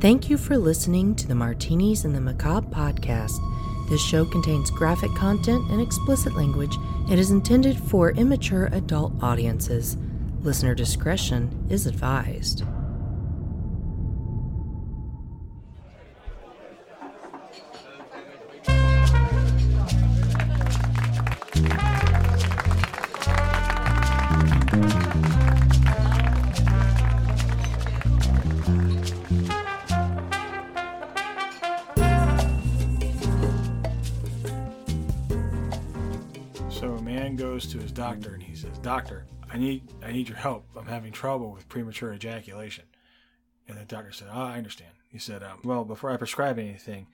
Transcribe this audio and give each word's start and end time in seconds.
Thank 0.00 0.30
you 0.30 0.38
for 0.38 0.56
listening 0.56 1.16
to 1.16 1.26
the 1.26 1.34
Martinis 1.34 2.04
and 2.04 2.14
the 2.14 2.20
Macabre 2.20 2.68
podcast. 2.68 3.32
This 3.88 4.00
show 4.00 4.24
contains 4.24 4.70
graphic 4.70 5.12
content 5.16 5.68
and 5.72 5.80
explicit 5.80 6.36
language. 6.36 6.76
It 7.10 7.18
is 7.18 7.32
intended 7.32 7.76
for 7.76 8.12
immature 8.12 8.66
adult 8.66 9.12
audiences. 9.20 9.96
Listener 10.40 10.76
discretion 10.76 11.66
is 11.68 11.86
advised. 11.86 12.62
Doctor 38.82 39.26
and 39.50 39.62
he 39.62 39.78
says, 39.78 39.88
"Doctor, 39.88 40.02
I 40.02 40.02
need 40.02 40.04
I 40.04 40.12
need 40.12 40.28
your 40.28 40.38
help. 40.38 40.66
I'm 40.76 40.86
having 40.86 41.12
trouble 41.12 41.52
with 41.52 41.68
premature 41.68 42.12
ejaculation." 42.12 42.84
And 43.66 43.78
the 43.78 43.84
doctor 43.84 44.12
said, 44.12 44.28
"Oh, 44.30 44.40
I 44.40 44.58
understand." 44.58 44.92
He 45.08 45.18
said, 45.18 45.42
um, 45.42 45.60
"Well, 45.64 45.84
before 45.84 46.10
I 46.10 46.16
prescribe 46.16 46.58
anything, 46.58 47.08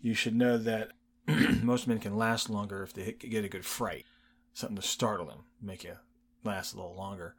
you 0.00 0.14
should 0.14 0.34
know 0.34 0.58
that 0.58 0.92
most 1.62 1.86
men 1.86 1.98
can 1.98 2.16
last 2.16 2.50
longer 2.50 2.82
if 2.82 2.92
they 2.92 3.12
get 3.12 3.44
a 3.44 3.48
good 3.48 3.64
fright, 3.64 4.06
something 4.52 4.76
to 4.76 4.82
startle 4.82 5.26
them, 5.26 5.44
make 5.60 5.84
you 5.84 5.96
last 6.44 6.74
a 6.74 6.76
little 6.76 6.96
longer." 6.96 7.34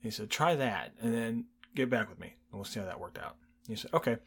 He 0.00 0.10
said, 0.10 0.30
"Try 0.30 0.54
that, 0.54 0.94
and 1.00 1.14
then 1.14 1.46
get 1.74 1.90
back 1.90 2.08
with 2.08 2.18
me, 2.18 2.36
and 2.50 2.58
we'll 2.58 2.64
see 2.64 2.80
how 2.80 2.86
that 2.86 3.00
worked 3.00 3.18
out." 3.18 3.36
He 3.66 3.76
said, 3.76 3.92
"Okay." 3.94 4.18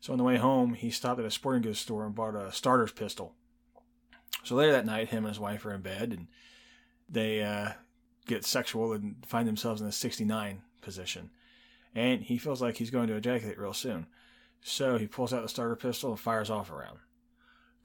So 0.00 0.12
on 0.12 0.18
the 0.18 0.24
way 0.24 0.38
home, 0.38 0.74
he 0.74 0.90
stopped 0.90 1.20
at 1.20 1.26
a 1.26 1.30
sporting 1.30 1.62
goods 1.62 1.78
store 1.78 2.06
and 2.06 2.14
bought 2.14 2.34
a 2.34 2.52
starter's 2.52 2.92
pistol. 2.92 3.34
So 4.44 4.54
later 4.54 4.72
that 4.72 4.86
night, 4.86 5.08
him 5.08 5.24
and 5.24 5.34
his 5.34 5.38
wife 5.38 5.66
are 5.66 5.74
in 5.74 5.82
bed, 5.82 6.12
and 6.12 6.28
they 7.06 7.42
uh, 7.42 7.72
get 8.30 8.44
sexual 8.44 8.92
and 8.92 9.16
find 9.26 9.46
themselves 9.46 9.80
in 9.80 9.86
the 9.86 9.92
69 9.92 10.62
position. 10.80 11.30
And 11.94 12.22
he 12.22 12.38
feels 12.38 12.62
like 12.62 12.76
he's 12.76 12.90
going 12.90 13.08
to 13.08 13.16
ejaculate 13.16 13.58
real 13.58 13.72
soon. 13.72 14.06
So 14.62 14.96
he 14.96 15.06
pulls 15.06 15.32
out 15.32 15.42
the 15.42 15.48
starter 15.48 15.76
pistol 15.76 16.10
and 16.10 16.20
fires 16.20 16.50
off 16.50 16.70
a 16.70 16.74
round. 16.74 16.98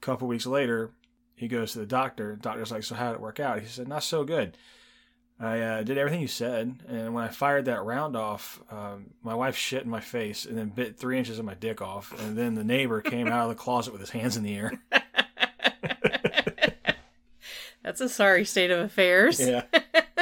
couple 0.00 0.28
weeks 0.28 0.46
later, 0.46 0.92
he 1.34 1.48
goes 1.48 1.72
to 1.72 1.80
the 1.80 1.86
doctor. 1.86 2.36
The 2.36 2.42
Doctor's 2.42 2.70
like, 2.70 2.84
So 2.84 2.94
how 2.94 3.08
did 3.08 3.16
it 3.16 3.20
work 3.20 3.40
out? 3.40 3.60
He 3.60 3.66
said, 3.66 3.88
Not 3.88 4.04
so 4.04 4.24
good. 4.24 4.56
I 5.38 5.60
uh, 5.60 5.82
did 5.82 5.98
everything 5.98 6.22
you 6.22 6.28
said, 6.28 6.82
and 6.88 7.12
when 7.12 7.22
I 7.22 7.28
fired 7.28 7.66
that 7.66 7.84
round 7.84 8.16
off, 8.16 8.58
um, 8.70 9.10
my 9.22 9.34
wife 9.34 9.54
shit 9.54 9.84
in 9.84 9.90
my 9.90 10.00
face 10.00 10.46
and 10.46 10.56
then 10.56 10.70
bit 10.70 10.96
three 10.96 11.18
inches 11.18 11.38
of 11.38 11.44
my 11.44 11.52
dick 11.52 11.82
off. 11.82 12.18
And 12.22 12.38
then 12.38 12.54
the 12.54 12.64
neighbor 12.64 13.02
came 13.02 13.26
out 13.26 13.42
of 13.42 13.50
the 13.50 13.54
closet 13.54 13.92
with 13.92 14.00
his 14.00 14.08
hands 14.08 14.38
in 14.38 14.44
the 14.44 14.56
air. 14.56 14.72
That's 17.82 18.00
a 18.00 18.08
sorry 18.08 18.46
state 18.46 18.70
of 18.70 18.80
affairs. 18.80 19.38
Yeah. 19.38 19.64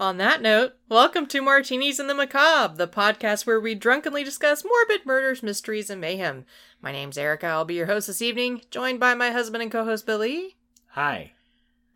On 0.00 0.16
that 0.18 0.40
note, 0.40 0.74
welcome 0.88 1.26
to 1.26 1.42
Martinis 1.42 1.98
and 1.98 2.08
the 2.08 2.14
Macabre, 2.14 2.76
the 2.76 2.86
podcast 2.86 3.46
where 3.46 3.58
we 3.58 3.74
drunkenly 3.74 4.22
discuss 4.22 4.64
morbid 4.64 5.04
murders, 5.04 5.42
mysteries, 5.42 5.90
and 5.90 6.00
mayhem. 6.00 6.44
My 6.80 6.92
name's 6.92 7.18
Erica. 7.18 7.48
I'll 7.48 7.64
be 7.64 7.74
your 7.74 7.86
host 7.86 8.06
this 8.06 8.22
evening, 8.22 8.62
joined 8.70 9.00
by 9.00 9.14
my 9.14 9.32
husband 9.32 9.60
and 9.60 9.72
co 9.72 9.84
host 9.84 10.06
Billy. 10.06 10.56
Hi, 10.90 11.32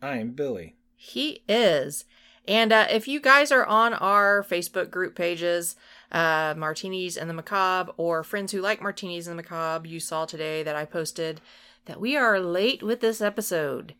I'm 0.01 0.31
Billy. 0.31 0.75
He 0.97 1.43
is. 1.47 2.03
And 2.45 2.73
uh, 2.73 2.87
if 2.89 3.07
you 3.07 3.21
guys 3.21 3.53
are 3.53 3.65
on 3.65 3.93
our 3.93 4.43
Facebook 4.43 4.91
group 4.91 5.15
pages, 5.15 5.77
uh, 6.11 6.55
Martinis 6.57 7.15
and 7.15 7.29
the 7.29 7.33
Macabre, 7.33 7.93
or 7.95 8.21
Friends 8.21 8.51
Who 8.51 8.59
Like 8.59 8.81
Martinis 8.81 9.27
and 9.27 9.39
the 9.39 9.43
Macabre, 9.43 9.87
you 9.87 10.01
saw 10.01 10.25
today 10.25 10.61
that 10.61 10.75
I 10.75 10.83
posted 10.83 11.39
that 11.85 12.01
we 12.01 12.17
are 12.17 12.41
late 12.41 12.83
with 12.83 12.99
this 12.99 13.21
episode. 13.21 13.95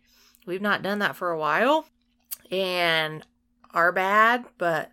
We've 0.45 0.61
not 0.61 0.83
done 0.83 0.99
that 0.99 1.15
for 1.15 1.31
a 1.31 1.39
while, 1.39 1.85
and 2.51 3.25
our 3.73 3.91
bad, 3.91 4.45
but 4.57 4.91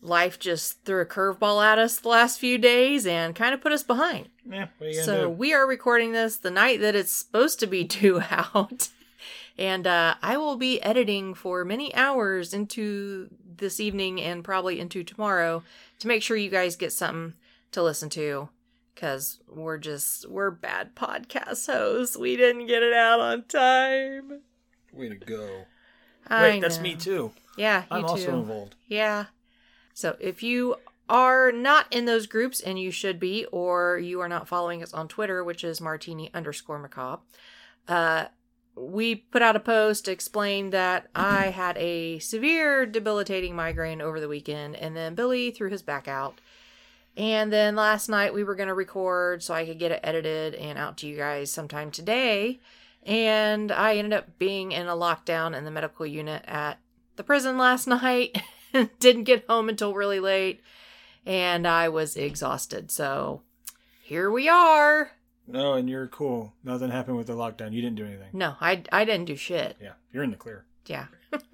life 0.00 0.38
just 0.38 0.84
threw 0.84 1.00
a 1.00 1.06
curveball 1.06 1.64
at 1.64 1.78
us 1.78 1.98
the 1.98 2.08
last 2.08 2.38
few 2.38 2.58
days 2.58 3.06
and 3.06 3.34
kind 3.34 3.54
of 3.54 3.60
put 3.60 3.72
us 3.72 3.82
behind. 3.82 4.28
Yeah, 4.48 4.66
what 4.78 4.86
are 4.86 4.90
you 4.90 4.94
gonna 4.96 5.04
So 5.04 5.22
do? 5.22 5.28
we 5.30 5.54
are 5.54 5.66
recording 5.66 6.12
this 6.12 6.36
the 6.36 6.50
night 6.50 6.80
that 6.80 6.94
it's 6.94 7.12
supposed 7.12 7.58
to 7.60 7.66
be 7.66 7.84
due 7.84 8.20
out. 8.30 8.88
And 9.56 9.86
uh, 9.86 10.16
I 10.20 10.36
will 10.36 10.56
be 10.56 10.82
editing 10.82 11.32
for 11.32 11.64
many 11.64 11.94
hours 11.94 12.52
into 12.52 13.28
this 13.56 13.78
evening 13.78 14.20
and 14.20 14.42
probably 14.44 14.80
into 14.80 15.04
tomorrow 15.04 15.62
to 16.00 16.08
make 16.08 16.22
sure 16.22 16.36
you 16.36 16.50
guys 16.50 16.74
get 16.76 16.92
something 16.92 17.34
to 17.72 17.82
listen 17.82 18.10
to. 18.10 18.48
Cause 18.96 19.40
we're 19.48 19.78
just 19.78 20.28
we're 20.28 20.50
bad 20.50 20.94
podcast 20.94 21.66
hosts. 21.66 22.16
We 22.16 22.36
didn't 22.36 22.66
get 22.66 22.82
it 22.82 22.92
out 22.92 23.18
on 23.20 23.42
time. 23.44 24.40
Way 24.92 25.08
to 25.08 25.16
go. 25.16 25.64
I 26.28 26.42
Wait, 26.42 26.60
that's 26.60 26.78
me 26.80 26.94
too. 26.94 27.32
Yeah, 27.56 27.82
you 27.82 27.86
I'm 27.90 28.02
too. 28.02 28.08
also 28.08 28.38
involved. 28.40 28.74
Yeah. 28.86 29.26
So 29.92 30.16
if 30.20 30.42
you 30.42 30.76
are 31.08 31.52
not 31.52 31.86
in 31.92 32.06
those 32.06 32.26
groups, 32.26 32.60
and 32.60 32.78
you 32.78 32.90
should 32.90 33.20
be, 33.20 33.44
or 33.46 33.98
you 33.98 34.20
are 34.20 34.28
not 34.28 34.48
following 34.48 34.82
us 34.82 34.94
on 34.94 35.08
Twitter, 35.08 35.44
which 35.44 35.62
is 35.62 35.80
martini 35.80 36.30
underscore 36.32 36.78
macabre, 36.78 37.22
uh, 37.88 38.26
we 38.76 39.14
put 39.14 39.42
out 39.42 39.54
a 39.54 39.60
post 39.60 40.04
to 40.04 40.12
explain 40.12 40.70
that 40.70 41.08
I 41.14 41.46
had 41.54 41.76
a 41.76 42.18
severe 42.18 42.86
debilitating 42.86 43.54
migraine 43.54 44.00
over 44.00 44.18
the 44.18 44.28
weekend, 44.28 44.76
and 44.76 44.96
then 44.96 45.14
Billy 45.14 45.50
threw 45.50 45.70
his 45.70 45.82
back 45.82 46.08
out. 46.08 46.40
And 47.16 47.52
then 47.52 47.76
last 47.76 48.08
night 48.08 48.34
we 48.34 48.42
were 48.42 48.56
going 48.56 48.68
to 48.68 48.74
record 48.74 49.42
so 49.42 49.54
I 49.54 49.64
could 49.64 49.78
get 49.78 49.92
it 49.92 50.00
edited 50.02 50.54
and 50.54 50.76
out 50.76 50.96
to 50.98 51.06
you 51.06 51.16
guys 51.16 51.52
sometime 51.52 51.92
today. 51.92 52.58
And 53.04 53.70
I 53.70 53.96
ended 53.96 54.14
up 54.14 54.38
being 54.38 54.72
in 54.72 54.88
a 54.88 54.96
lockdown 54.96 55.56
in 55.56 55.64
the 55.64 55.70
medical 55.70 56.06
unit 56.06 56.42
at 56.46 56.80
the 57.16 57.24
prison 57.24 57.58
last 57.58 57.86
night. 57.88 58.40
Didn't 58.98 59.24
get 59.24 59.46
home 59.48 59.68
until 59.68 59.94
really 59.94 60.20
late. 60.20 60.60
And 61.26 61.66
I 61.66 61.88
was 61.88 62.16
exhausted. 62.16 62.90
So 62.90 63.42
here 64.02 64.30
we 64.30 64.48
are. 64.48 65.12
No, 65.46 65.74
and 65.74 65.88
you're 65.88 66.08
cool. 66.08 66.54
Nothing 66.64 66.90
happened 66.90 67.16
with 67.16 67.26
the 67.26 67.34
lockdown. 67.34 67.72
You 67.72 67.82
didn't 67.82 67.96
do 67.96 68.06
anything. 68.06 68.30
No, 68.32 68.56
I, 68.60 68.82
I 68.90 69.04
didn't 69.04 69.26
do 69.26 69.36
shit. 69.36 69.76
Yeah, 69.80 69.92
you're 70.12 70.22
in 70.24 70.30
the 70.30 70.36
clear. 70.36 70.64
Yeah. 70.86 71.06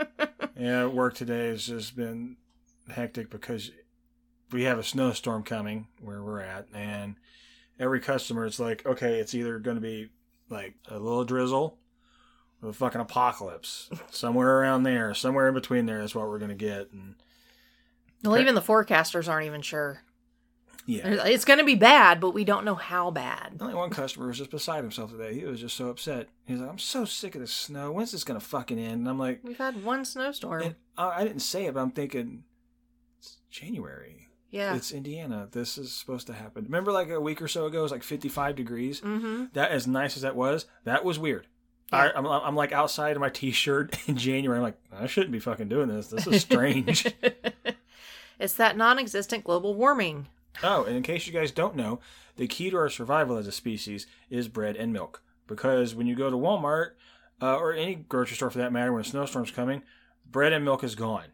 Yeah, 0.60 0.86
work 0.86 1.14
today 1.14 1.46
has 1.46 1.66
just 1.66 1.96
been 1.96 2.36
hectic 2.90 3.30
because 3.30 3.70
we 4.52 4.64
have 4.64 4.78
a 4.78 4.82
snowstorm 4.82 5.42
coming 5.42 5.86
where 6.02 6.22
we're 6.22 6.42
at, 6.42 6.66
and 6.74 7.16
every 7.78 7.98
customer, 7.98 8.44
it's 8.44 8.60
like, 8.60 8.84
okay, 8.84 9.20
it's 9.20 9.34
either 9.34 9.58
going 9.58 9.76
to 9.76 9.80
be 9.80 10.10
like 10.50 10.74
a 10.88 10.98
little 10.98 11.24
drizzle 11.24 11.78
a 12.62 12.72
fucking 12.72 13.00
apocalypse. 13.00 13.88
somewhere 14.10 14.58
around 14.60 14.82
there, 14.82 15.14
somewhere 15.14 15.48
in 15.48 15.54
between 15.54 15.86
there 15.86 16.00
is 16.02 16.14
what 16.14 16.28
we're 16.28 16.38
going 16.38 16.50
to 16.50 16.54
get. 16.54 16.90
And 16.92 17.14
Well, 18.24 18.38
even 18.38 18.54
the 18.54 18.60
forecasters 18.62 19.28
aren't 19.28 19.46
even 19.46 19.62
sure. 19.62 20.02
yeah. 20.86 21.24
It's 21.26 21.44
going 21.44 21.58
to 21.58 21.64
be 21.64 21.74
bad, 21.74 22.20
but 22.20 22.32
we 22.34 22.44
don't 22.44 22.64
know 22.64 22.74
how 22.74 23.10
bad. 23.10 23.56
Only 23.60 23.74
one 23.74 23.90
customer 23.90 24.26
was 24.28 24.38
just 24.38 24.50
beside 24.50 24.82
himself 24.82 25.10
today. 25.10 25.34
He 25.34 25.44
was 25.44 25.60
just 25.60 25.76
so 25.76 25.88
upset. 25.88 26.28
He's 26.46 26.58
like, 26.58 26.68
I'm 26.70 26.78
so 26.78 27.04
sick 27.04 27.34
of 27.34 27.40
this 27.40 27.52
snow. 27.52 27.92
When's 27.92 28.12
this 28.12 28.24
going 28.24 28.38
to 28.40 28.44
fucking 28.46 28.78
end? 28.78 29.00
And 29.00 29.08
I'm 29.08 29.18
like, 29.18 29.40
We've 29.42 29.56
had 29.58 29.82
one 29.84 30.04
snowstorm. 30.04 30.62
and 30.62 30.74
I 30.98 31.20
I 31.20 31.24
didn't 31.24 31.40
say 31.40 31.66
it, 31.66 31.74
but 31.74 31.80
I'm 31.80 31.92
thinking, 31.92 32.44
it's 33.18 33.38
January. 33.50 34.28
yeah. 34.50 34.74
It's 34.74 34.92
Indiana. 34.92 35.48
This 35.50 35.78
is 35.78 35.92
supposed 35.92 36.26
to 36.26 36.32
happen. 36.34 36.64
Remember, 36.64 36.92
like 36.92 37.08
a 37.08 37.20
week 37.20 37.40
or 37.40 37.48
so 37.48 37.66
ago, 37.66 37.78
it 37.80 37.82
was 37.82 37.92
like 37.92 38.02
55 38.02 38.56
degrees. 38.56 39.00
mm-hmm. 39.00 39.44
That, 39.54 39.70
as 39.70 39.86
nice 39.86 40.16
as 40.16 40.22
that 40.22 40.36
was, 40.36 40.66
that 40.84 41.04
was 41.04 41.18
weird. 41.18 41.46
I, 41.92 42.10
I'm, 42.10 42.26
I'm 42.26 42.54
like 42.56 42.72
outside 42.72 43.16
in 43.16 43.20
my 43.20 43.30
t-shirt 43.30 43.96
in 44.06 44.16
January. 44.16 44.58
I'm 44.58 44.62
like, 44.62 44.78
I 44.92 45.06
shouldn't 45.06 45.32
be 45.32 45.40
fucking 45.40 45.68
doing 45.68 45.88
this. 45.88 46.08
This 46.08 46.26
is 46.26 46.42
strange. 46.42 47.06
it's 48.38 48.54
that 48.54 48.76
non-existent 48.76 49.44
global 49.44 49.74
warming. 49.74 50.26
oh, 50.62 50.84
and 50.84 50.96
in 50.96 51.02
case 51.02 51.26
you 51.26 51.32
guys 51.32 51.50
don't 51.50 51.76
know, 51.76 52.00
the 52.36 52.46
key 52.46 52.70
to 52.70 52.76
our 52.76 52.88
survival 52.88 53.36
as 53.36 53.46
a 53.46 53.52
species 53.52 54.06
is 54.28 54.48
bread 54.48 54.76
and 54.76 54.92
milk. 54.92 55.22
Because 55.46 55.94
when 55.94 56.06
you 56.06 56.14
go 56.14 56.30
to 56.30 56.36
Walmart 56.36 56.92
uh, 57.42 57.56
or 57.56 57.72
any 57.72 57.96
grocery 57.96 58.36
store 58.36 58.50
for 58.50 58.58
that 58.58 58.72
matter, 58.72 58.92
when 58.92 59.02
a 59.02 59.04
snowstorm's 59.04 59.50
coming, 59.50 59.82
bread 60.30 60.52
and 60.52 60.64
milk 60.64 60.84
is 60.84 60.94
gone. 60.94 61.26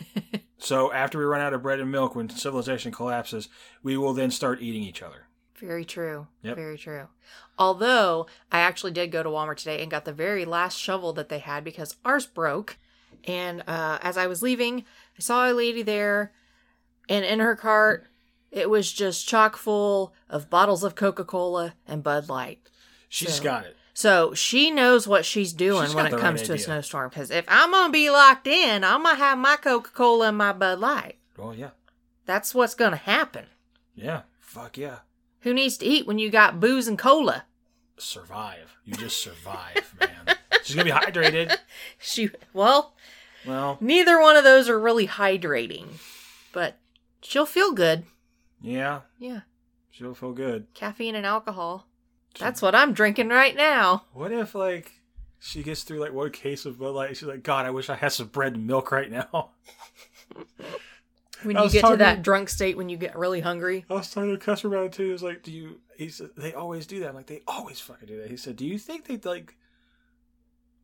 so 0.58 0.92
after 0.92 1.18
we 1.18 1.24
run 1.24 1.40
out 1.40 1.54
of 1.54 1.62
bread 1.62 1.78
and 1.78 1.92
milk, 1.92 2.16
when 2.16 2.28
civilization 2.28 2.90
collapses, 2.90 3.48
we 3.82 3.96
will 3.96 4.12
then 4.14 4.32
start 4.32 4.60
eating 4.60 4.82
each 4.82 5.00
other. 5.02 5.28
Very 5.62 5.84
true. 5.84 6.26
Yep. 6.42 6.56
Very 6.56 6.76
true. 6.76 7.06
Although 7.56 8.26
I 8.50 8.58
actually 8.58 8.90
did 8.90 9.12
go 9.12 9.22
to 9.22 9.28
Walmart 9.28 9.58
today 9.58 9.80
and 9.80 9.90
got 9.90 10.04
the 10.04 10.12
very 10.12 10.44
last 10.44 10.76
shovel 10.76 11.12
that 11.12 11.28
they 11.28 11.38
had 11.38 11.62
because 11.62 11.94
ours 12.04 12.26
broke. 12.26 12.78
And 13.24 13.62
uh, 13.68 13.98
as 14.02 14.16
I 14.16 14.26
was 14.26 14.42
leaving, 14.42 14.80
I 15.16 15.20
saw 15.20 15.48
a 15.48 15.52
lady 15.52 15.82
there, 15.82 16.32
and 17.08 17.24
in 17.24 17.38
her 17.38 17.54
cart, 17.54 18.08
it 18.50 18.68
was 18.68 18.92
just 18.92 19.28
chock 19.28 19.56
full 19.56 20.12
of 20.28 20.50
bottles 20.50 20.82
of 20.82 20.96
Coca 20.96 21.24
Cola 21.24 21.74
and 21.86 22.02
Bud 22.02 22.28
Light. 22.28 22.68
She's 23.08 23.34
So- 23.36 23.42
got 23.44 23.64
it. 23.66 23.76
So 23.94 24.32
she 24.32 24.70
knows 24.70 25.06
what 25.06 25.24
she's 25.26 25.52
doing 25.52 25.84
She's 25.84 25.94
when 25.94 26.06
it 26.06 26.18
comes 26.18 26.40
right 26.40 26.46
to 26.46 26.54
a 26.54 26.58
snowstorm. 26.58 27.10
Because 27.10 27.30
if 27.30 27.44
I'm 27.46 27.70
going 27.70 27.88
to 27.88 27.92
be 27.92 28.08
locked 28.08 28.46
in, 28.46 28.82
I'm 28.84 29.02
going 29.02 29.16
to 29.16 29.22
have 29.22 29.36
my 29.36 29.56
Coca 29.56 29.90
Cola 29.90 30.28
and 30.28 30.38
my 30.38 30.54
Bud 30.54 30.78
Light. 30.80 31.18
Well, 31.36 31.54
yeah. 31.54 31.70
That's 32.24 32.54
what's 32.54 32.74
going 32.74 32.92
to 32.92 32.96
happen. 32.96 33.44
Yeah. 33.94 34.22
Fuck 34.40 34.78
yeah. 34.78 35.00
Who 35.42 35.52
needs 35.54 35.76
to 35.78 35.86
eat 35.86 36.06
when 36.06 36.18
you 36.18 36.30
got 36.30 36.60
booze 36.60 36.88
and 36.88 36.98
cola? 36.98 37.44
Survive. 37.98 38.76
You 38.84 38.94
just 38.94 39.22
survive, 39.22 39.94
man. 40.00 40.36
She's 40.62 40.74
gonna 40.76 40.84
be 40.86 40.90
hydrated. 40.90 41.56
She 41.98 42.30
well, 42.52 42.94
Well, 43.46 43.78
neither 43.80 44.20
one 44.20 44.36
of 44.36 44.44
those 44.44 44.68
are 44.68 44.78
really 44.78 45.06
hydrating, 45.06 45.86
but 46.52 46.78
she'll 47.22 47.46
feel 47.46 47.72
good. 47.72 48.04
yeah, 48.60 49.00
Yeah, 49.18 49.40
she'll 49.90 50.14
feel 50.14 50.32
good. 50.32 50.66
caffeine 50.74 51.14
and 51.14 51.26
alcohol. 51.26 51.86
That's 52.38 52.62
what 52.62 52.74
I'm 52.74 52.92
drinking 52.92 53.28
right 53.28 53.54
now. 53.56 54.04
What 54.12 54.32
if 54.32 54.54
like 54.54 54.92
she 55.38 55.62
gets 55.62 55.82
through 55.82 55.98
like 56.00 56.12
one 56.12 56.30
case 56.30 56.64
of 56.66 56.78
Bud 56.78 56.90
Light? 56.94 57.16
She's 57.16 57.28
like, 57.28 57.42
God, 57.42 57.66
I 57.66 57.70
wish 57.70 57.88
I 57.90 57.94
had 57.96 58.12
some 58.12 58.28
bread 58.28 58.54
and 58.54 58.66
milk 58.66 58.90
right 58.92 59.10
now. 59.10 59.50
When 61.42 61.56
you 61.56 61.70
get 61.70 61.84
to 61.86 61.96
that 61.96 62.22
drunk 62.22 62.48
state 62.48 62.76
when 62.76 62.88
you 62.88 62.96
get 62.96 63.16
really 63.16 63.40
hungry. 63.40 63.84
I 63.90 63.94
was 63.94 64.10
talking 64.10 64.30
to 64.30 64.34
a 64.34 64.38
customer 64.38 64.76
about 64.76 64.86
it 64.86 64.92
too. 64.92 65.06
He 65.06 65.12
was 65.12 65.22
like, 65.22 65.42
"Do 65.42 65.52
you?" 65.52 65.80
He 65.96 66.08
said, 66.08 66.30
"They 66.36 66.52
always 66.54 66.86
do 66.86 67.00
that." 67.00 67.08
I'm 67.08 67.14
like, 67.14 67.26
"They 67.26 67.42
always 67.46 67.80
fucking 67.80 68.08
do 68.08 68.20
that." 68.20 68.30
He 68.30 68.36
said, 68.36 68.56
"Do 68.56 68.66
you 68.66 68.78
think 68.78 69.06
they'd 69.06 69.24
like 69.24 69.56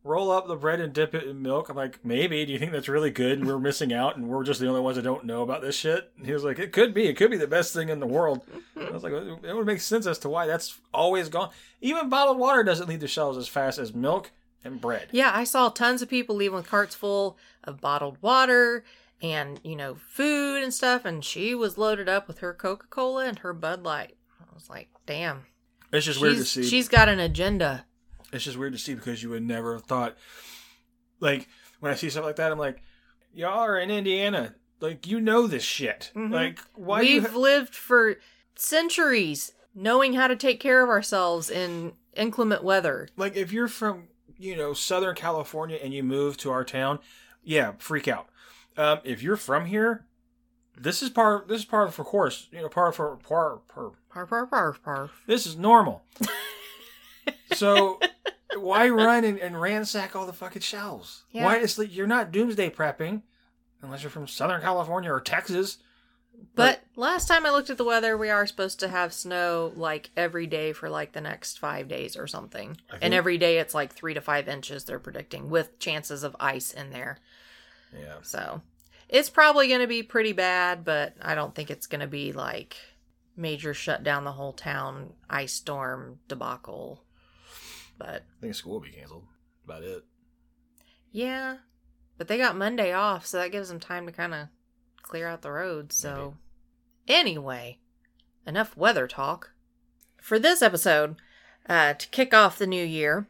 roll 0.05 0.31
up 0.31 0.46
the 0.46 0.56
bread 0.56 0.81
and 0.81 0.93
dip 0.93 1.14
it 1.14 1.25
in 1.25 1.43
milk?" 1.43 1.69
I'm 1.69 1.76
like, 1.76 2.05
"Maybe." 2.05 2.44
Do 2.44 2.52
you 2.52 2.58
think 2.58 2.72
that's 2.72 2.88
really 2.88 3.10
good? 3.10 3.38
And 3.38 3.46
we're 3.46 3.58
missing 3.58 3.93
out, 3.93 4.16
and 4.16 4.28
we're 4.28 4.44
just 4.44 4.60
the 4.60 4.69
only 4.69 4.81
ones 4.81 4.96
that 4.96 5.02
don't 5.02 5.25
know 5.25 5.43
about 5.43 5.62
this 5.62 5.76
shit. 5.76 6.12
And 6.16 6.26
he 6.26 6.32
was 6.32 6.44
like, 6.44 6.58
"It 6.58 6.72
could 6.72 6.94
be. 6.94 7.06
It 7.06 7.16
could 7.16 7.31
be 7.31 7.37
the 7.37 7.46
best 7.46 7.72
thing 7.75 7.88
in 7.88 8.00
the 8.00 8.06
world." 8.06 8.43
I 8.76 8.90
was 8.90 9.02
like, 9.02 9.12
"It 9.12 9.55
would 9.55 9.66
make 9.66 9.81
sense 9.81 10.06
as 10.06 10.19
to 10.20 10.28
why 10.28 10.46
that's 10.46 10.78
always 10.94 11.28
gone. 11.28 11.50
Even 11.81 12.08
bottled 12.08 12.38
water 12.38 12.62
doesn't 12.62 12.88
leave 12.88 13.00
the 13.00 13.08
shelves 13.08 13.38
as 13.38 13.49
fast 13.49 13.78
as 13.78 13.93
milk 13.94 14.31
and 14.64 14.81
bread." 14.81 15.08
Yeah, 15.12 15.32
I 15.34 15.44
saw 15.44 15.69
tons 15.69 16.02
of 16.02 16.08
people 16.08 16.37
leaving 16.37 16.56
with 16.56 16.69
carts 16.69 16.94
full 16.94 17.37
of 17.64 17.81
bottled 17.81 18.19
water 18.22 18.84
and, 19.23 19.61
you 19.65 19.75
know, 19.76 19.97
food 19.97 20.62
and 20.62 20.73
stuff, 20.73 21.05
and 21.05 21.25
she 21.25 21.55
was 21.55 21.76
loaded 21.79 22.09
up 22.09 22.29
with 22.29 22.38
her 22.38 22.55
Coca 22.55 22.87
Cola 22.88 23.26
and 23.26 23.38
her 23.41 23.53
Bud 23.53 23.82
Light. 23.82 24.17
I 24.41 24.55
was 24.55 24.69
like, 24.70 24.88
damn. 25.06 25.47
It's 25.93 26.06
just 26.06 26.20
weird 26.20 26.37
to 26.37 26.44
see. 26.44 26.65
she's 26.65 26.88
got 26.88 27.09
an 27.09 27.19
agenda. 27.19 27.87
it's 28.32 28.44
just 28.44 28.56
weird 28.59 28.73
to 28.75 28.79
see 28.79 28.94
because 28.94 29.23
you 29.23 29.31
would 29.31 29.43
never 29.43 29.73
have 29.73 29.85
thought 29.85 30.17
like 31.20 31.49
when 31.81 31.91
I 31.91 31.94
see 31.94 32.11
stuff 32.11 32.25
like 32.25 32.37
that, 32.37 32.53
I'm 32.53 32.59
like, 32.59 32.82
y'all 33.32 33.61
are 33.65 33.79
in 33.79 33.91
Indiana. 33.91 34.55
Like 34.81 35.06
you 35.06 35.20
know 35.20 35.47
this 35.47 35.62
shit. 35.65 36.12
Mhm. 36.15 36.31
Like 36.32 36.61
why 36.75 37.00
We've 37.00 37.29
ha- 37.31 37.37
lived 37.38 37.75
for 37.75 38.17
centuries 38.55 39.53
knowing 39.75 40.12
how 40.15 40.26
to 40.29 40.37
take 40.37 40.61
care 40.61 40.82
of 40.82 40.88
ourselves 40.88 41.49
in 41.50 41.93
inclement 42.15 42.62
weather. 42.65 43.09
like 43.17 43.37
if 43.37 43.53
you're 43.53 43.69
from, 43.69 44.09
you 44.37 44.55
know, 44.56 44.73
Southern 44.75 45.15
California 45.15 45.79
and 45.82 45.94
you 45.94 46.03
move 46.03 46.37
to 46.38 46.50
our 46.50 46.65
town, 46.65 46.99
yeah, 47.43 47.73
freak 47.79 48.06
out. 48.09 48.28
Um, 48.79 49.01
if 49.05 49.23
you're 49.23 49.37
from 49.37 49.67
here, 49.67 50.07
this 50.79 51.03
is 51.03 51.11
part 51.11 51.49
this 51.49 51.59
is 51.61 51.65
part 51.67 51.89
of 51.89 51.95
for 51.95 52.05
course, 52.05 52.49
you 52.53 52.61
know, 52.63 52.69
part 52.69 52.95
for 52.95 53.17
part 53.17 53.67
per 53.69 53.91
Par, 54.11 54.27
par, 54.27 54.47
par, 54.47 54.73
par. 54.83 55.11
this 55.27 55.47
is 55.47 55.57
normal. 55.59 56.03
so 57.53 58.01
why 58.57 58.89
run 58.89 59.25
and, 59.25 59.39
and 59.39 59.61
ransack 59.61 60.17
all 60.17 60.27
the 60.27 60.33
fucking 60.33 60.63
shelves? 60.63 61.25
Yeah. 61.31 61.45
Why 61.45 61.57
it's 61.59 61.77
like 61.77 61.95
you're 61.95 62.07
not 62.07 62.33
doomsday 62.33 62.71
prepping 62.71 63.23
unless 63.83 64.03
you're 64.03 64.11
from 64.11 64.27
Southern 64.27 64.61
California 64.61 65.13
or 65.13 65.21
Texas. 65.21 65.79
But 66.55 66.83
last 66.95 67.27
time 67.27 67.45
I 67.45 67.51
looked 67.51 67.69
at 67.71 67.79
the 67.79 67.85
weather, 67.85 68.17
we 68.17 68.31
are 68.31 68.47
supposed 68.47 68.79
to 68.81 68.89
have 68.89 69.13
snow 69.13 69.73
like 69.75 70.11
every 70.17 70.47
day 70.47 70.73
for 70.73 70.89
like 70.89 71.13
the 71.13 71.21
next 71.21 71.59
five 71.59 71.89
days 71.89 72.17
or 72.17 72.29
something. 72.29 72.77
And 73.03 73.13
every 73.13 73.39
day 73.39 73.59
it's 73.59 73.75
like 73.75 73.93
three 73.93 74.15
to 74.15 74.21
five 74.21 74.47
inches 74.49 74.85
they're 74.85 75.01
predicting 75.01 75.51
with 75.51 75.79
chances 75.81 76.23
of 76.23 76.37
ice 76.39 76.71
in 76.73 76.91
there. 76.91 77.19
Yeah. 77.93 78.17
So 78.23 78.62
it's 79.08 79.31
probably 79.31 79.69
going 79.69 79.81
to 79.81 79.87
be 79.87 80.02
pretty 80.02 80.32
bad, 80.32 80.85
but 80.85 81.14
I 81.23 81.35
don't 81.35 81.55
think 81.55 81.70
it's 81.70 81.87
going 81.87 82.00
to 82.00 82.06
be 82.06 82.32
like 82.32 82.76
major 83.37 83.73
shut 83.73 84.02
down 84.02 84.25
the 84.25 84.32
whole 84.32 84.52
town 84.52 85.12
ice 85.31 85.52
storm 85.52 86.19
debacle. 86.29 87.05
But 87.99 88.23
I 88.38 88.40
think 88.40 88.55
school 88.55 88.75
will 88.75 88.81
be 88.81 88.90
canceled. 88.90 89.25
About 89.64 89.82
it. 89.82 90.02
yeah, 91.12 91.56
but 92.17 92.26
they 92.26 92.38
got 92.38 92.56
Monday 92.56 92.93
off, 92.94 93.26
so 93.26 93.37
that 93.37 93.52
gives 93.52 93.69
them 93.69 93.79
time 93.79 94.06
to 94.06 94.12
kind 94.12 94.32
of 94.32 94.49
clear 95.02 95.29
out 95.29 95.43
the 95.43 95.52
roads. 95.52 95.94
So 95.94 96.37
anyway, 97.06 97.79
enough 98.46 98.76
weather 98.79 99.06
talk. 99.06 99.50
For 100.23 100.38
this 100.38 100.62
episode, 100.62 101.17
uh, 101.69 101.93
to 101.94 102.08
kick 102.08 102.32
off 102.32 102.56
the 102.56 102.67
new 102.67 102.82
year, 102.82 103.29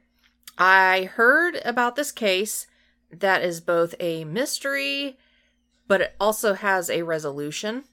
I 0.57 1.11
heard 1.13 1.61
about 1.65 1.97
this 1.97 2.13
case 2.13 2.68
that 3.11 3.43
is 3.43 3.61
both 3.61 3.95
a 4.01 4.25
mystery, 4.25 5.19
but 5.87 6.01
it 6.01 6.15
also 6.21 6.55
has 6.55 6.91
a 6.91 7.03
resolution. 7.03 7.85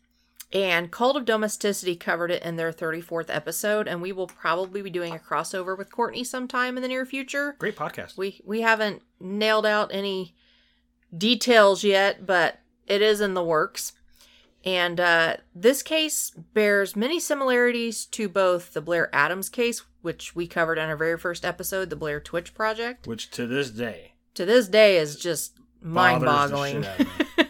And 0.53 0.91
Cult 0.91 1.17
of 1.17 1.25
Domesticity 1.25 1.95
covered 1.95 2.31
it 2.31 2.43
in 2.43 2.55
their 2.55 2.71
34th 2.71 3.25
episode, 3.29 3.87
and 3.87 4.01
we 4.01 4.11
will 4.11 4.27
probably 4.27 4.81
be 4.81 4.89
doing 4.89 5.13
a 5.13 5.19
crossover 5.19 5.77
with 5.77 5.91
Courtney 5.91 6.23
sometime 6.23 6.77
in 6.77 6.83
the 6.83 6.87
near 6.87 7.05
future. 7.05 7.55
Great 7.57 7.75
podcast. 7.75 8.15
We 8.17 8.41
we 8.45 8.61
haven't 8.61 9.01
nailed 9.19 9.65
out 9.65 9.89
any 9.91 10.35
details 11.15 11.83
yet, 11.83 12.25
but 12.25 12.59
it 12.87 13.01
is 13.01 13.21
in 13.21 13.33
the 13.33 13.43
works. 13.43 13.93
And 14.63 14.99
uh, 14.99 15.37
this 15.53 15.83
case 15.83 16.31
bears 16.53 16.95
many 16.95 17.19
similarities 17.19 18.05
to 18.07 18.27
both 18.27 18.73
the 18.73 18.81
Blair 18.81 19.13
Adams 19.13 19.49
case, 19.49 19.83
which 20.01 20.35
we 20.35 20.47
covered 20.47 20.77
in 20.77 20.89
our 20.89 20.97
very 20.97 21.17
first 21.17 21.45
episode, 21.45 21.89
the 21.89 21.95
Blair 21.95 22.19
Twitch 22.19 22.53
Project. 22.53 23.05
Which 23.07 23.29
to 23.31 23.45
this 23.45 23.69
day 23.69 24.14
To 24.35 24.45
this 24.45 24.67
day 24.67 24.97
is 24.97 25.15
just 25.15 25.53
mind-boggling. 25.81 26.85
of. 26.85 27.07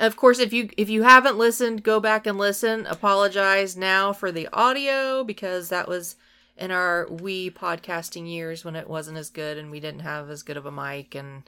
Of 0.00 0.16
course, 0.16 0.38
if 0.38 0.54
you 0.54 0.70
if 0.78 0.88
you 0.88 1.02
haven't 1.02 1.36
listened, 1.36 1.82
go 1.82 2.00
back 2.00 2.26
and 2.26 2.38
listen. 2.38 2.86
Apologize 2.86 3.76
now 3.76 4.14
for 4.14 4.32
the 4.32 4.48
audio 4.50 5.22
because 5.22 5.68
that 5.68 5.88
was 5.88 6.16
in 6.56 6.70
our 6.70 7.06
wee 7.10 7.50
podcasting 7.50 8.26
years 8.26 8.64
when 8.64 8.76
it 8.76 8.88
wasn't 8.88 9.18
as 9.18 9.28
good 9.28 9.58
and 9.58 9.70
we 9.70 9.78
didn't 9.78 10.00
have 10.00 10.30
as 10.30 10.42
good 10.42 10.56
of 10.56 10.64
a 10.64 10.72
mic 10.72 11.14
and 11.14 11.42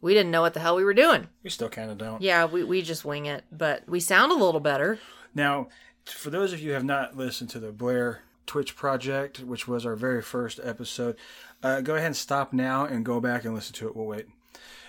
we 0.00 0.14
didn't 0.14 0.30
know 0.30 0.40
what 0.40 0.54
the 0.54 0.60
hell 0.60 0.76
we 0.76 0.84
were 0.84 0.94
doing. 0.94 1.26
we 1.42 1.50
still 1.50 1.68
kind 1.68 1.90
of 1.90 1.98
don't. 1.98 2.22
Yeah, 2.22 2.44
we 2.44 2.62
we 2.62 2.80
just 2.80 3.04
wing 3.04 3.26
it, 3.26 3.42
but 3.50 3.88
we 3.88 3.98
sound 3.98 4.30
a 4.30 4.36
little 4.36 4.60
better. 4.60 5.00
Now, 5.34 5.66
for 6.04 6.30
those 6.30 6.52
of 6.52 6.60
you 6.60 6.68
who 6.68 6.74
have 6.74 6.84
not 6.84 7.16
listened 7.16 7.50
to 7.50 7.58
the 7.58 7.72
Blair 7.72 8.22
Twitch 8.50 8.74
Project, 8.74 9.44
which 9.44 9.68
was 9.68 9.86
our 9.86 9.94
very 9.94 10.20
first 10.20 10.58
episode, 10.64 11.16
uh, 11.62 11.80
go 11.82 11.94
ahead 11.94 12.06
and 12.06 12.16
stop 12.16 12.52
now 12.52 12.84
and 12.84 13.04
go 13.04 13.20
back 13.20 13.44
and 13.44 13.54
listen 13.54 13.74
to 13.74 13.86
it. 13.86 13.94
We'll 13.94 14.06
wait. 14.06 14.26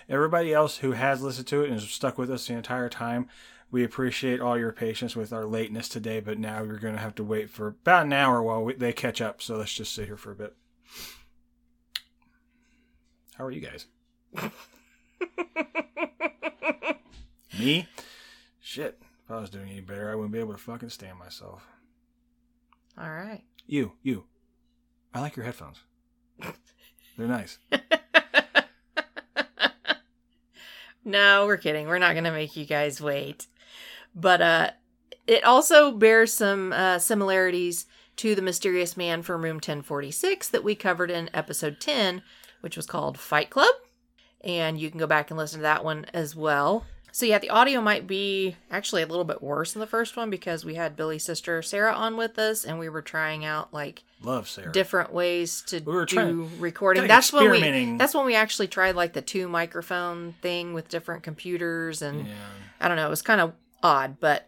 Everybody 0.10 0.52
else 0.52 0.78
who 0.78 0.94
has 0.94 1.22
listened 1.22 1.46
to 1.50 1.64
it 1.64 1.70
and 1.70 1.80
stuck 1.80 2.18
with 2.18 2.32
us 2.32 2.48
the 2.48 2.56
entire 2.56 2.90
time, 2.90 3.30
we 3.70 3.84
appreciate 3.84 4.42
all 4.42 4.58
your 4.58 4.72
patience 4.72 5.16
with 5.16 5.32
our 5.32 5.46
lateness 5.46 5.88
today, 5.88 6.20
but 6.20 6.40
now 6.40 6.64
you're 6.64 6.80
going 6.80 6.96
to 6.96 7.00
have 7.00 7.14
to 7.14 7.24
wait 7.24 7.52
for 7.52 7.68
about 7.68 8.08
an 8.08 8.14
hour 8.14 8.42
while 8.42 8.64
we, 8.64 8.74
they 8.74 8.94
catch 8.94 9.22
up. 9.22 9.44
So 9.44 9.58
let's 9.58 9.76
just 9.76 9.94
sit 9.94 10.08
here 10.08 10.18
for 10.18 10.32
a 10.32 10.36
bit. 10.36 10.56
How 13.36 13.46
are 13.46 13.52
you 13.52 13.62
guys? 13.62 13.86
Me? 17.60 17.88
Shit. 18.60 18.98
If 19.26 19.30
I 19.30 19.40
was 19.40 19.52
doing 19.52 19.70
any 19.70 19.82
better, 19.82 20.12
I 20.12 20.16
wouldn't 20.16 20.34
be 20.34 20.40
able 20.40 20.54
to 20.54 20.60
fucking 20.60 20.90
stand 20.90 21.20
myself. 21.20 21.68
All 22.98 23.10
right. 23.10 23.44
You, 23.68 23.94
you. 24.02 24.26
I 25.14 25.22
like 25.22 25.36
your 25.36 25.46
headphones. 25.46 25.82
They're 27.18 27.28
nice. 27.28 27.58
No, 31.04 31.46
we're 31.48 31.58
kidding. 31.58 31.88
We're 31.88 31.98
not 31.98 32.14
going 32.14 32.26
to 32.26 32.32
make 32.32 32.56
you 32.56 32.66
guys 32.66 33.02
wait. 33.02 33.48
But 34.14 34.42
uh 34.42 34.72
it 35.28 35.44
also 35.44 35.92
bears 35.92 36.34
some 36.34 36.74
uh, 36.74 36.98
similarities 36.98 37.86
to 38.18 38.34
the 38.34 38.42
mysterious 38.42 38.98
man 38.98 39.22
from 39.22 39.44
room 39.44 39.58
1046 39.58 40.50
that 40.50 40.64
we 40.64 40.74
covered 40.74 41.12
in 41.12 41.30
episode 41.34 41.80
10, 41.80 42.24
which 42.62 42.76
was 42.76 42.88
called 42.88 43.20
Fight 43.20 43.52
Club. 43.52 43.74
And 44.44 44.80
you 44.80 44.90
can 44.90 45.00
go 45.00 45.06
back 45.06 45.30
and 45.30 45.38
listen 45.38 45.60
to 45.60 45.64
that 45.64 45.86
one 45.86 46.06
as 46.12 46.36
well. 46.36 46.86
So 47.14 47.26
yeah, 47.26 47.40
the 47.40 47.50
audio 47.50 47.82
might 47.82 48.08
be 48.08 48.56
actually 48.70 49.02
a 49.02 49.06
little 49.06 49.26
bit 49.26 49.42
worse 49.44 49.74
than 49.74 49.80
the 49.82 49.88
first 49.88 50.16
one 50.16 50.30
because 50.30 50.64
we 50.64 50.76
had 50.76 50.96
Billy's 50.96 51.24
sister 51.24 51.62
Sarah 51.62 51.94
on 51.94 52.16
with 52.16 52.40
us 52.40 52.64
and 52.64 52.80
we 52.80 52.88
were 52.90 53.02
trying 53.02 53.44
out 53.44 53.74
like 53.74 54.04
Love 54.24 54.48
Sarah. 54.48 54.72
different 54.72 55.12
ways 55.14 55.62
to 55.68 55.80
We 55.80 55.92
were 55.94 56.06
do 56.06 56.16
trying- 56.16 56.60
recording. 56.62 57.08
That's 57.08 57.34
when 57.34 57.52
we 57.52 57.98
that's 57.98 58.14
when 58.14 58.26
we 58.26 58.36
actually 58.36 58.68
tried 58.70 58.96
like 58.96 59.14
the 59.14 59.22
two 59.22 59.48
microphone 59.50 60.34
thing 60.42 60.74
with 60.74 60.88
different 60.90 61.24
computers 61.24 62.02
and 62.02 62.28
yeah. 62.28 62.34
I 62.80 62.88
don't 62.88 62.98
know, 62.98 63.08
it 63.08 63.10
was 63.12 63.22
kind 63.22 63.42
of 63.42 63.54
odd, 63.84 64.20
but 64.20 64.48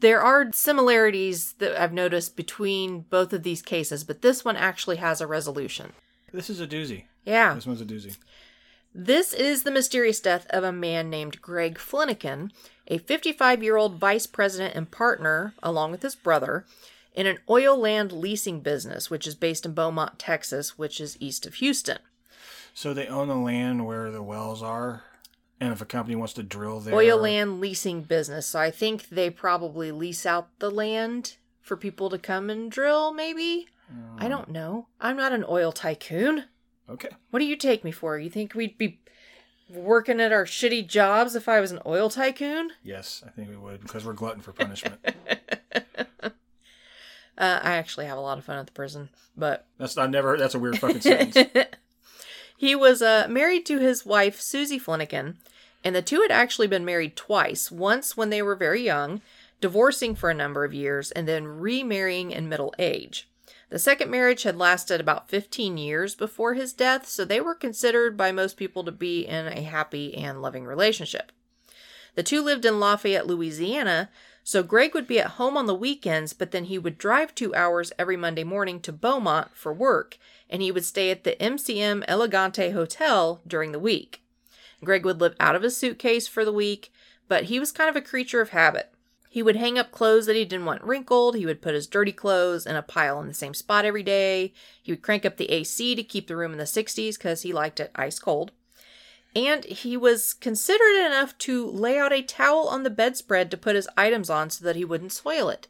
there 0.00 0.20
are 0.22 0.50
similarities 0.52 1.52
that 1.58 1.80
I've 1.80 1.92
noticed 1.92 2.34
between 2.36 3.00
both 3.10 3.32
of 3.32 3.42
these 3.42 3.62
cases, 3.62 4.04
but 4.04 4.22
this 4.22 4.44
one 4.44 4.56
actually 4.56 4.96
has 4.96 5.20
a 5.20 5.26
resolution. 5.26 5.92
This 6.32 6.48
is 6.50 6.60
a 6.60 6.66
doozy. 6.66 7.04
Yeah. 7.24 7.54
This 7.54 7.66
one's 7.66 7.80
a 7.80 7.84
doozy. 7.84 8.16
This 8.94 9.32
is 9.32 9.62
the 9.62 9.70
mysterious 9.70 10.20
death 10.20 10.46
of 10.50 10.64
a 10.64 10.72
man 10.72 11.08
named 11.08 11.40
Greg 11.40 11.78
Fleniken, 11.78 12.50
a 12.88 12.98
55 12.98 13.62
year 13.62 13.76
old 13.76 13.96
vice 13.96 14.26
president 14.26 14.74
and 14.74 14.90
partner, 14.90 15.54
along 15.62 15.92
with 15.92 16.02
his 16.02 16.14
brother, 16.14 16.66
in 17.14 17.26
an 17.26 17.38
oil 17.48 17.76
land 17.76 18.12
leasing 18.12 18.60
business, 18.60 19.10
which 19.10 19.26
is 19.26 19.34
based 19.34 19.64
in 19.64 19.72
Beaumont, 19.72 20.18
Texas, 20.18 20.76
which 20.76 21.00
is 21.00 21.16
east 21.20 21.46
of 21.46 21.54
Houston. 21.54 21.98
So 22.74 22.92
they 22.92 23.06
own 23.06 23.28
the 23.28 23.36
land 23.36 23.86
where 23.86 24.10
the 24.10 24.22
wells 24.22 24.62
are, 24.62 25.04
and 25.60 25.72
if 25.72 25.80
a 25.80 25.86
company 25.86 26.16
wants 26.16 26.34
to 26.34 26.42
drill 26.42 26.80
there, 26.80 26.94
Oil 26.94 27.18
land 27.18 27.60
leasing 27.60 28.02
business. 28.02 28.46
So 28.46 28.58
I 28.58 28.70
think 28.70 29.08
they 29.08 29.30
probably 29.30 29.92
lease 29.92 30.26
out 30.26 30.48
the 30.58 30.70
land 30.70 31.36
for 31.62 31.76
people 31.76 32.10
to 32.10 32.18
come 32.18 32.50
and 32.50 32.70
drill, 32.70 33.12
maybe? 33.12 33.68
Mm. 33.90 34.22
I 34.22 34.28
don't 34.28 34.48
know. 34.50 34.88
I'm 35.00 35.16
not 35.16 35.32
an 35.32 35.44
oil 35.48 35.72
tycoon. 35.72 36.44
Okay. 36.88 37.08
What 37.30 37.38
do 37.38 37.44
you 37.44 37.56
take 37.56 37.84
me 37.84 37.90
for? 37.90 38.18
You 38.18 38.30
think 38.30 38.54
we'd 38.54 38.78
be 38.78 39.00
working 39.68 40.20
at 40.20 40.32
our 40.32 40.44
shitty 40.44 40.86
jobs 40.86 41.34
if 41.34 41.48
I 41.48 41.60
was 41.60 41.72
an 41.72 41.80
oil 41.86 42.10
tycoon? 42.10 42.70
Yes, 42.82 43.22
I 43.26 43.30
think 43.30 43.48
we 43.48 43.56
would 43.56 43.80
because 43.80 44.04
we're 44.04 44.12
glutton 44.12 44.42
for 44.42 44.52
punishment. 44.52 45.00
Uh, 47.38 47.58
I 47.62 47.72
actually 47.72 48.06
have 48.06 48.18
a 48.18 48.20
lot 48.20 48.38
of 48.38 48.44
fun 48.44 48.58
at 48.58 48.66
the 48.66 48.72
prison, 48.72 49.08
but 49.36 49.66
That's 49.78 49.96
I 49.96 50.06
never. 50.06 50.36
That's 50.36 50.54
a 50.54 50.58
weird 50.58 50.78
fucking 50.78 51.00
sentence. 51.00 51.66
he 52.56 52.76
was 52.76 53.00
uh, 53.00 53.26
married 53.28 53.64
to 53.66 53.78
his 53.78 54.04
wife 54.04 54.40
Susie 54.40 54.78
Fleniken, 54.78 55.36
and 55.82 55.96
the 55.96 56.02
two 56.02 56.20
had 56.20 56.30
actually 56.30 56.68
been 56.68 56.84
married 56.84 57.16
twice. 57.16 57.70
Once 57.70 58.16
when 58.16 58.30
they 58.30 58.42
were 58.42 58.54
very 58.54 58.82
young, 58.82 59.22
divorcing 59.60 60.14
for 60.14 60.30
a 60.30 60.34
number 60.34 60.64
of 60.64 60.74
years, 60.74 61.10
and 61.10 61.26
then 61.26 61.46
remarrying 61.46 62.30
in 62.30 62.48
middle 62.48 62.74
age. 62.78 63.28
The 63.72 63.78
second 63.78 64.10
marriage 64.10 64.42
had 64.42 64.58
lasted 64.58 65.00
about 65.00 65.30
15 65.30 65.78
years 65.78 66.14
before 66.14 66.52
his 66.52 66.74
death, 66.74 67.08
so 67.08 67.24
they 67.24 67.40
were 67.40 67.54
considered 67.54 68.18
by 68.18 68.30
most 68.30 68.58
people 68.58 68.84
to 68.84 68.92
be 68.92 69.22
in 69.22 69.46
a 69.46 69.62
happy 69.62 70.14
and 70.14 70.42
loving 70.42 70.66
relationship. 70.66 71.32
The 72.14 72.22
two 72.22 72.42
lived 72.42 72.66
in 72.66 72.78
Lafayette, 72.78 73.26
Louisiana, 73.26 74.10
so 74.44 74.62
Greg 74.62 74.92
would 74.92 75.06
be 75.06 75.18
at 75.18 75.38
home 75.38 75.56
on 75.56 75.64
the 75.64 75.74
weekends, 75.74 76.34
but 76.34 76.50
then 76.50 76.64
he 76.64 76.78
would 76.78 76.98
drive 76.98 77.34
two 77.34 77.54
hours 77.54 77.92
every 77.98 78.18
Monday 78.18 78.44
morning 78.44 78.78
to 78.80 78.92
Beaumont 78.92 79.56
for 79.56 79.72
work, 79.72 80.18
and 80.50 80.60
he 80.60 80.70
would 80.70 80.84
stay 80.84 81.10
at 81.10 81.24
the 81.24 81.42
MCM 81.42 82.04
Elegante 82.06 82.72
Hotel 82.72 83.40
during 83.46 83.72
the 83.72 83.78
week. 83.78 84.20
Greg 84.84 85.06
would 85.06 85.22
live 85.22 85.34
out 85.40 85.56
of 85.56 85.62
his 85.62 85.78
suitcase 85.78 86.28
for 86.28 86.44
the 86.44 86.52
week, 86.52 86.92
but 87.26 87.44
he 87.44 87.58
was 87.58 87.72
kind 87.72 87.88
of 87.88 87.96
a 87.96 88.02
creature 88.02 88.42
of 88.42 88.50
habit. 88.50 88.91
He 89.32 89.42
would 89.42 89.56
hang 89.56 89.78
up 89.78 89.92
clothes 89.92 90.26
that 90.26 90.36
he 90.36 90.44
didn't 90.44 90.66
want 90.66 90.84
wrinkled. 90.84 91.36
He 91.36 91.46
would 91.46 91.62
put 91.62 91.72
his 91.72 91.86
dirty 91.86 92.12
clothes 92.12 92.66
in 92.66 92.76
a 92.76 92.82
pile 92.82 93.18
in 93.18 93.28
the 93.28 93.32
same 93.32 93.54
spot 93.54 93.86
every 93.86 94.02
day. 94.02 94.52
He 94.82 94.92
would 94.92 95.00
crank 95.00 95.24
up 95.24 95.38
the 95.38 95.50
AC 95.50 95.94
to 95.94 96.02
keep 96.02 96.26
the 96.26 96.36
room 96.36 96.52
in 96.52 96.58
the 96.58 96.64
60s 96.64 97.16
because 97.16 97.40
he 97.40 97.50
liked 97.50 97.80
it 97.80 97.90
ice 97.94 98.18
cold. 98.18 98.52
And 99.34 99.64
he 99.64 99.96
was 99.96 100.34
considerate 100.34 101.06
enough 101.06 101.38
to 101.38 101.66
lay 101.66 101.98
out 101.98 102.12
a 102.12 102.20
towel 102.20 102.68
on 102.68 102.82
the 102.82 102.90
bedspread 102.90 103.50
to 103.50 103.56
put 103.56 103.74
his 103.74 103.88
items 103.96 104.28
on 104.28 104.50
so 104.50 104.66
that 104.66 104.76
he 104.76 104.84
wouldn't 104.84 105.12
soil 105.12 105.48
it. 105.48 105.66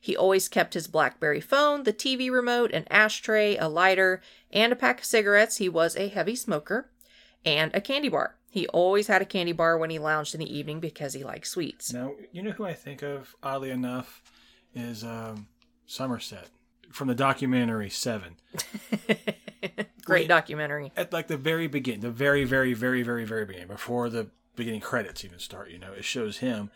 He 0.00 0.16
always 0.16 0.48
kept 0.48 0.72
his 0.72 0.86
Blackberry 0.86 1.42
phone, 1.42 1.82
the 1.82 1.92
TV 1.92 2.30
remote, 2.30 2.72
an 2.72 2.86
ashtray, 2.88 3.58
a 3.58 3.68
lighter, 3.68 4.22
and 4.50 4.72
a 4.72 4.76
pack 4.76 5.00
of 5.00 5.04
cigarettes. 5.04 5.58
He 5.58 5.68
was 5.68 5.94
a 5.94 6.08
heavy 6.08 6.36
smoker, 6.36 6.88
and 7.44 7.70
a 7.74 7.82
candy 7.82 8.08
bar. 8.08 8.36
He 8.54 8.68
always 8.68 9.08
had 9.08 9.20
a 9.20 9.24
candy 9.24 9.50
bar 9.50 9.76
when 9.76 9.90
he 9.90 9.98
lounged 9.98 10.32
in 10.32 10.38
the 10.38 10.56
evening 10.56 10.78
because 10.78 11.12
he 11.12 11.24
liked 11.24 11.48
sweets. 11.48 11.92
Now, 11.92 12.12
you 12.30 12.40
know 12.40 12.52
who 12.52 12.64
I 12.64 12.72
think 12.72 13.02
of, 13.02 13.34
oddly 13.42 13.70
enough, 13.70 14.22
is 14.76 15.02
um, 15.02 15.48
Somerset 15.86 16.50
from 16.92 17.08
the 17.08 17.16
documentary 17.16 17.90
Seven. 17.90 18.36
Great 20.04 20.22
Wait. 20.22 20.28
documentary. 20.28 20.92
At 20.96 21.12
like 21.12 21.26
the 21.26 21.36
very 21.36 21.66
beginning, 21.66 22.02
the 22.02 22.12
very, 22.12 22.44
very, 22.44 22.74
very, 22.74 23.02
very, 23.02 23.24
very 23.24 23.44
beginning, 23.44 23.66
before 23.66 24.08
the 24.08 24.28
beginning 24.54 24.80
credits 24.82 25.24
even 25.24 25.40
start, 25.40 25.72
you 25.72 25.80
know, 25.80 25.90
it 25.92 26.04
shows 26.04 26.36
him 26.38 26.70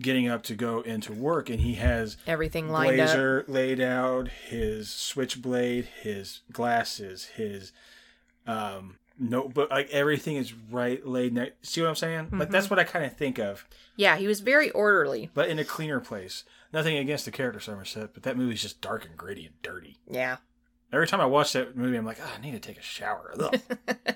getting 0.00 0.28
up 0.28 0.44
to 0.44 0.54
go 0.54 0.80
into 0.82 1.12
work, 1.12 1.50
and 1.50 1.62
he 1.62 1.74
has 1.74 2.18
Everything 2.24 2.68
lined 2.68 3.00
up. 3.00 3.06
blazer 3.08 3.44
laid 3.48 3.80
out, 3.80 4.28
his 4.28 4.90
switchblade, 4.90 5.86
his 6.02 6.42
glasses, 6.52 7.24
his 7.34 7.72
um 8.46 8.98
notebook, 9.18 9.70
like 9.70 9.90
everything 9.90 10.36
is 10.36 10.52
right 10.52 11.04
laid. 11.06 11.32
Ne- 11.34 11.52
See 11.62 11.80
what 11.80 11.88
I'm 11.88 11.94
saying? 11.96 12.18
Like 12.24 12.30
Mm-hmm. 12.42 12.52
that's 12.52 12.70
what 12.70 12.78
I 12.78 12.84
kind 12.84 13.04
of 13.04 13.16
think 13.16 13.38
of. 13.38 13.66
Yeah, 13.96 14.16
he 14.16 14.26
was 14.26 14.40
very 14.40 14.70
orderly. 14.70 15.30
but 15.34 15.48
in 15.48 15.58
a 15.58 15.64
cleaner 15.64 16.00
place. 16.00 16.44
Nothing 16.72 16.96
against 16.96 17.24
the 17.24 17.30
character 17.30 17.60
Somerset, 17.60 18.12
but 18.14 18.24
that 18.24 18.36
movie's 18.36 18.60
just 18.62 18.80
dark 18.80 19.04
and 19.06 19.16
gritty 19.16 19.46
and 19.46 19.62
dirty. 19.62 19.98
Yeah. 20.10 20.38
Every 20.92 21.06
time 21.06 21.20
I 21.20 21.26
watch 21.26 21.52
that 21.52 21.76
movie, 21.76 21.96
I'm 21.96 22.04
like, 22.04 22.18
oh, 22.20 22.32
I 22.36 22.40
need 22.40 22.50
to 22.52 22.58
take 22.58 22.78
a 22.78 22.82
shower. 22.82 23.32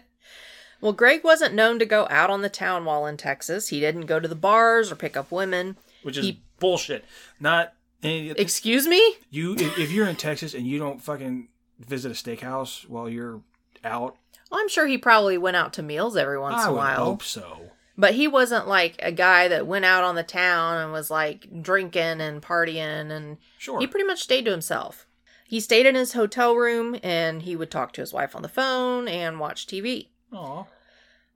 Well, 0.80 0.92
Greg 0.92 1.24
wasn't 1.24 1.54
known 1.56 1.80
to 1.80 1.84
go 1.86 2.06
out 2.08 2.30
on 2.30 2.42
the 2.42 2.48
town 2.48 2.84
while 2.84 3.04
in 3.04 3.16
Texas. 3.16 3.68
He 3.68 3.80
didn't 3.80 4.06
go 4.06 4.20
to 4.20 4.28
the 4.28 4.36
bars 4.36 4.92
or 4.92 4.96
pick 4.96 5.16
up 5.16 5.32
women. 5.32 5.76
Which 6.04 6.16
is 6.16 6.24
He- 6.24 6.42
bullshit. 6.60 7.04
Not 7.40 7.72
any, 8.00 8.30
Excuse 8.30 8.86
me? 8.86 9.16
you. 9.28 9.56
If 9.58 9.90
you're 9.90 10.06
in 10.06 10.14
Texas 10.14 10.54
and 10.54 10.68
you 10.68 10.78
don't 10.78 11.02
fucking 11.02 11.48
visit 11.80 12.12
a 12.12 12.14
steakhouse 12.14 12.88
while 12.88 13.08
you're 13.08 13.40
out, 13.82 14.16
Well, 14.50 14.60
I'm 14.60 14.68
sure 14.68 14.86
he 14.86 14.98
probably 14.98 15.36
went 15.38 15.56
out 15.56 15.72
to 15.74 15.82
meals 15.82 16.16
every 16.16 16.38
once 16.38 16.62
I 16.62 16.68
in 16.68 16.74
a 16.74 16.76
while. 16.76 17.04
hope 17.04 17.22
so. 17.22 17.70
But 17.96 18.14
he 18.14 18.28
wasn't 18.28 18.68
like 18.68 18.96
a 19.00 19.10
guy 19.12 19.48
that 19.48 19.66
went 19.66 19.84
out 19.84 20.04
on 20.04 20.14
the 20.14 20.22
town 20.22 20.78
and 20.78 20.92
was 20.92 21.10
like 21.10 21.62
drinking 21.62 22.20
and 22.20 22.40
partying 22.40 23.10
and 23.10 23.38
Sure. 23.58 23.80
he 23.80 23.86
pretty 23.86 24.06
much 24.06 24.22
stayed 24.22 24.44
to 24.44 24.50
himself. 24.52 25.06
He 25.44 25.60
stayed 25.60 25.86
in 25.86 25.94
his 25.94 26.12
hotel 26.12 26.54
room 26.54 26.96
and 27.02 27.42
he 27.42 27.56
would 27.56 27.70
talk 27.70 27.92
to 27.94 28.00
his 28.00 28.12
wife 28.12 28.36
on 28.36 28.42
the 28.42 28.48
phone 28.48 29.08
and 29.08 29.40
watch 29.40 29.66
TV. 29.66 30.08
Aw. 30.32 30.64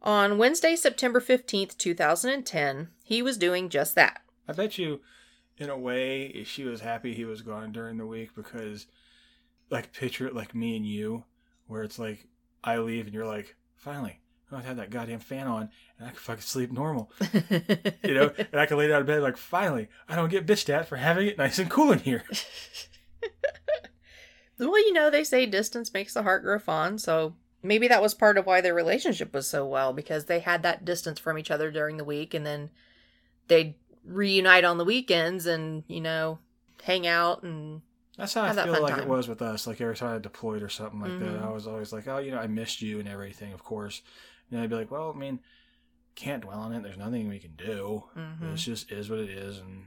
On 0.03 0.37
Wednesday, 0.39 0.77
September 0.77 1.21
15th, 1.21 1.77
2010, 1.79 2.89
he 3.05 3.23
was 3.23 3.39
doing 3.39 3.69
just 3.69 3.95
that. 3.95 4.21
I 4.49 4.53
bet 4.53 4.77
you, 4.79 5.01
in 5.59 5.71
a 5.71 5.79
way, 5.79 6.43
she 6.45 6.65
was 6.65 6.81
happy 6.81 7.15
he 7.15 7.25
was 7.25 7.43
gone 7.43 7.71
during 7.73 7.97
the 7.99 8.07
week 8.07 8.35
because, 8.35 8.87
like, 9.71 9.93
picture 9.93 10.27
it 10.27 10.35
like 10.35 10.55
me 10.55 10.77
and 10.77 10.85
you, 10.87 11.25
where 11.69 11.83
it's 11.85 11.99
like 12.01 12.27
I 12.65 12.79
leave 12.79 13.07
and 13.07 13.15
you're 13.15 13.27
like, 13.27 13.57
finally, 13.77 14.21
I 14.51 14.55
don't 14.55 14.65
have 14.65 14.77
that 14.77 14.91
goddamn 14.91 15.21
fan 15.21 15.47
on 15.47 15.71
and 15.99 16.07
I 16.07 16.11
can 16.11 16.19
fucking 16.19 16.43
sleep 16.43 16.73
normal, 16.73 17.11
you 18.03 18.15
know, 18.15 18.33
and 18.37 18.61
I 18.61 18.67
can 18.67 18.77
lay 18.77 18.89
down 18.89 19.01
in 19.01 19.07
bed 19.07 19.23
like, 19.23 19.37
finally, 19.37 19.89
I 20.09 20.17
don't 20.17 20.31
get 20.31 20.47
bitched 20.47 20.69
at 20.69 20.89
for 20.89 20.97
having 20.97 21.27
it 21.27 21.39
nice 21.39 21.59
and 21.59 21.71
cool 21.71 21.93
in 21.93 22.01
here. 22.01 22.25
well, 24.59 24.79
you 24.79 24.93
know, 24.93 25.11
they 25.11 25.25
say 25.25 25.47
distance 25.47 25.93
makes 25.93 26.15
the 26.15 26.23
heart 26.23 26.43
grow 26.43 26.59
fond, 26.59 27.01
so 27.01 27.35
maybe 27.63 27.89
that 27.89 28.03
was 28.03 28.15
part 28.15 28.37
of 28.37 28.47
why 28.47 28.61
their 28.61 28.75
relationship 28.75 29.33
was 29.33 29.49
so 29.49 29.67
well 29.67 29.93
because 29.93 30.27
they 30.27 30.41
had 30.41 30.63
that 30.63 30.85
distance 30.85 31.19
from 31.19 31.39
each 31.39 31.51
other 31.51 31.71
during 31.71 31.97
the 31.97 32.05
week 32.05 32.35
and 32.35 32.45
then 32.45 32.71
they'd 33.49 33.75
reunite 34.05 34.65
on 34.65 34.79
the 34.79 34.85
weekends 34.85 35.47
and, 35.47 35.85
you 35.87 36.01
know, 36.01 36.39
hang 36.83 37.07
out 37.07 37.43
and 37.43 37.83
That's 38.23 38.35
how 38.35 38.43
I 38.43 38.53
that 38.53 38.67
feel 38.67 38.81
like 38.81 38.95
time. 38.95 39.03
it 39.03 39.09
was 39.09 39.27
with 39.29 39.43
us. 39.43 39.67
Like 39.67 39.81
every 39.81 39.97
time 39.97 40.15
I 40.15 40.19
deployed 40.19 40.63
or 40.63 40.69
something 40.69 41.01
like 41.01 41.19
that, 41.19 41.41
Mhm. 41.41 41.45
I 41.45 41.51
was 41.51 41.67
always 41.67 41.93
like, 41.93 42.07
oh, 42.07 42.19
you 42.19 42.31
know, 42.31 42.39
I 42.39 42.47
missed 42.47 42.81
you 42.81 43.01
and 43.01 43.09
everything, 43.09 43.53
of 43.53 43.65
course. 43.65 44.01
And 44.51 44.61
I'd 44.61 44.71
be 44.71 44.77
like, 44.77 44.93
well, 44.93 45.13
I 45.15 45.19
mean, 45.19 45.41
can't 46.15 46.43
dwell 46.43 46.61
on 46.61 46.73
it. 46.73 46.83
There's 46.85 46.97
nothing 46.97 47.29
we 47.29 47.41
can 47.41 47.57
do. 47.57 48.05
Mhm. 48.17 48.53
It 48.53 48.57
just 48.59 48.93
is 48.93 49.11
what 49.11 49.19
it 49.19 49.29
is, 49.31 49.59
and 49.59 49.87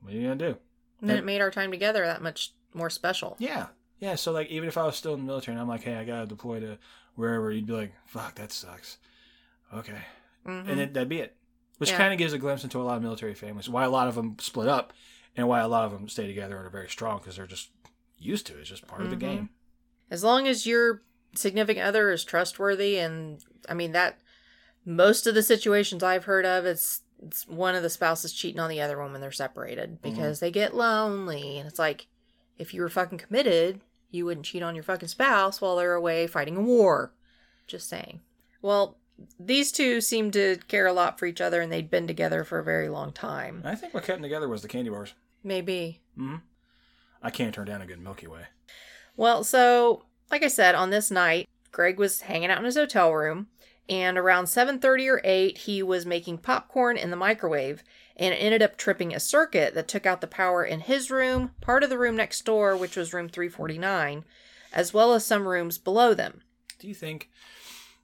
what 0.00 0.12
are 0.12 0.16
you 0.16 0.22
gonna 0.24 0.36
do? 0.36 0.58
And 1.00 1.08
then 1.08 1.16
it 1.16 1.24
made 1.24 1.40
our 1.40 1.50
time 1.50 1.70
together 1.70 2.04
that 2.04 2.20
much 2.20 2.52
more 2.74 2.90
special. 2.90 3.36
Yeah, 3.38 3.68
yeah. 3.98 4.14
So 4.16 4.30
like, 4.30 4.48
even 4.48 4.68
if 4.68 4.76
I 4.76 4.84
was 4.84 4.96
still 4.96 5.14
in 5.14 5.20
the 5.20 5.26
military 5.26 5.54
and 5.54 5.62
I'm 5.62 5.68
like, 5.68 5.82
hey, 5.82 5.94
I 5.94 6.04
gotta 6.04 6.26
deploy 6.26 6.60
to 6.60 6.76
wherever, 7.14 7.50
you'd 7.50 7.66
be 7.66 7.72
like, 7.72 7.94
fuck, 8.06 8.34
that 8.34 8.52
sucks. 8.52 8.98
Okay, 9.72 10.02
Mhm. 10.46 10.68
and 10.68 10.78
then 10.78 10.92
that'd 10.92 11.08
be 11.08 11.20
it. 11.20 11.34
Which 11.78 11.92
Yeah. 11.92 11.96
kind 11.96 12.12
of 12.12 12.18
gives 12.18 12.34
a 12.34 12.38
glimpse 12.38 12.62
into 12.62 12.78
a 12.78 12.82
lot 12.84 12.98
of 12.98 13.02
military 13.02 13.32
families. 13.34 13.68
Why 13.70 13.84
a 13.84 13.90
lot 13.90 14.06
of 14.06 14.14
them 14.16 14.36
split 14.38 14.68
up, 14.68 14.92
and 15.36 15.48
why 15.48 15.60
a 15.60 15.68
lot 15.68 15.84
of 15.84 15.92
them 15.92 16.08
stay 16.08 16.26
together 16.26 16.56
and 16.58 16.66
are 16.66 16.70
very 16.70 16.88
strong 16.88 17.18
because 17.18 17.36
they're 17.36 17.46
just 17.46 17.70
used 18.18 18.46
to 18.46 18.56
it. 18.56 18.60
It's 18.60 18.68
just 18.70 18.86
part 18.86 19.02
of 19.02 19.10
the 19.10 19.16
Mhm. 19.16 19.20
game. 19.20 19.50
as 20.10 20.24
long 20.24 20.48
as 20.48 20.66
your 20.66 21.02
significant 21.36 21.86
other 21.86 22.10
is 22.10 22.24
trustworthy, 22.24 22.98
and 22.98 23.44
I 23.68 23.74
mean, 23.74 23.92
that 23.92 24.18
most 24.84 25.24
of 25.26 25.34
the 25.36 25.42
situations 25.42 26.02
I've 26.02 26.24
heard 26.24 26.44
of, 26.44 26.66
it's, 26.66 27.02
it's 27.22 27.46
one 27.46 27.74
of 27.76 27.82
the 27.84 27.90
spouses 27.90 28.32
cheating 28.32 28.58
on 28.60 28.68
the 28.70 28.80
other 28.80 28.98
one 28.98 29.12
when 29.12 29.20
they're 29.20 29.30
separated 29.30 30.02
because 30.02 30.40
they 30.40 30.50
get 30.50 30.74
lonely. 30.74 31.58
And 31.58 31.68
it's 31.68 31.78
like, 31.78 32.08
if 32.58 32.74
you 32.74 32.80
were 32.80 32.88
fucking 32.88 33.18
committed, 33.18 33.82
you 34.10 34.24
wouldn't 34.24 34.46
cheat 34.46 34.62
on 34.64 34.74
your 34.74 34.82
fucking 34.82 35.08
spouse 35.08 35.60
while 35.60 35.76
they're 35.76 35.94
away 35.94 36.26
fighting 36.26 36.56
a 36.56 36.60
war. 36.62 37.12
Just 37.68 37.88
saying. 37.88 38.20
Well, 38.62 38.98
these 39.38 39.72
two 39.72 40.00
seem 40.00 40.30
to 40.32 40.58
care 40.68 40.86
a 40.86 40.92
lot 40.92 41.18
for 41.18 41.26
each 41.26 41.40
other 41.40 41.60
and 41.60 41.72
they'd 41.72 41.90
been 41.90 42.06
together 42.06 42.44
for 42.44 42.58
a 42.58 42.64
very 42.64 42.88
long 42.88 43.12
time. 43.12 43.62
I 43.64 43.74
think 43.74 43.94
what 43.94 44.04
kept 44.04 44.16
them 44.16 44.22
together 44.22 44.48
was 44.48 44.62
the 44.62 44.68
candy 44.68 44.90
bars. 44.90 45.14
Maybe. 45.42 46.00
hmm 46.16 46.36
I 47.22 47.30
can't 47.30 47.54
turn 47.54 47.66
down 47.66 47.82
a 47.82 47.86
good 47.86 48.00
Milky 48.00 48.26
Way. 48.26 48.44
Well, 49.16 49.44
so 49.44 50.04
like 50.30 50.42
I 50.42 50.48
said, 50.48 50.74
on 50.74 50.90
this 50.90 51.10
night, 51.10 51.48
Greg 51.70 51.98
was 51.98 52.22
hanging 52.22 52.50
out 52.50 52.58
in 52.58 52.64
his 52.64 52.76
hotel 52.76 53.12
room, 53.12 53.48
and 53.88 54.16
around 54.16 54.46
7:30 54.46 55.08
or 55.08 55.20
8, 55.22 55.58
he 55.58 55.82
was 55.82 56.06
making 56.06 56.38
popcorn 56.38 56.96
in 56.96 57.10
the 57.10 57.16
microwave 57.16 57.82
and 58.20 58.34
it 58.34 58.36
ended 58.36 58.62
up 58.62 58.76
tripping 58.76 59.14
a 59.14 59.18
circuit 59.18 59.74
that 59.74 59.88
took 59.88 60.04
out 60.04 60.20
the 60.20 60.26
power 60.26 60.62
in 60.62 60.80
his 60.80 61.10
room, 61.10 61.52
part 61.62 61.82
of 61.82 61.88
the 61.88 61.98
room 61.98 62.16
next 62.16 62.44
door, 62.44 62.76
which 62.76 62.94
was 62.94 63.14
room 63.14 63.30
349, 63.30 64.24
as 64.74 64.92
well 64.92 65.14
as 65.14 65.24
some 65.24 65.48
rooms 65.48 65.78
below 65.78 66.12
them. 66.12 66.42
Do 66.78 66.86
you 66.86 66.94
think? 66.94 67.30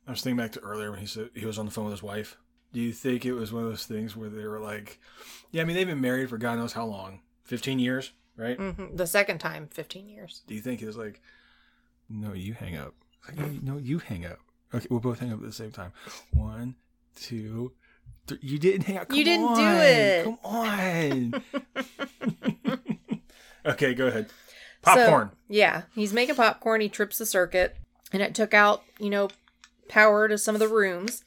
I 0.07 0.11
was 0.13 0.21
thinking 0.23 0.37
back 0.37 0.53
to 0.53 0.61
earlier 0.61 0.91
when 0.91 1.01
he 1.01 1.07
said 1.07 1.31
he 1.35 1.47
was 1.47 1.59
on 1.59 1.65
the 1.67 1.73
phone 1.73 1.87
with 1.87 1.95
his 1.95 2.03
wife. 2.03 2.37
Do 2.73 2.81
you 2.81 2.93
think 2.93 3.25
it 3.25 3.33
was 3.33 3.53
one 3.53 3.65
of 3.65 3.71
those 3.71 3.87
things 3.87 4.17
where 4.17 4.29
they 4.29 4.47
were 4.47 4.61
like, 4.61 5.01
"Yeah, 5.51 5.63
I 5.63 5.65
mean 5.65 5.77
they've 5.77 5.87
been 5.87 6.01
married 6.01 6.29
for 6.29 6.39
God 6.39 6.59
knows 6.59 6.73
how 6.75 6.85
long, 6.87 7.21
fifteen 7.45 7.79
years, 7.79 8.13
right?" 8.37 8.57
hmm 8.59 8.95
The 8.95 9.07
second 9.07 9.39
time, 9.39 9.69
15 9.73 10.09
years. 10.09 10.43
Do 10.47 10.55
you 10.55 10.61
think 10.61 10.83
it 10.83 10.87
was 10.87 10.97
like, 10.97 11.21
"No, 12.09 12.33
you 12.35 12.55
hang 12.55 12.77
up." 12.77 12.95
Like, 13.27 13.39
"No, 13.39 13.75
no, 13.75 13.79
you 13.79 13.99
hang 13.99 14.27
up. 14.27 14.39
Okay, 14.75 14.87
we'll 14.91 15.01
both 15.01 15.21
hang 15.21 15.33
up 15.33 15.41
at 15.41 15.47
the 15.47 15.53
same 15.53 15.71
time. 15.73 15.93
One, 16.33 16.75
two, 17.15 17.73
three. 18.27 18.39
You 18.43 18.59
didn't 18.59 18.83
hang 18.83 18.99
up. 18.99 19.11
You 19.13 19.25
didn't 19.25 19.55
do 19.55 19.79
it. 19.79 20.25
Come 20.25 20.39
on. 20.45 21.43
Okay, 23.67 23.95
go 23.95 24.07
ahead. 24.07 24.29
Popcorn. 24.83 25.31
So, 25.31 25.37
yeah, 25.49 25.83
he's 25.95 26.13
making 26.13 26.37
popcorn. 26.37 26.81
He 26.81 26.89
trips 26.89 27.19
the 27.19 27.27
circuit, 27.27 27.77
and 28.13 28.23
it 28.23 28.35
took 28.35 28.55
out, 28.55 28.83
you 29.01 29.11
know, 29.11 29.29
power 29.88 30.28
to 30.28 30.38
some 30.38 30.55
of 30.55 30.61
the 30.61 30.69
rooms. 30.69 31.25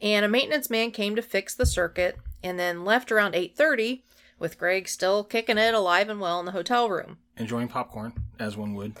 And 0.00 0.24
a 0.24 0.28
maintenance 0.28 0.70
man 0.70 0.90
came 0.92 1.16
to 1.16 1.22
fix 1.22 1.54
the 1.54 1.66
circuit, 1.66 2.18
and 2.42 2.58
then 2.58 2.84
left 2.84 3.10
around 3.10 3.34
eight 3.34 3.56
thirty, 3.56 4.04
with 4.38 4.58
Greg 4.58 4.88
still 4.88 5.24
kicking 5.24 5.58
it 5.58 5.74
alive 5.74 6.08
and 6.08 6.20
well 6.20 6.38
in 6.38 6.46
the 6.46 6.52
hotel 6.52 6.88
room. 6.88 7.18
Enjoying 7.36 7.66
popcorn, 7.68 8.12
as 8.38 8.56
one 8.56 8.74
would. 8.74 8.94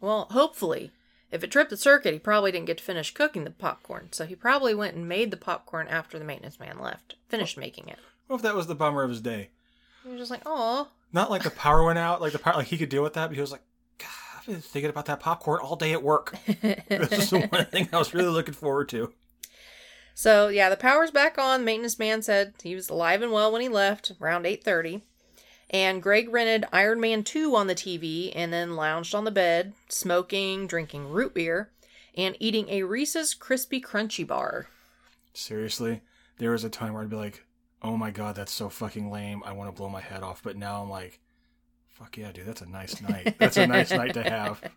Well, 0.00 0.28
hopefully. 0.30 0.92
If 1.32 1.42
it 1.42 1.50
tripped 1.50 1.70
the 1.70 1.76
circuit, 1.76 2.12
he 2.12 2.20
probably 2.20 2.52
didn't 2.52 2.66
get 2.66 2.78
to 2.78 2.84
finish 2.84 3.12
cooking 3.12 3.42
the 3.42 3.50
popcorn, 3.50 4.10
so 4.12 4.24
he 4.24 4.36
probably 4.36 4.72
went 4.72 4.94
and 4.94 5.08
made 5.08 5.32
the 5.32 5.36
popcorn 5.36 5.88
after 5.88 6.16
the 6.16 6.24
maintenance 6.24 6.60
man 6.60 6.78
left. 6.78 7.16
Finished 7.28 7.58
making 7.58 7.88
it. 7.88 7.98
Well, 8.28 8.36
if 8.36 8.42
that 8.42 8.54
was 8.54 8.68
the 8.68 8.76
bummer 8.76 9.02
of 9.02 9.10
his 9.10 9.20
day? 9.20 9.50
He 10.04 10.10
was 10.10 10.20
just 10.20 10.30
like, 10.30 10.42
oh. 10.46 10.90
Not 11.12 11.30
like 11.30 11.42
the 11.42 11.50
power 11.50 11.82
went 11.82 11.98
out, 11.98 12.20
like 12.20 12.32
the 12.32 12.38
power, 12.38 12.54
like 12.54 12.68
he 12.68 12.78
could 12.78 12.88
deal 12.88 13.02
with 13.02 13.14
that, 13.14 13.26
but 13.26 13.34
he 13.34 13.40
was 13.40 13.50
like, 13.50 13.62
I've 14.46 14.54
been 14.54 14.60
thinking 14.60 14.90
about 14.90 15.06
that 15.06 15.20
popcorn 15.20 15.60
all 15.60 15.74
day 15.74 15.92
at 15.92 16.02
work. 16.02 16.36
this 16.46 17.12
is 17.12 17.30
the 17.30 17.46
one 17.50 17.64
thing 17.66 17.88
I 17.92 17.98
was 17.98 18.12
really 18.12 18.28
looking 18.28 18.52
forward 18.52 18.90
to. 18.90 19.12
So 20.14 20.48
yeah, 20.48 20.68
the 20.68 20.76
power's 20.76 21.10
back 21.10 21.38
on. 21.38 21.64
Maintenance 21.64 21.98
man 21.98 22.20
said 22.20 22.52
he 22.62 22.74
was 22.74 22.90
alive 22.90 23.22
and 23.22 23.32
well 23.32 23.50
when 23.50 23.62
he 23.62 23.68
left, 23.68 24.12
around 24.20 24.46
eight 24.46 24.62
thirty. 24.62 25.02
And 25.70 26.02
Greg 26.02 26.28
rented 26.28 26.66
Iron 26.72 27.00
Man 27.00 27.24
2 27.24 27.56
on 27.56 27.66
the 27.66 27.74
TV 27.74 28.30
and 28.34 28.52
then 28.52 28.76
lounged 28.76 29.14
on 29.14 29.24
the 29.24 29.30
bed, 29.30 29.72
smoking, 29.88 30.66
drinking 30.66 31.08
root 31.08 31.34
beer, 31.34 31.70
and 32.14 32.36
eating 32.38 32.68
a 32.68 32.82
Reese's 32.82 33.34
Crispy 33.34 33.80
Crunchy 33.80 34.26
bar. 34.26 34.68
Seriously, 35.32 36.02
there 36.38 36.50
was 36.50 36.64
a 36.64 36.68
time 36.68 36.92
where 36.92 37.02
I'd 37.02 37.10
be 37.10 37.16
like, 37.16 37.44
oh 37.82 37.96
my 37.96 38.10
god, 38.10 38.36
that's 38.36 38.52
so 38.52 38.68
fucking 38.68 39.10
lame. 39.10 39.42
I 39.44 39.52
want 39.52 39.68
to 39.68 39.76
blow 39.76 39.88
my 39.88 40.02
head 40.02 40.22
off. 40.22 40.42
But 40.42 40.56
now 40.56 40.82
I'm 40.82 40.90
like, 40.90 41.18
fuck 41.94 42.16
yeah, 42.16 42.32
dude, 42.32 42.46
that's 42.46 42.60
a 42.60 42.66
nice 42.66 43.00
night. 43.00 43.36
That's 43.38 43.56
a 43.56 43.66
nice 43.66 43.90
night 43.90 44.14
to 44.14 44.22
have. 44.22 44.60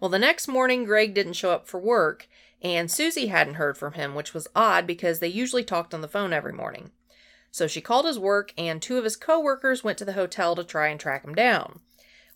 Well, 0.00 0.10
the 0.10 0.18
next 0.18 0.48
morning, 0.48 0.84
Greg 0.84 1.14
didn't 1.14 1.34
show 1.34 1.52
up 1.52 1.68
for 1.68 1.78
work, 1.78 2.28
and 2.60 2.90
Susie 2.90 3.28
hadn't 3.28 3.54
heard 3.54 3.78
from 3.78 3.92
him, 3.92 4.14
which 4.14 4.34
was 4.34 4.48
odd 4.54 4.86
because 4.86 5.20
they 5.20 5.28
usually 5.28 5.62
talked 5.62 5.94
on 5.94 6.00
the 6.00 6.08
phone 6.08 6.32
every 6.32 6.52
morning. 6.52 6.90
So 7.52 7.68
she 7.68 7.80
called 7.80 8.04
his 8.04 8.18
work, 8.18 8.52
and 8.58 8.82
two 8.82 8.98
of 8.98 9.04
his 9.04 9.16
coworkers 9.16 9.84
went 9.84 9.96
to 9.98 10.04
the 10.04 10.14
hotel 10.14 10.56
to 10.56 10.64
try 10.64 10.88
and 10.88 10.98
track 10.98 11.24
him 11.24 11.34
down. 11.34 11.78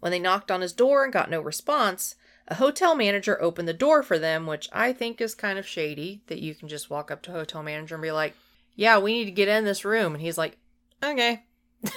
When 0.00 0.12
they 0.12 0.20
knocked 0.20 0.50
on 0.50 0.60
his 0.60 0.72
door 0.72 1.02
and 1.02 1.12
got 1.12 1.28
no 1.28 1.40
response, 1.40 2.14
a 2.46 2.54
hotel 2.54 2.94
manager 2.94 3.42
opened 3.42 3.68
the 3.68 3.74
door 3.74 4.02
for 4.02 4.18
them, 4.18 4.46
which 4.46 4.68
I 4.72 4.92
think 4.92 5.20
is 5.20 5.34
kind 5.34 5.58
of 5.58 5.66
shady 5.66 6.22
that 6.28 6.40
you 6.40 6.54
can 6.54 6.68
just 6.68 6.88
walk 6.88 7.10
up 7.10 7.20
to 7.22 7.32
a 7.32 7.34
hotel 7.34 7.62
manager 7.64 7.96
and 7.96 8.02
be 8.02 8.12
like, 8.12 8.34
Yeah, 8.76 8.98
we 8.98 9.12
need 9.12 9.24
to 9.26 9.30
get 9.32 9.48
in 9.48 9.64
this 9.64 9.84
room. 9.84 10.14
And 10.14 10.22
he's 10.22 10.38
like, 10.38 10.56
Okay. 11.02 11.42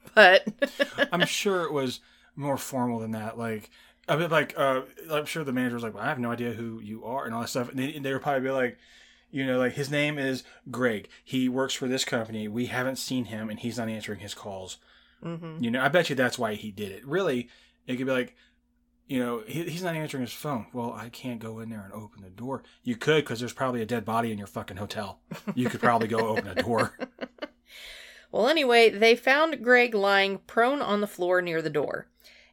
but 0.14 0.46
I'm 1.12 1.26
sure 1.26 1.64
it 1.64 1.72
was 1.72 2.00
more 2.36 2.56
formal 2.56 3.00
than 3.00 3.12
that. 3.12 3.38
Like, 3.38 3.70
I 4.08 4.16
mean, 4.16 4.30
like, 4.30 4.54
uh, 4.56 4.82
I'm 5.10 5.26
sure 5.26 5.44
the 5.44 5.52
manager 5.52 5.74
was 5.74 5.84
like, 5.84 5.94
well, 5.94 6.02
I 6.02 6.08
have 6.08 6.18
no 6.18 6.32
idea 6.32 6.52
who 6.52 6.80
you 6.80 7.04
are 7.04 7.24
and 7.24 7.34
all 7.34 7.42
that 7.42 7.48
stuff. 7.48 7.70
And 7.70 7.78
they, 7.78 7.98
they 7.98 8.12
would 8.12 8.22
probably 8.22 8.42
be 8.42 8.50
like, 8.50 8.78
you 9.30 9.46
know, 9.46 9.58
like 9.58 9.74
his 9.74 9.90
name 9.90 10.18
is 10.18 10.42
Greg. 10.70 11.08
He 11.24 11.48
works 11.48 11.74
for 11.74 11.86
this 11.86 12.04
company. 12.04 12.48
We 12.48 12.66
haven't 12.66 12.96
seen 12.96 13.26
him, 13.26 13.48
and 13.48 13.60
he's 13.60 13.78
not 13.78 13.88
answering 13.88 14.20
his 14.20 14.34
calls. 14.34 14.78
mm-hmm. 15.24 15.62
You 15.62 15.70
know, 15.70 15.82
I 15.82 15.88
bet 15.88 16.10
you 16.10 16.16
that's 16.16 16.38
why 16.38 16.54
he 16.54 16.70
did 16.70 16.90
it. 16.92 17.06
Really, 17.06 17.48
it 17.86 17.96
could 17.96 18.06
be 18.06 18.12
like, 18.12 18.34
you 19.06 19.20
know, 19.20 19.42
he, 19.46 19.64
he's 19.64 19.82
not 19.82 19.94
answering 19.94 20.22
his 20.22 20.32
phone. 20.32 20.66
Well, 20.72 20.92
I 20.92 21.08
can't 21.08 21.40
go 21.40 21.60
in 21.60 21.70
there 21.70 21.82
and 21.82 21.92
open 21.92 22.22
the 22.22 22.30
door. 22.30 22.62
You 22.82 22.96
could, 22.96 23.24
because 23.24 23.38
there's 23.38 23.52
probably 23.52 23.82
a 23.82 23.86
dead 23.86 24.04
body 24.04 24.32
in 24.32 24.38
your 24.38 24.46
fucking 24.46 24.76
hotel. 24.76 25.20
You 25.54 25.68
could 25.68 25.80
probably 25.80 26.08
go 26.08 26.28
open 26.28 26.48
a 26.48 26.54
door. 26.54 26.96
Well, 28.32 28.48
anyway, 28.48 28.90
they 28.90 29.16
found 29.16 29.62
Greg 29.62 29.94
lying 29.94 30.38
prone 30.46 30.80
on 30.80 31.00
the 31.00 31.06
floor 31.06 31.42
near 31.42 31.60
the 31.60 31.70
door. 31.70 32.06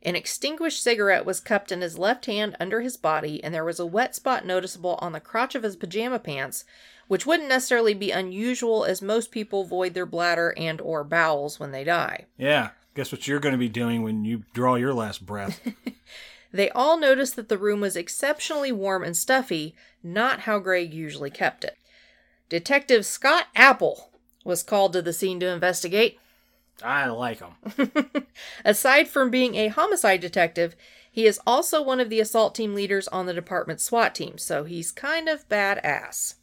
An 0.03 0.15
extinguished 0.15 0.81
cigarette 0.81 1.25
was 1.25 1.39
cupped 1.39 1.71
in 1.71 1.81
his 1.81 1.97
left 1.97 2.25
hand 2.27 2.55
under 2.59 2.81
his 2.81 2.97
body, 2.97 3.43
and 3.43 3.53
there 3.53 3.65
was 3.65 3.79
a 3.79 3.85
wet 3.85 4.15
spot 4.15 4.45
noticeable 4.45 4.97
on 5.01 5.11
the 5.11 5.19
crotch 5.19 5.55
of 5.55 5.63
his 5.63 5.75
pajama 5.75 6.19
pants, 6.19 6.65
which 7.07 7.25
wouldn't 7.25 7.49
necessarily 7.49 7.93
be 7.93 8.11
unusual 8.11 8.85
as 8.85 9.01
most 9.01 9.31
people 9.31 9.63
void 9.63 9.93
their 9.93 10.05
bladder 10.05 10.53
and 10.57 10.81
or 10.81 11.03
bowels 11.03 11.59
when 11.59 11.71
they 11.71 11.83
die. 11.83 12.25
Yeah, 12.37 12.69
guess 12.95 13.11
what 13.11 13.27
you're 13.27 13.39
going 13.39 13.53
to 13.53 13.59
be 13.59 13.69
doing 13.69 14.03
when 14.03 14.23
you 14.25 14.43
draw 14.53 14.75
your 14.75 14.93
last 14.93 15.25
breath. 15.25 15.61
They 16.51 16.69
all 16.69 16.97
noticed 16.97 17.35
that 17.35 17.49
the 17.49 17.57
room 17.57 17.81
was 17.81 17.95
exceptionally 17.95 18.71
warm 18.71 19.03
and 19.03 19.15
stuffy, 19.17 19.75
not 20.01 20.41
how 20.41 20.59
Greg 20.59 20.93
usually 20.93 21.29
kept 21.29 21.63
it. 21.63 21.77
Detective 22.49 23.05
Scott 23.05 23.47
Apple 23.55 24.06
was 24.47 24.63
called 24.63 24.93
to 24.93 25.01
the 25.01 25.13
scene 25.13 25.39
to 25.41 25.47
investigate. 25.47 26.17
I 26.81 27.07
like 27.07 27.39
him. 27.39 27.91
Aside 28.65 29.07
from 29.07 29.29
being 29.29 29.55
a 29.55 29.67
homicide 29.67 30.21
detective, 30.21 30.75
he 31.11 31.25
is 31.25 31.39
also 31.45 31.81
one 31.81 31.99
of 31.99 32.09
the 32.09 32.19
assault 32.19 32.55
team 32.55 32.73
leaders 32.73 33.07
on 33.09 33.25
the 33.25 33.33
department's 33.33 33.83
SWAT 33.83 34.15
team, 34.15 34.37
so 34.37 34.63
he's 34.63 34.91
kind 34.91 35.27
of 35.27 35.47
badass. 35.49 36.35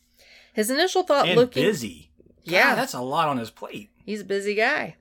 His 0.52 0.70
initial 0.70 1.02
thought 1.02 1.26
And 1.28 1.36
looking 1.36 1.62
busy. 1.62 2.10
God, 2.44 2.52
Yeah. 2.52 2.74
that's 2.74 2.94
a 2.94 3.00
lot 3.00 3.28
on 3.28 3.38
his 3.38 3.50
plate. 3.50 3.90
He's 4.04 4.20
a 4.20 4.24
busy 4.24 4.54
guy. 4.54 4.96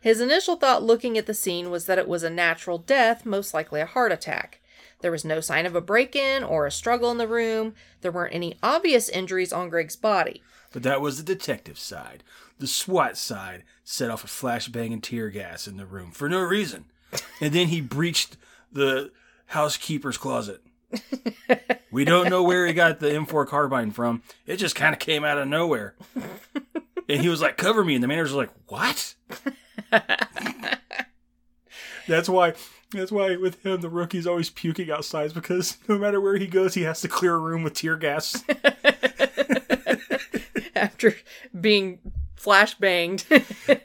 His 0.00 0.20
initial 0.20 0.56
thought 0.56 0.82
looking 0.82 1.18
at 1.18 1.26
the 1.26 1.34
scene 1.34 1.70
was 1.70 1.86
that 1.86 1.98
it 1.98 2.08
was 2.08 2.22
a 2.22 2.30
natural 2.30 2.78
death, 2.78 3.26
most 3.26 3.52
likely 3.52 3.80
a 3.80 3.86
heart 3.86 4.12
attack. 4.12 4.60
There 5.00 5.10
was 5.10 5.24
no 5.24 5.40
sign 5.40 5.66
of 5.66 5.74
a 5.74 5.80
break 5.80 6.14
in 6.16 6.42
or 6.44 6.66
a 6.66 6.70
struggle 6.70 7.10
in 7.10 7.18
the 7.18 7.28
room. 7.28 7.74
There 8.00 8.12
weren't 8.12 8.34
any 8.34 8.56
obvious 8.62 9.08
injuries 9.08 9.52
on 9.52 9.68
Greg's 9.68 9.96
body. 9.96 10.42
But 10.72 10.82
that 10.82 11.00
was 11.00 11.16
the 11.16 11.22
detective 11.22 11.78
side. 11.78 12.22
The 12.58 12.66
SWAT 12.66 13.16
side 13.16 13.64
set 13.84 14.10
off 14.10 14.24
a 14.24 14.26
flashbang 14.26 14.92
and 14.92 15.02
tear 15.02 15.30
gas 15.30 15.66
in 15.66 15.76
the 15.76 15.86
room 15.86 16.10
for 16.10 16.28
no 16.28 16.40
reason. 16.40 16.86
And 17.40 17.54
then 17.54 17.68
he 17.68 17.80
breached 17.80 18.36
the 18.70 19.12
housekeeper's 19.46 20.18
closet. 20.18 20.62
we 21.90 22.04
don't 22.04 22.28
know 22.28 22.42
where 22.42 22.66
he 22.66 22.72
got 22.72 23.00
the 23.00 23.08
M4 23.08 23.46
carbine 23.46 23.90
from. 23.92 24.22
It 24.46 24.56
just 24.56 24.74
kind 24.74 24.92
of 24.92 24.98
came 24.98 25.24
out 25.24 25.38
of 25.38 25.48
nowhere. 25.48 25.94
And 27.08 27.22
he 27.22 27.28
was 27.28 27.40
like, 27.40 27.56
cover 27.56 27.84
me. 27.84 27.94
And 27.94 28.04
the 28.04 28.08
manager 28.08 28.24
was 28.24 28.32
like, 28.34 28.50
what? 28.66 29.14
that's 32.08 32.28
why. 32.28 32.54
That's 32.90 33.12
why 33.12 33.36
with 33.36 33.64
him, 33.66 33.82
the 33.82 33.90
rookie's 33.90 34.26
always 34.26 34.48
puking 34.48 34.90
outside 34.90 35.34
because 35.34 35.76
no 35.88 35.98
matter 35.98 36.22
where 36.22 36.38
he 36.38 36.46
goes, 36.46 36.72
he 36.72 36.82
has 36.82 37.02
to 37.02 37.08
clear 37.08 37.34
a 37.34 37.38
room 37.38 37.62
with 37.62 37.74
tear 37.74 37.96
gas. 37.96 38.42
After 40.82 41.14
being 41.58 41.98
flashbanged. 42.36 43.24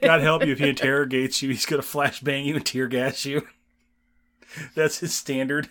God 0.02 0.20
help 0.20 0.44
you 0.44 0.52
if 0.52 0.58
he 0.58 0.68
interrogates 0.68 1.42
you, 1.42 1.50
he's 1.50 1.66
gonna 1.66 1.82
flashbang 1.82 2.44
you 2.44 2.56
and 2.56 2.64
tear 2.64 2.86
gas 2.86 3.24
you. 3.24 3.46
That's 4.74 5.00
his 5.00 5.14
standard. 5.14 5.68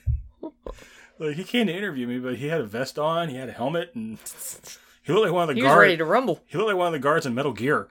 Like 1.20 1.36
he 1.36 1.44
came 1.44 1.68
to 1.68 1.74
interview 1.74 2.08
me, 2.08 2.20
but 2.20 2.36
he 2.36 2.48
had 2.48 2.60
a 2.60 2.66
vest 2.66 3.00
on, 3.00 3.30
he 3.30 3.36
had 3.38 3.48
a 3.48 3.54
helmet, 3.54 3.92
and 3.96 4.18
he 5.04 5.14
looked 5.14 5.26
like 5.26 5.34
one 5.34 5.44
of 5.50 5.56
the 5.56 5.62
he 5.62 5.62
guards. 5.62 5.80
ready 5.80 5.98
to 5.98 6.06
rumble. 6.06 6.42
He 6.48 6.58
looked 6.58 6.68
like 6.68 6.78
one 6.78 6.88
of 6.88 6.94
the 6.94 7.00
guards 7.00 7.26
in 7.26 7.34
Metal 7.34 7.54
Gear. 7.54 7.88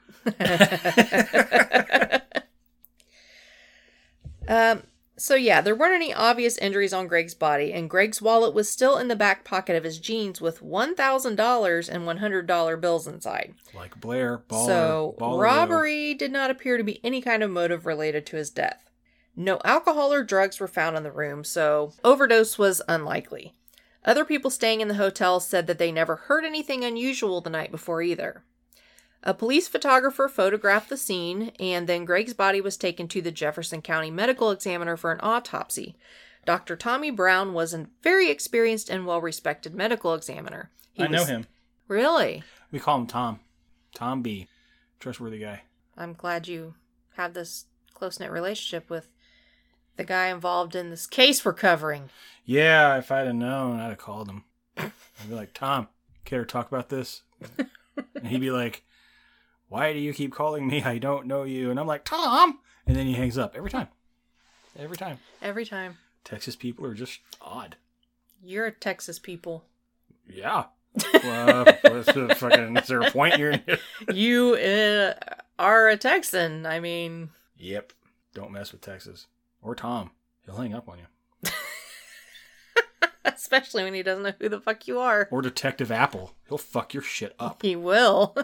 Um, 4.48 4.82
so 5.22 5.36
yeah, 5.36 5.60
there 5.60 5.76
weren't 5.76 5.94
any 5.94 6.12
obvious 6.12 6.58
injuries 6.58 6.92
on 6.92 7.06
Greg's 7.06 7.32
body, 7.32 7.72
and 7.72 7.88
Greg's 7.88 8.20
wallet 8.20 8.52
was 8.52 8.68
still 8.68 8.98
in 8.98 9.06
the 9.06 9.14
back 9.14 9.44
pocket 9.44 9.76
of 9.76 9.84
his 9.84 10.00
jeans 10.00 10.40
with 10.40 10.60
one 10.60 10.96
thousand 10.96 11.36
dollars 11.36 11.88
and 11.88 12.04
one 12.04 12.16
hundred 12.16 12.48
dollar 12.48 12.76
bills 12.76 13.06
inside. 13.06 13.54
Like 13.72 14.00
Blair, 14.00 14.42
baller, 14.48 14.66
so 14.66 15.14
balleroo. 15.20 15.40
robbery 15.40 16.14
did 16.14 16.32
not 16.32 16.50
appear 16.50 16.76
to 16.76 16.82
be 16.82 16.98
any 17.04 17.22
kind 17.22 17.44
of 17.44 17.52
motive 17.52 17.86
related 17.86 18.26
to 18.26 18.36
his 18.36 18.50
death. 18.50 18.90
No 19.36 19.60
alcohol 19.64 20.12
or 20.12 20.24
drugs 20.24 20.58
were 20.58 20.66
found 20.66 20.96
in 20.96 21.04
the 21.04 21.12
room, 21.12 21.44
so 21.44 21.92
overdose 22.02 22.58
was 22.58 22.82
unlikely. 22.88 23.54
Other 24.04 24.24
people 24.24 24.50
staying 24.50 24.80
in 24.80 24.88
the 24.88 24.94
hotel 24.94 25.38
said 25.38 25.68
that 25.68 25.78
they 25.78 25.92
never 25.92 26.16
heard 26.16 26.44
anything 26.44 26.84
unusual 26.84 27.40
the 27.40 27.48
night 27.48 27.70
before 27.70 28.02
either. 28.02 28.42
A 29.24 29.34
police 29.34 29.68
photographer 29.68 30.28
photographed 30.28 30.88
the 30.88 30.96
scene, 30.96 31.52
and 31.60 31.88
then 31.88 32.04
Greg's 32.04 32.34
body 32.34 32.60
was 32.60 32.76
taken 32.76 33.06
to 33.08 33.22
the 33.22 33.30
Jefferson 33.30 33.80
County 33.80 34.10
Medical 34.10 34.50
Examiner 34.50 34.96
for 34.96 35.12
an 35.12 35.20
autopsy. 35.22 35.96
Dr. 36.44 36.74
Tommy 36.74 37.10
Brown 37.10 37.52
was 37.52 37.72
a 37.72 37.86
very 38.02 38.28
experienced 38.30 38.90
and 38.90 39.06
well 39.06 39.20
respected 39.20 39.74
medical 39.74 40.14
examiner. 40.14 40.70
He 40.92 41.04
I 41.04 41.06
know 41.06 41.24
him. 41.24 41.46
Really? 41.86 42.42
We 42.72 42.80
call 42.80 42.98
him 42.98 43.06
Tom. 43.06 43.38
Tom 43.94 44.22
B. 44.22 44.48
Trustworthy 44.98 45.38
guy. 45.38 45.62
I'm 45.96 46.14
glad 46.14 46.48
you 46.48 46.74
have 47.16 47.34
this 47.34 47.66
close 47.94 48.18
knit 48.18 48.30
relationship 48.30 48.90
with 48.90 49.08
the 49.96 50.04
guy 50.04 50.28
involved 50.28 50.74
in 50.74 50.90
this 50.90 51.06
case 51.06 51.44
we're 51.44 51.52
covering. 51.52 52.10
Yeah, 52.44 52.96
if 52.98 53.12
I'd 53.12 53.26
have 53.26 53.36
known, 53.36 53.78
I'd 53.78 53.90
have 53.90 53.98
called 53.98 54.28
him. 54.28 54.44
I'd 54.76 54.92
be 55.28 55.34
like, 55.34 55.52
Tom, 55.52 55.88
care 56.24 56.44
to 56.44 56.50
talk 56.50 56.66
about 56.66 56.88
this? 56.88 57.22
and 58.16 58.26
he'd 58.26 58.40
be 58.40 58.50
like, 58.50 58.82
Why 59.72 59.94
do 59.94 59.98
you 59.98 60.12
keep 60.12 60.34
calling 60.34 60.66
me? 60.66 60.82
I 60.84 60.98
don't 60.98 61.26
know 61.26 61.44
you. 61.44 61.70
And 61.70 61.80
I'm 61.80 61.86
like, 61.86 62.04
Tom! 62.04 62.58
And 62.86 62.94
then 62.94 63.06
he 63.06 63.14
hangs 63.14 63.38
up 63.38 63.54
every 63.56 63.70
time. 63.70 63.88
Every 64.78 64.98
time. 64.98 65.18
Every 65.40 65.64
time. 65.64 65.96
Texas 66.24 66.56
people 66.56 66.84
are 66.84 66.92
just 66.92 67.20
odd. 67.40 67.76
You're 68.44 68.66
a 68.66 68.70
Texas 68.70 69.18
people. 69.18 69.64
Yeah. 70.28 70.64
Well, 71.24 71.64
what's 71.84 72.12
fucking, 72.38 72.76
is 72.76 72.86
there 72.88 73.00
a 73.00 73.10
point 73.10 73.38
you're 73.38 73.54
you 74.12 74.56
uh, 74.56 75.14
are 75.58 75.88
a 75.88 75.96
Texan. 75.96 76.66
I 76.66 76.80
mean, 76.80 77.30
Yep. 77.56 77.94
Don't 78.34 78.52
mess 78.52 78.72
with 78.72 78.82
Texas. 78.82 79.26
Or 79.62 79.74
Tom. 79.74 80.10
He'll 80.44 80.56
hang 80.56 80.74
up 80.74 80.86
on 80.90 80.98
you. 80.98 81.50
Especially 83.24 83.84
when 83.84 83.94
he 83.94 84.02
doesn't 84.02 84.24
know 84.24 84.32
who 84.38 84.50
the 84.50 84.60
fuck 84.60 84.86
you 84.86 84.98
are. 84.98 85.28
Or 85.30 85.40
Detective 85.40 85.90
Apple. 85.90 86.34
He'll 86.48 86.58
fuck 86.58 86.92
your 86.92 87.02
shit 87.02 87.34
up. 87.38 87.62
He 87.62 87.74
will. 87.74 88.36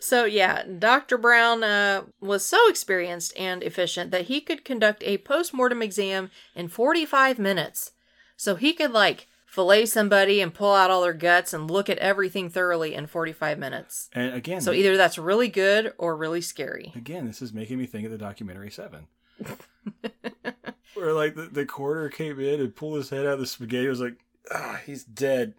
So, 0.00 0.24
yeah, 0.24 0.62
Dr. 0.64 1.18
Brown 1.18 1.64
uh, 1.64 2.02
was 2.20 2.44
so 2.44 2.68
experienced 2.68 3.32
and 3.36 3.62
efficient 3.62 4.10
that 4.12 4.26
he 4.26 4.40
could 4.40 4.64
conduct 4.64 5.02
a 5.04 5.18
post 5.18 5.52
mortem 5.52 5.82
exam 5.82 6.30
in 6.54 6.68
45 6.68 7.38
minutes. 7.38 7.92
So 8.36 8.54
he 8.54 8.72
could, 8.72 8.92
like, 8.92 9.26
fillet 9.44 9.86
somebody 9.86 10.40
and 10.40 10.54
pull 10.54 10.72
out 10.74 10.90
all 10.90 11.02
their 11.02 11.12
guts 11.12 11.52
and 11.52 11.70
look 11.70 11.88
at 11.90 11.98
everything 11.98 12.48
thoroughly 12.50 12.94
in 12.94 13.06
45 13.06 13.58
minutes. 13.58 14.08
And 14.12 14.34
again, 14.34 14.60
So 14.60 14.72
either 14.72 14.96
that's 14.96 15.18
really 15.18 15.48
good 15.48 15.92
or 15.98 16.16
really 16.16 16.42
scary. 16.42 16.92
again, 16.94 17.26
this 17.26 17.42
is 17.42 17.52
making 17.52 17.78
me 17.78 17.86
think 17.86 18.04
of 18.04 18.12
the 18.12 18.18
documentary 18.18 18.70
Seven. 18.70 19.06
Where 20.94 21.12
like 21.12 21.34
the, 21.34 21.42
the 21.50 21.64
quarter 21.66 22.08
came 22.08 22.38
in 22.40 22.60
and 22.60 22.74
pulled 22.76 22.96
his 22.98 23.10
head 23.10 23.26
out 23.26 23.34
of 23.34 23.40
the 23.40 23.46
spaghetti. 23.46 23.86
It 23.86 23.90
was 23.90 24.00
like, 24.00 24.18
ah, 24.52 24.80
he's 24.84 25.02
dead. 25.02 25.54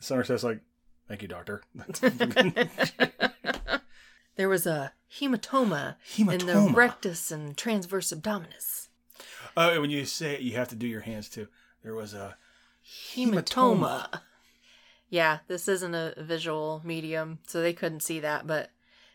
Somerset's 0.00 0.44
like, 0.44 0.60
thank 1.08 1.22
you, 1.22 1.28
doctor. 1.28 1.62
there 4.38 4.48
was 4.48 4.66
a 4.66 4.92
hematoma, 5.20 5.96
in 6.16 6.46
the 6.46 6.70
rectus 6.72 7.30
and 7.32 7.56
transverse 7.56 8.12
abdominis. 8.12 8.86
oh, 9.56 9.72
and 9.72 9.80
when 9.82 9.90
you 9.90 10.04
say 10.06 10.34
it, 10.34 10.40
you 10.40 10.56
have 10.56 10.68
to 10.68 10.76
do 10.76 10.86
your 10.86 11.00
hands 11.00 11.28
too. 11.28 11.48
There 11.82 11.94
was 11.94 12.14
a 12.14 12.36
Hematoma. 13.14 14.20
Yeah, 15.10 15.38
this 15.48 15.66
isn't 15.68 15.94
a 15.94 16.14
visual 16.18 16.80
medium, 16.84 17.40
so 17.46 17.60
they 17.60 17.72
couldn't 17.72 18.02
see 18.02 18.20
that, 18.20 18.46
but 18.46 18.70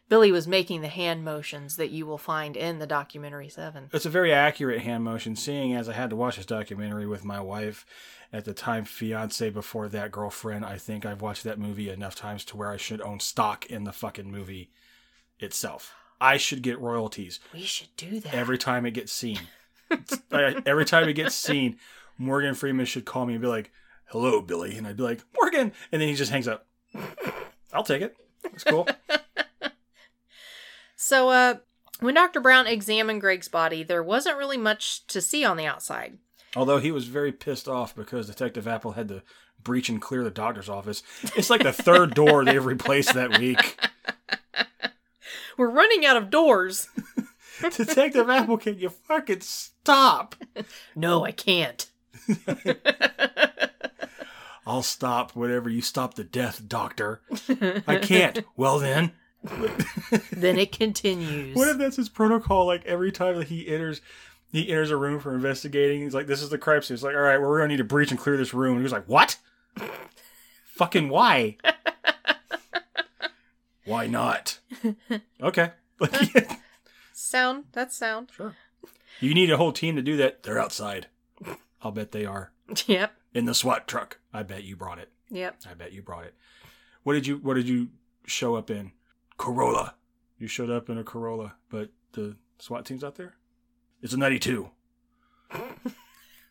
Billy 0.09 0.31
was 0.31 0.47
making 0.47 0.81
the 0.81 0.88
hand 0.89 1.23
motions 1.23 1.77
that 1.77 1.91
you 1.91 2.05
will 2.05 2.17
find 2.17 2.57
in 2.57 2.79
the 2.79 2.88
documentary 2.88 3.47
7. 3.47 3.89
It's 3.93 4.05
a 4.05 4.09
very 4.09 4.33
accurate 4.33 4.81
hand 4.81 5.05
motion, 5.05 5.38
seeing 5.38 5.73
as 5.73 5.88
I 5.88 5.93
had 5.93 6.09
to 6.09 6.15
watch 6.17 6.36
this 6.36 6.45
documentary 6.45 7.07
with 7.07 7.23
my 7.23 7.39
wife 7.39 7.86
at 8.33 8.43
the 8.43 8.53
time, 8.53 8.83
fiance, 8.83 9.49
before 9.51 9.88
that 9.88 10.12
girlfriend. 10.12 10.65
I 10.65 10.77
think 10.77 11.05
I've 11.05 11.21
watched 11.21 11.43
that 11.45 11.59
movie 11.59 11.89
enough 11.89 12.15
times 12.15 12.43
to 12.45 12.57
where 12.57 12.71
I 12.71 12.77
should 12.77 13.01
own 13.01 13.21
stock 13.21 13.67
in 13.67 13.86
the 13.86 13.93
fucking 13.93 14.29
movie 14.29 14.69
itself. 15.39 15.93
I 16.21 16.37
should 16.37 16.61
get 16.61 16.79
royalties 16.79 17.39
We 17.53 17.61
should 17.63 17.89
do 17.97 18.19
that. 18.21 18.33
every 18.33 18.57
time 18.57 18.85
it 18.85 18.91
gets 18.91 19.11
seen. 19.11 19.39
Every 20.31 20.85
time 20.85 21.07
it 21.07 21.13
gets 21.13 21.35
seen, 21.35 21.77
Morgan 22.17 22.55
Freeman 22.55 22.85
should 22.87 23.05
call 23.05 23.25
me 23.27 23.33
and 23.33 23.41
be 23.41 23.47
like, 23.47 23.71
hello, 24.05 24.41
Billy. 24.41 24.75
And 24.75 24.87
I'd 24.87 24.97
be 24.97 25.03
like, 25.03 25.21
Morgan. 25.39 25.71
And 25.91 26.01
then 26.01 26.09
he 26.09 26.15
just 26.15 26.31
hangs 26.31 26.47
up. 26.47 26.65
I'll 27.73 27.83
take 27.83 28.01
it. 28.01 28.15
It's 28.45 28.63
cool. 28.63 28.87
So, 30.95 31.29
uh, 31.29 31.55
when 31.99 32.13
Dr. 32.15 32.39
Brown 32.39 32.65
examined 32.65 33.19
Greg's 33.19 33.49
body, 33.49 33.83
there 33.83 34.01
wasn't 34.01 34.37
really 34.37 34.57
much 34.57 35.05
to 35.07 35.19
see 35.19 35.43
on 35.43 35.57
the 35.57 35.65
outside. 35.65 36.17
Although 36.55 36.77
he 36.77 36.91
was 36.93 37.07
very 37.07 37.33
pissed 37.33 37.67
off 37.67 37.93
because 37.93 38.27
Detective 38.27 38.67
Apple 38.69 38.93
had 38.93 39.09
to 39.09 39.21
breach 39.61 39.89
and 39.89 40.01
clear 40.01 40.23
the 40.23 40.29
doctor's 40.31 40.69
office. 40.69 41.03
It's 41.35 41.49
like 41.49 41.61
the 41.63 41.73
third 41.73 42.13
door 42.13 42.45
they've 42.45 42.65
replaced 42.65 43.13
that 43.15 43.37
week. 43.37 43.77
We're 45.57 45.69
running 45.69 46.05
out 46.05 46.17
of 46.17 46.29
doors. 46.29 46.87
Detective 47.61 48.29
Apple, 48.29 48.57
can 48.57 48.79
you 48.79 48.89
fucking 48.89 49.41
stop? 49.41 50.35
No, 50.95 51.25
I 51.25 51.31
can't. 51.31 51.89
I'll 54.65 54.83
stop 54.83 55.35
whatever 55.35 55.69
you 55.69 55.81
stop 55.81 56.13
the 56.13 56.23
death, 56.23 56.67
doctor. 56.67 57.21
I 57.87 57.97
can't. 57.97 58.45
Well 58.55 58.79
then. 58.79 59.11
then 60.31 60.57
it 60.57 60.71
continues. 60.71 61.55
What 61.55 61.67
if 61.67 61.77
that's 61.77 61.97
his 61.97 62.07
protocol? 62.07 62.65
Like 62.65 62.85
every 62.85 63.11
time 63.11 63.37
that 63.37 63.47
he 63.47 63.67
enters, 63.67 63.99
he 64.51 64.69
enters 64.69 64.91
a 64.91 64.97
room 64.97 65.19
for 65.19 65.33
investigating. 65.33 66.01
He's 66.01 66.13
like, 66.13 66.27
"This 66.27 66.41
is 66.41 66.49
the 66.49 66.57
crime 66.57 66.81
scene." 66.81 66.95
It's 66.95 67.03
like, 67.03 67.15
"All 67.15 67.21
right, 67.21 67.39
well, 67.39 67.49
we're 67.49 67.57
gonna 67.57 67.69
need 67.69 67.77
to 67.77 67.83
breach 67.83 68.11
and 68.11 68.19
clear 68.19 68.37
this 68.37 68.53
room." 68.53 68.73
And 68.73 68.79
he 68.79 68.83
was 68.83 68.93
like, 68.93 69.09
"What? 69.09 69.37
Fucking 70.75 71.09
why? 71.09 71.57
Why 73.85 74.07
not?" 74.07 74.59
Okay, 75.41 75.71
like, 75.99 76.51
sound? 77.13 77.65
That's 77.73 77.95
sound. 77.97 78.29
sure. 78.35 78.55
You 79.19 79.33
need 79.33 79.51
a 79.51 79.57
whole 79.57 79.71
team 79.71 79.95
to 79.95 80.01
do 80.01 80.17
that. 80.17 80.43
They're 80.43 80.59
outside. 80.59 81.07
I'll 81.81 81.91
bet 81.91 82.11
they 82.11 82.25
are 82.25 82.51
Yep. 82.87 83.13
in 83.33 83.45
the 83.45 83.53
SWAT 83.53 83.87
truck. 83.87 84.19
I 84.33 84.43
bet 84.43 84.63
you 84.63 84.75
brought 84.75 84.99
it. 84.99 85.09
Yep. 85.29 85.57
I 85.69 85.73
bet 85.73 85.91
you 85.93 86.01
brought 86.01 86.23
it. 86.25 86.33
What 87.03 87.13
did 87.13 87.27
you 87.27 87.37
What 87.37 87.55
did 87.55 87.67
you 87.67 87.89
show 88.25 88.55
up 88.55 88.69
in? 88.71 88.91
Corolla. 89.37 89.95
You 90.39 90.47
showed 90.47 90.69
up 90.69 90.89
in 90.89 90.97
a 90.97 91.03
Corolla, 91.03 91.55
but 91.69 91.89
the 92.13 92.35
SWAT 92.59 92.85
team's 92.85 93.03
out 93.03 93.15
there. 93.15 93.35
It's 94.01 94.13
a 94.13 94.17
'92. 94.17 94.69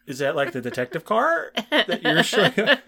Is 0.07 0.19
that 0.19 0.35
like 0.37 0.53
the 0.53 0.61
detective 0.61 1.05
car 1.05 1.53
that 1.71 2.03
you're 2.03 2.23
showing 2.23 2.59
up? 2.59 2.79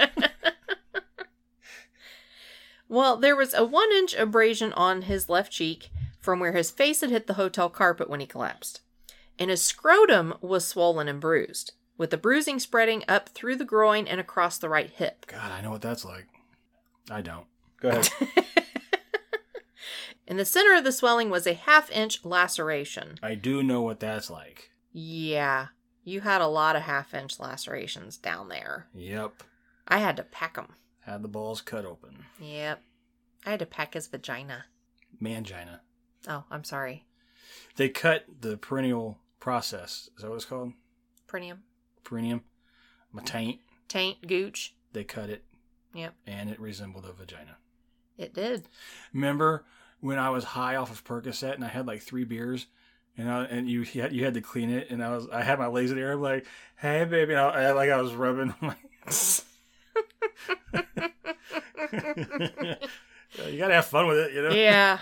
Well, 2.94 3.16
there 3.16 3.34
was 3.34 3.52
a 3.54 3.64
one 3.64 3.90
inch 3.90 4.14
abrasion 4.14 4.72
on 4.74 5.02
his 5.02 5.28
left 5.28 5.50
cheek 5.50 5.90
from 6.20 6.38
where 6.38 6.52
his 6.52 6.70
face 6.70 7.00
had 7.00 7.10
hit 7.10 7.26
the 7.26 7.34
hotel 7.34 7.68
carpet 7.68 8.08
when 8.08 8.20
he 8.20 8.26
collapsed. 8.26 8.82
And 9.36 9.50
his 9.50 9.62
scrotum 9.62 10.34
was 10.40 10.64
swollen 10.64 11.08
and 11.08 11.20
bruised, 11.20 11.72
with 11.98 12.10
the 12.10 12.16
bruising 12.16 12.60
spreading 12.60 13.02
up 13.08 13.30
through 13.30 13.56
the 13.56 13.64
groin 13.64 14.06
and 14.06 14.20
across 14.20 14.58
the 14.58 14.68
right 14.68 14.90
hip. 14.90 15.26
God, 15.26 15.50
I 15.50 15.60
know 15.60 15.72
what 15.72 15.82
that's 15.82 16.04
like. 16.04 16.28
I 17.10 17.20
don't. 17.20 17.46
Go 17.80 17.88
ahead. 17.88 18.10
In 20.28 20.36
the 20.36 20.44
center 20.44 20.76
of 20.76 20.84
the 20.84 20.92
swelling 20.92 21.30
was 21.30 21.48
a 21.48 21.54
half 21.54 21.90
inch 21.90 22.24
laceration. 22.24 23.18
I 23.24 23.34
do 23.34 23.64
know 23.64 23.82
what 23.82 23.98
that's 23.98 24.30
like. 24.30 24.70
Yeah, 24.92 25.66
you 26.04 26.20
had 26.20 26.40
a 26.40 26.46
lot 26.46 26.76
of 26.76 26.82
half 26.82 27.12
inch 27.12 27.40
lacerations 27.40 28.16
down 28.16 28.50
there. 28.50 28.86
Yep. 28.94 29.42
I 29.88 29.98
had 29.98 30.16
to 30.16 30.22
pack 30.22 30.54
them. 30.54 30.74
Had 31.04 31.22
the 31.22 31.28
balls 31.28 31.60
cut 31.60 31.84
open. 31.84 32.24
Yep. 32.40 32.82
I 33.46 33.50
had 33.50 33.58
to 33.58 33.66
pack 33.66 33.94
his 33.94 34.06
vagina. 34.06 34.64
Mangina. 35.20 35.80
Oh, 36.26 36.44
I'm 36.50 36.64
sorry. 36.64 37.04
They 37.76 37.88
cut 37.90 38.24
the 38.40 38.56
perennial 38.56 39.18
process. 39.38 40.08
Is 40.16 40.22
that 40.22 40.30
what 40.30 40.36
it's 40.36 40.44
called? 40.44 40.72
Perineum. 41.26 41.62
Perineum. 42.04 42.42
My 43.12 43.22
taint. 43.22 43.60
Taint, 43.88 44.26
gooch. 44.26 44.74
They 44.92 45.04
cut 45.04 45.28
it, 45.28 45.44
Yep, 45.92 46.14
and 46.26 46.48
it 46.50 46.58
resembled 46.60 47.04
a 47.04 47.12
vagina. 47.12 47.56
it 48.16 48.32
did. 48.32 48.66
Remember 49.12 49.64
when 50.00 50.18
I 50.18 50.30
was 50.30 50.44
high 50.44 50.76
off 50.76 50.90
of 50.90 51.04
Percocet 51.04 51.54
and 51.54 51.64
I 51.64 51.68
had 51.68 51.86
like 51.86 52.00
three 52.02 52.24
beers, 52.24 52.66
and 53.18 53.30
I, 53.30 53.44
and 53.44 53.68
you 53.68 53.80
you 53.92 54.02
had, 54.02 54.12
you 54.12 54.24
had 54.24 54.34
to 54.34 54.40
clean 54.40 54.70
it, 54.70 54.90
and 54.90 55.02
I 55.02 55.10
was 55.14 55.28
I 55.32 55.42
had 55.42 55.58
my 55.58 55.66
laser 55.66 55.94
there. 55.96 56.12
I'm 56.12 56.22
like, 56.22 56.46
hey 56.76 57.04
baby, 57.04 57.32
and 57.34 57.40
I, 57.42 57.64
I 57.64 57.72
like 57.72 57.90
I 57.90 58.00
was 58.00 58.14
rubbing. 58.14 58.54
My... 58.60 58.74
you 60.72 60.82
gotta 63.58 63.74
have 63.74 63.86
fun 63.86 64.06
with 64.06 64.18
it, 64.18 64.32
you 64.32 64.42
know. 64.42 64.50
Yeah. 64.50 64.98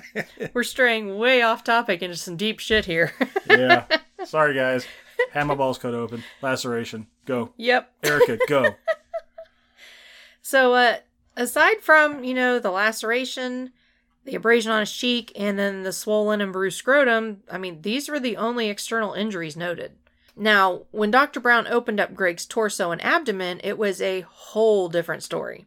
We're 0.54 0.62
straying 0.62 1.16
way 1.16 1.42
off 1.42 1.64
topic 1.64 2.02
into 2.02 2.16
some 2.16 2.36
deep 2.36 2.58
shit 2.58 2.84
here. 2.84 3.12
yeah. 3.50 3.86
Sorry 4.24 4.54
guys, 4.54 4.86
had 5.32 5.44
my 5.44 5.54
balls 5.54 5.78
cut 5.78 5.94
open, 5.94 6.22
laceration. 6.42 7.06
Go, 7.24 7.52
yep. 7.56 7.92
Erica, 8.02 8.38
go. 8.48 8.74
So, 10.42 10.74
uh, 10.74 10.96
aside 11.36 11.80
from, 11.80 12.24
you 12.24 12.34
know, 12.34 12.58
the 12.58 12.70
laceration, 12.70 13.72
the 14.24 14.34
abrasion 14.34 14.72
on 14.72 14.80
his 14.80 14.92
cheek, 14.92 15.32
and 15.36 15.58
then 15.58 15.82
the 15.82 15.92
swollen 15.92 16.40
and 16.40 16.52
bruised 16.52 16.78
scrotum, 16.78 17.42
I 17.50 17.58
mean, 17.58 17.82
these 17.82 18.08
were 18.08 18.20
the 18.20 18.36
only 18.36 18.68
external 18.68 19.14
injuries 19.14 19.56
noted. 19.56 19.92
Now, 20.36 20.82
when 20.90 21.10
Dr. 21.10 21.40
Brown 21.40 21.66
opened 21.66 22.00
up 22.00 22.14
Greg's 22.14 22.46
torso 22.46 22.90
and 22.90 23.04
abdomen, 23.04 23.60
it 23.62 23.76
was 23.76 24.00
a 24.00 24.22
whole 24.22 24.88
different 24.88 25.22
story. 25.22 25.66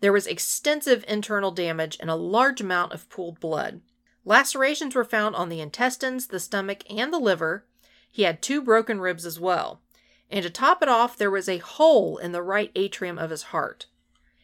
There 0.00 0.12
was 0.12 0.26
extensive 0.26 1.04
internal 1.06 1.52
damage 1.52 1.96
and 2.00 2.10
a 2.10 2.16
large 2.16 2.60
amount 2.60 2.92
of 2.92 3.08
pooled 3.08 3.38
blood. 3.38 3.80
Lacerations 4.24 4.94
were 4.94 5.04
found 5.04 5.36
on 5.36 5.48
the 5.48 5.60
intestines, 5.60 6.26
the 6.26 6.40
stomach, 6.40 6.82
and 6.90 7.12
the 7.12 7.18
liver. 7.18 7.64
He 8.10 8.22
had 8.22 8.42
two 8.42 8.60
broken 8.60 9.00
ribs 9.00 9.24
as 9.24 9.38
well. 9.38 9.80
And 10.30 10.42
to 10.42 10.50
top 10.50 10.82
it 10.82 10.88
off, 10.88 11.16
there 11.16 11.30
was 11.30 11.48
a 11.48 11.58
hole 11.58 12.16
in 12.18 12.32
the 12.32 12.42
right 12.42 12.70
atrium 12.74 13.18
of 13.18 13.30
his 13.30 13.44
heart. 13.44 13.86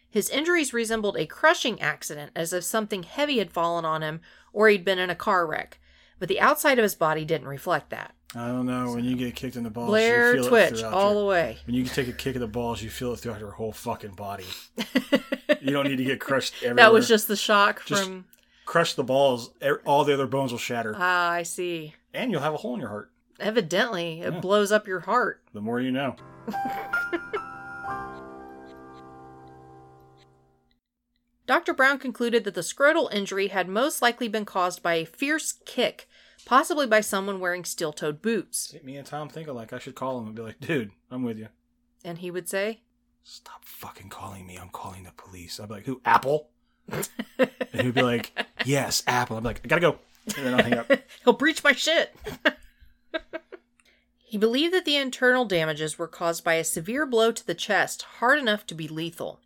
His 0.08 0.30
injuries 0.30 0.72
resembled 0.72 1.16
a 1.16 1.26
crushing 1.26 1.80
accident, 1.80 2.32
as 2.34 2.52
if 2.52 2.64
something 2.64 3.02
heavy 3.02 3.38
had 3.38 3.52
fallen 3.52 3.84
on 3.84 4.02
him 4.02 4.20
or 4.52 4.68
he'd 4.68 4.84
been 4.84 4.98
in 4.98 5.10
a 5.10 5.14
car 5.14 5.46
wreck, 5.46 5.78
but 6.18 6.28
the 6.28 6.40
outside 6.40 6.78
of 6.78 6.82
his 6.82 6.94
body 6.94 7.24
didn't 7.24 7.48
reflect 7.48 7.90
that. 7.90 8.14
I 8.34 8.48
don't 8.48 8.66
know. 8.66 8.92
When 8.92 9.04
you 9.04 9.16
get 9.16 9.34
kicked 9.36 9.56
in 9.56 9.62
the 9.62 9.70
balls, 9.70 9.88
Blair 9.88 10.34
you 10.34 10.40
feel 10.42 10.50
twitch 10.50 10.72
it 10.80 10.84
all 10.84 11.12
your- 11.12 11.20
the 11.22 11.26
way. 11.26 11.58
When 11.64 11.74
you 11.76 11.84
take 11.84 12.08
a 12.08 12.12
kick 12.12 12.34
of 12.34 12.40
the 12.40 12.46
balls, 12.48 12.82
you 12.82 12.90
feel 12.90 13.12
it 13.12 13.18
throughout 13.20 13.38
your 13.40 13.52
whole 13.52 13.72
fucking 13.72 14.12
body. 14.12 14.44
You 15.60 15.72
don't 15.72 15.88
need 15.88 15.96
to 15.96 16.04
get 16.04 16.20
crushed 16.20 16.54
everywhere. 16.58 16.76
that 16.76 16.92
was 16.92 17.08
just 17.08 17.26
the 17.28 17.34
shock 17.36 17.84
Just- 17.86 18.04
from. 18.04 18.24
crush 18.66 18.94
the 18.94 19.02
balls. 19.02 19.50
All 19.84 20.04
the 20.04 20.12
other 20.14 20.26
bones 20.28 20.52
will 20.52 20.58
shatter, 20.60 20.94
Ah, 20.96 21.30
I 21.30 21.42
see. 21.44 21.94
and 22.14 22.30
you'll 22.30 22.40
have 22.42 22.54
a 22.54 22.58
hole 22.58 22.74
in 22.74 22.80
your 22.80 22.88
heart. 22.90 23.10
Evidently, 23.40 24.20
it 24.22 24.32
Yeah. 24.34 24.40
blows 24.40 24.70
up 24.70 24.86
your 24.86 25.00
heart. 25.00 25.42
The 25.54 25.60
more 25.60 25.80
you 25.80 25.90
know. 25.90 26.14
Dr. 31.46 31.74
Brown 31.74 31.98
concluded 31.98 32.44
that 32.44 32.54
the 32.54 32.60
scrotal 32.60 33.12
injury 33.12 33.48
had 33.48 33.68
most 33.68 34.02
likely 34.02 34.28
been 34.28 34.44
caused 34.44 34.82
by 34.82 34.94
a 34.94 35.04
fierce 35.04 35.52
kick 35.64 36.08
possibly 36.46 36.86
by 36.86 37.02
someone 37.02 37.40
wearing 37.40 37.66
steel 37.66 37.92
toed 37.92 38.22
boots. 38.22 38.70
See, 38.70 38.80
me 38.82 38.96
and 38.96 39.06
Tom 39.06 39.28
think 39.28 39.48
alike. 39.48 39.74
I 39.74 39.78
should 39.78 39.94
call 39.94 40.18
him 40.18 40.28
and 40.28 40.34
be 40.34 40.40
like, 40.40 40.60
dude, 40.60 40.92
I'm 41.10 41.22
with 41.22 41.38
you. 41.38 41.48
And 42.02 42.18
he 42.18 42.30
would 42.30 42.48
say, 42.48 42.80
Stop 43.28 43.64
fucking 43.64 44.08
calling 44.08 44.46
me. 44.46 44.56
I'm 44.56 44.68
calling 44.68 45.02
the 45.02 45.10
police. 45.10 45.58
I'd 45.58 45.66
be 45.68 45.74
like, 45.74 45.84
who? 45.84 46.00
Apple? 46.04 46.50
and 46.88 47.50
he'd 47.72 47.94
be 47.94 48.02
like, 48.02 48.30
yes, 48.64 49.02
Apple. 49.08 49.36
I'm 49.36 49.42
like, 49.42 49.60
I 49.64 49.66
gotta 49.66 49.80
go. 49.80 49.98
And 50.36 50.46
then 50.46 50.54
I'll 50.54 50.62
hang 50.62 50.74
up. 50.74 50.92
He'll 51.24 51.32
breach 51.32 51.64
my 51.64 51.72
shit. 51.72 52.14
he 54.24 54.38
believed 54.38 54.72
that 54.74 54.84
the 54.84 54.94
internal 54.94 55.44
damages 55.44 55.98
were 55.98 56.06
caused 56.06 56.44
by 56.44 56.54
a 56.54 56.62
severe 56.62 57.04
blow 57.04 57.32
to 57.32 57.44
the 57.44 57.54
chest, 57.54 58.02
hard 58.20 58.38
enough 58.38 58.64
to 58.66 58.76
be 58.76 58.86
lethal. 58.86 59.40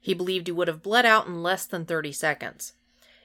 He 0.00 0.14
believed 0.14 0.46
he 0.46 0.52
would 0.52 0.68
have 0.68 0.82
bled 0.82 1.04
out 1.04 1.26
in 1.26 1.42
less 1.42 1.66
than 1.66 1.84
30 1.84 2.12
seconds. 2.12 2.72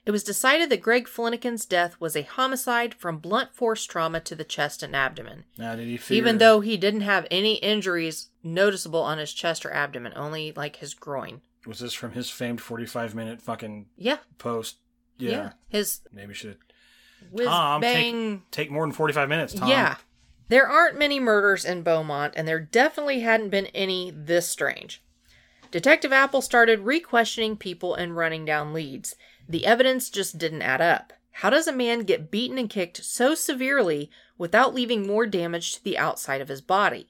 It 0.05 0.11
was 0.11 0.23
decided 0.23 0.69
that 0.69 0.81
Greg 0.81 1.07
Fleniken's 1.07 1.65
death 1.65 1.95
was 1.99 2.15
a 2.15 2.23
homicide 2.23 2.93
from 2.93 3.19
blunt 3.19 3.53
force 3.53 3.85
trauma 3.85 4.19
to 4.21 4.35
the 4.35 4.43
chest 4.43 4.83
and 4.83 4.95
abdomen, 4.95 5.45
Now, 5.57 5.75
did 5.75 5.87
he 5.87 5.95
figure, 5.97 6.21
even 6.21 6.37
though 6.39 6.59
he 6.59 6.75
didn't 6.75 7.01
have 7.01 7.25
any 7.31 7.55
injuries 7.55 8.29
noticeable 8.43 9.01
on 9.01 9.17
his 9.17 9.31
chest 9.31 9.65
or 9.65 9.71
abdomen, 9.71 10.11
only 10.15 10.51
like 10.55 10.77
his 10.77 10.93
groin. 10.93 11.41
was 11.65 11.79
this 11.79 11.93
from 11.93 12.11
his 12.11 12.29
famed 12.29 12.59
45 12.59 13.15
minute 13.15 13.41
fucking 13.41 13.87
Yeah, 13.95 14.17
post? 14.37 14.77
Yeah. 15.17 15.53
His 15.69 16.01
Maybe 16.11 16.33
should 16.33 16.57
whiz 17.31 17.47
Tom 17.47 17.79
bang 17.79 18.39
take 18.51 18.65
take 18.65 18.71
more 18.71 18.83
than 18.85 18.91
45 18.91 19.29
minutes. 19.29 19.53
Tom. 19.53 19.69
Yeah. 19.69 19.95
There 20.49 20.67
aren't 20.67 20.99
many 20.99 21.19
murders 21.21 21.63
in 21.63 21.83
Beaumont, 21.83 22.33
and 22.35 22.45
there 22.45 22.59
definitely 22.59 23.21
hadn't 23.21 23.49
been 23.49 23.67
any 23.67 24.11
this 24.11 24.47
strange. 24.47 25.01
Detective 25.71 26.11
Apple 26.13 26.41
started 26.41 26.81
re 26.81 26.99
questioning 26.99 27.57
people 27.57 27.95
and 27.95 28.15
running 28.15 28.43
down 28.45 28.73
leads. 28.73 29.15
The 29.47 29.65
evidence 29.65 30.09
just 30.09 30.37
didn't 30.37 30.61
add 30.61 30.81
up. 30.81 31.13
How 31.37 31.49
does 31.49 31.67
a 31.67 31.73
man 31.73 32.01
get 32.01 32.31
beaten 32.31 32.57
and 32.57 32.69
kicked 32.69 33.03
so 33.03 33.35
severely 33.35 34.09
without 34.37 34.73
leaving 34.73 35.07
more 35.07 35.25
damage 35.25 35.73
to 35.73 35.83
the 35.83 35.97
outside 35.97 36.41
of 36.41 36.47
his 36.47 36.61
body? 36.61 37.07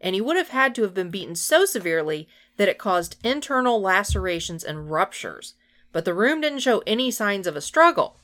And 0.00 0.14
he 0.14 0.20
would 0.20 0.36
have 0.36 0.50
had 0.50 0.74
to 0.76 0.82
have 0.82 0.94
been 0.94 1.10
beaten 1.10 1.34
so 1.34 1.64
severely 1.64 2.28
that 2.56 2.68
it 2.68 2.78
caused 2.78 3.16
internal 3.24 3.80
lacerations 3.80 4.62
and 4.62 4.90
ruptures. 4.90 5.54
But 5.92 6.04
the 6.04 6.14
room 6.14 6.40
didn't 6.40 6.60
show 6.60 6.82
any 6.86 7.10
signs 7.10 7.46
of 7.46 7.56
a 7.56 7.60
struggle. 7.60 8.20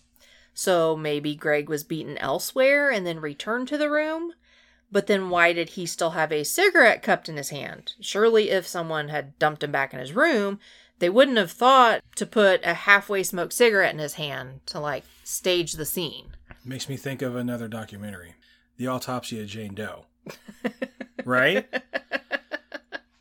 So 0.54 0.96
maybe 0.96 1.34
Greg 1.34 1.68
was 1.68 1.82
beaten 1.82 2.16
elsewhere 2.18 2.90
and 2.90 3.04
then 3.04 3.20
returned 3.20 3.66
to 3.68 3.78
the 3.78 3.90
room? 3.90 4.34
But 4.92 5.08
then 5.08 5.28
why 5.28 5.52
did 5.52 5.70
he 5.70 5.86
still 5.86 6.10
have 6.10 6.30
a 6.30 6.44
cigarette 6.44 7.02
cupped 7.02 7.28
in 7.28 7.36
his 7.36 7.50
hand? 7.50 7.94
Surely, 8.00 8.50
if 8.50 8.66
someone 8.66 9.08
had 9.08 9.36
dumped 9.40 9.64
him 9.64 9.72
back 9.72 9.92
in 9.92 9.98
his 9.98 10.12
room, 10.12 10.60
they 10.98 11.10
wouldn't 11.10 11.38
have 11.38 11.50
thought 11.50 12.02
to 12.16 12.26
put 12.26 12.64
a 12.64 12.74
halfway 12.74 13.22
smoked 13.22 13.52
cigarette 13.52 13.92
in 13.92 13.98
his 13.98 14.14
hand 14.14 14.60
to, 14.66 14.80
like, 14.80 15.04
stage 15.24 15.72
the 15.72 15.84
scene. 15.84 16.28
Makes 16.64 16.88
me 16.88 16.96
think 16.96 17.22
of 17.22 17.36
another 17.36 17.68
documentary, 17.68 18.34
The 18.76 18.86
Autopsy 18.86 19.40
of 19.40 19.48
Jane 19.48 19.74
Doe. 19.74 20.06
right? 21.24 21.66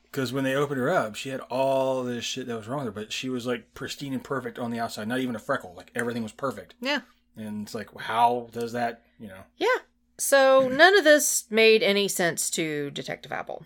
Because 0.04 0.32
when 0.32 0.44
they 0.44 0.56
opened 0.56 0.80
her 0.80 0.92
up, 0.92 1.16
she 1.16 1.30
had 1.30 1.40
all 1.42 2.04
this 2.04 2.24
shit 2.24 2.48
that 2.48 2.56
was 2.56 2.68
wrong 2.68 2.86
with 2.86 2.94
her, 2.94 3.02
but 3.02 3.12
she 3.12 3.30
was 3.30 3.48
like 3.48 3.74
pristine 3.74 4.14
and 4.14 4.24
perfect 4.24 4.60
on 4.60 4.72
the 4.72 4.80
outside, 4.80 5.08
not 5.08 5.20
even 5.20 5.36
a 5.36 5.40
freckle. 5.40 5.74
Like 5.76 5.92
everything 5.96 6.24
was 6.24 6.32
perfect. 6.32 6.76
Yeah. 6.80 7.02
And 7.36 7.64
it's 7.64 7.74
like, 7.74 7.90
how 8.00 8.48
does 8.52 8.74
that, 8.74 9.02
you 9.20 9.28
know? 9.28 9.42
Yeah. 9.58 9.80
So 10.20 10.70
none 10.70 10.96
of 10.96 11.04
this 11.04 11.46
made 11.50 11.82
any 11.82 12.08
sense 12.08 12.50
to 12.52 12.92
Detective 12.92 13.32
Apple. 13.32 13.66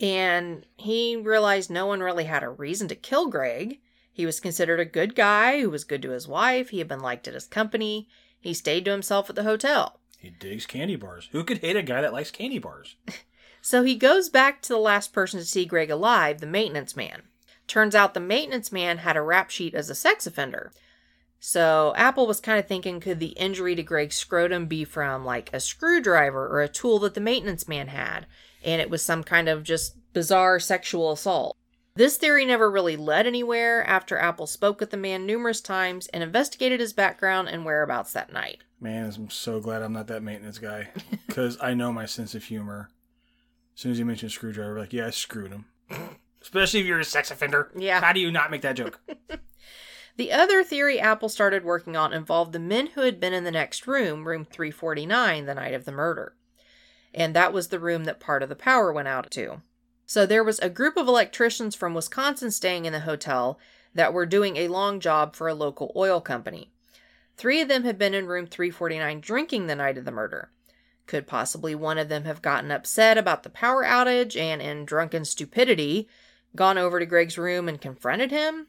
And 0.00 0.66
he 0.76 1.16
realized 1.16 1.70
no 1.70 1.86
one 1.86 2.00
really 2.00 2.24
had 2.24 2.42
a 2.42 2.48
reason 2.48 2.88
to 2.88 2.94
kill 2.94 3.28
Greg. 3.28 3.80
He 4.12 4.26
was 4.26 4.40
considered 4.40 4.80
a 4.80 4.84
good 4.84 5.14
guy 5.14 5.60
who 5.60 5.70
was 5.70 5.84
good 5.84 6.02
to 6.02 6.10
his 6.10 6.28
wife. 6.28 6.70
He 6.70 6.78
had 6.78 6.88
been 6.88 7.00
liked 7.00 7.28
at 7.28 7.34
his 7.34 7.46
company. 7.46 8.08
He 8.40 8.54
stayed 8.54 8.84
to 8.84 8.90
himself 8.90 9.30
at 9.30 9.36
the 9.36 9.44
hotel. 9.44 10.00
He 10.18 10.30
digs 10.30 10.66
candy 10.66 10.96
bars. 10.96 11.28
Who 11.32 11.44
could 11.44 11.58
hate 11.58 11.76
a 11.76 11.82
guy 11.82 12.00
that 12.00 12.12
likes 12.12 12.30
candy 12.30 12.58
bars? 12.58 12.96
So 13.66 13.82
he 13.82 13.94
goes 13.94 14.28
back 14.28 14.60
to 14.60 14.74
the 14.74 14.78
last 14.78 15.14
person 15.14 15.40
to 15.40 15.46
see 15.46 15.64
Greg 15.64 15.90
alive, 15.90 16.40
the 16.40 16.46
maintenance 16.46 16.94
man. 16.94 17.22
Turns 17.66 17.94
out 17.94 18.12
the 18.12 18.20
maintenance 18.20 18.70
man 18.70 18.98
had 18.98 19.16
a 19.16 19.22
rap 19.22 19.48
sheet 19.48 19.74
as 19.74 19.88
a 19.88 19.94
sex 19.94 20.26
offender. 20.26 20.70
So 21.40 21.94
Apple 21.96 22.26
was 22.26 22.40
kind 22.40 22.58
of 22.58 22.68
thinking 22.68 23.00
could 23.00 23.20
the 23.20 23.28
injury 23.28 23.74
to 23.74 23.82
Greg's 23.82 24.16
scrotum 24.16 24.66
be 24.66 24.84
from 24.84 25.24
like 25.24 25.48
a 25.50 25.60
screwdriver 25.60 26.46
or 26.46 26.60
a 26.60 26.68
tool 26.68 26.98
that 26.98 27.14
the 27.14 27.22
maintenance 27.22 27.66
man 27.66 27.88
had, 27.88 28.26
and 28.64 28.80
it 28.80 28.90
was 28.90 29.02
some 29.02 29.22
kind 29.22 29.48
of 29.48 29.62
just 29.62 29.96
bizarre 30.12 30.58
sexual 30.58 31.12
assault. 31.12 31.56
This 31.96 32.16
theory 32.16 32.44
never 32.44 32.70
really 32.70 32.96
led 32.96 33.26
anywhere 33.26 33.86
after 33.86 34.18
Apple 34.18 34.46
spoke 34.48 34.80
with 34.80 34.90
the 34.90 34.96
man 34.96 35.26
numerous 35.26 35.60
times 35.60 36.08
and 36.08 36.22
investigated 36.22 36.80
his 36.80 36.92
background 36.92 37.48
and 37.48 37.64
whereabouts 37.64 38.12
that 38.14 38.32
night. 38.32 38.62
Man, 38.80 39.12
I'm 39.14 39.30
so 39.30 39.60
glad 39.60 39.82
I'm 39.82 39.92
not 39.92 40.08
that 40.08 40.22
maintenance 40.22 40.58
guy. 40.58 40.88
Because 41.26 41.58
I 41.60 41.74
know 41.74 41.92
my 41.92 42.06
sense 42.06 42.36
of 42.36 42.44
humor. 42.44 42.90
As 43.74 43.80
soon 43.80 43.90
as 43.90 43.98
you 43.98 44.04
mention 44.04 44.28
screwdriver, 44.28 44.78
like, 44.78 44.92
yeah, 44.92 45.08
I 45.08 45.10
screwed 45.10 45.50
him. 45.50 45.64
Especially 46.40 46.78
if 46.78 46.86
you're 46.86 47.00
a 47.00 47.04
sex 47.04 47.32
offender. 47.32 47.72
Yeah. 47.76 48.00
How 48.00 48.12
do 48.12 48.20
you 48.20 48.30
not 48.30 48.52
make 48.52 48.62
that 48.62 48.76
joke? 48.76 49.00
The 50.16 50.30
other 50.30 50.62
theory 50.62 51.00
Apple 51.00 51.28
started 51.28 51.64
working 51.64 51.96
on 51.96 52.12
involved 52.12 52.52
the 52.52 52.60
men 52.60 52.88
who 52.88 53.00
had 53.00 53.18
been 53.18 53.32
in 53.32 53.42
the 53.42 53.50
next 53.50 53.88
room, 53.88 54.28
room 54.28 54.44
349, 54.44 55.44
the 55.46 55.54
night 55.54 55.74
of 55.74 55.86
the 55.86 55.92
murder. 55.92 56.36
And 57.14 57.34
that 57.34 57.52
was 57.52 57.68
the 57.68 57.78
room 57.78 58.04
that 58.04 58.20
part 58.20 58.42
of 58.42 58.48
the 58.48 58.56
power 58.56 58.92
went 58.92 59.08
out 59.08 59.30
to. 59.32 59.62
So 60.06 60.26
there 60.26 60.44
was 60.44 60.58
a 60.58 60.68
group 60.68 60.96
of 60.96 61.08
electricians 61.08 61.74
from 61.74 61.94
Wisconsin 61.94 62.50
staying 62.50 62.84
in 62.84 62.92
the 62.92 63.00
hotel 63.00 63.58
that 63.94 64.12
were 64.12 64.26
doing 64.26 64.56
a 64.56 64.68
long 64.68 65.00
job 65.00 65.34
for 65.34 65.48
a 65.48 65.54
local 65.54 65.92
oil 65.96 66.20
company. 66.20 66.70
Three 67.36 67.60
of 67.60 67.68
them 67.68 67.84
had 67.84 67.98
been 67.98 68.14
in 68.14 68.26
room 68.26 68.46
349 68.46 69.20
drinking 69.20 69.66
the 69.66 69.76
night 69.76 69.96
of 69.96 70.04
the 70.04 70.10
murder. 70.10 70.50
Could 71.06 71.26
possibly 71.26 71.74
one 71.74 71.98
of 71.98 72.08
them 72.08 72.24
have 72.24 72.42
gotten 72.42 72.70
upset 72.70 73.18
about 73.18 73.42
the 73.42 73.50
power 73.50 73.84
outage 73.84 74.38
and, 74.38 74.62
in 74.62 74.84
drunken 74.84 75.24
stupidity, 75.24 76.08
gone 76.56 76.78
over 76.78 76.98
to 76.98 77.06
Greg's 77.06 77.38
room 77.38 77.68
and 77.68 77.80
confronted 77.80 78.30
him? 78.30 78.68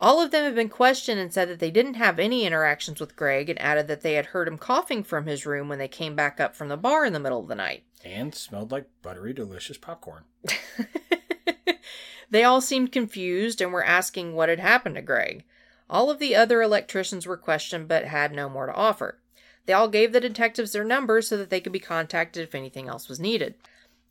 All 0.00 0.20
of 0.20 0.30
them 0.30 0.44
have 0.44 0.54
been 0.54 0.68
questioned 0.68 1.20
and 1.20 1.32
said 1.32 1.48
that 1.48 1.58
they 1.58 1.70
didn't 1.70 1.94
have 1.94 2.18
any 2.18 2.44
interactions 2.44 3.00
with 3.00 3.16
Greg 3.16 3.48
and 3.48 3.60
added 3.60 3.88
that 3.88 4.02
they 4.02 4.14
had 4.14 4.26
heard 4.26 4.48
him 4.48 4.58
coughing 4.58 5.02
from 5.02 5.26
his 5.26 5.46
room 5.46 5.68
when 5.68 5.78
they 5.78 5.88
came 5.88 6.14
back 6.14 6.38
up 6.38 6.54
from 6.54 6.68
the 6.68 6.76
bar 6.76 7.06
in 7.06 7.12
the 7.12 7.20
middle 7.20 7.40
of 7.40 7.48
the 7.48 7.54
night. 7.54 7.84
And 8.04 8.34
smelled 8.34 8.70
like 8.70 8.88
buttery, 9.02 9.32
delicious 9.32 9.78
popcorn. 9.78 10.24
they 12.30 12.44
all 12.44 12.60
seemed 12.60 12.92
confused 12.92 13.60
and 13.60 13.72
were 13.72 13.84
asking 13.84 14.34
what 14.34 14.48
had 14.48 14.60
happened 14.60 14.94
to 14.96 15.02
Greg. 15.02 15.44
All 15.88 16.10
of 16.10 16.18
the 16.18 16.34
other 16.34 16.62
electricians 16.62 17.26
were 17.26 17.36
questioned 17.36 17.88
but 17.88 18.04
had 18.04 18.32
no 18.32 18.48
more 18.48 18.66
to 18.66 18.74
offer. 18.74 19.20
They 19.66 19.72
all 19.72 19.88
gave 19.88 20.12
the 20.12 20.20
detectives 20.20 20.72
their 20.72 20.84
numbers 20.84 21.28
so 21.28 21.36
that 21.36 21.50
they 21.50 21.60
could 21.60 21.72
be 21.72 21.80
contacted 21.80 22.42
if 22.42 22.54
anything 22.54 22.88
else 22.88 23.08
was 23.08 23.20
needed. 23.20 23.54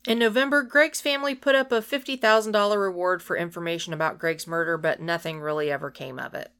In 0.06 0.18
November, 0.18 0.62
Greg's 0.62 1.00
family 1.00 1.34
put 1.34 1.56
up 1.56 1.72
a 1.72 1.80
$50,000 1.80 2.80
reward 2.80 3.22
for 3.22 3.36
information 3.36 3.92
about 3.92 4.18
Greg's 4.18 4.46
murder, 4.46 4.78
but 4.78 5.00
nothing 5.00 5.40
really 5.40 5.70
ever 5.70 5.90
came 5.90 6.18
of 6.18 6.32
it. 6.32 6.52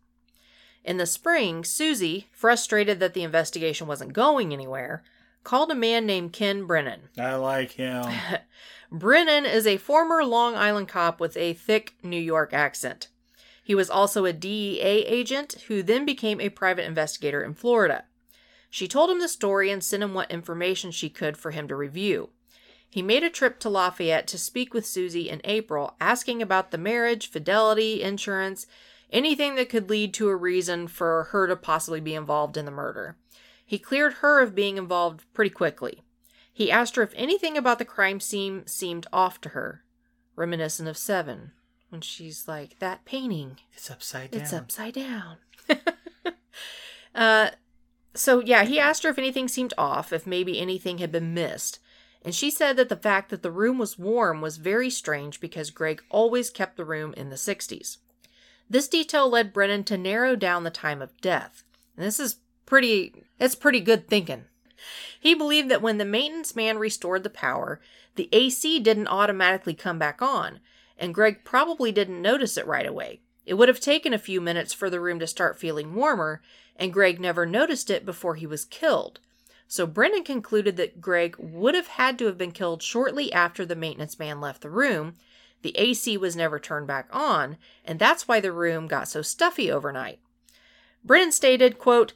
In 0.85 0.97
the 0.97 1.07
spring, 1.07 1.63
Susie, 1.63 2.29
frustrated 2.33 2.99
that 3.01 3.15
the 3.15 3.23
investigation 3.23 3.87
wasn't 3.87 4.13
going 4.13 4.53
anywhere, 4.53 5.05
called 5.47 5.71
a 5.71 5.77
man 5.77 6.05
named 6.05 6.33
Ken 6.33 6.65
Brennan. 6.65 7.03
I 7.19 7.37
like 7.37 7.73
him. 7.73 8.05
Brennan 8.91 9.47
is 9.47 9.65
a 9.65 9.77
former 9.77 10.25
Long 10.25 10.57
Island 10.57 10.89
cop 10.89 11.21
with 11.21 11.37
a 11.37 11.55
thick 11.55 11.95
New 12.03 12.21
York 12.21 12.53
accent. 12.53 13.09
He 13.63 13.75
was 13.75 13.89
also 13.89 14.25
a 14.25 14.33
DEA 14.33 15.07
agent 15.07 15.65
who 15.69 15.85
then 15.85 16.05
became 16.05 16.41
a 16.41 16.49
private 16.49 16.85
investigator 16.85 17.45
in 17.45 17.55
Florida. 17.55 18.05
She 18.71 18.89
told 18.89 19.09
him 19.09 19.21
the 19.21 19.29
story 19.29 19.71
and 19.71 19.85
sent 19.85 20.03
him 20.03 20.15
what 20.15 20.31
information 20.33 20.91
she 20.91 21.09
could 21.09 21.37
for 21.37 21.53
him 21.53 21.69
to 21.69 21.77
review. 21.77 22.31
He 22.91 23.01
made 23.01 23.23
a 23.23 23.31
trip 23.31 23.61
to 23.61 23.71
Lafayette 23.71 24.27
to 24.29 24.39
speak 24.39 24.75
with 24.75 24.85
Susie 24.85 25.31
in 25.31 25.41
April, 25.45 25.95
asking 26.01 26.43
about 26.43 26.73
the 26.73 26.79
marriage, 26.79 27.31
fidelity, 27.31 28.03
insurance, 28.03 28.67
anything 29.13 29.55
that 29.55 29.69
could 29.69 29.91
lead 29.91 30.13
to 30.15 30.29
a 30.29 30.37
reason 30.37 30.89
for 30.89 31.25
her 31.31 31.47
to 31.47 31.55
possibly 31.55 32.01
be 32.01 32.15
involved 32.15 32.57
in 32.57 32.65
the 32.65 32.71
murder. 32.73 33.17
He 33.67 33.79
cleared 33.79 34.15
her 34.15 34.41
of 34.41 34.55
being 34.55 34.79
involved 34.79 35.25
pretty 35.35 35.51
quickly. 35.51 36.03
He 36.53 36.71
asked 36.71 36.97
her 36.97 37.03
if 37.03 37.13
anything 37.17 37.59
about 37.59 37.79
the 37.79 37.85
crime 37.85 38.21
scene 38.21 38.67
seemed 38.67 39.07
off 39.13 39.41
to 39.43 39.51
her, 39.51 39.83
reminiscent 40.37 40.89
of 40.89 40.97
Seven, 40.97 41.51
when 41.91 42.01
she's 42.01 42.47
like, 42.49 42.79
That 42.79 43.05
painting, 43.05 43.59
It's 43.75 43.91
upside 43.91 44.31
down. 44.31 44.41
it's 44.41 44.53
upside 44.53 44.95
down. 44.95 45.37
uh, 47.15 47.51
so, 48.15 48.41
yeah, 48.41 48.65
he 48.65 48.79
asked 48.79 49.03
her 49.03 49.11
if 49.11 49.19
anything 49.19 49.49
seemed 49.49 49.75
off, 49.77 50.13
if 50.13 50.27
maybe 50.27 50.59
anything 50.59 50.99
had 50.99 51.13
been 51.13 51.35
missed. 51.35 51.81
And 52.23 52.35
she 52.35 52.51
said 52.51 52.77
that 52.77 52.89
the 52.89 52.97
fact 52.97 53.29
that 53.31 53.43
the 53.43 53.51
room 53.51 53.79
was 53.79 53.99
warm 53.99 54.41
was 54.41 54.57
very 54.57 54.91
strange 54.91 55.41
because 55.41 55.71
Greg 55.71 56.03
always 56.09 56.51
kept 56.51 56.77
the 56.77 56.85
room 56.85 57.13
in 57.17 57.29
the 57.29 57.37
60s. 57.37 57.99
This 58.69 58.89
detail 58.89 59.29
led 59.29 59.53
Brennan 59.53 59.85
to 59.85 59.99
narrow 59.99 60.35
down 60.35 60.65
the 60.65 60.71
time 60.71 61.03
of 61.03 61.21
death. 61.21 61.63
And 61.97 62.05
this 62.05 62.19
is 62.19 62.37
pretty, 62.67 63.25
it's 63.39 63.55
pretty 63.55 63.81
good 63.81 64.09
thinking. 64.09 64.45
He 65.19 65.35
believed 65.35 65.71
that 65.71 65.83
when 65.83 65.99
the 65.99 66.05
maintenance 66.05 66.55
man 66.55 66.79
restored 66.79 67.23
the 67.23 67.31
power, 67.31 67.81
the 68.17 68.29
AC 68.33 68.81
didn't 68.81 69.09
automatically 69.09 69.75
come 69.75 69.99
back 69.99 70.21
on, 70.21 70.61
and 70.99 71.15
Greg 71.15 71.45
probably 71.45 71.93
didn't 71.93 72.21
notice 72.21 72.57
it 72.57 72.67
right 72.67 72.87
away. 72.87 73.21
It 73.45 73.55
would 73.55 73.69
have 73.69 73.81
taken 73.81 74.13
a 74.13 74.19
few 74.19 74.41
minutes 74.41 74.75
for 74.75 74.91
the 74.91 75.01
room 75.01 75.19
to 75.21 75.27
start 75.27 75.59
feeling 75.59 75.95
warmer, 75.95 76.43
and 76.77 76.93
Greg 76.93 77.21
never 77.21 77.47
noticed 77.47 77.91
it 77.91 78.05
before 78.05 78.35
he 78.35 78.47
was 78.47 78.65
killed. 78.65 79.21
So 79.69 79.87
Brennan 79.87 80.25
concluded 80.25 80.77
that 80.77 81.01
Greg 81.01 81.37
would 81.39 81.75
have 81.75 81.89
had 81.89 82.19
to 82.19 82.27
have 82.27 82.39
been 82.39 82.53
killed 82.53 82.83
shortly 82.83 83.33
after 83.33 83.65
the 83.65 83.77
maintenance 83.77 84.19
man 84.19 84.41
left 84.41 84.63
the 84.63 84.71
room. 84.71 85.15
The 85.63 85.77
AC 85.77 86.17
was 86.17 86.37
never 86.37 86.59
turned 86.59 86.87
back 86.87 87.09
on, 87.11 87.57
and 87.85 87.99
that's 87.99 88.29
why 88.29 88.41
the 88.41 88.53
room 88.53 88.87
got 88.87 89.09
so 89.09 89.23
stuffy 89.23 89.71
overnight. 89.71 90.21
Brennan 91.05 91.33
stated, 91.33 91.79
quote, 91.79 92.13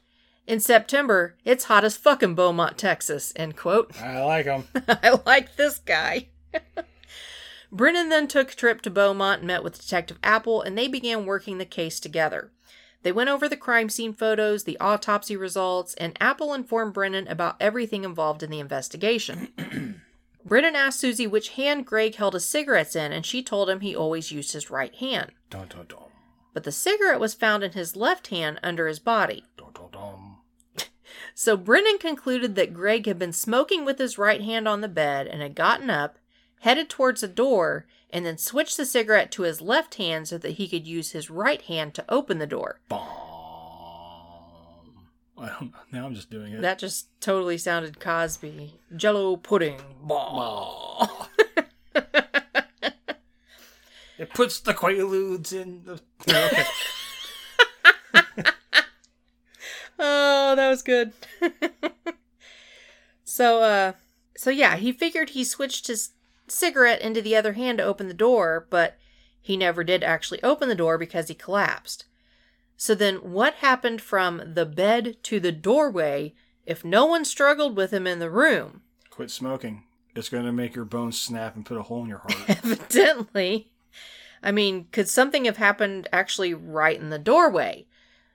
in 0.51 0.59
September, 0.59 1.37
it's 1.45 1.67
hot 1.67 1.85
as 1.85 1.97
fuck 1.97 2.25
in 2.25 2.35
Beaumont, 2.35 2.77
Texas, 2.77 3.33
end 3.37 3.57
quote. 3.57 3.93
I 4.03 4.21
like 4.25 4.47
him. 4.47 4.65
I 4.89 5.21
like 5.25 5.55
this 5.55 5.79
guy. 5.79 6.31
Brennan 7.73 8.09
then 8.09 8.27
took 8.27 8.51
a 8.51 8.57
trip 8.57 8.83
to 8.83 8.91
Beaumont 8.91 9.43
and 9.43 9.47
met 9.47 9.63
with 9.63 9.81
Detective 9.81 10.19
Apple, 10.25 10.61
and 10.61 10.77
they 10.77 10.89
began 10.89 11.25
working 11.25 11.59
the 11.59 11.65
case 11.65 12.01
together. 12.01 12.51
They 13.05 13.13
went 13.13 13.31
over 13.31 13.49
the 13.49 13.57
crime 13.57 13.89
scene 13.89 14.13
photos, 14.13 14.65
the 14.65 14.77
autopsy 14.81 15.37
results, 15.37 15.95
and 15.95 16.17
Apple 16.21 16.53
informed 16.53 16.95
Brennan 16.95 17.29
about 17.29 17.57
everything 17.61 18.03
involved 18.03 18.43
in 18.43 18.51
the 18.51 18.59
investigation. 18.59 20.01
Brennan 20.45 20.75
asked 20.75 20.99
Susie 20.99 21.29
which 21.29 21.51
hand 21.51 21.87
Greg 21.87 22.17
held 22.17 22.35
his 22.35 22.45
cigarettes 22.45 22.97
in, 22.97 23.13
and 23.13 23.25
she 23.25 23.41
told 23.41 23.71
him 23.71 23.81
he 23.81 23.95
always 23.95 24.33
used 24.33 24.53
his 24.53 24.69
right 24.69 24.95
hand. 24.97 25.31
Dun, 25.49 25.69
dun, 25.69 25.87
dun. 25.89 26.11
But 26.53 26.65
the 26.65 26.73
cigarette 26.73 27.21
was 27.21 27.35
found 27.35 27.63
in 27.63 27.73
his 27.73 27.95
left 27.95 28.29
hand 28.29 28.59
under 28.65 28.89
his 28.89 28.99
body. 28.99 29.45
Dun, 29.57 29.71
dun, 29.73 29.91
dun. 29.93 30.30
So 31.43 31.57
Brennan 31.57 31.97
concluded 31.97 32.55
that 32.57 32.75
Greg 32.75 33.07
had 33.07 33.19
been 33.19 33.33
smoking 33.33 33.87
with 33.87 33.99
his 33.99 34.19
right 34.19 34.43
hand 34.43 34.69
on 34.69 34.83
the 34.83 34.89
bed 34.89 35.27
and 35.27 35.41
had 35.41 35.55
gotten 35.55 35.89
up, 35.89 36.19
headed 36.61 36.91
towards 36.91 37.23
the 37.23 37.29
door, 37.29 37.87
and 38.11 38.27
then 38.27 38.37
switched 38.37 38.77
the 38.77 38.85
cigarette 38.85 39.33
to 39.33 39.45
his 39.45 39.63
left 39.63 39.95
hand 39.95 40.29
so 40.29 40.37
that 40.37 40.57
he 40.57 40.69
could 40.69 40.87
use 40.87 41.13
his 41.13 41.31
right 41.31 41.63
hand 41.63 41.95
to 41.95 42.05
open 42.11 42.41
the 42.41 42.47
door. 42.47 42.81
Bomb. 42.91 43.01
I 45.39 45.49
don't, 45.49 45.73
now 45.91 46.05
I'm 46.05 46.15
just 46.15 46.29
doing 46.29 46.53
it. 46.53 46.61
That 46.61 46.79
just 46.79 47.07
totally 47.23 47.57
sounded 47.57 47.99
Cosby. 47.99 48.75
Jello 48.95 49.37
pudding. 49.37 49.81
Bah. 50.03 51.09
It 54.19 54.35
puts 54.35 54.61
the 54.61 54.75
quaaludes 54.75 55.55
in 55.55 55.85
the. 55.87 55.99
Okay. 56.29 56.65
Oh, 60.01 60.55
that 60.57 60.69
was 60.69 60.83
good. 60.83 61.13
so, 63.25 63.63
uh, 63.63 63.93
so 64.37 64.51
yeah, 64.51 64.77
he 64.77 64.93
figured 64.93 65.31
he 65.31 65.45
switched 65.45 65.87
his 65.87 66.11
cigarette 66.49 67.03
into 67.03 67.21
the 67.21 67.37
other 67.37 67.53
hand 67.53 67.79
to 67.79 67.85
open 67.85 68.09
the 68.09 68.15
door, 68.15 68.67
but 68.71 68.97
he 69.41 69.57
never 69.57 69.85
did 69.85 70.03
actually 70.03 70.43
open 70.43 70.69
the 70.69 70.75
door 70.75 70.97
because 70.97 71.29
he 71.29 71.35
collapsed. 71.35 72.07
So 72.77 72.95
then, 72.95 73.17
what 73.17 73.55
happened 73.57 74.01
from 74.01 74.55
the 74.55 74.65
bed 74.65 75.19
to 75.25 75.39
the 75.39 75.53
doorway 75.53 76.35
if 76.65 76.83
no 76.83 77.05
one 77.05 77.27
struggled 77.27 77.77
with 77.77 77.93
him 77.93 78.07
in 78.07 78.21
the 78.21 78.31
room? 78.31 78.81
Quit 79.11 79.31
smoking. 79.31 79.83
It's 80.17 80.31
going 80.31 80.47
to 80.47 80.53
make 80.53 80.75
your 80.75 80.87
bones 80.87 81.21
snap 81.21 81.55
and 81.55 81.67
put 81.67 81.77
a 81.77 81.83
hole 81.83 82.03
in 82.03 82.09
your 82.09 82.19
heart. 82.19 82.35
Evidently. 82.65 83.71
I 84.43 84.51
mean, 84.51 84.89
could 84.93 85.09
something 85.09 85.45
have 85.45 85.59
happened 85.59 86.09
actually 86.11 86.55
right 86.55 86.99
in 86.99 87.11
the 87.11 87.19
doorway? 87.19 87.87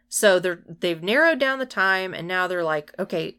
So 0.09 0.39
they're 0.39 0.63
they've 0.67 1.01
narrowed 1.03 1.39
down 1.39 1.59
the 1.59 1.65
time 1.65 2.13
and 2.13 2.27
now 2.27 2.47
they're 2.47 2.63
like, 2.63 2.93
okay, 2.99 3.37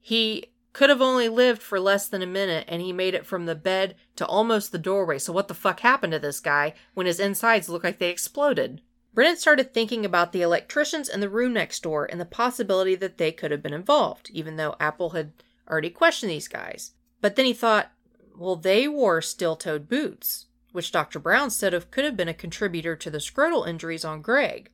he 0.00 0.46
could 0.72 0.90
have 0.90 1.00
only 1.00 1.28
lived 1.28 1.62
for 1.62 1.78
less 1.78 2.08
than 2.08 2.20
a 2.20 2.26
minute 2.26 2.64
and 2.68 2.82
he 2.82 2.92
made 2.92 3.14
it 3.14 3.26
from 3.26 3.46
the 3.46 3.54
bed 3.54 3.94
to 4.16 4.26
almost 4.26 4.72
the 4.72 4.78
doorway. 4.78 5.18
So 5.18 5.32
what 5.32 5.48
the 5.48 5.54
fuck 5.54 5.80
happened 5.80 6.12
to 6.12 6.18
this 6.18 6.40
guy 6.40 6.74
when 6.94 7.06
his 7.06 7.20
insides 7.20 7.68
look 7.68 7.84
like 7.84 7.98
they 7.98 8.10
exploded? 8.10 8.80
Brennan 9.14 9.36
started 9.36 9.72
thinking 9.72 10.04
about 10.04 10.32
the 10.32 10.42
electricians 10.42 11.08
in 11.08 11.20
the 11.20 11.28
room 11.28 11.52
next 11.52 11.84
door 11.84 12.04
and 12.04 12.20
the 12.20 12.24
possibility 12.24 12.96
that 12.96 13.16
they 13.16 13.30
could 13.30 13.52
have 13.52 13.62
been 13.62 13.72
involved, 13.72 14.28
even 14.32 14.56
though 14.56 14.74
Apple 14.80 15.10
had 15.10 15.32
already 15.70 15.90
questioned 15.90 16.30
these 16.30 16.48
guys. 16.48 16.92
But 17.20 17.36
then 17.36 17.44
he 17.44 17.52
thought, 17.52 17.92
well, 18.36 18.56
they 18.56 18.88
wore 18.88 19.22
steel 19.22 19.54
toed 19.54 19.88
boots, 19.88 20.46
which 20.72 20.90
Dr. 20.90 21.20
Brown 21.20 21.50
said 21.50 21.72
of 21.72 21.92
could 21.92 22.04
have 22.04 22.16
been 22.16 22.28
a 22.28 22.34
contributor 22.34 22.96
to 22.96 23.10
the 23.10 23.18
scrotal 23.18 23.66
injuries 23.66 24.04
on 24.04 24.20
Greg. 24.20 24.70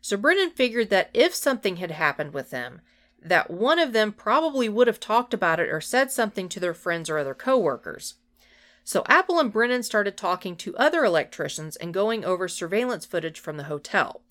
So 0.00 0.16
Brennan 0.16 0.50
figured 0.50 0.90
that 0.90 1.10
if 1.12 1.34
something 1.34 1.76
had 1.76 1.90
happened 1.90 2.32
with 2.32 2.50
them, 2.50 2.80
that 3.22 3.50
one 3.50 3.78
of 3.78 3.92
them 3.92 4.12
probably 4.12 4.68
would 4.68 4.86
have 4.86 5.00
talked 5.00 5.34
about 5.34 5.58
it 5.58 5.68
or 5.68 5.80
said 5.80 6.10
something 6.10 6.48
to 6.48 6.60
their 6.60 6.74
friends 6.74 7.10
or 7.10 7.18
other 7.18 7.34
coworkers. 7.34 8.14
So 8.84 9.02
Apple 9.08 9.40
and 9.40 9.52
Brennan 9.52 9.82
started 9.82 10.16
talking 10.16 10.54
to 10.56 10.76
other 10.76 11.04
electricians 11.04 11.74
and 11.74 11.92
going 11.92 12.24
over 12.24 12.46
surveillance 12.46 13.04
footage 13.04 13.40
from 13.40 13.56
the 13.56 13.64
hotel. 13.64 14.22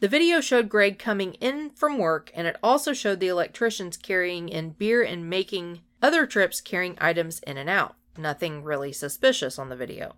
The 0.00 0.08
video 0.08 0.40
showed 0.40 0.68
Greg 0.68 0.98
coming 0.98 1.34
in 1.34 1.70
from 1.70 1.98
work, 1.98 2.32
and 2.34 2.48
it 2.48 2.56
also 2.60 2.92
showed 2.92 3.20
the 3.20 3.28
electricians 3.28 3.96
carrying 3.96 4.48
in 4.48 4.70
beer 4.70 5.04
and 5.04 5.30
making 5.30 5.82
other 6.02 6.26
trips 6.26 6.60
carrying 6.60 6.98
items 7.00 7.38
in 7.46 7.56
and 7.56 7.70
out. 7.70 7.94
Nothing 8.18 8.64
really 8.64 8.92
suspicious 8.92 9.56
on 9.56 9.68
the 9.68 9.76
video. 9.76 10.16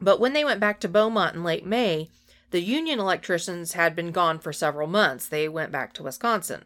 But 0.00 0.18
when 0.18 0.32
they 0.32 0.46
went 0.46 0.60
back 0.60 0.80
to 0.80 0.88
Beaumont 0.88 1.36
in 1.36 1.44
late 1.44 1.66
May, 1.66 2.08
the 2.50 2.62
union 2.62 2.98
electricians 2.98 3.72
had 3.72 3.94
been 3.94 4.12
gone 4.12 4.38
for 4.38 4.52
several 4.52 4.88
months. 4.88 5.28
They 5.28 5.48
went 5.48 5.72
back 5.72 5.92
to 5.94 6.02
Wisconsin. 6.02 6.64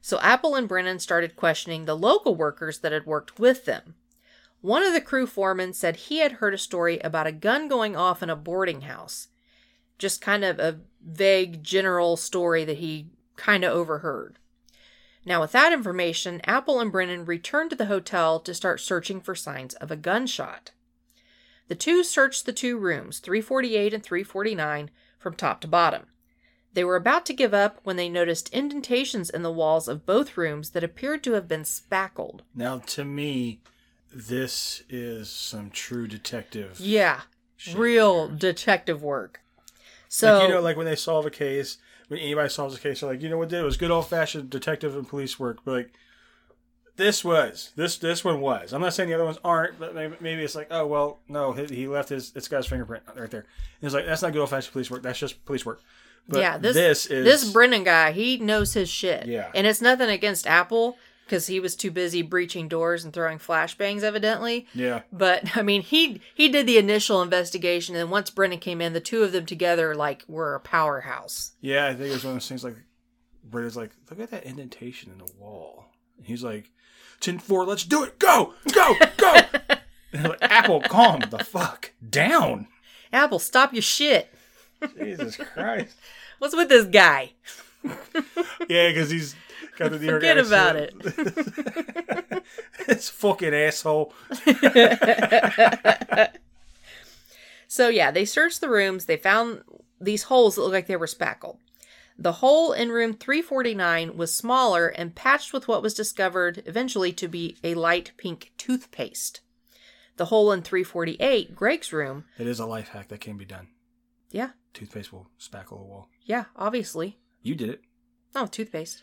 So 0.00 0.18
Apple 0.20 0.54
and 0.54 0.68
Brennan 0.68 0.98
started 0.98 1.36
questioning 1.36 1.84
the 1.84 1.96
local 1.96 2.34
workers 2.34 2.80
that 2.80 2.92
had 2.92 3.06
worked 3.06 3.38
with 3.38 3.64
them. 3.64 3.94
One 4.60 4.82
of 4.82 4.92
the 4.92 5.00
crew 5.00 5.26
foremen 5.26 5.72
said 5.72 5.96
he 5.96 6.18
had 6.18 6.32
heard 6.32 6.54
a 6.54 6.58
story 6.58 6.98
about 7.00 7.26
a 7.26 7.32
gun 7.32 7.68
going 7.68 7.96
off 7.96 8.22
in 8.22 8.30
a 8.30 8.36
boarding 8.36 8.82
house. 8.82 9.28
Just 9.98 10.20
kind 10.20 10.44
of 10.44 10.58
a 10.58 10.80
vague 11.04 11.62
general 11.62 12.16
story 12.16 12.64
that 12.64 12.78
he 12.78 13.08
kind 13.36 13.64
of 13.64 13.72
overheard. 13.72 14.38
Now, 15.24 15.40
with 15.40 15.52
that 15.52 15.72
information, 15.72 16.40
Apple 16.44 16.80
and 16.80 16.90
Brennan 16.90 17.24
returned 17.24 17.70
to 17.70 17.76
the 17.76 17.86
hotel 17.86 18.40
to 18.40 18.54
start 18.54 18.80
searching 18.80 19.20
for 19.20 19.34
signs 19.34 19.74
of 19.74 19.90
a 19.90 19.96
gunshot. 19.96 20.72
The 21.68 21.76
two 21.76 22.02
searched 22.02 22.44
the 22.44 22.52
two 22.52 22.76
rooms, 22.76 23.20
348 23.20 23.94
and 23.94 24.02
349, 24.02 24.90
from 25.22 25.34
top 25.34 25.60
to 25.62 25.68
bottom. 25.68 26.06
They 26.74 26.84
were 26.84 26.96
about 26.96 27.26
to 27.26 27.34
give 27.34 27.52
up 27.52 27.80
when 27.82 27.96
they 27.96 28.08
noticed 28.08 28.48
indentations 28.48 29.28
in 29.28 29.42
the 29.42 29.52
walls 29.52 29.88
of 29.88 30.06
both 30.06 30.36
rooms 30.36 30.70
that 30.70 30.84
appeared 30.84 31.22
to 31.24 31.32
have 31.32 31.46
been 31.46 31.64
spackled. 31.64 32.42
now, 32.54 32.78
to 32.78 33.04
me, 33.04 33.60
this 34.14 34.82
is 34.88 35.30
some 35.30 35.70
true 35.70 36.06
detective. 36.06 36.80
Yeah, 36.80 37.22
shit 37.56 37.76
real 37.76 38.28
detective 38.28 39.02
work. 39.02 39.40
So, 40.08 40.34
like, 40.34 40.48
you 40.48 40.54
know, 40.54 40.60
like 40.60 40.76
when 40.76 40.86
they 40.86 40.96
solve 40.96 41.24
a 41.24 41.30
case, 41.30 41.78
when 42.08 42.20
anybody 42.20 42.48
solves 42.48 42.76
a 42.76 42.80
case, 42.80 43.00
they're 43.00 43.10
like, 43.10 43.22
you 43.22 43.28
know 43.30 43.38
what, 43.38 43.48
did 43.48 43.60
it 43.60 43.64
was 43.64 43.76
good 43.78 43.90
old 43.90 44.08
fashioned 44.08 44.50
detective 44.50 44.94
and 44.94 45.08
police 45.08 45.38
work. 45.38 45.58
But 45.64 45.72
like, 45.72 45.92
this 46.96 47.24
was 47.24 47.72
this 47.76 47.98
this 47.98 48.24
one 48.24 48.40
was. 48.40 48.72
I'm 48.72 48.80
not 48.80 48.94
saying 48.94 49.08
the 49.08 49.14
other 49.14 49.24
ones 49.24 49.38
aren't, 49.44 49.78
but 49.78 49.94
maybe, 49.94 50.16
maybe 50.20 50.42
it's 50.42 50.54
like, 50.54 50.68
oh 50.70 50.86
well, 50.86 51.20
no, 51.28 51.52
he, 51.52 51.66
he 51.74 51.88
left 51.88 52.08
his 52.08 52.32
it's 52.34 52.48
got 52.48 52.58
his 52.58 52.66
fingerprint 52.66 53.04
right 53.16 53.30
there. 53.30 53.46
And 53.80 53.86
it's 53.86 53.94
like 53.94 54.06
that's 54.06 54.22
not 54.22 54.32
good 54.32 54.40
old 54.40 54.50
fashioned 54.50 54.72
police 54.72 54.90
work. 54.90 55.02
That's 55.02 55.18
just 55.18 55.44
police 55.44 55.64
work. 55.64 55.80
But 56.28 56.40
yeah, 56.40 56.58
this 56.58 56.74
this 56.74 57.06
is 57.06 57.24
this 57.24 57.52
Brennan 57.52 57.84
guy, 57.84 58.12
he 58.12 58.36
knows 58.36 58.74
his 58.74 58.88
shit. 58.88 59.26
Yeah. 59.26 59.50
and 59.54 59.66
it's 59.66 59.80
nothing 59.80 60.08
against 60.10 60.46
Apple 60.46 60.96
because 61.24 61.46
he 61.46 61.60
was 61.60 61.74
too 61.74 61.90
busy 61.90 62.20
breaching 62.20 62.68
doors 62.68 63.04
and 63.04 63.12
throwing 63.12 63.38
flashbangs, 63.38 64.02
evidently. 64.02 64.66
yeah. 64.74 65.00
But 65.10 65.56
I 65.56 65.62
mean, 65.62 65.82
he 65.82 66.20
he 66.34 66.48
did 66.48 66.66
the 66.66 66.78
initial 66.78 67.22
investigation, 67.22 67.96
and 67.96 68.10
once 68.10 68.30
Brennan 68.30 68.58
came 68.58 68.80
in, 68.80 68.92
the 68.92 69.00
two 69.00 69.22
of 69.22 69.32
them 69.32 69.46
together 69.46 69.94
like 69.94 70.24
were 70.28 70.54
a 70.54 70.60
powerhouse. 70.60 71.52
Yeah, 71.60 71.86
I 71.86 71.94
think 71.94 72.10
it 72.10 72.12
was 72.12 72.24
one 72.24 72.32
of 72.32 72.36
those 72.36 72.48
things 72.48 72.64
like 72.64 72.76
Britta's 73.44 73.76
like, 73.76 73.90
look 74.10 74.20
at 74.20 74.30
that 74.30 74.44
indentation 74.44 75.10
in 75.10 75.18
the 75.18 75.32
wall. 75.38 75.86
And 76.18 76.26
he's 76.26 76.44
like, 76.44 76.70
Tin 77.22 77.38
four, 77.38 77.64
let's 77.64 77.84
do 77.84 78.02
it. 78.02 78.18
Go, 78.18 78.52
go, 78.72 78.94
go. 79.16 79.40
and 80.12 80.24
like, 80.24 80.38
Apple, 80.42 80.80
calm 80.82 81.20
the 81.30 81.38
fuck 81.38 81.92
down. 82.06 82.66
Apple, 83.12 83.38
stop 83.38 83.72
your 83.72 83.80
shit. 83.80 84.34
Jesus 84.98 85.36
Christ. 85.36 85.96
What's 86.40 86.56
with 86.56 86.68
this 86.68 86.86
guy? 86.86 87.30
Yeah, 88.68 88.88
because 88.88 89.08
he's 89.10 89.36
got 89.78 89.92
the 89.92 89.98
New 90.00 90.06
York 90.06 90.20
Forget 90.20 90.38
about 90.38 90.74
it. 90.76 90.92
it's 92.88 93.08
fucking 93.08 93.54
asshole. 93.54 94.12
So 97.68 97.88
yeah, 97.88 98.10
they 98.10 98.24
searched 98.26 98.60
the 98.60 98.68
rooms. 98.68 99.06
They 99.06 99.16
found 99.16 99.62
these 100.00 100.24
holes 100.24 100.56
that 100.56 100.60
looked 100.60 100.74
like 100.74 100.88
they 100.88 100.96
were 100.96 101.06
spackled. 101.06 101.56
The 102.22 102.34
hole 102.34 102.72
in 102.72 102.90
room 102.92 103.14
349 103.14 104.16
was 104.16 104.32
smaller 104.32 104.86
and 104.86 105.12
patched 105.14 105.52
with 105.52 105.66
what 105.66 105.82
was 105.82 105.92
discovered 105.92 106.62
eventually 106.66 107.12
to 107.14 107.26
be 107.26 107.56
a 107.64 107.74
light 107.74 108.12
pink 108.16 108.52
toothpaste. 108.56 109.40
The 110.18 110.26
hole 110.26 110.52
in 110.52 110.62
348, 110.62 111.56
Greg's 111.56 111.92
room, 111.92 112.24
It 112.38 112.46
is 112.46 112.60
a 112.60 112.66
life 112.66 112.88
hack 112.90 113.08
that 113.08 113.20
can 113.20 113.36
be 113.36 113.44
done. 113.44 113.68
yeah, 114.30 114.50
Toothpaste 114.72 115.12
will 115.12 115.30
spackle 115.40 115.80
a 115.80 115.84
wall. 115.84 116.08
yeah, 116.22 116.44
obviously. 116.54 117.18
You 117.42 117.56
did 117.56 117.70
it. 117.70 117.80
Oh, 118.36 118.46
toothpaste. 118.46 119.02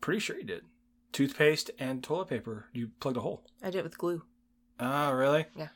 Pretty 0.00 0.18
sure 0.18 0.36
you 0.36 0.42
did. 0.44 0.62
Toothpaste 1.12 1.70
and 1.78 2.02
toilet 2.02 2.28
paper. 2.30 2.66
You 2.72 2.90
plugged 2.98 3.16
a 3.16 3.20
hole. 3.20 3.44
I 3.62 3.70
did 3.70 3.78
it 3.78 3.84
with 3.84 3.96
glue, 3.98 4.22
Ah, 4.80 5.10
really? 5.10 5.46
Yeah. 5.56 5.68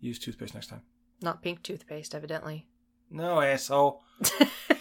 Use 0.00 0.18
toothpaste 0.18 0.54
next 0.54 0.68
time. 0.68 0.80
not 1.20 1.42
pink 1.42 1.62
toothpaste, 1.62 2.14
evidently. 2.14 2.66
No, 3.10 3.40
asshole. 3.42 4.02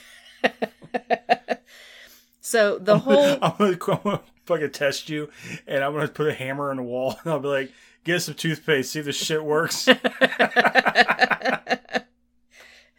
So 2.46 2.78
the 2.78 2.94
I'm 2.94 3.00
whole 3.00 3.16
gonna, 3.40 3.40
I'm 3.60 3.78
gonna 3.80 4.22
fucking 4.46 4.70
test 4.70 5.10
you, 5.10 5.30
and 5.66 5.84
I'm 5.84 5.94
gonna 5.94 6.08
put 6.08 6.28
a 6.28 6.34
hammer 6.34 6.70
in 6.70 6.78
the 6.78 6.84
wall, 6.84 7.18
and 7.24 7.34
I'll 7.34 7.40
be 7.40 7.48
like, 7.48 7.72
"Get 8.04 8.22
some 8.22 8.36
toothpaste, 8.36 8.92
see 8.92 9.00
if 9.00 9.06
this 9.06 9.16
shit 9.16 9.44
works." 9.44 9.86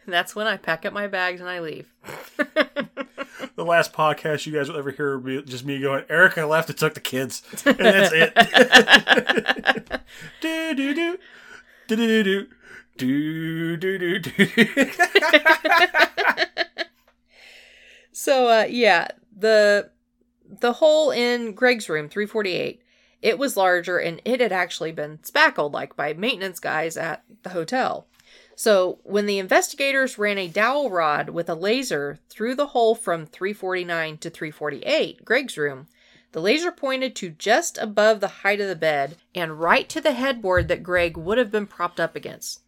that's 0.05 0.35
when 0.35 0.47
I 0.47 0.57
pack 0.57 0.85
up 0.85 0.91
my 0.91 1.07
bags 1.07 1.39
and 1.39 1.49
I 1.49 1.61
leave. 1.61 1.87
the 3.55 3.63
last 3.63 3.93
podcast 3.93 4.45
you 4.45 4.51
guys 4.51 4.67
will 4.67 4.77
ever 4.77 4.91
hear 4.91 5.17
will 5.17 5.23
be 5.23 5.41
just 5.43 5.63
me 5.63 5.79
going, 5.79 6.03
"Eric, 6.09 6.37
I 6.37 6.43
left 6.43 6.67
and 6.69 6.77
took 6.77 6.93
the 6.93 6.99
kids. 6.99 7.41
And 7.65 7.77
that's 7.77 8.11
it. 8.13 8.33
do, 10.41 10.75
do, 10.75 10.93
do. 10.93 11.17
Do, 11.87 11.95
do, 11.95 12.23
do. 12.23 12.47
Do, 12.97 13.77
do, 13.77 13.97
do, 13.97 14.19
do. 14.19 14.91
so, 18.11 18.49
uh, 18.49 18.65
yeah, 18.67 19.07
the 19.37 19.89
the 20.59 20.73
hole 20.73 21.11
in 21.11 21.53
Greg's 21.53 21.89
room 21.89 22.09
348, 22.09 22.81
it 23.21 23.37
was 23.37 23.57
larger 23.57 23.97
and 23.97 24.21
it 24.23 24.39
had 24.39 24.51
actually 24.51 24.91
been 24.91 25.23
spackled 25.23 25.73
like 25.73 25.95
by 25.95 26.13
maintenance 26.13 26.59
guys 26.59 26.97
at 26.97 27.23
the 27.43 27.49
hotel. 27.49 28.07
So 28.55 28.99
when 29.03 29.27
the 29.27 29.39
investigators 29.39 30.17
ran 30.17 30.37
a 30.37 30.47
dowel 30.47 30.89
rod 30.89 31.29
with 31.29 31.49
a 31.49 31.53
laser 31.53 32.17
through 32.29 32.55
the 32.55 32.67
hole 32.67 32.95
from 32.95 33.27
349 33.27 34.17
to 34.17 34.29
348, 34.29 35.23
Greg's 35.23 35.57
room, 35.57 35.87
the 36.31 36.41
laser 36.41 36.71
pointed 36.71 37.15
to 37.17 37.29
just 37.29 37.77
above 37.77 38.19
the 38.19 38.27
height 38.27 38.59
of 38.59 38.67
the 38.67 38.75
bed 38.75 39.17
and 39.35 39.59
right 39.59 39.87
to 39.89 40.01
the 40.01 40.13
headboard 40.13 40.69
that 40.69 40.83
Greg 40.83 41.17
would 41.17 41.37
have 41.37 41.51
been 41.51 41.67
propped 41.67 41.99
up 41.99 42.15
against. 42.15 42.61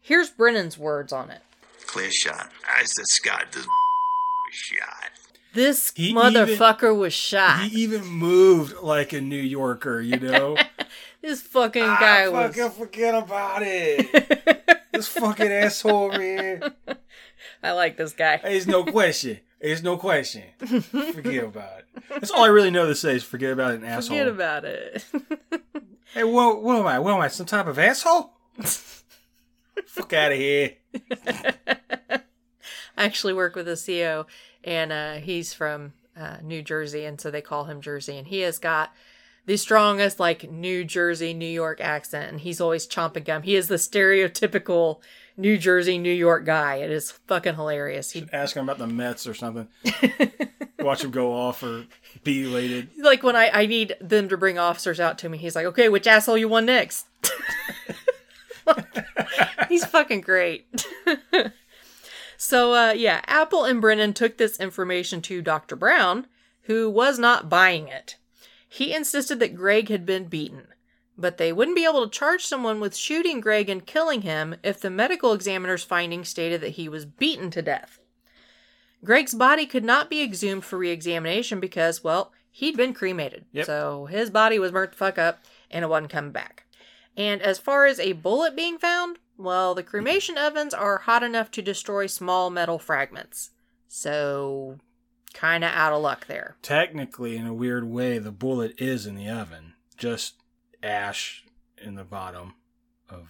Here's 0.00 0.30
Brennan's 0.30 0.76
words 0.76 1.12
on 1.12 1.30
it. 1.30 1.42
Clear 1.86 2.10
shot. 2.10 2.50
I 2.68 2.82
said, 2.84 3.06
Scott, 3.06 3.46
this 3.52 3.64
was 3.66 4.54
shot. 4.54 5.11
This 5.52 5.92
He 5.94 6.14
motherfucker 6.14 6.96
was 6.96 7.12
shot. 7.12 7.60
He 7.60 7.82
even 7.82 8.06
moved 8.06 8.76
like 8.82 9.12
a 9.12 9.20
New 9.20 9.40
Yorker, 9.40 10.00
you 10.00 10.18
know. 10.18 10.56
this 11.22 11.42
fucking 11.42 11.82
guy 11.82 12.26
ah, 12.26 12.30
was. 12.30 12.56
fucking 12.56 12.70
forget 12.70 13.14
about 13.14 13.62
it. 13.62 14.86
this 14.92 15.08
fucking 15.08 15.52
asshole 15.52 16.04
over 16.04 16.20
here. 16.20 16.72
I 17.62 17.72
like 17.72 17.96
this 17.98 18.14
guy. 18.14 18.38
There's 18.42 18.66
no 18.66 18.84
question. 18.92 19.40
There's 19.60 19.82
no 19.82 19.96
question. 19.96 20.42
Forget 21.12 21.44
about 21.44 21.80
it. 21.80 22.02
That's 22.08 22.30
all 22.30 22.44
I 22.44 22.48
really 22.48 22.70
know 22.70 22.86
to 22.86 22.94
say 22.94 23.14
is 23.14 23.22
forget 23.22 23.52
about 23.52 23.72
it, 23.72 23.82
an 23.82 23.84
asshole. 23.84 24.16
Forget 24.16 24.28
about 24.28 24.64
it. 24.64 25.04
hey, 26.14 26.24
what, 26.24 26.62
what 26.62 26.76
am 26.76 26.86
I? 26.86 26.98
What 26.98 27.12
am 27.12 27.20
I? 27.20 27.28
Some 27.28 27.46
type 27.46 27.68
of 27.68 27.78
asshole? 27.78 28.32
Fuck 29.86 30.12
out 30.14 30.32
of 30.32 30.38
here. 30.38 30.72
I 32.96 33.04
actually 33.04 33.34
work 33.34 33.54
with 33.54 33.68
a 33.68 33.72
CEO, 33.72 34.26
and 34.64 34.92
uh, 34.92 35.14
he's 35.14 35.52
from 35.52 35.92
uh, 36.16 36.36
New 36.42 36.62
Jersey, 36.62 37.04
and 37.04 37.20
so 37.20 37.30
they 37.30 37.40
call 37.40 37.64
him 37.64 37.80
Jersey. 37.80 38.16
And 38.16 38.26
he 38.26 38.40
has 38.40 38.58
got 38.58 38.92
the 39.46 39.56
strongest, 39.56 40.20
like, 40.20 40.50
New 40.50 40.84
Jersey, 40.84 41.34
New 41.34 41.46
York 41.46 41.80
accent, 41.80 42.30
and 42.30 42.40
he's 42.40 42.60
always 42.60 42.86
chomping 42.86 43.24
gum. 43.24 43.42
He 43.42 43.56
is 43.56 43.68
the 43.68 43.76
stereotypical 43.76 45.00
New 45.36 45.56
Jersey, 45.58 45.98
New 45.98 46.12
York 46.12 46.44
guy. 46.44 46.76
It 46.76 46.90
is 46.90 47.10
fucking 47.10 47.54
hilarious. 47.54 48.10
He, 48.10 48.26
Ask 48.32 48.56
him 48.56 48.64
about 48.64 48.78
the 48.78 48.86
Mets 48.86 49.26
or 49.26 49.34
something. 49.34 49.68
Watch 50.78 51.04
him 51.04 51.10
go 51.10 51.32
off 51.32 51.62
or 51.62 51.86
be 52.22 52.44
elated. 52.44 52.90
like, 52.98 53.22
when 53.22 53.36
I, 53.36 53.50
I 53.52 53.66
need 53.66 53.96
them 54.00 54.28
to 54.28 54.36
bring 54.36 54.58
officers 54.58 55.00
out 55.00 55.18
to 55.18 55.28
me, 55.28 55.38
he's 55.38 55.56
like, 55.56 55.66
okay, 55.66 55.88
which 55.88 56.06
asshole 56.06 56.38
you 56.38 56.48
want 56.48 56.66
next? 56.66 57.06
He's 59.68 59.84
fucking 59.84 60.20
great. 60.20 60.66
so, 62.42 62.74
uh, 62.74 62.90
yeah, 62.90 63.20
Apple 63.28 63.64
and 63.64 63.80
Brennan 63.80 64.14
took 64.14 64.36
this 64.36 64.58
information 64.58 65.22
to 65.22 65.40
Dr. 65.40 65.76
Brown, 65.76 66.26
who 66.62 66.90
was 66.90 67.16
not 67.16 67.48
buying 67.48 67.86
it. 67.86 68.16
He 68.68 68.92
insisted 68.92 69.38
that 69.38 69.54
Greg 69.54 69.90
had 69.90 70.04
been 70.04 70.24
beaten, 70.24 70.66
but 71.16 71.38
they 71.38 71.52
wouldn't 71.52 71.76
be 71.76 71.84
able 71.84 72.02
to 72.02 72.10
charge 72.10 72.44
someone 72.44 72.80
with 72.80 72.96
shooting 72.96 73.40
Greg 73.40 73.68
and 73.68 73.86
killing 73.86 74.22
him 74.22 74.56
if 74.64 74.80
the 74.80 74.90
medical 74.90 75.32
examiner's 75.32 75.84
findings 75.84 76.30
stated 76.30 76.60
that 76.62 76.70
he 76.70 76.88
was 76.88 77.06
beaten 77.06 77.48
to 77.52 77.62
death. 77.62 78.00
Greg's 79.04 79.34
body 79.34 79.64
could 79.64 79.84
not 79.84 80.10
be 80.10 80.20
exhumed 80.20 80.64
for 80.64 80.78
re 80.78 80.90
examination 80.90 81.60
because, 81.60 82.02
well, 82.02 82.32
he'd 82.50 82.76
been 82.76 82.92
cremated. 82.92 83.44
Yep. 83.52 83.66
So 83.66 84.06
his 84.06 84.30
body 84.30 84.58
was 84.58 84.72
burnt 84.72 84.90
the 84.90 84.96
fuck 84.98 85.16
up 85.16 85.44
and 85.70 85.84
it 85.84 85.88
wasn't 85.88 86.10
coming 86.10 86.32
back. 86.32 86.64
And 87.16 87.40
as 87.40 87.60
far 87.60 87.86
as 87.86 88.00
a 88.00 88.14
bullet 88.14 88.56
being 88.56 88.78
found, 88.78 89.20
well, 89.42 89.74
the 89.74 89.82
cremation 89.82 90.38
ovens 90.38 90.72
are 90.74 90.98
hot 90.98 91.22
enough 91.22 91.50
to 91.52 91.62
destroy 91.62 92.06
small 92.06 92.50
metal 92.50 92.78
fragments. 92.78 93.50
So, 93.88 94.78
kind 95.34 95.64
of 95.64 95.70
out 95.72 95.92
of 95.92 96.02
luck 96.02 96.26
there. 96.26 96.56
Technically, 96.62 97.36
in 97.36 97.46
a 97.46 97.54
weird 97.54 97.84
way, 97.84 98.18
the 98.18 98.32
bullet 98.32 98.80
is 98.80 99.06
in 99.06 99.14
the 99.16 99.28
oven. 99.28 99.74
Just 99.96 100.34
ash 100.82 101.44
in 101.82 101.94
the 101.94 102.04
bottom 102.04 102.54
of 103.10 103.28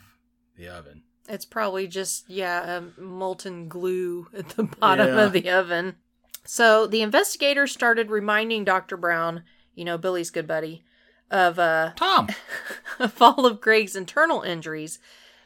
the 0.56 0.68
oven. 0.68 1.02
It's 1.28 1.44
probably 1.44 1.86
just, 1.86 2.28
yeah, 2.28 2.80
molten 2.98 3.68
glue 3.68 4.28
at 4.36 4.50
the 4.50 4.64
bottom 4.64 5.08
Yeah. 5.08 5.22
of 5.22 5.32
the 5.32 5.50
oven. 5.50 5.96
So, 6.44 6.86
the 6.86 7.02
investigators 7.02 7.72
started 7.72 8.10
reminding 8.10 8.64
Dr. 8.64 8.96
Brown, 8.96 9.44
you 9.74 9.84
know, 9.84 9.96
Billy's 9.98 10.30
good 10.30 10.46
buddy, 10.48 10.84
of 11.30 11.58
uh, 11.58 11.92
Tom! 11.96 12.28
of 12.98 13.20
all 13.22 13.46
of 13.46 13.60
Greg's 13.60 13.96
internal 13.96 14.42
injuries, 14.42 14.98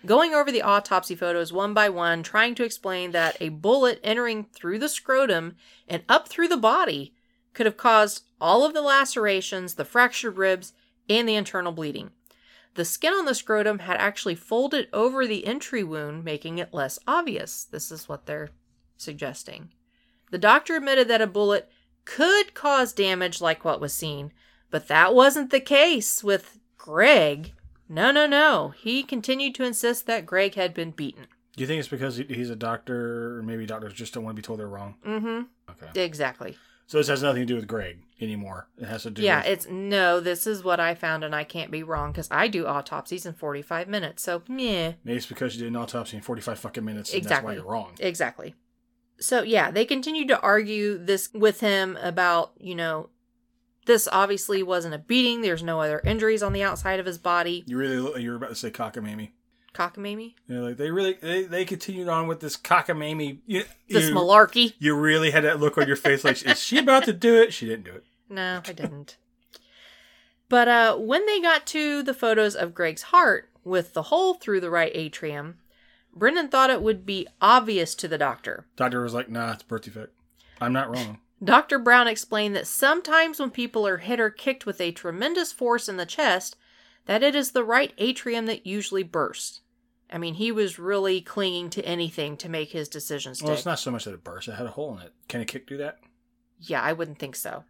going 0.06 0.34
over 0.34 0.50
the 0.50 0.62
autopsy 0.62 1.14
photos 1.14 1.52
one 1.52 1.74
by 1.74 1.88
one, 1.88 2.22
trying 2.22 2.54
to 2.54 2.64
explain 2.64 3.10
that 3.10 3.36
a 3.40 3.50
bullet 3.50 4.00
entering 4.02 4.44
through 4.44 4.78
the 4.78 4.88
scrotum 4.88 5.56
and 5.88 6.02
up 6.08 6.28
through 6.28 6.48
the 6.48 6.56
body 6.56 7.14
could 7.52 7.66
have 7.66 7.76
caused 7.76 8.24
all 8.40 8.64
of 8.64 8.74
the 8.74 8.82
lacerations, 8.82 9.74
the 9.74 9.84
fractured 9.84 10.36
ribs, 10.36 10.72
and 11.08 11.28
the 11.28 11.34
internal 11.34 11.72
bleeding. 11.72 12.10
The 12.74 12.84
skin 12.84 13.14
on 13.14 13.24
the 13.24 13.34
scrotum 13.34 13.78
had 13.80 13.96
actually 13.96 14.34
folded 14.34 14.88
over 14.92 15.26
the 15.26 15.46
entry 15.46 15.82
wound, 15.82 16.24
making 16.24 16.58
it 16.58 16.74
less 16.74 16.98
obvious. 17.06 17.64
This 17.64 17.90
is 17.90 18.08
what 18.08 18.26
they're 18.26 18.50
suggesting. 18.98 19.70
The 20.30 20.38
doctor 20.38 20.76
admitted 20.76 21.08
that 21.08 21.22
a 21.22 21.26
bullet 21.26 21.70
could 22.04 22.52
cause 22.52 22.92
damage 22.92 23.40
like 23.40 23.64
what 23.64 23.80
was 23.80 23.94
seen, 23.94 24.32
but 24.70 24.88
that 24.88 25.14
wasn't 25.14 25.50
the 25.50 25.60
case 25.60 26.22
with 26.22 26.58
Greg. 26.76 27.54
No, 27.88 28.10
no, 28.10 28.26
no. 28.26 28.74
He 28.76 29.02
continued 29.02 29.54
to 29.56 29.64
insist 29.64 30.06
that 30.06 30.26
Greg 30.26 30.54
had 30.54 30.74
been 30.74 30.90
beaten. 30.90 31.26
Do 31.56 31.62
you 31.62 31.66
think 31.66 31.78
it's 31.78 31.88
because 31.88 32.16
he's 32.16 32.50
a 32.50 32.56
doctor, 32.56 33.38
or 33.38 33.42
maybe 33.42 33.64
doctors 33.64 33.94
just 33.94 34.12
don't 34.12 34.24
want 34.24 34.36
to 34.36 34.42
be 34.42 34.44
told 34.44 34.58
they're 34.60 34.68
wrong? 34.68 34.96
Mm-hmm. 35.06 35.42
Okay. 35.70 36.02
Exactly. 36.04 36.56
So 36.86 36.98
this 36.98 37.08
has 37.08 37.22
nothing 37.22 37.42
to 37.42 37.46
do 37.46 37.56
with 37.56 37.66
Greg 37.66 37.98
anymore. 38.20 38.68
It 38.78 38.86
has 38.86 39.02
to 39.04 39.10
do 39.10 39.22
Yeah, 39.22 39.38
with. 39.38 39.46
it's 39.48 39.66
no, 39.68 40.20
this 40.20 40.46
is 40.46 40.62
what 40.62 40.78
I 40.78 40.94
found, 40.94 41.24
and 41.24 41.34
I 41.34 41.42
can't 41.44 41.70
be 41.70 41.82
wrong 41.82 42.12
because 42.12 42.28
I 42.30 42.46
do 42.46 42.66
autopsies 42.66 43.26
in 43.26 43.32
45 43.32 43.88
minutes. 43.88 44.22
So, 44.22 44.42
meh. 44.48 44.92
Maybe 45.02 45.16
it's 45.16 45.26
because 45.26 45.54
you 45.56 45.62
did 45.62 45.68
an 45.68 45.76
autopsy 45.76 46.16
in 46.16 46.22
45 46.22 46.58
fucking 46.58 46.84
minutes 46.84 47.10
and 47.12 47.18
Exactly. 47.18 47.54
that's 47.54 47.64
why 47.64 47.64
you're 47.64 47.72
wrong. 47.72 47.94
Exactly. 47.98 48.54
So, 49.18 49.42
yeah, 49.42 49.70
they 49.70 49.84
continued 49.86 50.28
to 50.28 50.38
argue 50.40 50.98
this 50.98 51.30
with 51.32 51.60
him 51.60 51.96
about, 52.02 52.52
you 52.60 52.74
know, 52.74 53.08
this 53.86 54.06
obviously 54.12 54.62
wasn't 54.62 54.94
a 54.94 54.98
beating. 54.98 55.40
There's 55.40 55.62
no 55.62 55.80
other 55.80 56.00
injuries 56.04 56.42
on 56.42 56.52
the 56.52 56.62
outside 56.62 57.00
of 57.00 57.06
his 57.06 57.18
body. 57.18 57.64
You 57.66 57.78
really, 57.78 58.22
you 58.22 58.30
were 58.30 58.36
about 58.36 58.50
to 58.50 58.54
say 58.54 58.70
cockamamie. 58.70 59.30
Cockamamie? 59.74 60.34
Yeah, 60.48 60.60
like 60.60 60.76
they 60.76 60.90
really, 60.90 61.14
they, 61.14 61.44
they 61.44 61.64
continued 61.64 62.08
on 62.08 62.26
with 62.26 62.40
this 62.40 62.56
cockamamie. 62.56 63.38
You, 63.46 63.64
This 63.88 64.08
you, 64.08 64.14
malarkey? 64.14 64.74
you 64.78 64.96
really 64.96 65.30
had 65.30 65.44
that 65.44 65.60
look 65.60 65.76
on 65.78 65.86
your 65.86 65.96
face 65.96 66.24
like, 66.24 66.42
is 66.44 66.60
she 66.62 66.78
about 66.78 67.04
to 67.04 67.12
do 67.12 67.40
it? 67.40 67.52
She 67.52 67.66
didn't 67.66 67.84
do 67.84 67.92
it. 67.92 68.04
No, 68.28 68.62
I 68.66 68.72
didn't. 68.72 69.16
But 70.48 70.68
uh, 70.68 70.96
when 70.96 71.26
they 71.26 71.40
got 71.40 71.66
to 71.68 72.02
the 72.02 72.14
photos 72.14 72.54
of 72.54 72.74
Greg's 72.74 73.02
heart 73.02 73.50
with 73.64 73.92
the 73.92 74.04
hole 74.04 74.34
through 74.34 74.60
the 74.60 74.70
right 74.70 74.92
atrium, 74.94 75.58
Brennan 76.14 76.48
thought 76.48 76.70
it 76.70 76.82
would 76.82 77.04
be 77.04 77.26
obvious 77.40 77.94
to 77.96 78.08
the 78.08 78.16
doctor. 78.18 78.66
Doctor 78.76 79.02
was 79.02 79.12
like, 79.12 79.28
nah, 79.28 79.52
it's 79.52 79.62
birth 79.64 79.82
defect. 79.82 80.12
I'm 80.60 80.72
not 80.72 80.90
wrong. 80.90 81.18
Dr. 81.42 81.78
Brown 81.78 82.08
explained 82.08 82.56
that 82.56 82.66
sometimes 82.66 83.38
when 83.38 83.50
people 83.50 83.86
are 83.86 83.98
hit 83.98 84.18
or 84.18 84.30
kicked 84.30 84.64
with 84.64 84.80
a 84.80 84.92
tremendous 84.92 85.52
force 85.52 85.88
in 85.88 85.96
the 85.96 86.06
chest, 86.06 86.56
that 87.04 87.22
it 87.22 87.34
is 87.34 87.50
the 87.50 87.64
right 87.64 87.92
atrium 87.98 88.46
that 88.46 88.66
usually 88.66 89.02
bursts. 89.02 89.60
I 90.10 90.18
mean, 90.18 90.34
he 90.34 90.52
was 90.52 90.78
really 90.78 91.20
clinging 91.20 91.70
to 91.70 91.84
anything 91.84 92.36
to 92.38 92.48
make 92.48 92.70
his 92.70 92.88
decision 92.88 93.34
stick. 93.34 93.46
Well, 93.46 93.56
it's 93.56 93.66
not 93.66 93.78
so 93.78 93.90
much 93.90 94.04
that 94.04 94.14
it 94.14 94.24
burst; 94.24 94.48
it 94.48 94.54
had 94.54 94.66
a 94.66 94.70
hole 94.70 94.96
in 94.96 95.02
it. 95.04 95.12
Can 95.28 95.40
a 95.40 95.44
kick 95.44 95.66
do 95.66 95.76
that? 95.78 95.98
Yeah, 96.60 96.80
I 96.80 96.92
wouldn't 96.92 97.18
think 97.18 97.36
so. 97.36 97.64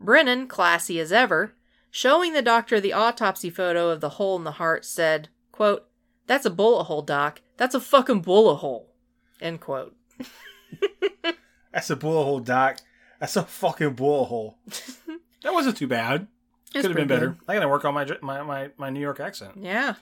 Brennan, 0.00 0.46
classy 0.46 1.00
as 1.00 1.12
ever, 1.12 1.54
showing 1.90 2.32
the 2.32 2.42
doctor 2.42 2.80
the 2.80 2.92
autopsy 2.92 3.50
photo 3.50 3.90
of 3.90 4.00
the 4.00 4.10
hole 4.10 4.36
in 4.36 4.44
the 4.44 4.52
heart, 4.52 4.84
said, 4.84 5.28
quote, 5.52 5.86
That's 6.26 6.46
a 6.46 6.50
bullet 6.50 6.84
hole, 6.84 7.02
Doc. 7.02 7.40
That's 7.56 7.74
a 7.74 7.80
fucking 7.80 8.22
bullet 8.22 8.56
hole. 8.56 8.90
End 9.40 9.60
quote. 9.60 9.94
That's 11.74 11.90
a 11.90 11.96
bullet 11.96 12.24
hole, 12.24 12.40
Doc. 12.40 12.78
That's 13.20 13.36
a 13.36 13.42
fucking 13.42 13.94
bullet 13.94 14.26
hole. 14.26 14.56
that 15.42 15.52
wasn't 15.52 15.76
too 15.76 15.86
bad. 15.88 16.28
It's 16.74 16.82
Could 16.82 16.92
have 16.92 16.96
been 16.96 17.08
better. 17.08 17.28
good. 17.30 17.38
I 17.48 17.54
gotta 17.54 17.68
work 17.68 17.84
on 17.84 17.92
my, 17.94 18.06
my 18.22 18.42
my 18.42 18.70
my 18.78 18.90
New 18.90 19.00
York 19.00 19.20
accent. 19.20 19.52
Yeah. 19.60 19.94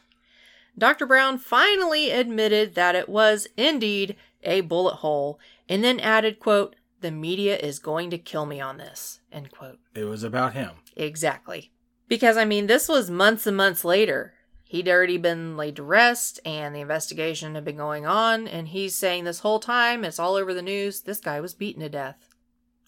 Dr. 0.78 1.04
Brown 1.06 1.36
finally 1.38 2.10
admitted 2.10 2.74
that 2.76 2.94
it 2.94 3.08
was 3.08 3.46
indeed 3.58 4.16
a 4.42 4.62
bullet 4.62 4.96
hole 4.96 5.38
and 5.68 5.84
then 5.84 6.00
added, 6.00 6.40
quote, 6.40 6.76
The 7.00 7.10
media 7.10 7.56
is 7.58 7.78
going 7.78 8.08
to 8.10 8.16
kill 8.18 8.46
me 8.46 8.58
on 8.60 8.78
this. 8.78 9.20
End 9.30 9.50
quote. 9.50 9.78
It 9.94 10.04
was 10.04 10.22
about 10.24 10.54
him. 10.54 10.70
Exactly. 10.96 11.72
Because, 12.08 12.38
I 12.38 12.46
mean, 12.46 12.68
this 12.68 12.88
was 12.88 13.10
months 13.10 13.46
and 13.46 13.56
months 13.56 13.84
later. 13.84 14.32
He'd 14.72 14.88
already 14.88 15.18
been 15.18 15.54
laid 15.54 15.76
to 15.76 15.82
rest, 15.82 16.40
and 16.46 16.74
the 16.74 16.80
investigation 16.80 17.56
had 17.56 17.64
been 17.66 17.76
going 17.76 18.06
on, 18.06 18.48
and 18.48 18.68
he's 18.68 18.94
saying 18.94 19.24
this 19.24 19.40
whole 19.40 19.60
time, 19.60 20.02
it's 20.02 20.18
all 20.18 20.34
over 20.34 20.54
the 20.54 20.62
news, 20.62 21.02
this 21.02 21.20
guy 21.20 21.42
was 21.42 21.52
beaten 21.52 21.82
to 21.82 21.90
death. 21.90 22.30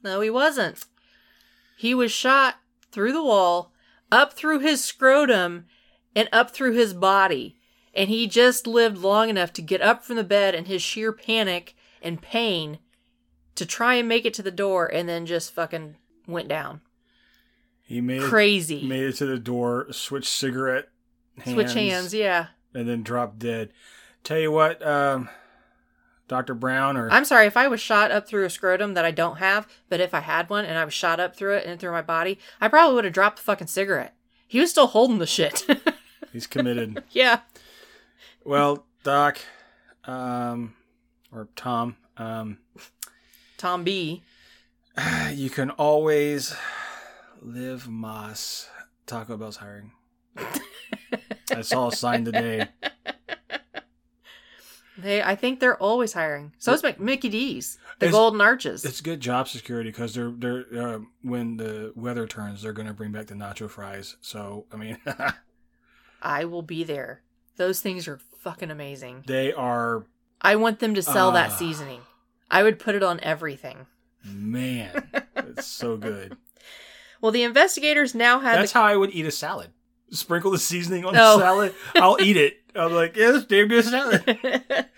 No, 0.03 0.23
he 0.23 0.31
wasn't. 0.31 0.87
He 1.77 1.95
was 1.95 2.11
shot 2.11 2.55
through 2.91 3.13
the 3.13 3.23
wall, 3.23 3.75
up 4.11 4.33
through 4.33 4.61
his 4.61 4.83
scrotum, 4.83 5.67
and 6.17 6.27
up 6.33 6.53
through 6.53 6.73
his 6.73 6.95
body. 6.95 7.55
And 7.93 8.09
he 8.09 8.29
just 8.29 8.67
lived 8.67 8.97
long 8.97 9.29
enough 9.29 9.53
to 9.53 9.61
get 9.61 9.83
up 9.83 10.03
from 10.03 10.17
the 10.17 10.25
bed 10.25 10.55
in 10.55 10.65
his 10.65 10.81
sheer 10.81 11.13
panic 11.13 11.77
and 12.01 12.23
pain 12.23 12.79
to 13.57 13.67
try 13.67 13.97
and 13.97 14.09
make 14.09 14.25
it 14.25 14.33
to 14.33 14.43
the 14.43 14.51
door, 14.51 14.87
and 14.87 15.07
then 15.07 15.27
just 15.27 15.53
fucking 15.53 15.97
went 16.27 16.49
down. 16.49 16.81
He 17.83 18.01
made 18.01 18.23
Crazy. 18.23 18.79
it, 18.79 18.85
made 18.85 19.05
it 19.05 19.17
to 19.17 19.27
the 19.27 19.39
door, 19.39 19.93
switched 19.93 20.33
cigarette 20.33 20.89
hands, 21.39 21.55
Switch 21.55 21.73
hands, 21.73 22.15
yeah. 22.15 22.49
and 22.73 22.89
then 22.89 23.03
drop 23.03 23.39
dead. 23.39 23.71
Tell 24.23 24.39
you 24.39 24.51
what, 24.51 24.85
um, 24.87 25.29
Doctor 26.29 26.55
Brown, 26.55 26.97
or 26.97 27.11
I'm 27.11 27.25
sorry 27.25 27.47
if 27.47 27.57
I 27.57 27.69
was 27.69 27.81
shot 27.81 28.11
up 28.11 28.27
through 28.27 28.45
a 28.45 28.51
scrotum 28.51 28.95
that 28.95 29.05
I 29.05 29.11
don't 29.11 29.37
have, 29.37 29.69
but 29.89 30.01
if 30.01 30.15
I 30.15 30.21
had 30.21 30.49
one 30.49 30.65
and 30.65 30.79
I 30.79 30.85
was 30.85 30.95
shot 30.95 31.21
up 31.21 31.37
through 31.37 31.57
it 31.57 31.67
and 31.67 31.79
through 31.79 31.93
my 31.93 32.03
body, 32.03 32.39
I 32.61 32.69
probably 32.69 32.95
would 32.95 33.05
have 33.05 33.13
dropped 33.13 33.37
the 33.37 33.43
fucking 33.43 33.67
cigarette. 33.67 34.15
He 34.47 34.61
was 34.61 34.71
still 34.71 34.87
holding 34.87 35.19
the 35.19 35.27
shit. 35.27 35.67
he's 36.33 36.47
committed. 36.47 37.03
yeah. 37.11 37.41
well, 38.45 38.87
Doc, 39.03 39.39
um, 40.05 40.75
or 41.31 41.49
Tom, 41.57 41.97
um, 42.17 42.59
Tom 43.59 43.85
B. 43.85 44.23
you 45.33 45.51
can 45.51 45.71
always 45.71 46.55
live 47.43 47.89
Moss. 47.89 48.71
Taco 49.07 49.37
Bell's 49.37 49.57
hiring. 49.57 49.93
I 50.37 51.61
saw 51.63 51.89
a 51.89 51.93
sign 51.93 52.25
today. 52.25 52.69
They, 54.97 55.21
I 55.21 55.35
think 55.35 55.59
they're 55.59 55.77
always 55.83 56.13
hiring. 56.13 56.53
So 56.59 56.73
is 56.73 56.83
Mc- 56.85 57.01
Mickey 57.01 57.29
D's, 57.29 57.79
the 57.99 58.07
It's- 58.07 58.13
Golden 58.13 58.41
Arches. 58.41 58.85
It's 58.85 59.01
good 59.01 59.19
job 59.21 59.49
security 59.49 59.91
because 59.91 60.15
they're 60.15 60.31
they're 60.31 60.65
uh, 60.73 60.99
when 61.21 61.57
the 61.57 61.93
weather 61.97 62.29
turns, 62.29 62.63
they're 62.63 62.73
going 62.73 62.87
to 62.87 62.95
bring 62.95 63.11
back 63.11 63.27
the 63.27 63.35
nacho 63.35 63.69
fries. 63.69 64.17
So 64.21 64.67
I 64.73 64.77
mean, 64.77 64.99
I 66.23 66.45
will 66.45 66.63
be 66.63 66.85
there. 66.85 67.23
Those 67.57 67.81
things 67.81 68.07
are 68.07 68.21
fucking 68.39 68.71
amazing. 68.71 69.25
they 69.27 69.53
are 69.53 70.07
I 70.41 70.55
want 70.55 70.79
them 70.79 70.95
to 70.95 71.03
sell 71.03 71.33
that 71.33 71.51
Ah. 71.51 71.57
seasoning. 71.57 72.01
I 72.49 72.63
would 72.63 72.79
put 72.79 72.95
it 72.95 73.03
on 73.03 73.19
everything. 73.21 73.87
man, 74.25 75.09
it's 75.37 75.67
so 75.67 75.97
good. 75.97 76.37
Well, 77.21 77.33
the 77.33 77.43
investigators 77.43 78.15
now 78.15 78.39
had 78.39 78.59
That's 78.61 78.73
the 78.73 78.79
how 78.79 78.85
I 78.85 78.95
would 78.97 79.11
eat 79.11 79.27
a 79.27 79.33
salad. 79.33 79.71
Sprinkle 80.15 80.51
the 80.51 80.59
seasoning 80.59 81.05
on 81.05 81.15
No. 81.15 81.39
the 81.39 81.45
oh. 81.45 81.47
salad. 81.47 81.75
I'll 81.97 82.17
eat 82.21 82.37
it. 82.37 82.61
I'm 82.75 82.93
like, 82.93 83.17
yeah, 83.17 83.33
this 83.33 83.45
damn 83.45 83.69
good 83.69 83.85
salad. 83.85 84.39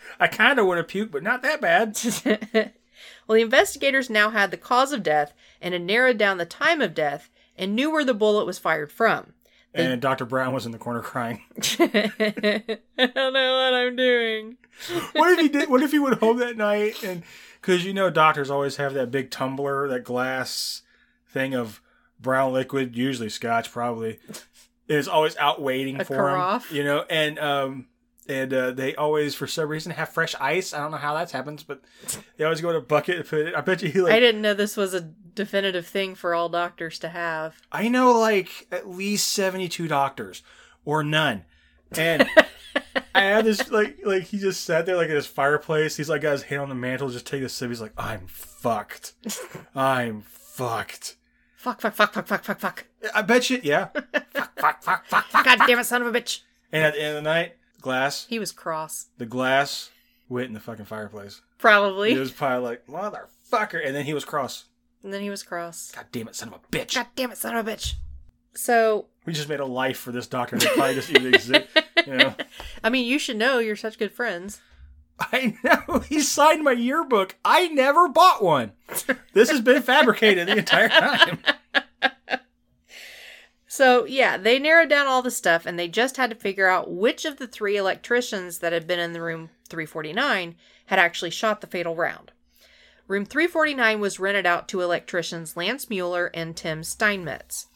I 0.20 0.26
kind 0.28 0.58
of 0.58 0.66
want 0.66 0.78
to 0.78 0.84
puke, 0.84 1.10
but 1.10 1.22
not 1.22 1.42
that 1.42 1.60
bad. 1.60 1.98
well, 3.26 3.34
the 3.36 3.42
investigators 3.42 4.08
now 4.08 4.30
had 4.30 4.50
the 4.50 4.56
cause 4.56 4.92
of 4.92 5.02
death 5.02 5.34
and 5.60 5.74
had 5.74 5.82
narrowed 5.82 6.16
down 6.16 6.38
the 6.38 6.46
time 6.46 6.80
of 6.80 6.94
death 6.94 7.28
and 7.56 7.74
knew 7.74 7.90
where 7.90 8.04
the 8.04 8.14
bullet 8.14 8.46
was 8.46 8.58
fired 8.58 8.90
from. 8.90 9.34
They- 9.74 9.84
And 9.84 10.00
Dr. 10.00 10.24
Brown 10.24 10.54
was 10.54 10.64
in 10.64 10.72
the 10.72 10.78
corner 10.78 11.02
crying. 11.02 11.42
I 11.78 12.72
don't 12.96 13.32
know 13.32 13.58
what 13.58 13.74
I'm 13.74 13.96
doing. 13.96 14.56
What 15.12 15.32
if 15.32 15.40
he 15.40 15.48
did? 15.48 15.68
What 15.68 15.82
if 15.82 15.90
he 15.90 15.98
went 15.98 16.18
home 16.20 16.38
that 16.38 16.56
night 16.56 17.02
and 17.02 17.22
because 17.60 17.84
you 17.84 17.92
know 17.92 18.10
doctors 18.10 18.50
always 18.50 18.76
have 18.76 18.94
that 18.94 19.10
big 19.10 19.30
tumbler, 19.30 19.88
that 19.88 20.04
glass 20.04 20.82
thing 21.28 21.54
of 21.54 21.80
brown 22.20 22.52
liquid, 22.52 22.96
usually 22.96 23.28
scotch, 23.28 23.70
probably 23.72 24.18
is 24.88 25.08
always 25.08 25.36
out 25.36 25.60
waiting 25.60 26.00
A 26.00 26.04
for 26.04 26.16
carafe? 26.16 26.70
him. 26.70 26.76
You 26.76 26.84
know, 26.84 27.04
and 27.08 27.38
um. 27.38 27.86
And 28.28 28.52
uh, 28.52 28.72
they 28.72 28.96
always, 28.96 29.36
for 29.36 29.46
some 29.46 29.68
reason, 29.68 29.92
have 29.92 30.08
fresh 30.08 30.34
ice. 30.40 30.74
I 30.74 30.78
don't 30.78 30.90
know 30.90 30.96
how 30.96 31.14
that 31.14 31.30
happens, 31.30 31.62
but 31.62 31.80
they 32.36 32.42
always 32.42 32.60
go 32.60 32.70
in 32.70 32.74
a 32.74 32.80
bucket 32.80 33.18
and 33.18 33.24
put 33.24 33.46
it. 33.46 33.54
I 33.54 33.60
bet 33.60 33.80
you 33.82 33.88
he 33.88 34.00
like 34.00 34.14
I 34.14 34.18
didn't 34.18 34.42
know 34.42 34.52
this 34.52 34.76
was 34.76 34.94
a 34.94 35.00
definitive 35.00 35.86
thing 35.86 36.16
for 36.16 36.34
all 36.34 36.48
doctors 36.48 36.98
to 36.98 37.08
have. 37.08 37.54
I 37.70 37.86
know 37.86 38.18
like 38.18 38.66
at 38.72 38.88
least 38.88 39.28
72 39.32 39.86
doctors 39.86 40.42
or 40.84 41.04
none. 41.04 41.44
And 41.92 42.28
I 43.14 43.20
had 43.20 43.44
this 43.44 43.70
like 43.70 43.98
like 44.04 44.24
he 44.24 44.38
just 44.40 44.64
sat 44.64 44.86
there 44.86 44.96
like 44.96 45.08
at 45.08 45.14
his 45.14 45.28
fireplace. 45.28 45.96
He's 45.96 46.08
like 46.08 46.22
got 46.22 46.32
his 46.32 46.42
hand 46.42 46.62
on 46.62 46.68
the 46.68 46.74
mantle, 46.74 47.08
just 47.10 47.26
take 47.28 47.42
a 47.44 47.48
sip. 47.48 47.68
He's 47.68 47.80
like, 47.80 47.92
I'm 47.96 48.26
fucked. 48.26 49.12
I'm 49.76 50.22
fucked. 50.22 51.14
Fuck, 51.66 51.80
fuck, 51.80 51.94
fuck, 51.96 52.12
fuck, 52.14 52.28
fuck, 52.28 52.44
fuck, 52.44 52.60
fuck. 52.60 52.84
I 53.12 53.22
bet 53.22 53.50
you, 53.50 53.58
yeah. 53.60 53.86
fuck, 54.32 54.56
fuck, 54.56 54.84
fuck, 54.84 55.04
fuck, 55.08 55.24
fuck. 55.26 55.44
God 55.44 55.58
damn 55.66 55.80
it, 55.80 55.84
son 55.84 56.00
of 56.00 56.14
a 56.14 56.16
bitch. 56.16 56.42
And 56.70 56.84
at 56.84 56.94
the 56.94 57.00
end 57.02 57.16
of 57.18 57.24
the 57.24 57.28
night, 57.28 57.56
glass, 57.80 58.24
He 58.28 58.38
was 58.38 58.52
cross. 58.52 59.06
the 59.18 59.26
glass 59.26 59.90
went 60.28 60.46
in 60.46 60.54
the 60.54 60.60
fucking 60.60 60.84
fireplace. 60.84 61.42
Probably. 61.58 62.12
He 62.12 62.20
was 62.20 62.30
probably 62.30 62.68
like, 62.68 62.86
motherfucker. 62.86 63.84
And 63.84 63.96
then 63.96 64.04
he 64.04 64.14
was 64.14 64.24
cross. 64.24 64.66
and 65.02 65.12
then 65.12 65.22
he 65.22 65.28
was 65.30 65.42
cross. 65.42 65.90
God 65.90 66.06
damn 66.12 66.28
it, 66.28 66.36
son 66.36 66.50
of 66.50 66.54
a 66.54 66.58
bitch. 66.70 66.94
God 66.94 67.08
damn 67.16 67.32
it, 67.32 67.38
son 67.38 67.56
of 67.56 67.66
a 67.66 67.72
bitch. 67.72 67.94
So, 68.54 69.06
We 69.24 69.32
just 69.32 69.48
made 69.48 69.58
a 69.58 69.66
life 69.66 69.98
for 69.98 70.12
this 70.12 70.28
doctor 70.28 70.56
that 70.58 70.72
probably 70.72 70.94
doesn't 70.94 71.16
even 71.16 71.34
exist. 71.34 71.66
You 72.06 72.14
know? 72.16 72.34
I 72.84 72.90
mean, 72.90 73.06
you 73.06 73.18
should 73.18 73.38
know 73.38 73.58
you're 73.58 73.74
such 73.74 73.98
good 73.98 74.12
friends. 74.12 74.60
I 75.18 75.56
know. 75.64 76.00
He 76.08 76.20
signed 76.20 76.62
my 76.62 76.72
yearbook. 76.72 77.36
I 77.44 77.68
never 77.68 78.06
bought 78.06 78.42
one. 78.44 78.72
This 79.32 79.50
has 79.50 79.60
been 79.62 79.82
fabricated 79.82 80.46
the 80.46 80.58
entire 80.58 80.88
time. 80.90 81.38
So, 83.76 84.06
yeah, 84.06 84.38
they 84.38 84.58
narrowed 84.58 84.88
down 84.88 85.06
all 85.06 85.20
the 85.20 85.30
stuff 85.30 85.66
and 85.66 85.78
they 85.78 85.86
just 85.86 86.16
had 86.16 86.30
to 86.30 86.36
figure 86.36 86.66
out 86.66 86.90
which 86.90 87.26
of 87.26 87.36
the 87.36 87.46
three 87.46 87.76
electricians 87.76 88.60
that 88.60 88.72
had 88.72 88.86
been 88.86 88.98
in 88.98 89.12
the 89.12 89.20
room 89.20 89.50
349 89.68 90.54
had 90.86 90.98
actually 90.98 91.28
shot 91.28 91.60
the 91.60 91.66
fatal 91.66 91.94
round. 91.94 92.32
Room 93.06 93.26
349 93.26 94.00
was 94.00 94.18
rented 94.18 94.46
out 94.46 94.66
to 94.68 94.80
electricians 94.80 95.58
Lance 95.58 95.90
Mueller 95.90 96.30
and 96.32 96.56
Tim 96.56 96.82
Steinmetz. 96.82 97.66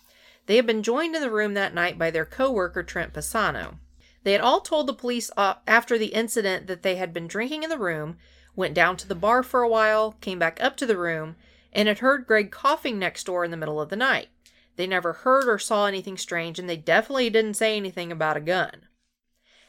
They 0.46 0.56
had 0.56 0.64
been 0.64 0.82
joined 0.82 1.14
in 1.14 1.20
the 1.20 1.30
room 1.30 1.52
that 1.52 1.74
night 1.74 1.98
by 1.98 2.10
their 2.10 2.24
coworker 2.24 2.82
Trent 2.82 3.12
Pisano. 3.12 3.74
They 4.22 4.32
had 4.32 4.40
all 4.40 4.62
told 4.62 4.86
the 4.86 4.94
police 4.94 5.30
uh, 5.36 5.56
after 5.66 5.98
the 5.98 6.14
incident 6.14 6.66
that 6.66 6.82
they 6.82 6.96
had 6.96 7.12
been 7.12 7.28
drinking 7.28 7.62
in 7.62 7.68
the 7.68 7.76
room, 7.76 8.16
went 8.56 8.72
down 8.72 8.96
to 8.96 9.06
the 9.06 9.14
bar 9.14 9.42
for 9.42 9.60
a 9.60 9.68
while, 9.68 10.12
came 10.22 10.38
back 10.38 10.62
up 10.62 10.78
to 10.78 10.86
the 10.86 10.96
room, 10.96 11.36
and 11.74 11.88
had 11.88 11.98
heard 11.98 12.26
Greg 12.26 12.50
coughing 12.50 12.98
next 12.98 13.24
door 13.24 13.44
in 13.44 13.50
the 13.50 13.58
middle 13.58 13.82
of 13.82 13.90
the 13.90 13.96
night. 13.96 14.28
They 14.76 14.86
never 14.86 15.12
heard 15.12 15.48
or 15.48 15.58
saw 15.58 15.86
anything 15.86 16.16
strange, 16.16 16.58
and 16.58 16.68
they 16.68 16.76
definitely 16.76 17.30
didn't 17.30 17.54
say 17.54 17.76
anything 17.76 18.10
about 18.10 18.36
a 18.36 18.40
gun. 18.40 18.86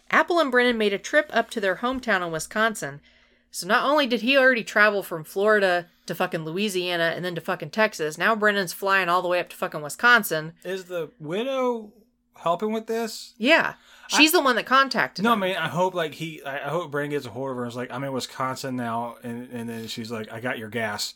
Apple 0.10 0.40
and 0.40 0.52
Brennan 0.52 0.78
made 0.78 0.94
a 0.94 0.98
trip 0.98 1.30
up 1.34 1.50
to 1.52 1.62
their 1.62 1.78
hometown 1.78 2.26
in 2.26 2.32
Wisconsin. 2.32 3.02
So 3.50 3.68
not 3.68 3.86
only 3.86 4.08
did 4.08 4.22
he 4.22 4.38
already 4.38 4.64
travel 4.64 5.04
from 5.04 5.24
Florida 5.24 5.88
to 6.06 6.16
fucking 6.16 6.46
Louisiana 6.46 7.14
and 7.16 7.24
then 7.24 7.36
to 7.36 7.42
fucking 7.42 7.72
Texas, 7.72 8.18
now 8.18 8.36
Brennan's 8.36 8.74
flying 8.74 9.10
all 9.10 9.22
the 9.22 9.28
way 9.28 9.40
up 9.40 9.50
to 9.50 9.56
fucking 9.56 9.82
Wisconsin. 9.82 10.54
Is 10.64 10.86
the 10.86 11.12
widow 11.20 11.92
helping 12.36 12.72
with 12.72 12.88
this? 12.88 13.34
Yeah. 13.38 13.76
She's 14.08 14.32
the 14.34 14.42
one 14.42 14.58
that 14.58 14.66
contacted 14.66 15.24
No, 15.24 15.32
I 15.32 15.36
mean, 15.36 15.56
I 15.56 15.70
hope 15.70 15.94
like 15.94 16.14
he, 16.14 16.44
I 16.44 16.66
I 16.66 16.70
hope 16.70 16.92
Brandon 16.92 17.12
gets 17.12 17.26
a 17.26 17.30
hold 17.30 17.50
of 17.50 17.56
her 17.56 17.64
and 17.64 17.72
is 17.72 17.78
like, 17.78 17.92
I'm 17.92 18.04
in 18.04 18.12
Wisconsin 18.12 18.76
now, 18.76 19.16
and 19.24 19.50
and 19.52 19.70
then 19.70 19.88
she's 19.88 20.12
like, 20.12 20.32
I 20.32 20.42
got 20.42 20.58
your 20.58 20.68
gas. 20.68 21.14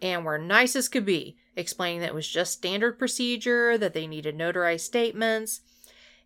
and 0.00 0.24
were 0.24 0.38
nice 0.38 0.74
as 0.74 0.88
could 0.88 1.04
be, 1.04 1.36
explaining 1.54 2.00
that 2.00 2.08
it 2.08 2.14
was 2.14 2.26
just 2.26 2.54
standard 2.54 2.98
procedure, 2.98 3.76
that 3.76 3.92
they 3.92 4.06
needed 4.06 4.38
notarized 4.38 4.80
statements. 4.80 5.60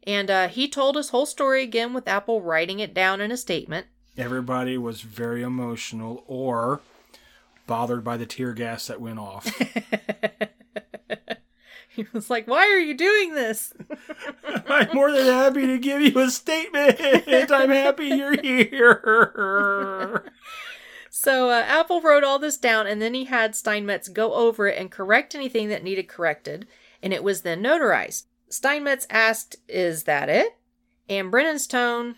And 0.05 0.31
uh, 0.31 0.47
he 0.47 0.69
told 0.69 0.95
his 0.95 1.09
whole 1.09 1.27
story 1.27 1.65
again 1.65 1.93
with 1.93 2.07
Apple 2.07 2.41
writing 2.41 2.79
it 2.79 2.95
down 2.95 3.21
in 3.21 3.33
a 3.33 3.37
statement. 3.37 3.89
Everybody 4.17 4.79
was 4.79 5.01
very 5.01 5.43
emotional 5.43 6.23
or 6.29 6.81
bothered 7.67 8.05
by 8.05 8.19
the 8.19 8.25
tear 8.25 8.53
gas 8.53 8.87
that 8.87 9.01
went 9.01 9.19
off. 9.19 9.53
he 11.97 12.07
was 12.13 12.31
like, 12.31 12.47
Why 12.49 12.67
are 12.67 12.79
you 12.79 12.95
doing 12.95 13.35
this? 13.35 13.73
I'm 14.67 14.95
more 14.95 15.13
than 15.13 15.27
happy 15.27 15.67
to 15.67 15.79
give 15.79 16.01
you 16.01 16.19
a 16.19 16.31
statement. 16.31 17.01
I'm 17.51 17.71
happy 17.71 18.07
you're 18.07 18.41
here. 18.41 20.33
So 21.15 21.51
uh, 21.51 21.63
Apple 21.67 22.01
wrote 22.01 22.25
all 22.25 22.39
this 22.39 22.57
down, 22.57 22.87
and 22.87 23.01
then 23.01 23.13
he 23.13 23.27
had 23.27 23.55
Steinmetz 23.55 24.09
go 24.09 24.33
over 24.33 24.67
it 24.67 24.79
and 24.79 24.91
correct 24.91 25.35
anything 25.35 25.69
that 25.69 25.85
needed 25.85 26.09
corrected, 26.09 26.67
and 27.03 27.13
it 27.13 27.23
was 27.23 27.43
then 27.43 27.63
notarized. 27.63 28.25
Steinmetz 28.49 29.07
asked, 29.11 29.57
"Is 29.69 30.05
that 30.05 30.31
it?" 30.31 30.57
And 31.11 31.31
Brennan's 31.31 31.67
tone, 31.67 32.17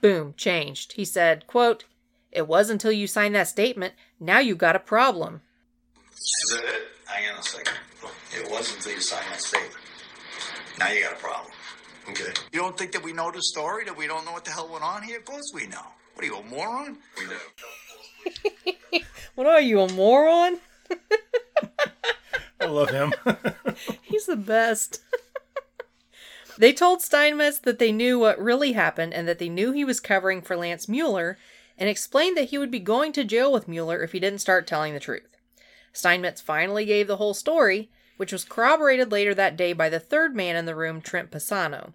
boom, 0.00 0.32
changed. 0.34 0.94
He 0.94 1.04
said, 1.04 1.46
"Quote: 1.46 1.84
It 2.32 2.48
was 2.48 2.70
until 2.70 2.90
you 2.90 3.06
signed 3.06 3.34
that 3.34 3.48
statement. 3.48 3.92
Now 4.18 4.38
you 4.38 4.56
got 4.56 4.76
a 4.76 4.80
problem." 4.80 5.42
Is 6.16 6.56
that 6.56 6.64
it? 6.64 6.88
Hang 7.04 7.30
on 7.34 7.38
a 7.38 7.42
second. 7.42 7.74
It 8.36 8.50
was 8.50 8.74
until 8.74 8.92
you 8.92 9.00
signed 9.00 9.26
that 9.30 9.40
statement. 9.40 9.74
Now 10.78 10.90
you 10.90 11.02
got 11.02 11.12
a 11.12 11.16
problem. 11.16 11.52
Okay. 12.10 12.32
You 12.52 12.60
don't 12.60 12.76
think 12.76 12.92
that 12.92 13.02
we 13.02 13.12
know 13.12 13.30
the 13.30 13.42
story, 13.42 13.84
that 13.84 13.96
we 13.96 14.06
don't 14.06 14.24
know 14.24 14.32
what 14.32 14.44
the 14.44 14.50
hell 14.50 14.68
went 14.70 14.84
on 14.84 15.02
here? 15.02 15.18
Of 15.18 15.24
course 15.24 15.50
we 15.54 15.66
know. 15.66 15.86
What 16.14 16.24
are 16.24 16.26
you, 16.26 16.36
a 16.36 16.42
moron? 16.44 16.98
We 17.18 17.26
know. 17.26 19.00
What 19.34 19.46
are 19.46 19.60
you, 19.62 19.80
a 19.80 19.90
moron? 19.90 20.58
I 22.60 22.66
love 22.66 22.90
him. 22.90 23.14
He's 24.02 24.26
the 24.26 24.36
best. 24.36 25.00
they 26.58 26.72
told 26.72 27.00
Steinmetz 27.00 27.58
that 27.60 27.78
they 27.78 27.92
knew 27.92 28.18
what 28.18 28.38
really 28.38 28.72
happened 28.72 29.14
and 29.14 29.26
that 29.26 29.38
they 29.38 29.48
knew 29.48 29.72
he 29.72 29.84
was 29.84 30.00
covering 30.00 30.42
for 30.42 30.54
Lance 30.54 30.86
Mueller 30.86 31.38
and 31.78 31.88
explained 31.88 32.36
that 32.36 32.50
he 32.50 32.58
would 32.58 32.70
be 32.70 32.78
going 32.78 33.12
to 33.12 33.24
jail 33.24 33.50
with 33.50 33.66
Mueller 33.68 34.02
if 34.02 34.12
he 34.12 34.20
didn't 34.20 34.40
start 34.40 34.66
telling 34.66 34.92
the 34.92 35.00
truth. 35.00 35.31
Steinmetz 35.92 36.40
finally 36.40 36.84
gave 36.84 37.06
the 37.06 37.16
whole 37.16 37.34
story, 37.34 37.90
which 38.16 38.32
was 38.32 38.44
corroborated 38.44 39.10
later 39.12 39.34
that 39.34 39.56
day 39.56 39.72
by 39.72 39.88
the 39.88 40.00
third 40.00 40.34
man 40.34 40.56
in 40.56 40.64
the 40.66 40.74
room, 40.76 41.00
Trent 41.00 41.30
Pisano. 41.30 41.92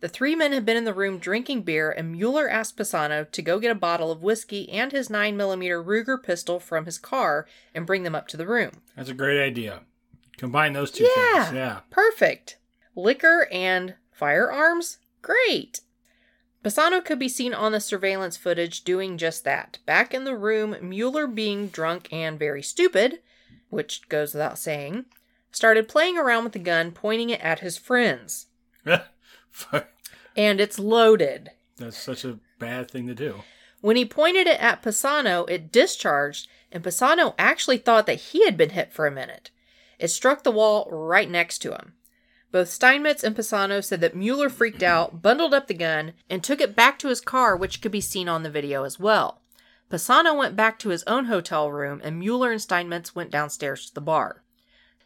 The 0.00 0.08
three 0.08 0.34
men 0.34 0.52
had 0.52 0.66
been 0.66 0.76
in 0.76 0.84
the 0.84 0.92
room 0.92 1.18
drinking 1.18 1.62
beer, 1.62 1.90
and 1.90 2.12
Mueller 2.12 2.48
asked 2.48 2.76
Pisano 2.76 3.30
to 3.30 3.42
go 3.42 3.58
get 3.58 3.70
a 3.70 3.74
bottle 3.74 4.10
of 4.10 4.22
whiskey 4.22 4.68
and 4.70 4.92
his 4.92 5.08
9mm 5.08 5.84
Ruger 5.84 6.22
pistol 6.22 6.60
from 6.60 6.84
his 6.84 6.98
car 6.98 7.46
and 7.74 7.86
bring 7.86 8.02
them 8.02 8.14
up 8.14 8.28
to 8.28 8.36
the 8.36 8.46
room. 8.46 8.82
That's 8.94 9.08
a 9.08 9.14
great 9.14 9.42
idea. 9.42 9.80
Combine 10.36 10.74
those 10.74 10.90
two 10.90 11.04
Yeah. 11.16 11.44
things. 11.44 11.56
Yeah. 11.56 11.80
Perfect. 11.90 12.58
Liquor 12.94 13.48
and 13.50 13.94
firearms? 14.12 14.98
Great. 15.22 15.80
Pisano 16.62 17.02
could 17.02 17.18
be 17.18 17.28
seen 17.28 17.54
on 17.54 17.72
the 17.72 17.80
surveillance 17.80 18.36
footage 18.36 18.82
doing 18.84 19.16
just 19.16 19.44
that. 19.44 19.78
Back 19.86 20.12
in 20.12 20.24
the 20.24 20.36
room, 20.36 20.76
Mueller, 20.82 21.26
being 21.26 21.68
drunk 21.68 22.08
and 22.12 22.38
very 22.38 22.62
stupid, 22.62 23.20
which 23.70 24.08
goes 24.08 24.32
without 24.32 24.58
saying, 24.58 25.06
started 25.50 25.88
playing 25.88 26.18
around 26.18 26.44
with 26.44 26.52
the 26.52 26.58
gun, 26.58 26.92
pointing 26.92 27.30
it 27.30 27.40
at 27.40 27.60
his 27.60 27.78
friends. 27.78 28.46
And 30.36 30.60
it's 30.60 30.78
loaded. 30.78 31.50
That's 31.78 31.96
such 31.96 32.24
a 32.24 32.38
bad 32.58 32.90
thing 32.90 33.06
to 33.06 33.14
do. 33.14 33.42
When 33.80 33.96
he 33.96 34.04
pointed 34.04 34.46
it 34.46 34.60
at 34.60 34.82
Pisano, 34.82 35.48
it 35.48 35.72
discharged, 35.72 36.48
and 36.72 36.82
Pisano 36.82 37.34
actually 37.38 37.78
thought 37.78 38.06
that 38.06 38.20
he 38.20 38.44
had 38.44 38.56
been 38.56 38.70
hit 38.70 38.92
for 38.92 39.06
a 39.06 39.10
minute. 39.10 39.50
It 39.98 40.08
struck 40.08 40.42
the 40.42 40.50
wall 40.50 40.88
right 40.90 41.30
next 41.30 41.58
to 41.60 41.72
him. 41.72 41.94
Both 42.52 42.68
Steinmetz 42.68 43.24
and 43.24 43.36
Pisano 43.36 43.82
said 43.82 44.00
that 44.00 44.16
Mueller 44.16 44.48
freaked 44.48 44.82
out, 44.82 45.20
bundled 45.22 45.54
up 45.54 45.66
the 45.66 45.74
gun, 45.74 46.12
and 46.28 46.42
took 46.42 46.60
it 46.60 46.76
back 46.76 46.98
to 47.00 47.08
his 47.08 47.20
car, 47.20 47.56
which 47.56 47.80
could 47.80 47.92
be 47.92 48.00
seen 48.00 48.28
on 48.28 48.42
the 48.42 48.50
video 48.50 48.84
as 48.84 48.98
well. 48.98 49.40
Pisano 49.90 50.36
went 50.36 50.56
back 50.56 50.78
to 50.80 50.88
his 50.88 51.04
own 51.04 51.26
hotel 51.26 51.70
room, 51.70 52.00
and 52.02 52.18
Mueller 52.18 52.50
and 52.50 52.60
Steinmetz 52.60 53.14
went 53.14 53.30
downstairs 53.30 53.86
to 53.86 53.94
the 53.94 54.00
bar. 54.00 54.42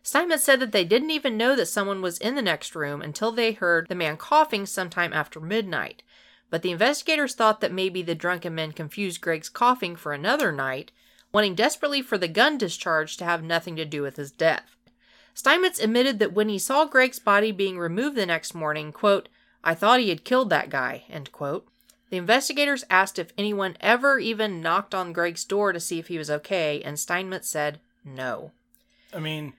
Steinmetz 0.03 0.43
said 0.43 0.61
that 0.61 0.73
they 0.73 0.85
didn't 0.85 1.11
even 1.11 1.37
know 1.37 1.55
that 1.55 1.67
someone 1.67 2.01
was 2.01 2.19
in 2.19 2.35
the 2.35 2.43
next 2.43 2.75
room 2.75 3.03
until 3.03 3.31
they 3.31 3.53
heard 3.53 3.89
the 3.89 3.95
man 3.95 4.17
coughing 4.17 4.65
sometime 4.65 5.13
after 5.13 5.39
midnight. 5.39 6.03
But 6.49 6.63
the 6.63 6.71
investigators 6.71 7.35
thought 7.35 7.61
that 7.61 7.73
maybe 7.73 8.01
the 8.01 8.15
drunken 8.15 8.55
men 8.55 8.73
confused 8.73 9.21
Greg's 9.21 9.51
coughing 9.51 9.97
for 9.97 10.13
another 10.13 10.51
night, 10.51 10.91
wanting 11.33 11.55
desperately 11.55 12.01
for 12.01 12.17
the 12.17 12.29
gun 12.29 12.57
discharge 12.57 13.19
to 13.19 13.25
have 13.25 13.43
nothing 13.43 13.77
to 13.77 13.85
do 13.85 14.03
with 14.03 14.17
his 14.17 14.33
death. 14.33 14.77
Steinmetz 15.35 15.79
admitted 15.79 16.19
that 16.19 16.33
when 16.33 16.49
he 16.49 16.59
saw 16.59 16.87
Greg's 16.87 17.19
body 17.19 17.53
being 17.53 17.79
removed 17.79 18.17
the 18.17 18.27
next 18.27 18.55
morning, 18.55 18.93
quote, 18.93 19.29
I 19.63 19.75
thought 19.75 20.01
he 20.01 20.09
had 20.09 20.25
killed 20.25 20.51
that 20.51 20.71
guy, 20.71 21.05
end 21.11 21.31
quote. 21.33 21.69
The 22.11 22.17
investigators 22.17 22.85
asked 22.91 23.19
if 23.19 23.33
anyone 23.39 23.77
ever 23.81 24.19
even 24.19 24.61
knocked 24.61 24.95
on 24.95 25.13
Greg's 25.13 25.45
door 25.45 25.73
to 25.73 25.81
see 25.81 25.99
if 25.99 26.09
he 26.09 26.19
was 26.19 26.31
okay, 26.31 26.83
and 26.83 26.99
Steinmetz 26.99 27.49
said 27.49 27.81
no. 28.05 28.51
I 29.15 29.21
mean, 29.21 29.53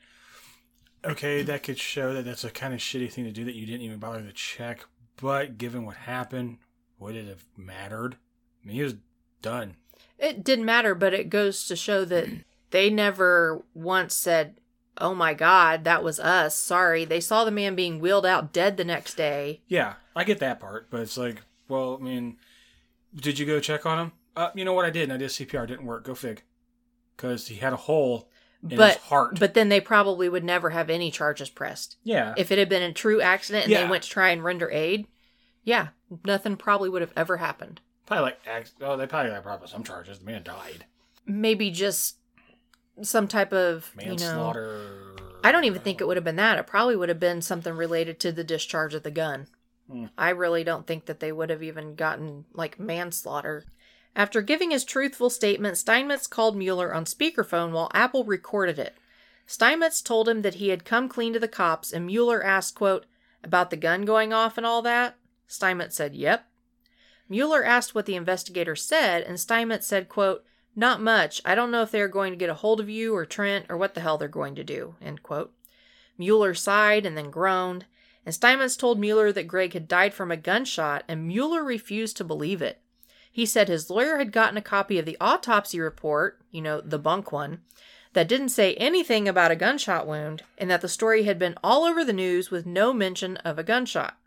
okay, 1.06 1.42
that 1.44 1.64
could 1.64 1.80
show 1.80 2.14
that 2.14 2.26
that's 2.26 2.44
a 2.44 2.50
kind 2.50 2.74
of 2.74 2.80
shitty 2.80 3.12
thing 3.12 3.24
to 3.24 3.32
do 3.32 3.46
that 3.46 3.56
you 3.56 3.66
didn't 3.66 3.82
even 3.82 4.00
bother 4.00 4.22
to 4.22 4.34
check. 4.34 4.86
But 5.16 5.58
given 5.58 5.86
what 5.86 5.96
happened, 5.96 6.58
would 7.00 7.16
it 7.16 7.28
have 7.28 7.46
mattered? 7.56 8.16
I 8.64 8.68
mean, 8.68 8.76
he 8.76 8.84
was 8.84 8.96
done. 9.42 9.76
It 10.20 10.44
didn't 10.44 10.66
matter, 10.66 10.94
but 10.94 11.14
it 11.14 11.30
goes 11.30 11.68
to 11.68 11.76
show 11.76 12.06
that 12.06 12.28
they 12.72 12.90
never 12.90 13.64
once 13.74 14.14
said, 14.14 14.56
Oh 14.98 15.16
my 15.16 15.34
god, 15.34 15.84
that 15.86 16.04
was 16.04 16.20
us. 16.20 16.56
Sorry. 16.56 17.06
They 17.06 17.22
saw 17.22 17.44
the 17.44 17.52
man 17.52 17.76
being 17.76 18.00
wheeled 18.00 18.26
out 18.26 18.52
dead 18.54 18.78
the 18.78 18.84
next 18.84 19.16
day. 19.16 19.62
Yeah, 19.68 19.94
I 20.16 20.26
get 20.26 20.40
that 20.40 20.60
part, 20.60 20.90
but 20.92 21.00
it's 21.00 21.18
like, 21.18 21.42
well, 21.72 21.98
I 22.00 22.04
mean, 22.04 22.38
did 23.16 23.40
you 23.40 23.46
go 23.46 23.60
check 23.60 23.86
on 23.86 23.98
him? 24.00 24.12
Uh, 24.36 24.50
you 24.56 24.64
know 24.66 24.74
what 24.74 24.86
I 24.86 24.90
did? 24.90 25.04
And 25.04 25.14
I 25.14 25.18
did 25.18 25.30
CPR. 25.30 25.68
Didn't 25.68 25.86
work. 25.86 26.04
Go 26.04 26.14
fig. 26.16 26.44
Because 27.18 27.48
he 27.48 27.56
had 27.56 27.74
a 27.74 27.78
hole 27.78 28.30
in 28.70 28.78
but 28.78 28.94
his 28.94 29.04
heart. 29.04 29.40
but 29.40 29.54
then 29.54 29.70
they 29.70 29.80
probably 29.82 30.30
would 30.30 30.44
never 30.44 30.70
have 30.72 30.90
any 30.90 31.10
charges 31.12 31.50
pressed. 31.50 31.98
yeah, 32.04 32.34
If 32.38 32.52
it 32.52 32.60
had 32.60 32.70
been 32.70 32.84
a 32.84 32.94
true 32.94 33.22
accident 33.22 33.66
and 33.66 33.72
Yeah. 33.72 33.84
they 33.84 33.90
went 33.90 34.04
to 34.04 34.10
try 34.10 34.30
and 34.30 34.44
render 34.44 34.70
aid, 34.72 35.08
yeah, 35.64 35.90
nothing 36.26 36.56
probably 36.58 36.90
would 36.90 37.02
have 37.02 37.14
ever 37.16 37.38
happened. 37.38 37.82
probably 38.06 38.34
like, 38.46 38.68
oh, 38.82 38.98
they 38.98 39.08
probably 39.08 39.32
got 39.32 39.44
probably 39.44 39.68
some 39.68 39.84
charges. 39.84 40.20
The 40.20 40.26
man 40.26 40.44
died. 40.44 40.86
Maybe 41.26 41.72
just 41.72 42.18
some 43.02 43.28
type 43.28 43.54
of 43.54 43.92
you 44.00 44.06
know 44.06 44.10
Manslaughter. 44.12 45.16
I 45.44 45.52
don't 45.52 45.64
even 45.66 45.82
think 45.82 46.02
it 46.02 46.08
would 46.08 46.18
have 46.18 46.24
been 46.24 46.36
that. 46.36 46.58
It 46.60 46.68
probably 46.68 46.96
would 46.96 47.10
have 47.10 47.20
been 47.20 47.42
something 47.42 47.74
related 47.74 48.20
to 48.22 48.32
the 48.32 48.44
discharge 48.44 48.94
of 48.94 49.04
the 49.04 49.12
gun. 49.12 49.48
Hmm. 49.92 50.06
I 50.18 50.30
really 50.30 50.64
don't 50.64 50.88
think 50.88 51.06
that 51.06 51.20
they 51.20 51.32
would 51.32 51.50
have 51.50 51.62
even 51.62 51.96
gotten 51.96 52.46
like 52.54 52.80
manslaughter. 52.80 53.66
After 54.16 54.42
giving 54.42 54.72
his 54.72 54.84
truthful 54.84 55.30
statement, 55.30 55.78
Steinmetz 55.78 56.28
called 56.28 56.56
Mueller 56.56 56.94
on 56.94 57.06
speakerphone 57.06 57.72
while 57.72 57.92
Apple 57.94 58.24
recorded 58.24 58.80
it. 58.80 58.96
Steinmetz 59.46 60.02
told 60.02 60.30
him 60.30 60.44
that 60.44 60.56
he 60.56 60.70
had 60.70 60.86
come 60.86 61.10
clean 61.10 61.34
to 61.34 61.40
the 61.40 61.48
cops, 61.48 61.92
and 61.92 62.06
Mueller 62.06 62.44
asked, 62.44 62.76
quote, 62.76 63.06
about 63.44 63.70
the 63.70 63.78
gun 63.78 64.06
going 64.06 64.32
off 64.32 64.58
and 64.58 64.66
all 64.66 64.82
that? 64.82 65.16
Steinmetz 65.48 65.96
said, 65.96 66.16
yep. 66.16 66.46
Mueller 67.28 67.64
asked 67.64 67.96
what 67.96 68.06
the 68.06 68.16
investigator 68.16 68.76
said, 68.76 69.24
and 69.24 69.40
Steinmetz 69.40 69.88
said, 69.88 70.08
quote, 70.08 70.46
not 70.76 71.02
much. 71.02 71.42
I 71.44 71.56
don't 71.56 71.72
know 71.72 71.82
if 71.82 71.92
they 71.92 72.02
are 72.02 72.08
going 72.08 72.32
to 72.32 72.38
get 72.38 72.50
a 72.50 72.56
hold 72.56 72.80
of 72.80 72.90
you 72.90 73.14
or 73.16 73.26
Trent 73.26 73.66
or 73.68 73.76
what 73.76 73.94
the 73.94 74.02
hell 74.02 74.18
they're 74.18 74.28
going 74.28 74.56
to 74.56 74.64
do. 74.64 74.96
End 75.02 75.22
quote. 75.24 75.54
Mueller 76.18 76.54
sighed 76.54 77.06
and 77.06 77.18
then 77.18 77.30
groaned, 77.30 77.86
and 78.26 78.36
Steinmetz 78.36 78.76
told 78.76 79.00
Mueller 79.00 79.32
that 79.32 79.48
Greg 79.48 79.74
had 79.74 79.88
died 79.88 80.14
from 80.14 80.32
a 80.32 80.38
gunshot, 80.38 81.04
and 81.08 81.28
Mueller 81.28 81.64
refused 81.64 82.18
to 82.18 82.24
believe 82.24 82.62
it. 82.62 82.80
He 83.32 83.46
said 83.46 83.68
his 83.68 83.90
lawyer 83.90 84.18
had 84.18 84.32
gotten 84.32 84.58
a 84.58 84.62
copy 84.62 85.00
of 85.00 85.06
the 85.06 85.18
autopsy 85.20 85.80
report, 85.80 86.40
you 86.52 86.62
know, 86.62 86.82
the 86.82 87.00
bunk 87.00 87.32
one, 87.32 87.62
that 88.14 88.28
didn't 88.28 88.50
say 88.50 88.76
anything 88.76 89.28
about 89.28 89.52
a 89.52 89.56
gunshot 89.56 90.06
wound, 90.06 90.44
and 90.58 90.70
that 90.70 90.82
the 90.82 90.90
story 90.90 91.24
had 91.24 91.40
been 91.40 91.56
all 91.64 91.86
over 91.86 92.04
the 92.04 92.14
news 92.14 92.52
with 92.52 92.66
no 92.66 92.94
mention 92.94 93.38
of 93.38 93.58
a 93.58 93.64
gunshot. 93.64 94.18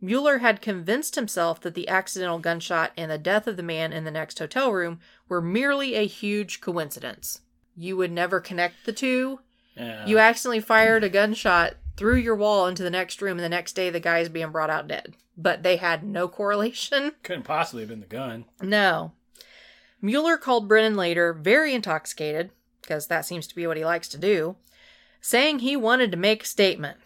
Mueller 0.00 0.38
had 0.38 0.60
convinced 0.60 1.14
himself 1.14 1.60
that 1.60 1.74
the 1.74 1.88
accidental 1.88 2.38
gunshot 2.38 2.92
and 2.96 3.10
the 3.10 3.18
death 3.18 3.46
of 3.46 3.56
the 3.56 3.62
man 3.62 3.92
in 3.92 4.04
the 4.04 4.10
next 4.10 4.38
hotel 4.38 4.72
room 4.72 5.00
were 5.28 5.40
merely 5.40 5.94
a 5.94 6.06
huge 6.06 6.60
coincidence. 6.60 7.40
You 7.76 7.96
would 7.96 8.12
never 8.12 8.40
connect 8.40 8.84
the 8.84 8.92
two. 8.92 9.40
Yeah. 9.74 10.06
You 10.06 10.18
accidentally 10.18 10.60
fired 10.60 11.04
a 11.04 11.08
gunshot 11.08 11.74
through 11.96 12.16
your 12.16 12.36
wall 12.36 12.66
into 12.66 12.82
the 12.82 12.90
next 12.90 13.22
room, 13.22 13.38
and 13.38 13.44
the 13.44 13.48
next 13.48 13.72
day 13.74 13.90
the 13.90 14.00
guy 14.00 14.18
is 14.18 14.28
being 14.28 14.50
brought 14.50 14.70
out 14.70 14.88
dead. 14.88 15.14
But 15.36 15.62
they 15.62 15.76
had 15.76 16.04
no 16.04 16.28
correlation. 16.28 17.12
couldn't 17.22 17.44
possibly 17.44 17.82
have 17.82 17.90
been 17.90 18.00
the 18.00 18.06
gun. 18.06 18.44
No. 18.62 19.12
Mueller 20.00 20.36
called 20.36 20.68
Brennan 20.68 20.96
later, 20.96 21.32
very 21.32 21.74
intoxicated, 21.74 22.50
because 22.82 23.06
that 23.06 23.26
seems 23.26 23.46
to 23.46 23.54
be 23.54 23.66
what 23.66 23.76
he 23.76 23.84
likes 23.84 24.08
to 24.08 24.18
do, 24.18 24.56
saying 25.20 25.58
he 25.58 25.76
wanted 25.76 26.10
to 26.12 26.16
make 26.16 26.42
a 26.42 26.46
statement. 26.46 26.98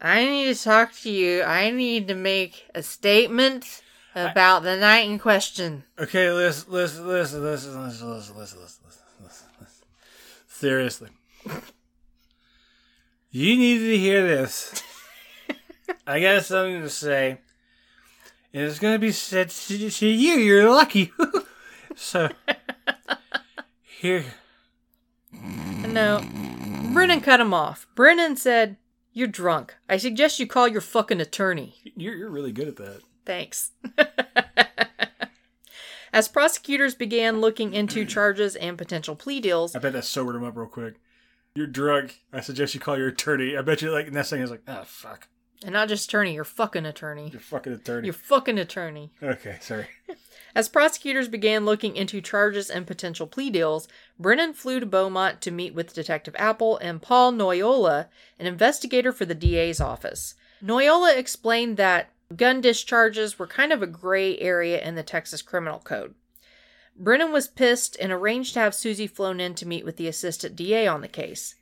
I 0.00 0.24
need 0.24 0.54
to 0.54 0.62
talk 0.62 0.92
to 1.02 1.10
you. 1.10 1.42
I 1.42 1.70
need 1.70 2.08
to 2.08 2.14
make 2.14 2.66
a 2.74 2.82
statement. 2.82 3.82
about 4.16 4.62
the 4.62 4.76
night 4.76 5.08
in 5.08 5.18
question. 5.18 5.84
Okay, 5.98 6.32
listen, 6.32 6.72
listen, 6.72 7.06
listen, 7.06 7.42
listen, 7.42 7.84
listen, 7.84 8.08
listen, 8.08 8.36
listen, 8.36 8.60
listen, 8.62 8.82
listen, 9.22 9.46
listen. 9.60 9.86
Seriously. 10.48 11.10
You 13.30 13.56
needed 13.56 13.86
to 13.86 13.98
hear 13.98 14.26
this. 14.26 14.82
I 16.06 16.20
got 16.20 16.44
something 16.44 16.82
to 16.82 16.88
say. 16.88 17.38
And 18.52 18.64
it's 18.64 18.78
going 18.78 18.94
to 18.94 18.98
be 18.98 19.12
said 19.12 19.50
to, 19.50 19.90
to 19.90 20.06
you. 20.06 20.34
You're 20.34 20.70
lucky. 20.70 21.12
so, 21.94 22.30
here. 23.82 24.24
No. 25.32 26.24
Brennan 26.92 27.20
cut 27.20 27.40
him 27.40 27.52
off. 27.52 27.86
Brennan 27.94 28.36
said, 28.36 28.76
You're 29.12 29.28
drunk. 29.28 29.74
I 29.88 29.98
suggest 29.98 30.38
you 30.38 30.46
call 30.46 30.68
your 30.68 30.80
fucking 30.80 31.20
attorney. 31.20 31.74
You're, 31.96 32.14
you're 32.14 32.30
really 32.30 32.52
good 32.52 32.68
at 32.68 32.76
that. 32.76 33.02
Thanks. 33.26 33.72
As 36.16 36.28
prosecutors 36.28 36.94
began 36.94 37.42
looking 37.42 37.74
into 37.74 38.04
charges 38.06 38.56
and 38.56 38.78
potential 38.78 39.14
plea 39.16 39.40
deals, 39.40 39.76
I 39.76 39.80
bet 39.80 39.92
that 39.92 40.04
sobered 40.06 40.36
him 40.36 40.44
up 40.44 40.56
real 40.56 40.66
quick. 40.66 40.94
You're 41.56 41.66
drunk. 41.66 42.20
I 42.32 42.40
suggest 42.40 42.74
you 42.74 42.80
call 42.80 42.98
your 42.98 43.08
attorney. 43.08 43.56
I 43.56 43.62
bet 43.62 43.82
you, 43.82 43.90
like, 43.90 44.12
next 44.12 44.30
thing 44.30 44.42
is 44.42 44.50
like, 44.50 44.62
oh, 44.68 44.82
fuck. 44.84 45.28
and 45.64 45.72
not 45.72 45.88
just 45.88 46.08
attorney, 46.08 46.34
your 46.34 46.44
fucking 46.44 46.84
attorney. 46.86 47.30
Your 47.30 47.40
fucking 47.40 47.72
attorney. 47.72 48.06
Your 48.06 48.12
fucking 48.12 48.58
attorney. 48.58 49.10
Okay, 49.22 49.56
sorry. 49.60 49.86
As 50.54 50.68
prosecutors 50.68 51.28
began 51.28 51.64
looking 51.66 51.96
into 51.96 52.20
charges 52.22 52.70
and 52.70 52.86
potential 52.86 53.26
plea 53.26 53.50
deals, 53.50 53.88
Brennan 54.18 54.54
flew 54.54 54.80
to 54.80 54.86
Beaumont 54.86 55.40
to 55.42 55.50
meet 55.50 55.74
with 55.74 55.94
Detective 55.94 56.34
Apple 56.38 56.78
and 56.78 57.02
Paul 57.02 57.32
Noyola, 57.32 58.08
an 58.38 58.46
investigator 58.46 59.12
for 59.12 59.24
the 59.26 59.34
DA's 59.34 59.80
office. 59.80 60.34
Noyola 60.62 61.16
explained 61.16 61.76
that 61.76 62.10
gun 62.34 62.60
discharges 62.62 63.38
were 63.38 63.46
kind 63.46 63.72
of 63.72 63.82
a 63.82 63.86
gray 63.86 64.38
area 64.38 64.80
in 64.80 64.94
the 64.94 65.02
Texas 65.02 65.42
criminal 65.42 65.78
code. 65.78 66.14
Brennan 66.98 67.30
was 67.30 67.46
pissed 67.46 67.96
and 68.00 68.10
arranged 68.10 68.54
to 68.54 68.60
have 68.60 68.74
Susie 68.74 69.06
flown 69.06 69.38
in 69.38 69.54
to 69.56 69.68
meet 69.68 69.84
with 69.84 69.98
the 69.98 70.08
assistant 70.08 70.56
DA 70.56 70.86
on 70.86 71.02
the 71.02 71.08
case. 71.08 71.54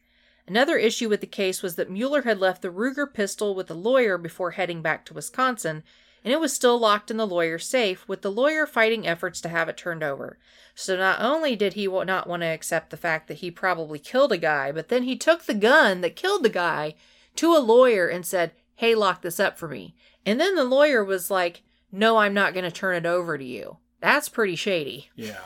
Another 0.47 0.77
issue 0.77 1.09
with 1.09 1.21
the 1.21 1.27
case 1.27 1.61
was 1.61 1.75
that 1.75 1.91
Mueller 1.91 2.23
had 2.23 2.39
left 2.39 2.63
the 2.63 2.71
Ruger 2.71 3.13
pistol 3.13 3.55
with 3.55 3.67
the 3.67 3.75
lawyer 3.75 4.17
before 4.17 4.53
heading 4.53 4.81
back 4.81 5.05
to 5.07 5.15
Wisconsin, 5.15 5.83
and 6.23 6.33
it 6.33 6.39
was 6.39 6.53
still 6.53 6.79
locked 6.79 7.11
in 7.11 7.17
the 7.17 7.27
lawyer's 7.27 7.67
safe, 7.67 8.07
with 8.07 8.23
the 8.23 8.31
lawyer 8.31 8.65
fighting 8.65 9.07
efforts 9.07 9.41
to 9.41 9.49
have 9.49 9.69
it 9.69 9.77
turned 9.77 10.05
over. 10.05 10.39
So 10.75 10.97
not 10.97 11.21
only 11.21 11.57
did 11.57 11.73
he 11.73 11.87
not 11.87 12.29
want 12.29 12.43
to 12.43 12.47
accept 12.47 12.91
the 12.91 12.97
fact 12.97 13.27
that 13.29 13.39
he 13.39 13.51
probably 13.51 13.99
killed 13.99 14.33
a 14.33 14.39
guy, 14.39 14.71
but 14.71 14.89
then 14.89 15.03
he 15.03 15.17
took 15.17 15.45
the 15.45 15.55
gun 15.55 16.01
that 16.03 16.17
killed 16.17 16.45
the 16.45 16.49
guy 16.49 16.95
to 17.37 17.55
a 17.55 17.59
lawyer 17.59 18.07
and 18.07 18.25
said, 18.25 18.53
Hey, 18.77 18.95
lock 18.95 19.23
this 19.23 19.41
up 19.41 19.59
for 19.59 19.69
me. 19.69 19.95
And 20.25 20.41
then 20.41 20.55
the 20.55 20.65
lawyer 20.65 21.05
was 21.05 21.31
like, 21.31 21.63
No, 21.91 22.19
I'm 22.19 22.35
not 22.35 22.55
going 22.55 22.65
to 22.65 22.71
turn 22.71 22.97
it 22.97 23.07
over 23.07 23.37
to 23.37 23.45
you. 23.45 23.79
That's 24.05 24.29
pretty 24.29 24.55
shady. 24.55 25.11
Yeah. 25.17 25.39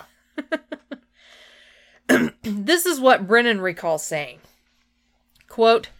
This 2.42 2.86
is 2.86 2.98
what 2.98 3.28
Brennan 3.28 3.60
recalls 3.60 4.02
saying. 4.02 4.38
Quote, 5.46 5.90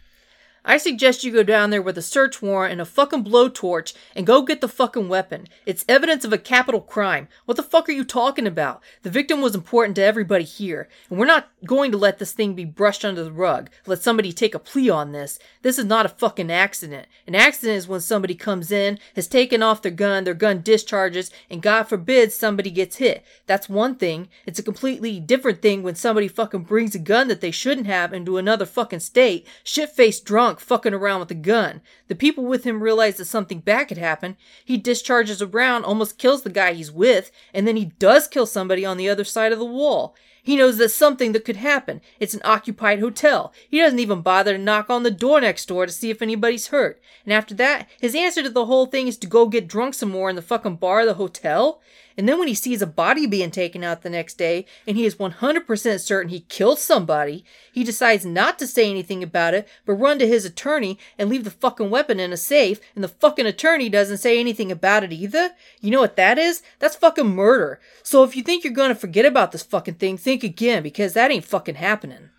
I 0.69 0.77
suggest 0.77 1.23
you 1.23 1.31
go 1.31 1.41
down 1.41 1.71
there 1.71 1.81
with 1.81 1.97
a 1.97 2.03
search 2.03 2.43
warrant 2.43 2.73
and 2.73 2.79
a 2.79 2.85
fucking 2.85 3.23
blowtorch 3.23 3.95
and 4.15 4.27
go 4.27 4.43
get 4.43 4.61
the 4.61 4.67
fucking 4.67 5.09
weapon. 5.09 5.47
It's 5.65 5.83
evidence 5.89 6.23
of 6.23 6.31
a 6.31 6.37
capital 6.37 6.79
crime. 6.79 7.27
What 7.45 7.57
the 7.57 7.63
fuck 7.63 7.89
are 7.89 7.91
you 7.91 8.03
talking 8.03 8.45
about? 8.45 8.83
The 9.01 9.09
victim 9.09 9.41
was 9.41 9.55
important 9.55 9.95
to 9.95 10.03
everybody 10.03 10.43
here, 10.43 10.87
and 11.09 11.17
we're 11.17 11.25
not 11.25 11.49
going 11.65 11.91
to 11.91 11.97
let 11.97 12.19
this 12.19 12.33
thing 12.33 12.53
be 12.53 12.65
brushed 12.65 13.03
under 13.03 13.23
the 13.23 13.31
rug. 13.31 13.71
Let 13.87 14.03
somebody 14.03 14.31
take 14.31 14.53
a 14.53 14.59
plea 14.59 14.91
on 14.91 15.11
this. 15.11 15.39
This 15.63 15.79
is 15.79 15.85
not 15.85 16.05
a 16.05 16.09
fucking 16.09 16.51
accident. 16.51 17.07
An 17.25 17.33
accident 17.33 17.77
is 17.79 17.87
when 17.87 18.01
somebody 18.01 18.35
comes 18.35 18.71
in, 18.71 18.99
has 19.15 19.27
taken 19.27 19.63
off 19.63 19.81
their 19.81 19.91
gun, 19.91 20.23
their 20.23 20.35
gun 20.35 20.61
discharges, 20.61 21.31
and 21.49 21.63
God 21.63 21.85
forbid 21.85 22.31
somebody 22.31 22.69
gets 22.69 22.97
hit. 22.97 23.25
That's 23.47 23.69
one 23.69 23.95
thing. 23.95 24.29
It's 24.45 24.59
a 24.59 24.63
completely 24.63 25.19
different 25.19 25.63
thing 25.63 25.81
when 25.81 25.95
somebody 25.95 26.27
fucking 26.27 26.65
brings 26.65 26.93
a 26.93 26.99
gun 26.99 27.27
that 27.29 27.41
they 27.41 27.49
shouldn't 27.49 27.87
have 27.87 28.13
into 28.13 28.37
another 28.37 28.67
fucking 28.67 28.99
state, 28.99 29.47
shit 29.63 29.89
faced 29.89 30.25
drunk, 30.25 30.58
fucking 30.61 30.93
around 30.93 31.19
with 31.19 31.31
a 31.31 31.35
gun. 31.35 31.81
The 32.07 32.15
people 32.15 32.45
with 32.45 32.63
him 32.63 32.81
realize 32.81 33.17
that 33.17 33.25
something 33.25 33.59
bad 33.59 33.85
could 33.85 33.97
happen. 33.97 34.37
He 34.63 34.77
discharges 34.77 35.41
a 35.41 35.47
round, 35.47 35.85
almost 35.85 36.17
kills 36.17 36.43
the 36.43 36.49
guy 36.49 36.73
he's 36.73 36.91
with, 36.91 37.31
and 37.53 37.67
then 37.67 37.75
he 37.75 37.85
does 37.85 38.27
kill 38.27 38.45
somebody 38.45 38.85
on 38.85 38.97
the 38.97 39.09
other 39.09 39.23
side 39.23 39.51
of 39.51 39.59
the 39.59 39.65
wall. 39.65 40.15
He 40.41 40.55
knows 40.55 40.77
there's 40.77 40.93
something 40.93 41.33
that 41.33 41.45
could 41.45 41.57
happen. 41.57 42.01
It's 42.19 42.33
an 42.33 42.41
occupied 42.43 42.99
hotel. 42.99 43.53
He 43.69 43.79
doesn't 43.79 43.99
even 43.99 44.21
bother 44.21 44.53
to 44.53 44.57
knock 44.57 44.89
on 44.89 45.03
the 45.03 45.11
door 45.11 45.41
next 45.41 45.67
door 45.67 45.85
to 45.85 45.91
see 45.91 46.09
if 46.09 46.21
anybody's 46.21 46.67
hurt. 46.67 47.01
And 47.23 47.33
after 47.33 47.53
that, 47.55 47.87
his 47.99 48.15
answer 48.15 48.41
to 48.41 48.49
the 48.49 48.65
whole 48.65 48.85
thing 48.85 49.07
is 49.07 49.17
to 49.17 49.27
go 49.27 49.47
get 49.47 49.67
drunk 49.67 49.93
some 49.93 50.09
more 50.09 50.29
in 50.29 50.35
the 50.35 50.41
fucking 50.41 50.77
bar 50.77 51.01
of 51.01 51.07
the 51.07 51.13
hotel. 51.15 51.81
And 52.19 52.27
then 52.27 52.37
when 52.37 52.49
he 52.49 52.53
sees 52.53 52.81
a 52.81 52.85
body 52.85 53.25
being 53.25 53.49
taken 53.49 53.81
out 53.81 54.01
the 54.01 54.09
next 54.09 54.37
day, 54.37 54.65
and 54.85 54.97
he 54.97 55.05
is 55.05 55.15
100% 55.15 55.99
certain 56.01 56.29
he 56.29 56.41
killed 56.41 56.77
somebody, 56.77 57.45
he 57.71 57.85
decides 57.85 58.25
not 58.25 58.59
to 58.59 58.67
say 58.67 58.89
anything 58.89 59.23
about 59.23 59.53
it, 59.53 59.65
but 59.85 59.93
run 59.93 60.19
to 60.19 60.27
his 60.27 60.43
attorney 60.43 60.99
and 61.17 61.29
leave 61.29 61.45
the 61.45 61.49
fucking 61.49 61.89
weapon 61.89 62.19
in 62.19 62.33
a 62.33 62.37
safe, 62.37 62.81
and 62.93 63.05
the 63.05 63.07
fucking 63.07 63.45
attorney 63.45 63.87
doesn't 63.87 64.17
say 64.17 64.37
anything 64.37 64.69
about 64.69 65.05
it 65.05 65.13
either. 65.13 65.51
You 65.79 65.91
know 65.91 66.01
what 66.01 66.17
that 66.17 66.37
is? 66.37 66.61
That's 66.79 66.97
fucking 66.97 67.33
murder. 67.33 67.79
So 68.03 68.25
if 68.25 68.35
you 68.35 68.43
think 68.43 68.65
you're 68.65 68.73
gonna 68.73 68.95
forget 68.95 69.25
about 69.25 69.53
this 69.53 69.63
fucking 69.63 69.93
thing, 69.93 70.17
think 70.17 70.43
again, 70.43 70.83
because 70.83 71.13
that 71.13 71.31
ain't 71.31 71.45
fucking 71.45 71.75
happening. 71.75 72.31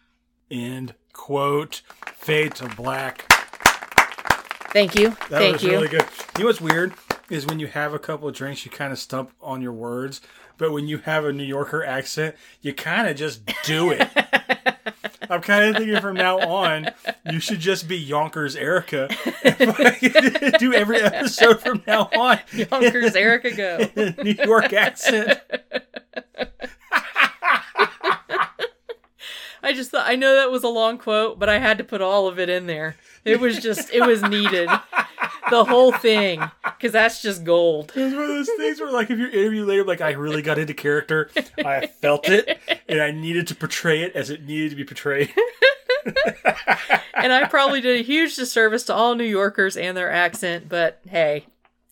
End 0.50 0.92
quote. 1.14 1.80
Fade 2.12 2.54
to 2.56 2.68
black. 2.68 3.24
Thank 4.74 4.94
you. 4.94 5.16
That 5.30 5.40
Thank 5.40 5.52
was 5.54 5.62
you. 5.62 5.70
really 5.70 5.88
good. 5.88 6.04
You 6.36 6.40
know 6.40 6.46
what's 6.48 6.60
weird 6.60 6.92
is 7.30 7.46
when 7.46 7.60
you 7.60 7.68
have 7.68 7.94
a 7.94 7.98
couple 7.98 8.28
of 8.28 8.34
drinks, 8.34 8.64
you 8.64 8.70
kind 8.70 8.92
of 8.92 8.98
stump 8.98 9.32
on 9.40 9.62
your 9.62 9.72
words, 9.72 10.20
but 10.58 10.72
when 10.72 10.88
you 10.88 10.98
have 10.98 11.24
a 11.24 11.32
New 11.32 11.44
Yorker 11.44 11.84
accent, 11.84 12.36
you 12.60 12.74
kind 12.74 13.08
of 13.08 13.16
just 13.16 13.42
do 13.64 13.90
it. 13.90 14.08
I'm 15.30 15.40
kind 15.42 15.64
of 15.64 15.76
thinking 15.76 16.00
from 16.00 16.16
now 16.16 16.38
on, 16.40 16.90
you 17.30 17.38
should 17.38 17.60
just 17.60 17.86
be 17.86 17.96
Yonkers 17.96 18.56
Erica. 18.56 19.08
do 20.58 20.74
every 20.74 21.00
episode 21.00 21.60
from 21.60 21.82
now 21.86 22.10
on. 22.16 22.40
Yonkers 22.52 23.14
Erica 23.14 23.52
go. 23.52 24.12
New 24.24 24.34
York 24.44 24.72
accent. 24.72 25.40
I 29.62 29.72
just 29.72 29.92
thought 29.92 30.08
I 30.08 30.16
know 30.16 30.34
that 30.34 30.50
was 30.50 30.64
a 30.64 30.68
long 30.68 30.98
quote, 30.98 31.38
but 31.38 31.48
I 31.48 31.58
had 31.58 31.78
to 31.78 31.84
put 31.84 32.00
all 32.00 32.26
of 32.26 32.40
it 32.40 32.48
in 32.48 32.66
there. 32.66 32.96
It 33.24 33.38
was 33.38 33.58
just 33.58 33.92
it 33.92 34.04
was 34.04 34.22
needed. 34.22 34.68
The 35.48 35.64
whole 35.64 35.92
thing. 35.92 36.42
Because 36.64 36.92
that's 36.92 37.22
just 37.22 37.44
gold. 37.44 37.92
It's 37.94 38.14
one 38.14 38.24
of 38.24 38.28
those 38.28 38.50
things 38.56 38.80
where, 38.80 38.90
like, 38.90 39.10
if 39.10 39.18
you're 39.18 39.30
interviewed 39.30 39.68
later, 39.68 39.84
like, 39.84 40.00
I 40.00 40.10
really 40.12 40.42
got 40.42 40.58
into 40.58 40.74
character, 40.74 41.30
I 41.58 41.86
felt 41.86 42.28
it, 42.28 42.58
and 42.88 43.00
I 43.00 43.10
needed 43.10 43.46
to 43.48 43.54
portray 43.54 44.02
it 44.02 44.14
as 44.14 44.30
it 44.30 44.44
needed 44.44 44.70
to 44.70 44.76
be 44.76 44.84
portrayed. 44.84 45.32
And 47.22 47.32
I 47.32 47.46
probably 47.46 47.80
did 47.80 48.00
a 48.00 48.02
huge 48.02 48.36
disservice 48.36 48.84
to 48.84 48.94
all 48.94 49.14
New 49.14 49.24
Yorkers 49.24 49.76
and 49.76 49.96
their 49.96 50.10
accent, 50.10 50.68
but 50.68 51.00
hey, 51.08 51.46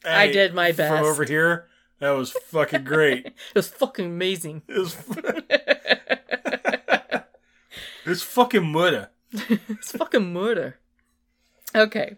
I 0.04 0.28
did 0.28 0.54
my 0.54 0.72
best. 0.72 0.94
From 0.94 1.04
over 1.04 1.24
here, 1.24 1.66
that 1.98 2.10
was 2.10 2.30
fucking 2.30 2.84
great. 2.84 3.26
it 3.26 3.34
was 3.54 3.68
fucking 3.68 4.06
amazing. 4.06 4.62
It 4.68 4.78
was. 4.78 4.96
it's 8.06 8.22
fucking 8.22 8.62
mudda. 8.62 9.08
It's 9.68 9.92
fucking 9.92 10.32
murder. 10.32 10.78
Okay. 11.74 12.16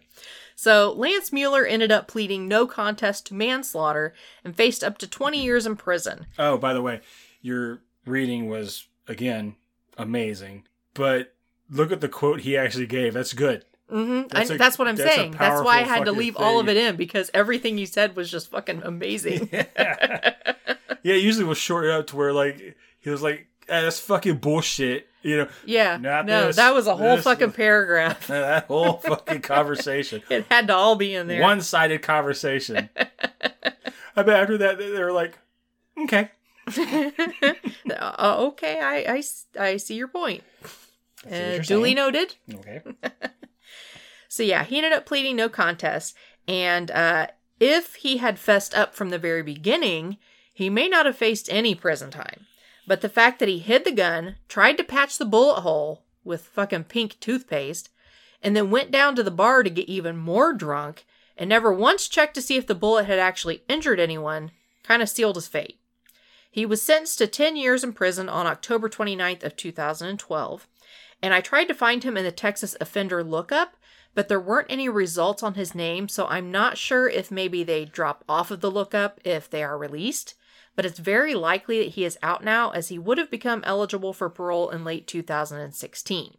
So 0.61 0.91
Lance 0.91 1.33
Mueller 1.33 1.65
ended 1.65 1.91
up 1.91 2.07
pleading 2.07 2.47
no 2.47 2.67
contest 2.67 3.25
to 3.25 3.33
manslaughter 3.33 4.13
and 4.45 4.55
faced 4.55 4.83
up 4.83 4.99
to 4.99 5.07
20 5.07 5.43
years 5.43 5.65
in 5.65 5.75
prison. 5.75 6.27
Oh, 6.37 6.55
by 6.55 6.71
the 6.73 6.83
way, 6.83 7.01
your 7.41 7.81
reading 8.05 8.47
was 8.47 8.87
again 9.07 9.55
amazing, 9.97 10.65
but 10.93 11.33
look 11.67 11.91
at 11.91 11.99
the 11.99 12.07
quote 12.07 12.41
he 12.41 12.55
actually 12.55 12.85
gave. 12.85 13.15
That's 13.15 13.33
good. 13.33 13.65
Mm-hmm. 13.91 14.27
That's 14.27 14.49
That's, 14.49 14.59
that's 14.59 14.77
what 14.77 14.87
I'm 14.87 14.97
that's 14.97 15.15
saying. 15.15 15.31
That's 15.31 15.63
why 15.63 15.79
I 15.79 15.81
had 15.81 16.05
to 16.05 16.11
leave 16.11 16.37
all 16.37 16.59
of 16.59 16.69
it 16.69 16.77
in 16.77 16.95
because 16.95 17.31
everything 17.33 17.79
you 17.79 17.87
said 17.87 18.15
was 18.15 18.29
just 18.29 18.51
fucking 18.51 18.83
amazing. 18.83 19.49
yeah, 19.79 20.35
usually 21.01 21.43
we'll 21.43 21.55
short 21.55 21.85
it 21.85 21.91
up 21.91 22.05
to 22.05 22.15
where 22.15 22.33
like 22.33 22.77
he 22.99 23.09
was 23.09 23.23
like, 23.23 23.47
eh, 23.69 23.81
"That's 23.81 23.99
fucking 23.99 24.37
bullshit," 24.37 25.07
you 25.21 25.37
know. 25.37 25.47
yeah. 25.65 25.97
Not 25.97 26.25
no, 26.25 26.47
this, 26.47 26.55
that 26.57 26.73
was 26.73 26.87
a 26.87 26.95
whole 26.95 27.15
this. 27.17 27.23
fucking 27.23 27.51
paragraph. 27.53 28.27
That 28.27 28.65
whole 28.65 28.93
fucking 28.97 29.41
conversation, 29.41 30.21
It 30.29 30.45
had 30.49 30.67
to 30.67 30.75
all 30.75 30.95
be 30.95 31.13
in 31.15 31.27
there. 31.27 31.41
one-sided 31.41 32.01
conversation. 32.01 32.89
I 34.15 34.23
bet 34.23 34.39
after 34.41 34.57
that 34.59 34.77
they 34.77 34.89
were 34.91 35.11
like, 35.11 35.37
"Okay." 36.03 36.29
Uh, 37.89 38.35
okay, 38.47 39.05
I 39.59 39.77
see 39.77 39.95
your 39.95 40.07
point. 40.07 40.43
Uh, 41.25 41.59
duly 41.59 41.89
saying. 41.89 41.95
noted. 41.95 42.35
Okay. 42.53 42.81
So 44.27 44.43
yeah, 44.43 44.63
he 44.63 44.77
ended 44.77 44.93
up 44.93 45.05
pleading 45.05 45.35
no 45.35 45.49
contest, 45.49 46.15
and 46.47 46.89
uh, 46.91 47.27
if 47.59 47.95
he 47.95 48.17
had 48.17 48.39
fessed 48.39 48.73
up 48.73 48.95
from 48.95 49.09
the 49.09 49.19
very 49.19 49.43
beginning, 49.43 50.17
he 50.53 50.69
may 50.69 50.87
not 50.87 51.05
have 51.05 51.17
faced 51.17 51.51
any 51.51 51.75
prison 51.75 52.09
time. 52.11 52.45
But 52.91 52.99
the 52.99 53.07
fact 53.07 53.39
that 53.39 53.47
he 53.47 53.59
hid 53.59 53.85
the 53.85 53.93
gun, 53.93 54.35
tried 54.49 54.75
to 54.75 54.83
patch 54.83 55.17
the 55.17 55.23
bullet 55.23 55.61
hole 55.61 56.03
with 56.25 56.47
fucking 56.47 56.83
pink 56.83 57.17
toothpaste, 57.21 57.87
and 58.41 58.53
then 58.53 58.69
went 58.69 58.91
down 58.91 59.15
to 59.15 59.23
the 59.23 59.31
bar 59.31 59.63
to 59.63 59.69
get 59.69 59.87
even 59.87 60.17
more 60.17 60.51
drunk, 60.51 61.05
and 61.37 61.47
never 61.47 61.71
once 61.71 62.09
checked 62.09 62.33
to 62.33 62.41
see 62.41 62.57
if 62.57 62.67
the 62.67 62.75
bullet 62.75 63.05
had 63.05 63.17
actually 63.17 63.63
injured 63.69 64.01
anyone, 64.01 64.51
kind 64.83 65.01
of 65.01 65.07
sealed 65.07 65.37
his 65.37 65.47
fate. 65.47 65.79
He 66.51 66.65
was 66.65 66.81
sentenced 66.81 67.19
to 67.19 67.27
10 67.27 67.55
years 67.55 67.81
in 67.81 67.93
prison 67.93 68.27
on 68.27 68.45
October 68.45 68.89
29th 68.89 69.45
of 69.45 69.55
2012, 69.55 70.67
and 71.23 71.33
I 71.33 71.39
tried 71.39 71.69
to 71.69 71.73
find 71.73 72.03
him 72.03 72.17
in 72.17 72.25
the 72.25 72.31
Texas 72.33 72.75
offender 72.81 73.23
lookup, 73.23 73.77
but 74.13 74.27
there 74.27 74.37
weren't 74.37 74.67
any 74.69 74.89
results 74.89 75.43
on 75.43 75.53
his 75.53 75.73
name, 75.73 76.09
so 76.09 76.27
I'm 76.27 76.51
not 76.51 76.77
sure 76.77 77.07
if 77.07 77.31
maybe 77.31 77.63
they 77.63 77.85
drop 77.85 78.25
off 78.27 78.51
of 78.51 78.59
the 78.59 78.69
lookup 78.69 79.21
if 79.23 79.49
they 79.49 79.63
are 79.63 79.77
released, 79.77 80.35
but 80.75 80.85
it's 80.85 80.99
very 80.99 81.35
likely 81.35 81.79
that 81.79 81.93
he 81.93 82.05
is 82.05 82.17
out 82.23 82.43
now 82.43 82.71
as 82.71 82.87
he 82.87 82.97
would 82.97 83.17
have 83.17 83.29
become 83.29 83.63
eligible 83.65 84.13
for 84.13 84.29
parole 84.29 84.69
in 84.69 84.83
late 84.83 85.07
2016. 85.07 86.37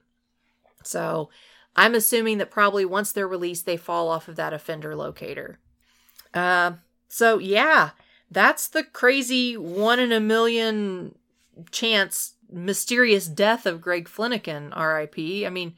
So, 0.83 1.31
I'm 1.75 1.95
assuming 1.95 2.39
that 2.39 2.51
probably 2.51 2.85
once 2.85 3.13
they're 3.13 3.29
released, 3.29 3.67
they 3.67 3.77
fall 3.77 4.09
off 4.09 4.29
of 4.29 4.37
that 4.37 4.53
offender 4.53 4.95
locator. 4.95 5.59
Uh, 6.35 6.73
so, 7.09 7.39
yeah, 7.39 7.91
that's 8.31 8.69
the 8.69 8.83
crazy 8.83 9.57
one 9.57 9.99
in 10.01 10.13
a 10.13 10.21
million 10.21 11.15
chance 11.71 12.35
mysterious 12.51 13.27
death 13.27 13.67
of 13.67 13.81
Greg 13.81 14.09
Fleniken, 14.09 14.75
RIP. 14.77 15.47
I 15.47 15.51
mean, 15.51 15.75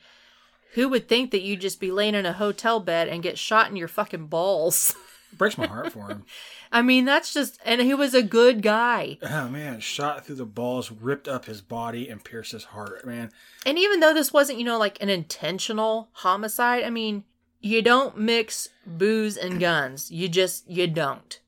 who 0.75 0.89
would 0.89 1.09
think 1.09 1.31
that 1.31 1.43
you'd 1.43 1.61
just 1.61 1.81
be 1.81 1.91
laying 1.91 2.15
in 2.15 2.27
a 2.27 2.33
hotel 2.33 2.81
bed 2.81 3.09
and 3.09 3.23
get 3.23 3.39
shot 3.39 3.71
in 3.71 3.77
your 3.77 3.89
fucking 3.89 4.27
balls? 4.27 4.95
Breaks 5.39 5.59
my 5.59 5.67
heart 5.67 5.93
for 5.93 6.09
him. 6.09 6.25
I 6.73 6.83
mean, 6.83 7.05
that's 7.05 7.33
just, 7.35 7.59
and 7.65 7.81
he 7.81 7.95
was 7.95 8.15
a 8.15 8.23
good 8.23 8.63
guy. 8.63 9.19
Oh 9.23 9.49
man, 9.49 9.81
shot 9.81 10.25
through 10.25 10.37
the 10.37 10.45
balls, 10.45 10.91
ripped 10.91 11.29
up 11.29 11.45
his 11.47 11.61
body, 11.61 12.09
and 12.09 12.23
pierced 12.25 12.53
his 12.53 12.65
heart. 12.65 13.07
Man, 13.07 13.31
And 13.67 13.79
even 13.79 14.01
though 14.01 14.15
this 14.15 14.33
wasn't, 14.33 14.59
you 14.59 14.65
know, 14.65 14.79
like 14.79 15.01
an 15.03 15.09
intentional 15.09 16.09
homicide, 16.13 16.85
I 16.85 16.91
mean, 16.91 17.25
you 17.61 17.81
don't 17.83 18.19
mix 18.19 18.69
booze 18.87 19.37
and 19.37 19.59
guns. 19.61 20.11
You 20.11 20.29
just, 20.29 20.69
you 20.71 20.87
don't. 20.87 21.41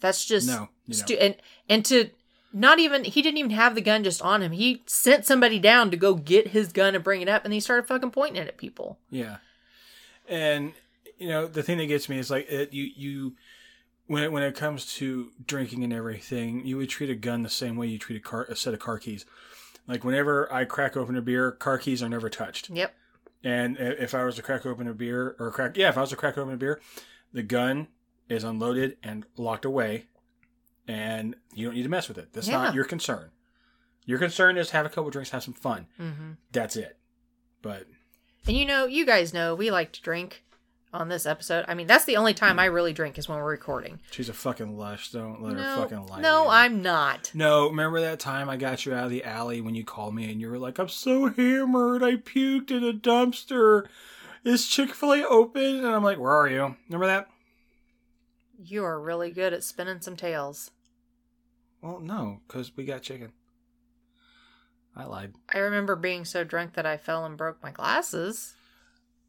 That's 0.00 0.24
just, 0.24 0.46
No, 0.48 0.68
stu- 0.90 1.14
and, 1.18 1.36
and 1.68 1.84
to, 1.86 2.10
not 2.52 2.78
even, 2.78 3.04
he 3.04 3.22
didn't 3.22 3.38
even 3.38 3.50
have 3.52 3.74
the 3.74 3.80
gun 3.80 4.04
just 4.04 4.22
on 4.22 4.42
him. 4.42 4.52
He 4.52 4.82
sent 4.86 5.24
somebody 5.26 5.58
down 5.58 5.90
to 5.90 5.96
go 5.96 6.14
get 6.14 6.48
his 6.48 6.72
gun 6.72 6.94
and 6.94 7.02
bring 7.02 7.22
it 7.22 7.28
up, 7.28 7.44
and 7.44 7.52
he 7.54 7.58
started 7.60 7.88
fucking 7.88 8.10
pointing 8.12 8.40
it 8.42 8.46
at 8.48 8.56
people. 8.58 8.98
yeah. 9.10 9.38
And 10.28 10.72
you 11.24 11.30
know 11.30 11.46
the 11.46 11.62
thing 11.62 11.78
that 11.78 11.86
gets 11.86 12.08
me 12.10 12.18
is 12.18 12.30
like 12.30 12.46
it, 12.50 12.72
you 12.74 12.84
you 12.94 13.36
when 14.06 14.22
it, 14.22 14.30
when 14.30 14.42
it 14.42 14.54
comes 14.54 14.94
to 14.96 15.30
drinking 15.46 15.82
and 15.82 15.90
everything, 15.92 16.66
you 16.66 16.76
would 16.76 16.90
treat 16.90 17.08
a 17.08 17.14
gun 17.14 17.42
the 17.42 17.48
same 17.48 17.76
way 17.76 17.86
you 17.86 17.98
treat 17.98 18.16
a 18.16 18.20
car 18.20 18.44
a 18.44 18.54
set 18.56 18.74
of 18.74 18.80
car 18.80 18.98
keys. 18.98 19.24
Like 19.88 20.04
whenever 20.04 20.52
I 20.52 20.66
crack 20.66 20.96
open 20.96 21.16
a 21.16 21.22
beer, 21.22 21.50
car 21.52 21.78
keys 21.78 22.02
are 22.02 22.08
never 22.10 22.28
touched. 22.28 22.68
Yep. 22.68 22.94
And 23.42 23.76
if 23.78 24.14
I 24.14 24.24
was 24.24 24.36
to 24.36 24.42
crack 24.42 24.66
open 24.66 24.86
a 24.88 24.92
beer 24.94 25.34
or 25.38 25.50
crack, 25.50 25.76
yeah, 25.76 25.88
if 25.88 25.96
I 25.96 26.02
was 26.02 26.10
to 26.10 26.16
crack 26.16 26.36
open 26.38 26.52
a 26.52 26.56
beer, 26.58 26.80
the 27.32 27.42
gun 27.42 27.88
is 28.28 28.44
unloaded 28.44 28.96
and 29.02 29.24
locked 29.36 29.64
away, 29.66 30.06
and 30.86 31.34
you 31.54 31.66
don't 31.66 31.74
need 31.74 31.82
to 31.84 31.88
mess 31.88 32.08
with 32.08 32.18
it. 32.18 32.32
That's 32.32 32.48
Yeah. 32.48 32.62
not 32.62 32.74
your 32.74 32.84
concern. 32.84 33.30
Your 34.06 34.18
concern 34.18 34.56
is 34.58 34.70
have 34.70 34.84
a 34.86 34.88
couple 34.90 35.10
drinks, 35.10 35.30
have 35.30 35.42
some 35.42 35.54
fun. 35.54 35.86
hmm 35.96 36.32
That's 36.52 36.76
it. 36.76 36.96
But 37.62 37.86
And 38.46 38.56
you 38.56 38.66
know, 38.66 38.84
you 38.86 39.06
guys 39.06 39.32
know 39.32 39.54
we 39.54 39.70
like 39.70 39.92
to 39.92 40.02
drink 40.02 40.42
on 40.94 41.08
this 41.08 41.26
episode. 41.26 41.64
I 41.68 41.74
mean, 41.74 41.86
that's 41.86 42.04
the 42.04 42.16
only 42.16 42.32
time 42.34 42.58
I 42.58 42.66
really 42.66 42.92
drink 42.92 43.18
is 43.18 43.28
when 43.28 43.36
we're 43.38 43.44
recording. 43.50 43.98
she's 44.10 44.28
a 44.28 44.32
fucking 44.32 44.78
lush. 44.78 45.10
Don't 45.10 45.42
let 45.42 45.56
her 45.56 45.76
fucking 45.76 46.06
lie. 46.06 46.20
no. 46.20 46.48
I'm 46.48 46.80
not. 46.82 47.30
No, 47.34 47.68
remember 47.68 48.00
that 48.00 48.20
time 48.20 48.48
I 48.48 48.56
got 48.56 48.86
you 48.86 48.94
out 48.94 49.04
of 49.04 49.10
the 49.10 49.24
alley 49.24 49.60
when 49.60 49.74
you 49.74 49.84
called 49.84 50.14
me 50.14 50.30
and 50.30 50.40
you 50.40 50.48
were 50.48 50.58
like, 50.58 50.78
"I'm 50.78 50.88
so 50.88 51.28
hammered, 51.28 52.02
I 52.02 52.16
puked 52.16 52.70
in 52.70 52.84
a 52.84 52.92
dumpster. 52.92 53.86
Is 54.44 54.66
Chick 54.68 54.94
Fil 54.94 55.12
A 55.14 55.24
open?" 55.26 55.62
And 55.84 55.86
I'm 55.86 56.04
like, 56.04 56.18
"Where 56.18 56.32
are 56.32 56.48
you?" 56.48 56.76
Remember 56.88 57.06
that? 57.06 57.28
You 58.62 58.84
are 58.84 59.00
really 59.00 59.30
good 59.30 59.52
at 59.52 59.64
spinning 59.64 60.00
some 60.00 60.16
tales. 60.16 60.70
Well, 61.82 62.00
no, 62.00 62.40
because 62.46 62.74
we 62.76 62.84
got 62.84 63.02
chicken. 63.02 63.32
I 64.96 65.04
lied. 65.04 65.34
I 65.52 65.58
remember 65.58 65.96
being 65.96 66.24
so 66.24 66.44
drunk 66.44 66.74
that 66.74 66.86
I 66.86 66.96
fell 66.96 67.24
and 67.24 67.36
broke 67.36 67.62
my 67.62 67.72
glasses, 67.72 68.54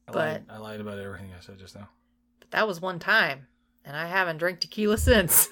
I 0.07 0.11
But- 0.11 0.17
lied. 0.17 0.45
I 0.49 0.57
lied 0.57 0.81
about 0.81 0.99
everything 0.99 1.31
I 1.35 1.41
said 1.41 1.57
just 1.59 1.75
now. 1.75 1.89
but 2.39 2.51
that 2.51 2.67
was 2.67 2.79
one 2.81 2.99
time, 2.99 3.47
and 3.83 3.95
I 3.95 4.05
haven't 4.07 4.37
drank 4.37 4.59
tequila 4.59 4.97
since. 4.99 5.49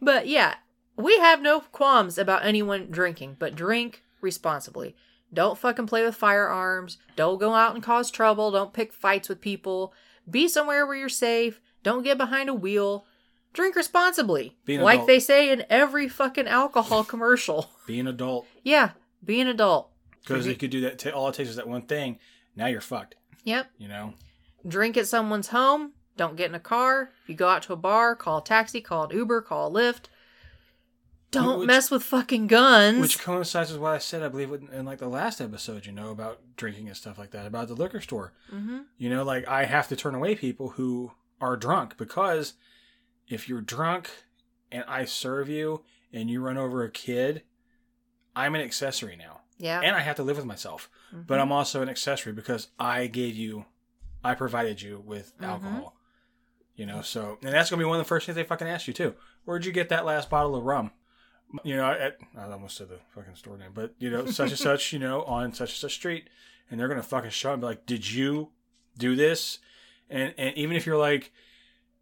but 0.00 0.26
yeah, 0.28 0.54
we 0.96 1.18
have 1.18 1.40
no 1.40 1.60
qualms 1.60 2.18
about 2.18 2.44
anyone 2.44 2.88
drinking, 2.90 3.36
but 3.38 3.54
drink 3.54 4.02
responsibly. 4.20 4.94
Don't 5.32 5.58
fucking 5.58 5.86
play 5.86 6.04
with 6.04 6.14
firearms. 6.14 6.98
Don't 7.16 7.40
go 7.40 7.54
out 7.54 7.74
and 7.74 7.82
cause 7.82 8.10
trouble. 8.10 8.50
Don't 8.52 8.72
pick 8.72 8.92
fights 8.92 9.28
with 9.28 9.40
people. 9.40 9.92
Be 10.30 10.46
somewhere 10.46 10.86
where 10.86 10.96
you're 10.96 11.08
safe. 11.08 11.60
Don't 11.82 12.04
get 12.04 12.16
behind 12.18 12.48
a 12.48 12.54
wheel. 12.54 13.04
Drink 13.52 13.74
responsibly. 13.76 14.56
Like 14.66 14.94
adult. 14.94 15.06
they 15.08 15.18
say 15.20 15.50
in 15.50 15.64
every 15.68 16.08
fucking 16.08 16.46
alcohol 16.46 17.02
commercial. 17.04 17.70
Be 17.86 17.98
an 18.00 18.06
adult, 18.06 18.46
Yeah, 18.62 18.90
be 19.24 19.40
an 19.40 19.48
adult. 19.48 19.90
Because 20.24 20.46
you 20.46 20.54
could 20.56 20.70
do 20.70 20.80
that. 20.82 20.98
T- 20.98 21.10
all 21.10 21.28
it 21.28 21.34
takes 21.34 21.50
is 21.50 21.56
that 21.56 21.68
one 21.68 21.82
thing. 21.82 22.18
Now 22.56 22.66
you're 22.66 22.80
fucked. 22.80 23.14
Yep. 23.44 23.66
You 23.78 23.88
know. 23.88 24.14
Drink 24.66 24.96
at 24.96 25.06
someone's 25.06 25.48
home. 25.48 25.92
Don't 26.16 26.36
get 26.36 26.48
in 26.48 26.54
a 26.54 26.60
car. 26.60 27.10
If 27.22 27.28
you 27.28 27.34
go 27.34 27.48
out 27.48 27.62
to 27.64 27.72
a 27.72 27.76
bar, 27.76 28.14
call 28.16 28.38
a 28.38 28.44
taxi, 28.44 28.80
call 28.80 29.04
an 29.04 29.16
Uber, 29.16 29.42
call 29.42 29.76
a 29.76 29.78
Lyft. 29.78 30.04
Don't 31.30 31.60
Which- 31.60 31.66
mess 31.66 31.90
with 31.90 32.04
fucking 32.04 32.46
guns. 32.46 33.00
Which 33.00 33.18
coincides 33.18 33.72
with 33.72 33.80
what 33.80 33.92
I 33.92 33.98
said, 33.98 34.22
I 34.22 34.28
believe, 34.28 34.52
in, 34.52 34.68
in 34.72 34.84
like 34.84 34.98
the 34.98 35.08
last 35.08 35.40
episode. 35.40 35.84
You 35.84 35.92
know 35.92 36.10
about 36.10 36.40
drinking 36.56 36.86
and 36.86 36.96
stuff 36.96 37.18
like 37.18 37.32
that, 37.32 37.44
about 37.46 37.66
the 37.68 37.74
liquor 37.74 38.00
store. 38.00 38.32
hmm 38.50 38.80
You 38.98 39.10
know, 39.10 39.24
like 39.24 39.46
I 39.48 39.64
have 39.64 39.88
to 39.88 39.96
turn 39.96 40.14
away 40.14 40.36
people 40.36 40.70
who 40.70 41.12
are 41.40 41.56
drunk 41.56 41.96
because 41.98 42.54
if 43.28 43.48
you're 43.48 43.60
drunk 43.60 44.08
and 44.70 44.84
I 44.86 45.04
serve 45.06 45.48
you 45.48 45.82
and 46.12 46.30
you 46.30 46.40
run 46.40 46.56
over 46.56 46.84
a 46.84 46.90
kid, 46.90 47.42
I'm 48.36 48.54
an 48.54 48.60
accessory 48.60 49.16
now. 49.16 49.40
Yeah. 49.58 49.80
And 49.80 49.94
I 49.94 50.00
have 50.00 50.16
to 50.16 50.22
live 50.22 50.36
with 50.36 50.46
myself. 50.46 50.90
Mhm. 51.12 51.26
But 51.26 51.40
I'm 51.40 51.52
also 51.52 51.80
an 51.82 51.88
accessory 51.88 52.32
because 52.32 52.68
I 52.78 53.06
gave 53.06 53.34
you, 53.36 53.66
I 54.22 54.34
provided 54.34 54.82
you 54.82 55.00
with 55.04 55.36
Mhm. 55.38 55.46
alcohol. 55.46 55.96
You 56.76 56.86
know, 56.86 57.02
so, 57.02 57.38
and 57.42 57.52
that's 57.54 57.70
going 57.70 57.78
to 57.78 57.84
be 57.84 57.88
one 57.88 58.00
of 58.00 58.04
the 58.04 58.08
first 58.08 58.26
things 58.26 58.34
they 58.36 58.42
fucking 58.42 58.66
ask 58.66 58.88
you 58.88 58.92
too. 58.94 59.14
Where'd 59.44 59.64
you 59.64 59.70
get 59.72 59.88
that 59.90 60.04
last 60.04 60.28
bottle 60.28 60.56
of 60.56 60.64
rum? 60.64 60.90
You 61.62 61.76
know, 61.76 61.88
at, 61.92 62.18
I 62.36 62.50
almost 62.50 62.76
said 62.76 62.88
the 62.88 62.98
fucking 63.14 63.36
store 63.36 63.56
name, 63.56 63.70
but 63.72 63.94
you 63.98 64.10
know, 64.10 64.26
such 64.26 64.50
and 64.50 64.58
such, 64.58 64.92
you 64.92 64.98
know, 64.98 65.22
on 65.24 65.52
such 65.52 65.70
and 65.70 65.78
such 65.78 65.94
street. 65.94 66.28
And 66.68 66.80
they're 66.80 66.88
going 66.88 67.00
to 67.00 67.06
fucking 67.06 67.30
show 67.30 67.50
up 67.50 67.54
and 67.54 67.60
be 67.60 67.66
like, 67.66 67.86
did 67.86 68.10
you 68.10 68.50
do 68.98 69.14
this? 69.14 69.60
And, 70.10 70.34
and 70.36 70.56
even 70.56 70.76
if 70.76 70.84
you're 70.86 70.96
like, 70.98 71.32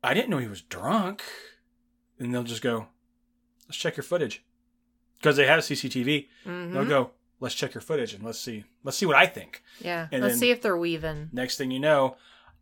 I 0.02 0.14
didn't 0.14 0.30
know 0.30 0.38
he 0.38 0.46
was 0.48 0.62
drunk, 0.62 1.22
and 2.18 2.32
they'll 2.32 2.42
just 2.44 2.62
go, 2.62 2.86
let's 3.66 3.76
check 3.76 3.96
your 3.96 4.04
footage. 4.04 4.42
Because 5.18 5.36
they 5.36 5.46
have 5.46 5.60
CCTV. 5.60 6.28
Mhm. 6.46 6.72
They'll 6.72 6.84
go, 6.86 7.10
let's 7.42 7.56
check 7.56 7.74
your 7.74 7.80
footage 7.80 8.14
and 8.14 8.22
let's 8.22 8.38
see, 8.38 8.64
let's 8.84 8.96
see 8.96 9.04
what 9.04 9.16
I 9.16 9.26
think. 9.26 9.62
Yeah. 9.80 10.06
and 10.12 10.22
Let's 10.22 10.38
see 10.38 10.52
if 10.52 10.62
they're 10.62 10.76
weaving. 10.76 11.28
Next 11.32 11.58
thing 11.58 11.72
you 11.72 11.80
know, 11.80 12.16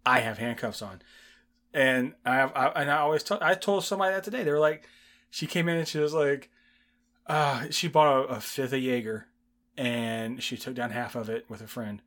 I 0.06 0.20
have 0.20 0.38
handcuffs 0.38 0.80
on, 0.80 1.02
and 1.74 2.14
I 2.24 2.36
have, 2.36 2.52
I, 2.56 2.66
and 2.68 2.90
I 2.90 2.98
always 2.98 3.22
told, 3.22 3.42
I 3.42 3.54
told 3.54 3.84
somebody 3.84 4.14
that 4.14 4.24
today. 4.24 4.42
They 4.42 4.50
were 4.50 4.58
like, 4.58 4.88
she 5.28 5.46
came 5.46 5.68
in 5.68 5.76
and 5.76 5.86
she 5.86 5.98
was 5.98 6.14
like, 6.14 6.50
uh, 7.26 7.66
she 7.70 7.88
bought 7.88 8.24
a, 8.24 8.28
a 8.36 8.40
fifth 8.40 8.72
of 8.72 8.80
Jaeger, 8.80 9.26
and 9.76 10.42
she 10.42 10.56
took 10.56 10.74
down 10.74 10.90
half 10.90 11.14
of 11.14 11.28
it 11.28 11.44
with 11.50 11.60
a 11.60 11.66
friend, 11.66 12.00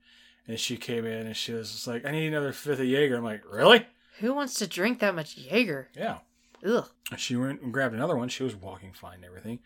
and 0.48 0.60
she 0.60 0.76
came 0.76 1.06
in 1.06 1.28
and 1.28 1.38
she 1.38 1.54
was 1.54 1.72
just 1.72 1.88
like, 1.88 2.06
I 2.06 2.12
need 2.12 2.28
another 2.28 2.52
fifth 2.52 2.80
of 2.80 2.88
Jaeger. 2.88 3.18
I'm 3.18 3.24
like, 3.24 3.44
really? 3.50 3.86
Who 4.20 4.34
wants 4.34 4.56
to 4.56 4.68
drink 4.68 5.00
that 5.00 5.16
much 5.16 5.38
Jaeger? 5.38 5.90
Yeah. 5.96 6.18
Ugh. 6.66 6.88
She 7.18 7.36
went 7.36 7.62
and 7.62 7.72
grabbed 7.72 7.94
another 7.94 8.18
one. 8.18 8.30
She 8.30 8.44
was 8.44 8.56
walking 8.56 8.94
fine 8.94 9.16
and 9.16 9.26
everything. 9.26 9.60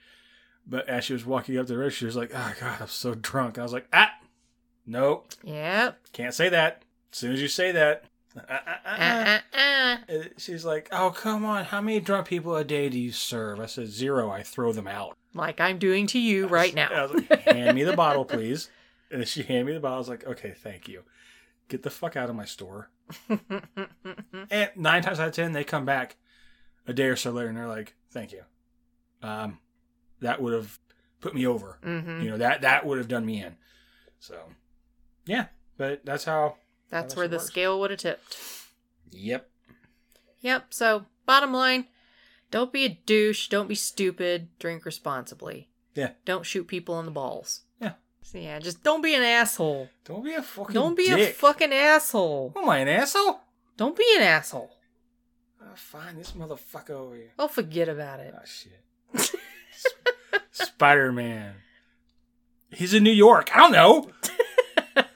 But 0.69 0.89
as 0.89 1.05
she 1.05 1.13
was 1.13 1.25
walking 1.25 1.57
up 1.57 1.65
to 1.67 1.73
the 1.73 1.79
register, 1.79 1.99
she 1.99 2.05
was 2.05 2.15
like, 2.17 2.31
oh, 2.33 2.53
God, 2.59 2.81
I'm 2.81 2.87
so 2.87 3.15
drunk. 3.15 3.55
And 3.55 3.61
I 3.61 3.63
was 3.63 3.71
like, 3.73 3.87
ah, 3.93 4.11
nope, 4.85 5.31
Yep. 5.43 5.97
can't 6.11 6.33
say 6.33 6.49
that. 6.49 6.83
As 7.13 7.17
soon 7.19 7.31
as 7.33 7.41
you 7.41 7.47
say 7.47 7.71
that, 7.71 8.03
uh, 8.37 8.57
uh, 8.85 9.39
uh. 9.57 9.97
She's 10.37 10.65
like, 10.65 10.89
oh, 10.91 11.09
come 11.11 11.45
on. 11.45 11.63
How 11.65 11.79
many 11.81 11.99
drunk 12.01 12.27
people 12.27 12.55
a 12.55 12.63
day 12.65 12.89
do 12.89 12.99
you 12.99 13.11
serve? 13.13 13.59
I 13.61 13.65
said, 13.65 13.87
zero. 13.87 14.29
I 14.29 14.43
throw 14.43 14.73
them 14.73 14.87
out. 14.87 15.15
Like 15.33 15.59
I'm 15.61 15.77
doing 15.79 16.05
to 16.07 16.19
you 16.19 16.47
right 16.47 16.71
I 16.73 16.75
now. 16.75 17.07
was 17.07 17.23
like, 17.29 17.41
hand 17.43 17.75
me 17.75 17.83
the 17.83 17.93
bottle, 17.95 18.25
please. 18.25 18.69
And 19.09 19.25
she 19.27 19.43
handed 19.43 19.65
me 19.67 19.73
the 19.73 19.79
bottle. 19.79 19.95
I 19.95 19.99
was 19.99 20.09
like, 20.09 20.25
okay, 20.27 20.53
thank 20.57 20.87
you. 20.89 21.03
Get 21.69 21.83
the 21.83 21.89
fuck 21.89 22.15
out 22.17 22.29
of 22.29 22.35
my 22.35 22.45
store. 22.45 22.89
And 24.49 24.69
nine 24.75 25.01
times 25.03 25.19
out 25.19 25.29
of 25.29 25.33
ten, 25.33 25.51
they 25.53 25.63
come 25.63 25.85
back 25.85 26.15
a 26.85 26.93
day 26.93 27.05
or 27.05 27.15
so 27.15 27.31
later 27.31 27.49
and 27.49 27.57
they're 27.57 27.67
like, 27.67 27.95
"Thank 28.11 28.31
you. 28.31 28.41
Um, 29.21 29.59
that 30.21 30.41
would 30.41 30.53
have 30.53 30.79
put 31.21 31.33
me 31.35 31.45
over. 31.45 31.77
hmm 31.83 32.21
You 32.21 32.31
know 32.31 32.37
that 32.37 32.61
that 32.61 32.85
would 32.85 32.97
have 32.97 33.07
done 33.07 33.25
me 33.25 33.41
in." 33.43 33.55
So, 34.19 34.37
yeah, 35.25 35.47
but 35.77 36.05
that's 36.05 36.25
how. 36.25 36.57
That's 36.89 37.13
how 37.13 37.17
where 37.19 37.27
the 37.27 37.37
works. 37.37 37.47
scale 37.47 37.79
would 37.79 37.91
have 37.91 37.99
tipped. 37.99 38.37
Yep. 39.11 39.49
Yep. 40.39 40.73
So, 40.73 41.05
bottom 41.25 41.51
line, 41.53 41.85
don't 42.51 42.71
be 42.71 42.85
a 42.85 42.89
douche. 42.89 43.47
Don't 43.49 43.67
be 43.67 43.75
stupid. 43.75 44.49
Drink 44.59 44.85
responsibly. 44.85 45.69
Yeah. 45.95 46.11
Don't 46.25 46.45
shoot 46.45 46.67
people 46.67 46.99
in 46.99 47.05
the 47.05 47.11
balls. 47.11 47.61
Yeah. 47.81 47.93
So 48.21 48.37
yeah, 48.37 48.59
just 48.59 48.83
don't 48.83 49.01
be 49.01 49.15
an 49.15 49.23
asshole. 49.23 49.89
Don't 50.05 50.23
be 50.23 50.33
a 50.33 50.41
fucking. 50.41 50.73
Don't 50.73 50.95
be 50.95 51.09
a 51.09 51.27
fucking 51.27 51.73
asshole. 51.73 52.53
Am 52.55 52.69
I 52.69 52.79
an 52.79 52.87
asshole? 52.87 53.41
Don't 53.77 53.97
be 53.97 54.05
an 54.17 54.23
asshole. 54.23 54.71
Oh, 55.61 55.65
fine, 55.75 56.17
this 56.17 56.31
motherfucker 56.31 56.91
over 56.91 57.15
here. 57.15 57.31
Oh, 57.37 57.47
forget 57.47 57.89
about 57.89 58.19
it. 58.19 58.33
Oh 58.35 58.41
shit. 58.45 58.81
Spider 60.51 61.11
Man. 61.11 61.55
He's 62.71 62.93
in 62.93 63.03
New 63.03 63.11
York. 63.11 63.49
I 63.55 63.59
don't 63.59 63.71
know. 63.71 64.11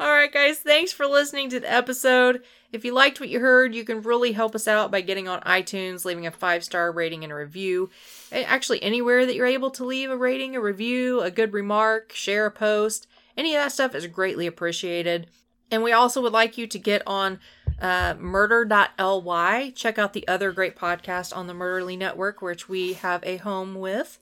All 0.00 0.10
right, 0.10 0.32
guys, 0.32 0.58
thanks 0.58 0.92
for 0.92 1.06
listening 1.06 1.48
to 1.50 1.60
the 1.60 1.72
episode. 1.72 2.42
If 2.72 2.84
you 2.84 2.92
liked 2.92 3.20
what 3.20 3.28
you 3.28 3.38
heard, 3.38 3.74
you 3.74 3.84
can 3.84 4.02
really 4.02 4.32
help 4.32 4.54
us 4.54 4.66
out 4.66 4.90
by 4.90 5.00
getting 5.00 5.28
on 5.28 5.40
iTunes, 5.42 6.04
leaving 6.04 6.26
a 6.26 6.32
five 6.32 6.64
star 6.64 6.90
rating 6.90 7.22
and 7.22 7.32
a 7.32 7.36
review. 7.36 7.88
Actually, 8.32 8.82
anywhere 8.82 9.24
that 9.24 9.36
you're 9.36 9.46
able 9.46 9.70
to 9.70 9.84
leave 9.84 10.10
a 10.10 10.16
rating, 10.16 10.56
a 10.56 10.60
review, 10.60 11.20
a 11.20 11.30
good 11.30 11.52
remark, 11.52 12.12
share 12.12 12.46
a 12.46 12.50
post, 12.50 13.06
any 13.36 13.54
of 13.54 13.62
that 13.62 13.72
stuff 13.72 13.94
is 13.94 14.06
greatly 14.08 14.46
appreciated. 14.46 15.28
And 15.70 15.82
we 15.82 15.92
also 15.92 16.20
would 16.22 16.32
like 16.32 16.58
you 16.58 16.66
to 16.66 16.78
get 16.78 17.02
on 17.06 17.38
uh, 17.80 18.14
murder.ly. 18.18 19.70
Check 19.74 19.98
out 19.98 20.12
the 20.12 20.26
other 20.28 20.52
great 20.52 20.76
podcast 20.76 21.36
on 21.36 21.46
the 21.46 21.54
Murderly 21.54 21.96
Network, 21.96 22.42
which 22.42 22.68
we 22.68 22.94
have 22.94 23.22
a 23.24 23.36
home 23.38 23.74
with. 23.74 24.18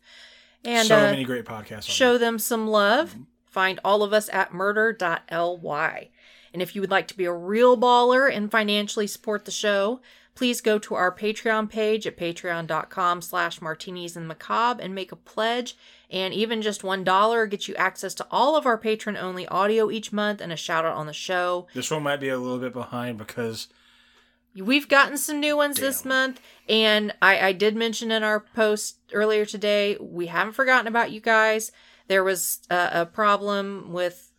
And 0.65 0.87
so 0.87 0.99
uh, 0.99 1.03
many 1.03 1.25
great 1.25 1.45
podcasts. 1.45 1.75
On 1.75 1.81
show 1.83 2.19
them 2.19 2.39
some 2.39 2.67
love. 2.67 3.17
Find 3.47 3.79
all 3.85 4.03
of 4.03 4.13
us 4.13 4.31
at 4.33 4.55
murder.ly. 4.55 6.09
And 6.53 6.63
if 6.63 6.75
you 6.75 6.81
would 6.81 6.91
like 6.91 7.09
to 7.09 7.17
be 7.17 7.25
a 7.25 7.33
real 7.33 7.79
baller 7.79 8.35
and 8.35 8.51
financially 8.51 9.07
support 9.07 9.45
the 9.45 9.51
show, 9.51 10.01
please 10.35 10.61
go 10.61 10.78
to 10.78 10.95
our 10.95 11.14
Patreon 11.14 11.68
page 11.68 12.07
at 12.07 12.16
patreon.com 12.16 13.22
slash 13.22 13.61
martinis 13.61 14.16
and 14.16 14.26
macabre 14.26 14.83
and 14.83 14.95
make 14.95 15.12
a 15.12 15.16
pledge. 15.16 15.76
And 16.11 16.35
even 16.35 16.62
just 16.62 16.85
one 16.85 17.05
dollar 17.05 17.47
gets 17.47 17.68
you 17.68 17.74
access 17.76 18.14
to 18.14 18.26
all 18.30 18.57
of 18.57 18.66
our 18.66 18.78
patron 18.78 19.16
only 19.16 19.47
audio 19.49 19.91
each 19.91 20.12
month 20.12 20.41
and 20.41 20.53
a 20.53 20.57
shout 20.57 20.85
out 20.85 20.97
on 20.97 21.07
the 21.07 21.12
show. 21.12 21.66
This 21.74 21.91
one 21.91 22.03
might 22.03 22.20
be 22.20 22.28
a 22.28 22.39
little 22.39 22.59
bit 22.59 22.72
behind 22.72 23.18
because 23.18 23.68
We've 24.55 24.89
gotten 24.89 25.16
some 25.16 25.41
new 25.41 25.57
ones 25.57 25.78
this 25.78 26.05
month, 26.05 26.39
and 26.68 27.14
I, 27.22 27.39
I 27.41 27.53
did 27.53 27.74
mention 27.74 28.11
in 28.11 28.22
our 28.22 28.41
post 28.41 28.99
earlier 29.14 29.47
today, 29.47 29.97
we 29.99 30.26
haven't 30.26 30.53
forgotten 30.53 30.87
about 30.87 31.11
you 31.11 31.20
guys. 31.20 31.72
There 32.09 32.22
was 32.22 32.61
a, 32.68 32.91
a 32.93 33.07
problem 33.07 33.93
with 33.93 34.30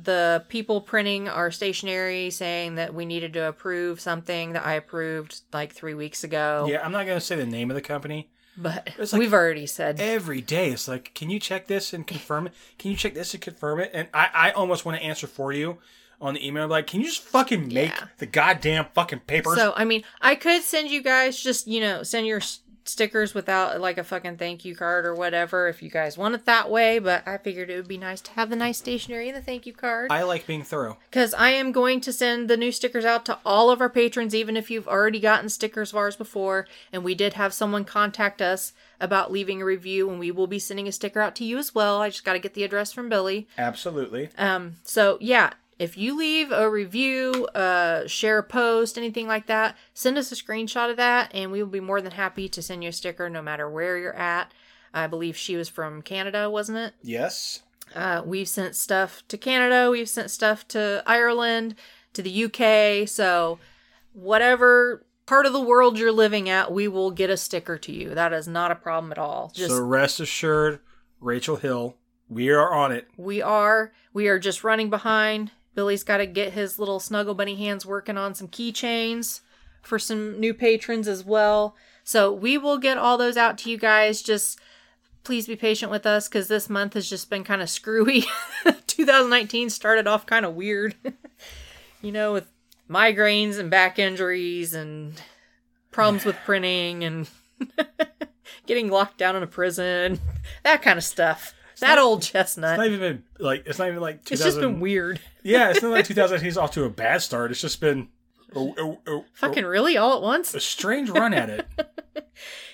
the 0.00 0.44
people 0.48 0.80
printing 0.80 1.28
our 1.28 1.50
stationery 1.50 2.30
saying 2.30 2.76
that 2.76 2.94
we 2.94 3.04
needed 3.04 3.32
to 3.34 3.48
approve 3.48 4.00
something 4.00 4.52
that 4.52 4.64
I 4.64 4.74
approved 4.74 5.40
like 5.52 5.72
three 5.72 5.94
weeks 5.94 6.22
ago. 6.24 6.66
yeah, 6.70 6.84
I'm 6.84 6.92
not 6.92 7.06
gonna 7.06 7.20
say 7.20 7.36
the 7.36 7.46
name 7.46 7.70
of 7.70 7.74
the 7.74 7.80
company. 7.80 8.28
But 8.56 8.88
like- 8.98 9.12
we've 9.12 9.32
already 9.34 9.66
said. 9.66 10.00
Every 10.00 10.40
day, 10.40 10.70
it's 10.70 10.88
like, 10.88 11.14
can 11.14 11.30
you 11.30 11.38
check 11.38 11.66
this 11.68 11.92
and 11.92 12.06
confirm 12.06 12.48
it? 12.48 12.54
Can 12.78 12.90
you 12.90 12.96
check 12.96 13.14
this 13.14 13.32
and 13.32 13.40
confirm 13.42 13.80
it? 13.80 13.90
And 13.94 14.08
I, 14.12 14.28
I 14.34 14.50
almost 14.50 14.84
want 14.84 14.98
to 14.98 15.04
answer 15.04 15.26
for 15.28 15.52
you 15.52 15.78
on 16.20 16.34
the 16.34 16.44
email. 16.44 16.66
Like, 16.66 16.88
can 16.88 17.00
you 17.00 17.06
just 17.06 17.22
fucking 17.22 17.68
make 17.72 17.90
Yeah. 17.90 18.06
the 18.18 18.26
goddamn 18.26 18.86
fucking 18.94 19.20
papers? 19.20 19.56
So, 19.56 19.72
I 19.76 19.84
mean, 19.84 20.02
I 20.20 20.34
could 20.34 20.62
send 20.62 20.90
you 20.90 21.02
guys 21.04 21.40
just, 21.40 21.68
you 21.68 21.80
know, 21.80 22.02
send 22.02 22.26
your 22.26 22.40
stickers 22.88 23.34
without 23.34 23.80
like 23.80 23.98
a 23.98 24.04
fucking 24.04 24.36
thank 24.36 24.64
you 24.64 24.74
card 24.74 25.06
or 25.06 25.14
whatever 25.14 25.68
if 25.68 25.82
you 25.82 25.90
guys 25.90 26.18
want 26.18 26.34
it 26.34 26.44
that 26.46 26.70
way, 26.70 26.98
but 26.98 27.26
I 27.26 27.36
figured 27.38 27.70
it 27.70 27.76
would 27.76 27.88
be 27.88 27.98
nice 27.98 28.20
to 28.22 28.30
have 28.32 28.50
the 28.50 28.56
nice 28.56 28.78
stationery 28.78 29.28
and 29.28 29.36
the 29.36 29.42
thank 29.42 29.66
you 29.66 29.72
card. 29.72 30.10
I 30.10 30.22
like 30.22 30.46
being 30.46 30.62
thorough. 30.62 30.98
Because 31.10 31.34
I 31.34 31.50
am 31.50 31.72
going 31.72 32.00
to 32.02 32.12
send 32.12 32.48
the 32.48 32.56
new 32.56 32.72
stickers 32.72 33.04
out 33.04 33.24
to 33.26 33.38
all 33.44 33.70
of 33.70 33.80
our 33.80 33.90
patrons, 33.90 34.34
even 34.34 34.56
if 34.56 34.70
you've 34.70 34.88
already 34.88 35.20
gotten 35.20 35.48
stickers 35.48 35.92
of 35.92 35.96
ours 35.96 36.16
before. 36.16 36.66
And 36.92 37.04
we 37.04 37.14
did 37.14 37.34
have 37.34 37.52
someone 37.52 37.84
contact 37.84 38.40
us 38.40 38.72
about 39.00 39.30
leaving 39.30 39.62
a 39.62 39.64
review, 39.64 40.10
and 40.10 40.18
we 40.18 40.30
will 40.30 40.46
be 40.46 40.58
sending 40.58 40.88
a 40.88 40.92
sticker 40.92 41.20
out 41.20 41.34
to 41.36 41.44
you 41.44 41.58
as 41.58 41.74
well. 41.74 42.00
I 42.00 42.10
just 42.10 42.24
got 42.24 42.32
to 42.32 42.38
get 42.38 42.54
the 42.54 42.64
address 42.64 42.92
from 42.92 43.08
Billy. 43.08 43.48
Absolutely. 43.56 44.30
Um, 44.38 44.76
so 44.82 45.18
yeah, 45.20 45.52
if 45.78 45.96
you 45.96 46.16
leave 46.16 46.50
a 46.50 46.68
review, 46.68 47.46
uh, 47.54 48.06
share 48.06 48.38
a 48.38 48.42
post, 48.42 48.98
anything 48.98 49.26
like 49.26 49.46
that, 49.46 49.76
send 49.94 50.18
us 50.18 50.32
a 50.32 50.34
screenshot 50.34 50.90
of 50.90 50.96
that, 50.96 51.30
and 51.32 51.52
we 51.52 51.62
will 51.62 51.70
be 51.70 51.80
more 51.80 52.00
than 52.00 52.12
happy 52.12 52.48
to 52.48 52.62
send 52.62 52.82
you 52.82 52.90
a 52.90 52.92
sticker 52.92 53.30
no 53.30 53.42
matter 53.42 53.70
where 53.70 53.96
you're 53.96 54.16
at. 54.16 54.52
I 54.92 55.06
believe 55.06 55.36
she 55.36 55.56
was 55.56 55.68
from 55.68 56.02
Canada, 56.02 56.50
wasn't 56.50 56.78
it? 56.78 56.94
Yes. 57.02 57.62
Uh, 57.94 58.22
we've 58.24 58.48
sent 58.48 58.74
stuff 58.74 59.22
to 59.28 59.38
Canada, 59.38 59.90
we've 59.90 60.08
sent 60.08 60.30
stuff 60.30 60.66
to 60.68 61.02
Ireland, 61.06 61.74
to 62.12 62.22
the 62.22 62.44
UK. 62.44 63.08
So, 63.08 63.58
whatever 64.12 65.04
part 65.26 65.46
of 65.46 65.52
the 65.52 65.60
world 65.60 65.98
you're 65.98 66.10
living 66.10 66.48
at, 66.48 66.72
we 66.72 66.88
will 66.88 67.10
get 67.10 67.30
a 67.30 67.36
sticker 67.36 67.78
to 67.78 67.92
you. 67.92 68.14
That 68.14 68.32
is 68.32 68.48
not 68.48 68.70
a 68.70 68.74
problem 68.74 69.12
at 69.12 69.18
all. 69.18 69.52
Just 69.54 69.70
so 69.70 69.82
rest 69.82 70.18
assured, 70.20 70.80
Rachel 71.20 71.56
Hill, 71.56 71.96
we 72.28 72.50
are 72.50 72.74
on 72.74 72.92
it. 72.92 73.08
we 73.16 73.40
are 73.40 73.92
we 74.12 74.26
are 74.28 74.38
just 74.38 74.64
running 74.64 74.90
behind. 74.90 75.52
Billy's 75.78 76.02
got 76.02 76.16
to 76.16 76.26
get 76.26 76.54
his 76.54 76.80
little 76.80 76.98
snuggle 76.98 77.34
bunny 77.34 77.54
hands 77.54 77.86
working 77.86 78.18
on 78.18 78.34
some 78.34 78.48
keychains 78.48 79.42
for 79.80 79.96
some 79.96 80.40
new 80.40 80.52
patrons 80.52 81.06
as 81.06 81.24
well. 81.24 81.76
So 82.02 82.32
we 82.32 82.58
will 82.58 82.78
get 82.78 82.98
all 82.98 83.16
those 83.16 83.36
out 83.36 83.58
to 83.58 83.70
you 83.70 83.78
guys. 83.78 84.20
Just 84.20 84.58
please 85.22 85.46
be 85.46 85.54
patient 85.54 85.92
with 85.92 86.04
us 86.04 86.26
because 86.26 86.48
this 86.48 86.68
month 86.68 86.94
has 86.94 87.08
just 87.08 87.30
been 87.30 87.44
kind 87.44 87.62
of 87.62 87.70
screwy. 87.70 88.24
2019 88.88 89.70
started 89.70 90.08
off 90.08 90.26
kind 90.26 90.44
of 90.44 90.56
weird, 90.56 90.96
you 92.02 92.10
know, 92.10 92.32
with 92.32 92.50
migraines 92.90 93.56
and 93.56 93.70
back 93.70 94.00
injuries 94.00 94.74
and 94.74 95.22
problems 95.92 96.24
with 96.24 96.34
printing 96.44 97.04
and 97.04 97.30
getting 98.66 98.90
locked 98.90 99.16
down 99.16 99.36
in 99.36 99.44
a 99.44 99.46
prison, 99.46 100.18
that 100.64 100.82
kind 100.82 100.98
of 100.98 101.04
stuff. 101.04 101.54
That 101.80 101.96
not- 101.96 101.98
old 101.98 102.18
It's 102.20 102.30
chestnut. 102.30 102.76
not 102.78 102.86
even 102.86 103.00
been 103.00 103.22
like 103.38 103.64
it's 103.66 103.78
not 103.78 103.88
even 103.88 104.00
like 104.00 104.24
2000. 104.24 104.32
It's 104.34 104.42
just 104.44 104.60
been 104.60 104.80
weird. 104.80 105.20
Yeah, 105.42 105.70
it's 105.70 105.82
not 105.82 105.92
like 105.92 106.04
2018 106.06 106.46
is 106.48 106.58
off 106.58 106.72
to 106.72 106.84
a 106.84 106.90
bad 106.90 107.22
start. 107.22 107.50
It's 107.50 107.60
just 107.60 107.80
been 107.80 108.08
a, 108.54 108.58
a, 108.60 108.90
a- 109.18 109.24
Fucking 109.34 109.64
really 109.64 109.96
all 109.96 110.16
at 110.16 110.22
once. 110.22 110.52
a 110.54 110.60
strange 110.60 111.08
run 111.10 111.32
at 111.34 111.48
it. 111.50 111.66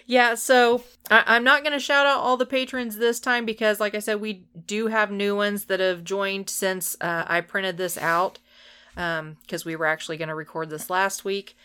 Yeah, 0.06 0.34
so 0.34 0.82
I- 1.10 1.24
I'm 1.26 1.44
not 1.44 1.62
going 1.62 1.72
to 1.72 1.78
shout 1.78 2.04
out 2.06 2.18
all 2.18 2.36
the 2.36 2.44
patrons 2.44 2.98
this 2.98 3.18
time 3.20 3.46
because, 3.46 3.80
like 3.80 3.94
I 3.94 4.00
said, 4.00 4.20
we 4.20 4.44
do 4.66 4.88
have 4.88 5.10
new 5.10 5.34
ones 5.34 5.64
that 5.66 5.80
have 5.80 6.04
joined 6.04 6.50
since 6.50 6.94
uh, 7.00 7.24
I 7.26 7.40
printed 7.40 7.78
this 7.78 7.96
out 7.96 8.38
because 8.94 9.64
we 9.64 9.76
were 9.76 9.86
actually 9.86 10.18
going 10.18 10.28
to 10.28 10.34
record 10.34 10.68
this 10.68 10.90
last 10.90 11.24
week. 11.24 11.56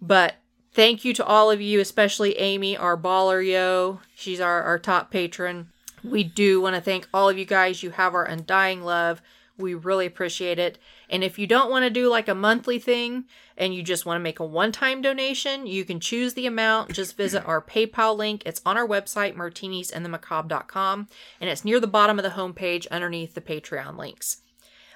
But 0.00 0.36
thank 0.72 1.04
you 1.04 1.12
to 1.14 1.24
all 1.24 1.50
of 1.50 1.60
you, 1.60 1.80
especially 1.80 2.38
Amy, 2.38 2.76
our 2.76 2.96
baller 2.96 3.44
yo. 3.44 3.98
She's 4.14 4.40
our, 4.40 4.62
our 4.62 4.78
top 4.78 5.10
patron. 5.10 5.70
We 6.02 6.24
do 6.24 6.60
want 6.60 6.76
to 6.76 6.80
thank 6.80 7.08
all 7.12 7.28
of 7.28 7.38
you 7.38 7.44
guys. 7.44 7.82
You 7.82 7.90
have 7.90 8.14
our 8.14 8.24
undying 8.24 8.82
love. 8.82 9.20
We 9.60 9.74
really 9.74 10.06
appreciate 10.06 10.58
it. 10.58 10.78
And 11.08 11.22
if 11.22 11.38
you 11.38 11.46
don't 11.46 11.70
want 11.70 11.84
to 11.84 11.90
do 11.90 12.08
like 12.08 12.28
a 12.28 12.34
monthly 12.34 12.78
thing 12.78 13.24
and 13.56 13.74
you 13.74 13.82
just 13.82 14.06
want 14.06 14.16
to 14.16 14.22
make 14.22 14.40
a 14.40 14.44
one 14.44 14.72
time 14.72 15.02
donation, 15.02 15.66
you 15.66 15.84
can 15.84 16.00
choose 16.00 16.34
the 16.34 16.46
amount. 16.46 16.92
Just 16.92 17.16
visit 17.16 17.46
our 17.46 17.60
PayPal 17.60 18.16
link. 18.16 18.42
It's 18.46 18.62
on 18.64 18.78
our 18.78 18.86
website, 18.86 19.36
martinisandthemacabre.com, 19.36 21.08
and 21.40 21.50
it's 21.50 21.64
near 21.64 21.80
the 21.80 21.86
bottom 21.86 22.18
of 22.18 22.22
the 22.22 22.30
homepage 22.30 22.86
underneath 22.90 23.34
the 23.34 23.40
Patreon 23.40 23.98
links. 23.98 24.38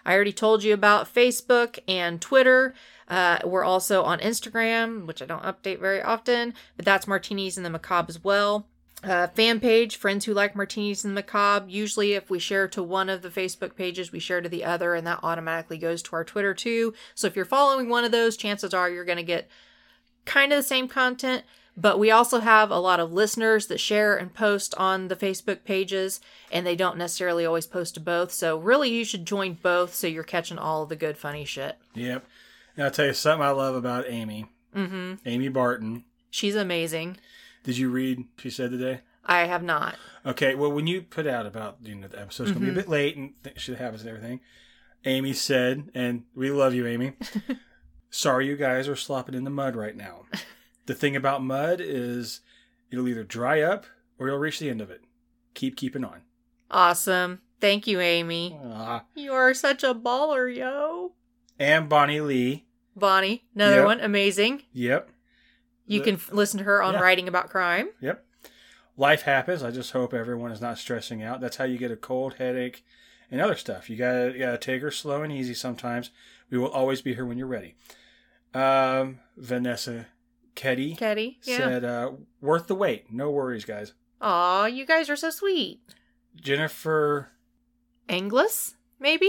I 0.07 0.14
already 0.14 0.32
told 0.32 0.62
you 0.62 0.74
about 0.74 1.12
Facebook 1.12 1.78
and 1.88 2.20
Twitter. 2.20 2.74
Uh, 3.09 3.38
we're 3.44 3.64
also 3.64 4.02
on 4.02 4.18
Instagram, 4.20 5.07
which 5.07 5.22
I 5.22 5.26
don't 5.26 5.42
update 5.42 5.80
very 5.80 6.02
often, 6.02 6.55
but 6.76 6.84
that's 6.84 7.07
Martinis 7.07 7.57
and 7.57 7.64
the 7.64 7.70
Macabre 7.70 8.11
as 8.11 8.22
well. 8.22 8.66
Uh, 9.05 9.26
fan 9.28 9.61
page, 9.61 9.96
Friends 9.96 10.24
Who 10.24 10.32
Like 10.32 10.57
Martinis 10.57 11.05
and 11.05 11.14
Macabre. 11.14 11.68
Usually, 11.68 12.14
if 12.14 12.30
we 12.30 12.38
share 12.38 12.68
to 12.68 12.82
one 12.82 13.09
of 13.09 13.22
the 13.22 13.28
Facebook 13.28 13.76
pages, 13.76 14.12
we 14.12 14.18
share 14.18 14.40
to 14.40 14.48
the 14.48 14.64
other, 14.64 14.94
and 14.94 15.07
that 15.07 15.20
automatically 15.22 15.78
goes 15.78 16.02
to 16.05 16.16
our 16.16 16.24
Twitter 16.24 16.55
too. 16.55 16.94
So 17.14 17.26
if 17.26 17.36
you're 17.36 17.44
following 17.44 17.88
one 17.88 18.05
of 18.05 18.12
those, 18.12 18.36
chances 18.36 18.72
are 18.72 18.90
you're 18.90 19.05
going 19.05 19.18
to 19.18 19.22
get 19.22 19.48
kind 20.24 20.52
of 20.52 20.59
the 20.59 20.62
same 20.62 20.88
content. 20.88 21.44
But 21.76 21.98
we 21.98 22.12
also 22.12 22.38
have 22.38 22.70
a 22.70 22.78
lot 22.78 23.00
of 23.00 23.12
listeners 23.12 23.66
that 23.66 23.80
share 23.80 24.16
and 24.16 24.32
post 24.32 24.76
on 24.76 25.09
the 25.09 25.16
Facebook 25.16 25.64
pages, 25.64 26.20
and 26.52 26.64
they 26.64 26.76
don't 26.76 26.96
necessarily 26.96 27.44
always 27.44 27.66
post 27.66 27.94
to 27.94 28.00
both. 28.00 28.30
So, 28.30 28.57
really, 28.57 28.90
you 28.90 29.05
should 29.05 29.26
join 29.26 29.55
both 29.55 29.92
so 29.92 30.07
you're 30.07 30.22
catching 30.22 30.59
all 30.59 30.84
of 30.84 30.88
the 30.88 30.96
good, 30.96 31.18
funny 31.18 31.44
shit. 31.44 31.76
Yep. 31.94 32.24
And 32.76 32.84
I'll 32.84 32.90
tell 32.92 33.07
you 33.07 33.12
something 33.12 33.44
I 33.44 33.50
love 33.50 33.74
about 33.74 34.07
Amy. 34.09 34.46
Mm-hmm. 34.74 35.14
Amy 35.26 35.48
Barton. 35.48 36.05
She's 36.30 36.55
amazing. 36.57 37.18
Did 37.64 37.76
you 37.78 37.90
read 37.90 38.24
she 38.38 38.50
said 38.50 38.70
today? 38.70 39.00
I 39.24 39.40
have 39.46 39.62
not. 39.62 39.96
Okay, 40.24 40.54
well, 40.54 40.70
when 40.70 40.86
you 40.86 41.02
put 41.02 41.26
out 41.26 41.46
about 41.46 41.78
you 41.82 41.94
know 41.96 42.06
the 42.08 42.20
episode's 42.20 42.52
gonna 42.52 42.64
be 42.66 42.70
a 42.70 42.74
bit 42.74 42.88
late 42.88 43.16
and 43.16 43.32
th- 43.42 43.58
shit 43.60 43.78
happens 43.78 44.02
and 44.02 44.10
everything, 44.10 44.40
Amy 45.04 45.32
said, 45.32 45.90
and 45.94 46.24
we 46.34 46.50
love 46.50 46.72
you, 46.74 46.86
Amy. 46.86 47.14
Sorry, 48.10 48.46
you 48.46 48.56
guys 48.56 48.86
are 48.88 48.96
slopping 48.96 49.34
in 49.34 49.44
the 49.44 49.50
mud 49.50 49.74
right 49.76 49.96
now. 49.96 50.22
The 50.86 50.94
thing 50.94 51.16
about 51.16 51.42
mud 51.42 51.80
is 51.82 52.40
it'll 52.90 53.08
either 53.08 53.24
dry 53.24 53.62
up 53.62 53.86
or 54.18 54.28
you'll 54.28 54.36
reach 54.36 54.58
the 54.58 54.68
end 54.68 54.82
of 54.82 54.90
it. 54.90 55.00
Keep 55.54 55.76
keeping 55.78 56.04
on. 56.04 56.20
Awesome. 56.70 57.40
Thank 57.58 57.86
you, 57.86 58.00
Amy. 58.00 58.54
Ah. 58.62 59.04
You 59.14 59.32
are 59.32 59.54
such 59.54 59.82
a 59.82 59.94
baller, 59.94 60.54
yo. 60.54 61.12
And 61.58 61.88
Bonnie 61.88 62.20
Lee. 62.20 62.66
Bonnie, 62.94 63.46
another 63.54 63.76
Yep. 63.76 63.84
one. 63.86 64.00
Amazing. 64.00 64.64
Yep. 64.74 65.08
You 65.87 65.99
The- 66.01 66.05
can 66.05 66.14
f- 66.14 66.32
listen 66.32 66.59
to 66.59 66.64
her 66.64 66.82
on 66.82 66.95
Yeah. 66.95 67.01
Writing 67.01 67.28
About 67.28 67.51
Crime. 67.51 67.91
Yep. 68.01 68.24
life 68.97 69.22
happens. 69.22 69.62
I 69.64 69.70
just 69.72 69.91
hope 69.91 70.14
everyone 70.14 70.53
is 70.53 70.61
not 70.61 70.78
stressing 70.78 71.20
out. 71.22 71.41
That's 71.41 71.57
how 71.57 71.64
you 71.64 71.78
get 71.78 71.91
a 71.91 71.97
cold, 71.97 72.35
headache, 72.35 72.85
and 73.30 73.41
other 73.41 73.57
stuff. 73.57 73.91
You 73.91 73.97
gotta, 73.97 74.32
you 74.32 74.39
gotta 74.39 74.57
take 74.59 74.82
her 74.82 74.91
slow 74.93 75.22
and 75.22 75.32
easy 75.32 75.53
sometimes. 75.55 76.11
We 76.49 76.59
will 76.59 76.70
always 76.70 77.03
be 77.03 77.12
here 77.14 77.26
when 77.26 77.37
you're 77.37 77.49
ready. 77.49 77.74
Um, 78.55 79.18
Vanessa 79.37 80.07
Ketty 80.55 80.95
Ketty, 80.95 81.41
yeah. 81.43 81.57
said, 81.57 81.85
uh, 81.85 82.12
worth 82.41 82.68
the 82.68 82.76
wait. 82.76 83.12
No 83.12 83.32
worries, 83.32 83.64
guys. 83.64 83.95
Aw, 84.20 84.66
you 84.66 84.87
guys 84.87 85.11
are 85.11 85.16
so 85.16 85.30
sweet. 85.30 85.80
Jennifer 86.37 87.30
Anglis, 88.09 88.74
maybe? 89.01 89.28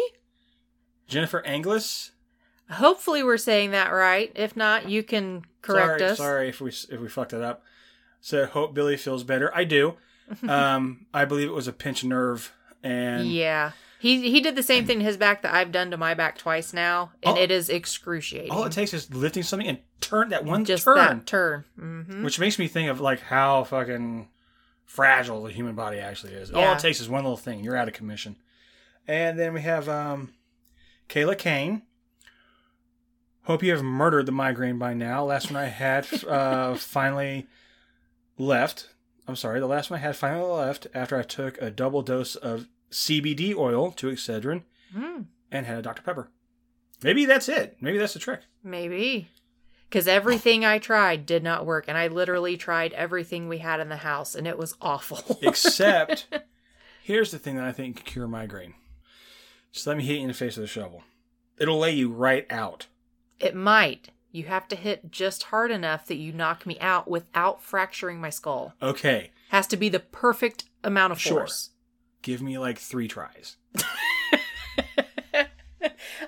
Jennifer 1.08 1.42
Anglis. 1.44 2.12
Hopefully 2.70 3.24
we're 3.24 3.38
saying 3.38 3.72
that 3.72 3.90
right. 3.92 4.32
If 4.36 4.56
not, 4.58 4.90
you 4.90 5.04
can 5.04 5.46
correct 5.62 6.00
sorry, 6.00 6.12
us. 6.12 6.18
Sorry 6.18 6.50
if 6.50 6.62
we 6.62 6.70
if 6.70 7.00
we 7.00 7.08
fucked 7.08 7.34
it 7.34 7.42
up. 7.42 7.64
So 8.22 8.46
hope 8.46 8.74
Billy 8.74 8.98
feels 8.98 9.24
better. 9.24 9.56
I 9.56 9.64
do. 9.66 9.96
um, 10.48 11.06
I 11.14 11.26
believe 11.26 11.48
it 11.48 11.54
was 11.54 11.68
a 11.68 11.74
pinch 11.74 12.04
nerve, 12.04 12.52
and 12.84 13.28
yeah. 13.28 13.72
He 14.00 14.30
he 14.30 14.42
did 14.42 14.56
the 14.56 14.64
same 14.64 14.86
thing 14.86 15.00
to 15.00 15.06
his 15.06 15.18
back 15.18 15.42
that 15.44 15.54
I've 15.54 15.72
done 15.72 15.92
to 15.92 15.98
my 15.98 16.14
back 16.16 16.38
twice 16.38 16.74
now, 16.74 17.12
and 17.24 17.38
Oh. 17.38 17.42
it 17.42 17.50
is 17.52 17.70
excruciating. 17.70 18.52
all 18.52 18.64
it 18.66 18.72
takes 18.72 18.94
is 18.94 19.14
lifting 19.14 19.42
something 19.44 19.68
and 19.68 19.80
turn 20.02 20.30
that 20.30 20.44
one 20.46 20.66
Just 20.66 20.84
turn, 20.84 20.96
that 20.98 21.26
turn. 21.26 21.64
hmm 21.80 22.24
which 22.24 22.40
makes 22.40 22.60
me 22.60 22.68
think 22.68 22.90
of 22.90 23.00
like 23.00 23.22
how 23.22 23.64
fucking 23.64 24.28
fragile 24.86 25.44
the 25.44 25.52
human 25.52 25.76
body 25.76 25.98
actually 26.00 26.34
is. 26.34 26.52
All 26.52 26.74
it 26.74 26.80
takes 26.80 27.00
is 27.00 27.10
one 27.10 27.24
little 27.24 27.38
thing. 27.38 27.64
You're 27.64 27.78
out 27.78 27.88
of 27.88 27.94
commission. 27.94 28.36
And 29.08 29.38
then 29.40 29.54
we 29.54 29.62
have 29.62 29.88
um, 29.90 30.34
Kayla 31.10 31.38
Kane. 31.38 31.84
Hope 33.46 33.64
you 33.64 33.72
have 33.72 33.84
murdered 33.84 34.26
the 34.26 34.32
migraine 34.32 34.78
by 34.80 34.94
now. 34.94 35.24
Last 35.24 35.52
one 35.52 35.62
I 35.62 35.68
had 35.68 36.08
uh, 36.26 36.76
finally 36.78 37.48
left. 38.38 38.90
I'm 39.28 39.36
sorry, 39.36 39.60
the 39.60 39.68
last 39.68 39.90
one 39.90 40.00
I 40.00 40.04
had 40.04 40.16
finally 40.16 40.50
left 40.52 40.88
after 40.94 41.18
I 41.18 41.24
took 41.24 41.60
a 41.62 41.72
double 41.72 42.02
dose 42.02 42.36
of 42.36 42.68
CBD 42.92 43.56
oil 43.56 43.92
to 43.94 44.08
Excedrin 44.08 44.64
Mm, 44.96 45.26
and 45.52 45.66
had 45.66 45.80
a 45.80 45.82
Dr. 45.82 46.04
Pepper. 46.04 46.30
Maybe 47.04 47.26
that's 47.26 47.50
it. 47.50 47.76
Maybe 47.82 47.98
that's 47.98 48.14
the 48.14 48.20
trick. 48.20 48.42
maybe. 48.64 49.28
Because 49.90 50.08
everything 50.08 50.64
I 50.66 50.80
tried 50.80 51.26
did 51.26 51.44
not 51.44 51.66
work, 51.66 51.86
and 51.88 51.98
I 51.98 52.08
literally 52.08 52.56
tried 52.58 52.94
everything 52.94 53.48
we 53.48 53.60
had 53.60 53.80
in 53.80 53.90
the 53.90 53.98
house, 53.98 54.36
and 54.36 54.48
it 54.48 54.58
was 54.58 54.76
awful. 54.82 55.38
Except, 55.42 56.28
here's 57.04 57.32
the 57.32 57.40
thing 57.40 57.56
that 57.56 57.66
I 57.66 57.72
think 57.72 57.98
can 57.98 58.06
cure 58.06 58.28
migraine. 58.28 58.74
Just 59.72 59.86
let 59.88 59.98
me 59.98 60.04
hit 60.06 60.16
you 60.16 60.22
in 60.22 60.28
the 60.30 60.34
face 60.34 60.56
with 60.58 60.66
a 60.66 60.68
shovel. 60.68 61.04
It'll 61.58 61.78
lay 61.80 61.92
you 61.92 62.10
right 62.12 62.46
out. 62.50 62.88
It 63.40 63.56
might. 63.56 64.10
You 64.32 64.44
have 64.46 64.68
to 64.70 64.76
hit 64.76 65.12
just 65.12 65.44
hard 65.44 65.72
enough 65.72 66.06
that 66.08 66.16
you 66.18 66.34
knock 66.34 66.66
me 66.66 66.78
out 66.82 67.10
without 67.10 67.62
fracturing 67.62 68.20
my 68.20 68.30
skull. 68.30 68.74
Okay, 68.82 69.32
Has 69.50 69.66
to 69.68 69.78
be 69.78 69.88
the 69.90 70.00
perfect 70.00 70.66
amount 70.84 71.14
of 71.14 71.20
Sure. 71.22 71.40
force. 71.42 71.70
give 72.22 72.42
me 72.42 72.58
like 72.58 72.78
three 72.80 73.08
tries. 73.08 73.56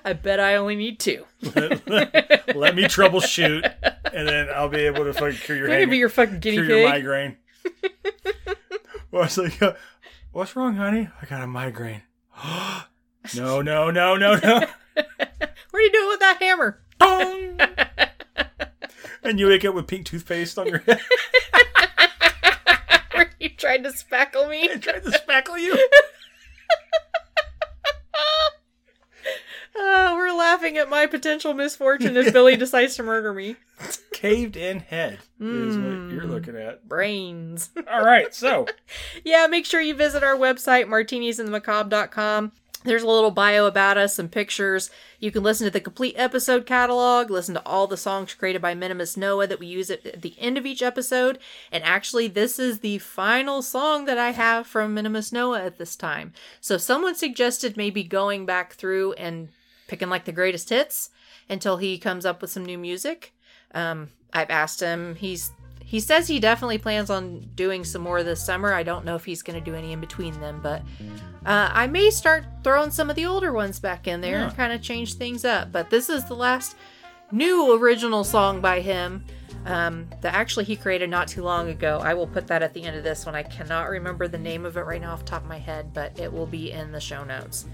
I 0.04 0.12
bet 0.12 0.38
I 0.40 0.54
only 0.54 0.76
need 0.76 1.00
two. 1.00 1.24
let 1.42 2.74
me 2.76 2.84
troubleshoot, 2.84 3.64
and 4.12 4.28
then 4.28 4.48
I'll 4.54 4.68
be 4.68 4.78
able 4.86 5.04
to 5.04 5.12
fucking 5.12 5.38
cure 5.38 5.58
your 5.58 5.68
hang- 5.68 5.90
be 5.90 5.96
your 5.98 6.08
fucking 6.08 6.38
guinea 6.38 6.56
cure 6.58 6.66
pig. 6.66 6.78
your 6.78 6.88
migraine. 6.88 7.36
well, 9.10 9.24
it's 9.24 9.36
like, 9.36 9.60
uh, 9.60 9.72
what's 10.32 10.54
wrong, 10.56 10.76
honey? 10.76 11.08
I 11.20 11.26
got 11.26 11.42
a 11.42 11.46
migraine. 11.46 12.02
no, 13.36 13.60
no, 13.60 13.90
no, 13.90 14.16
no, 14.16 14.34
no. 14.36 14.60
What 14.94 15.74
are 15.74 15.80
you 15.80 15.92
doing 15.92 16.08
with 16.08 16.20
that 16.20 16.38
hammer? 16.40 16.80
Boom! 16.98 17.58
and 19.22 19.38
you 19.38 19.46
wake 19.48 19.64
up 19.64 19.74
with 19.74 19.86
pink 19.86 20.06
toothpaste 20.06 20.58
on 20.58 20.66
your 20.68 20.78
head. 20.78 21.00
Were 23.16 23.30
you 23.40 23.48
trying 23.50 23.82
to 23.84 23.90
spackle 23.90 24.48
me? 24.48 24.68
They 24.68 24.78
tried 24.78 25.02
to 25.04 25.10
spackle 25.10 25.58
you. 25.60 25.76
Oh, 29.80 30.14
we're 30.16 30.32
laughing 30.36 30.76
at 30.76 30.88
my 30.88 31.06
potential 31.06 31.54
misfortune 31.54 32.16
if 32.16 32.32
Billy 32.32 32.56
decides 32.64 32.96
to 32.96 33.02
murder 33.04 33.32
me. 33.32 33.54
Caved 34.12 34.56
in 34.56 34.80
head 34.80 35.20
is 35.40 35.76
what 35.76 35.86
Mm. 35.86 36.12
you're 36.12 36.24
looking 36.26 36.56
at. 36.56 36.88
Brains. 36.88 37.70
All 37.88 38.04
right, 38.04 38.34
so 38.34 38.66
yeah, 39.24 39.46
make 39.46 39.64
sure 39.66 39.80
you 39.80 39.94
visit 39.94 40.24
our 40.24 40.34
website, 40.34 40.86
martinisandthemacabre.com. 40.86 42.52
There's 42.84 43.02
a 43.02 43.08
little 43.08 43.32
bio 43.32 43.66
about 43.66 43.98
us, 43.98 44.14
some 44.14 44.28
pictures. 44.28 44.88
You 45.18 45.32
can 45.32 45.42
listen 45.42 45.64
to 45.64 45.70
the 45.70 45.80
complete 45.80 46.14
episode 46.16 46.64
catalog, 46.64 47.28
listen 47.28 47.54
to 47.54 47.66
all 47.66 47.88
the 47.88 47.96
songs 47.96 48.34
created 48.34 48.62
by 48.62 48.74
Minimus 48.74 49.16
Noah 49.16 49.48
that 49.48 49.58
we 49.58 49.66
use 49.66 49.90
at 49.90 50.22
the 50.22 50.34
end 50.38 50.56
of 50.56 50.64
each 50.64 50.80
episode. 50.80 51.40
And 51.72 51.82
actually, 51.82 52.28
this 52.28 52.58
is 52.60 52.78
the 52.78 52.98
final 52.98 53.62
song 53.62 54.04
that 54.04 54.16
I 54.16 54.30
have 54.30 54.66
from 54.66 54.94
Minimus 54.94 55.32
Noah 55.32 55.64
at 55.64 55.78
this 55.78 55.96
time. 55.96 56.32
So, 56.60 56.76
someone 56.76 57.16
suggested 57.16 57.76
maybe 57.76 58.04
going 58.04 58.46
back 58.46 58.74
through 58.74 59.14
and 59.14 59.48
picking 59.88 60.08
like 60.08 60.24
the 60.24 60.32
greatest 60.32 60.68
hits 60.68 61.10
until 61.48 61.78
he 61.78 61.98
comes 61.98 62.24
up 62.24 62.40
with 62.40 62.50
some 62.50 62.64
new 62.64 62.78
music. 62.78 63.32
Um, 63.74 64.10
I've 64.32 64.50
asked 64.50 64.80
him. 64.80 65.16
He's 65.16 65.50
he 65.88 66.00
says 66.00 66.28
he 66.28 66.38
definitely 66.38 66.76
plans 66.76 67.08
on 67.08 67.48
doing 67.54 67.82
some 67.82 68.02
more 68.02 68.22
this 68.22 68.44
summer. 68.44 68.74
I 68.74 68.82
don't 68.82 69.06
know 69.06 69.14
if 69.14 69.24
he's 69.24 69.40
going 69.40 69.58
to 69.58 69.64
do 69.64 69.74
any 69.74 69.92
in 69.92 70.00
between 70.00 70.38
them, 70.38 70.60
but 70.62 70.82
uh, 71.46 71.70
I 71.72 71.86
may 71.86 72.10
start 72.10 72.44
throwing 72.62 72.90
some 72.90 73.08
of 73.08 73.16
the 73.16 73.24
older 73.24 73.54
ones 73.54 73.80
back 73.80 74.06
in 74.06 74.20
there 74.20 74.40
and 74.40 74.54
kind 74.54 74.74
of 74.74 74.82
change 74.82 75.14
things 75.14 75.46
up. 75.46 75.72
But 75.72 75.88
this 75.88 76.10
is 76.10 76.26
the 76.26 76.34
last 76.34 76.76
new 77.32 77.74
original 77.74 78.22
song 78.22 78.60
by 78.60 78.80
him 78.80 79.24
um, 79.64 80.10
that 80.20 80.34
actually 80.34 80.64
he 80.66 80.76
created 80.76 81.08
not 81.08 81.26
too 81.26 81.42
long 81.42 81.70
ago. 81.70 82.00
I 82.04 82.12
will 82.12 82.26
put 82.26 82.46
that 82.48 82.62
at 82.62 82.74
the 82.74 82.84
end 82.84 82.94
of 82.94 83.02
this 83.02 83.24
one. 83.24 83.34
I 83.34 83.42
cannot 83.42 83.88
remember 83.88 84.28
the 84.28 84.36
name 84.36 84.66
of 84.66 84.76
it 84.76 84.82
right 84.82 85.00
now 85.00 85.14
off 85.14 85.20
the 85.20 85.24
top 85.24 85.40
of 85.40 85.48
my 85.48 85.58
head, 85.58 85.94
but 85.94 86.20
it 86.20 86.30
will 86.30 86.44
be 86.44 86.70
in 86.70 86.92
the 86.92 87.00
show 87.00 87.24
notes. 87.24 87.64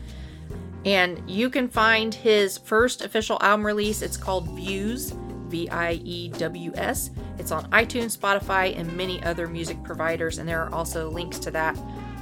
And 0.85 1.29
you 1.29 1.51
can 1.51 1.67
find 1.67 2.15
his 2.15 2.59
first 2.59 3.03
official 3.03 3.39
album 3.41 3.67
release. 3.67 4.03
It's 4.03 4.17
called 4.17 4.55
Views, 4.55 5.15
V 5.49 5.69
I 5.71 5.93
E 6.05 6.29
W 6.31 6.73
S. 6.75 7.11
It's 7.39 7.53
on 7.53 7.71
iTunes, 7.71 8.17
Spotify, 8.17 8.79
and 8.79 8.95
many 8.97 9.23
other 9.25 9.47
music 9.47 9.83
providers. 9.83 10.39
And 10.39 10.49
there 10.49 10.63
are 10.63 10.73
also 10.75 11.09
links 11.11 11.39
to 11.41 11.51
that 11.53 11.79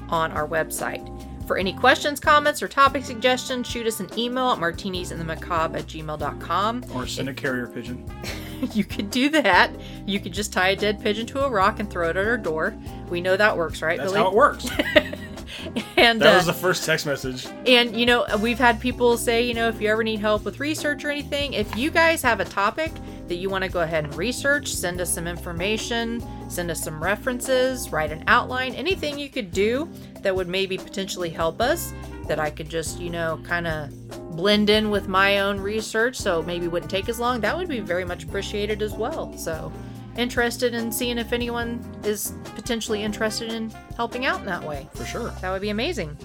on 0.08 0.32
our 0.32 0.46
website. 0.46 1.06
For 1.46 1.56
any 1.56 1.72
questions, 1.72 2.20
comments, 2.20 2.62
or 2.62 2.68
topic 2.68 3.04
suggestions, 3.04 3.66
shoot 3.66 3.86
us 3.86 3.98
an 4.00 4.08
email 4.16 4.50
at 4.52 4.58
martinisandthemacabre 4.58 5.76
at 5.76 5.86
gmail.com. 5.86 6.84
or 6.94 7.06
send 7.06 7.28
a 7.28 7.34
carrier 7.34 7.66
pigeon. 7.66 8.08
you 8.72 8.84
could 8.84 9.10
do 9.10 9.28
that. 9.30 9.70
You 10.06 10.20
could 10.20 10.32
just 10.32 10.52
tie 10.52 10.68
a 10.70 10.76
dead 10.76 11.02
pigeon 11.02 11.26
to 11.26 11.44
a 11.44 11.50
rock 11.50 11.80
and 11.80 11.90
throw 11.90 12.08
it 12.10 12.16
at 12.16 12.26
our 12.26 12.38
door. 12.38 12.74
We 13.10 13.20
know 13.20 13.36
that 13.36 13.56
works, 13.56 13.82
right, 13.82 13.98
That's 13.98 14.12
Billy? 14.12 14.22
how 14.22 14.30
it 14.30 14.34
works. 14.36 14.68
and 15.96 16.20
That 16.20 16.34
uh, 16.34 16.36
was 16.36 16.46
the 16.46 16.52
first 16.52 16.84
text 16.84 17.06
message. 17.06 17.46
and 17.66 17.96
you 17.96 18.06
know, 18.06 18.24
we've 18.40 18.58
had 18.58 18.80
people 18.80 19.16
say, 19.16 19.42
you 19.46 19.54
know, 19.54 19.68
if 19.68 19.80
you 19.80 19.88
ever 19.90 20.04
need 20.04 20.20
help 20.20 20.44
with 20.44 20.61
research 20.61 21.04
or 21.04 21.11
anything, 21.11 21.54
if 21.54 21.74
you 21.76 21.90
guys 21.90 22.22
have 22.22 22.40
a 22.40 22.44
topic 22.44 22.92
that 23.33 23.38
you 23.38 23.49
want 23.49 23.64
to 23.64 23.71
go 23.71 23.80
ahead 23.80 24.04
and 24.04 24.14
research, 24.14 24.68
send 24.68 25.00
us 25.00 25.09
some 25.09 25.26
information, 25.26 26.22
send 26.50 26.71
us 26.71 26.84
some 26.84 27.03
references, 27.03 27.91
write 27.91 28.13
an 28.13 28.22
outline, 28.26 28.75
anything 28.75 29.18
you 29.18 29.30
could 29.30 29.50
do 29.53 29.88
that 30.21 30.37
would 30.37 30.49
maybe 30.49 30.76
potentially 30.76 31.30
help 31.30 31.59
us 31.59 31.95
that 32.29 32.38
I 32.38 32.50
could 32.50 32.68
just, 32.68 33.00
you 33.00 33.09
know, 33.09 33.41
kind 33.42 33.67
of 33.67 34.37
blend 34.37 34.68
in 34.68 34.91
with 34.91 35.09
my 35.09 35.38
own 35.38 35.59
research 35.59 36.17
so 36.17 36.42
maybe 36.42 36.68
wouldn't 36.68 36.91
take 36.91 37.09
as 37.09 37.18
long, 37.18 37.41
that 37.41 37.57
would 37.57 37.68
be 37.68 37.80
very 37.80 38.04
much 38.04 38.25
appreciated 38.25 38.83
as 38.83 38.92
well. 38.92 39.34
So, 39.38 39.72
interested 40.18 40.75
in 40.75 40.92
seeing 40.92 41.17
if 41.17 41.33
anyone 41.33 41.83
is 42.04 42.34
potentially 42.54 43.03
interested 43.03 43.50
in 43.50 43.71
helping 43.96 44.26
out 44.26 44.41
in 44.41 44.46
that 44.46 44.63
way. 44.63 44.91
For 44.92 45.07
sure. 45.07 45.30
That 45.41 45.50
would 45.53 45.63
be 45.63 45.71
amazing. 45.71 46.18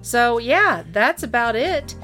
So, 0.00 0.38
yeah, 0.38 0.82
that's 0.92 1.24
about 1.24 1.56
it. 1.56 1.94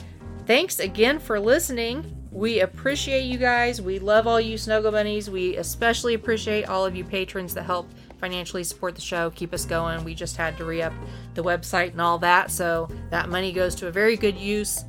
Thanks 0.44 0.80
again 0.80 1.18
for 1.18 1.40
listening. 1.40 2.19
We 2.32 2.60
appreciate 2.60 3.24
you 3.24 3.38
guys. 3.38 3.82
We 3.82 3.98
love 3.98 4.26
all 4.26 4.40
you 4.40 4.56
Snuggle 4.56 4.92
Bunnies. 4.92 5.28
We 5.28 5.56
especially 5.56 6.14
appreciate 6.14 6.68
all 6.68 6.86
of 6.86 6.94
you 6.94 7.04
patrons 7.04 7.54
that 7.54 7.64
help 7.64 7.88
financially 8.20 8.62
support 8.64 8.94
the 8.94 9.00
show, 9.00 9.30
keep 9.30 9.52
us 9.52 9.64
going. 9.64 10.04
We 10.04 10.14
just 10.14 10.36
had 10.36 10.56
to 10.58 10.64
re 10.64 10.82
up 10.82 10.92
the 11.34 11.42
website 11.42 11.92
and 11.92 12.00
all 12.00 12.18
that. 12.18 12.50
So, 12.50 12.88
that 13.10 13.28
money 13.30 13.50
goes 13.52 13.74
to 13.76 13.88
a 13.88 13.90
very 13.90 14.16
good 14.16 14.36
use. 14.36 14.84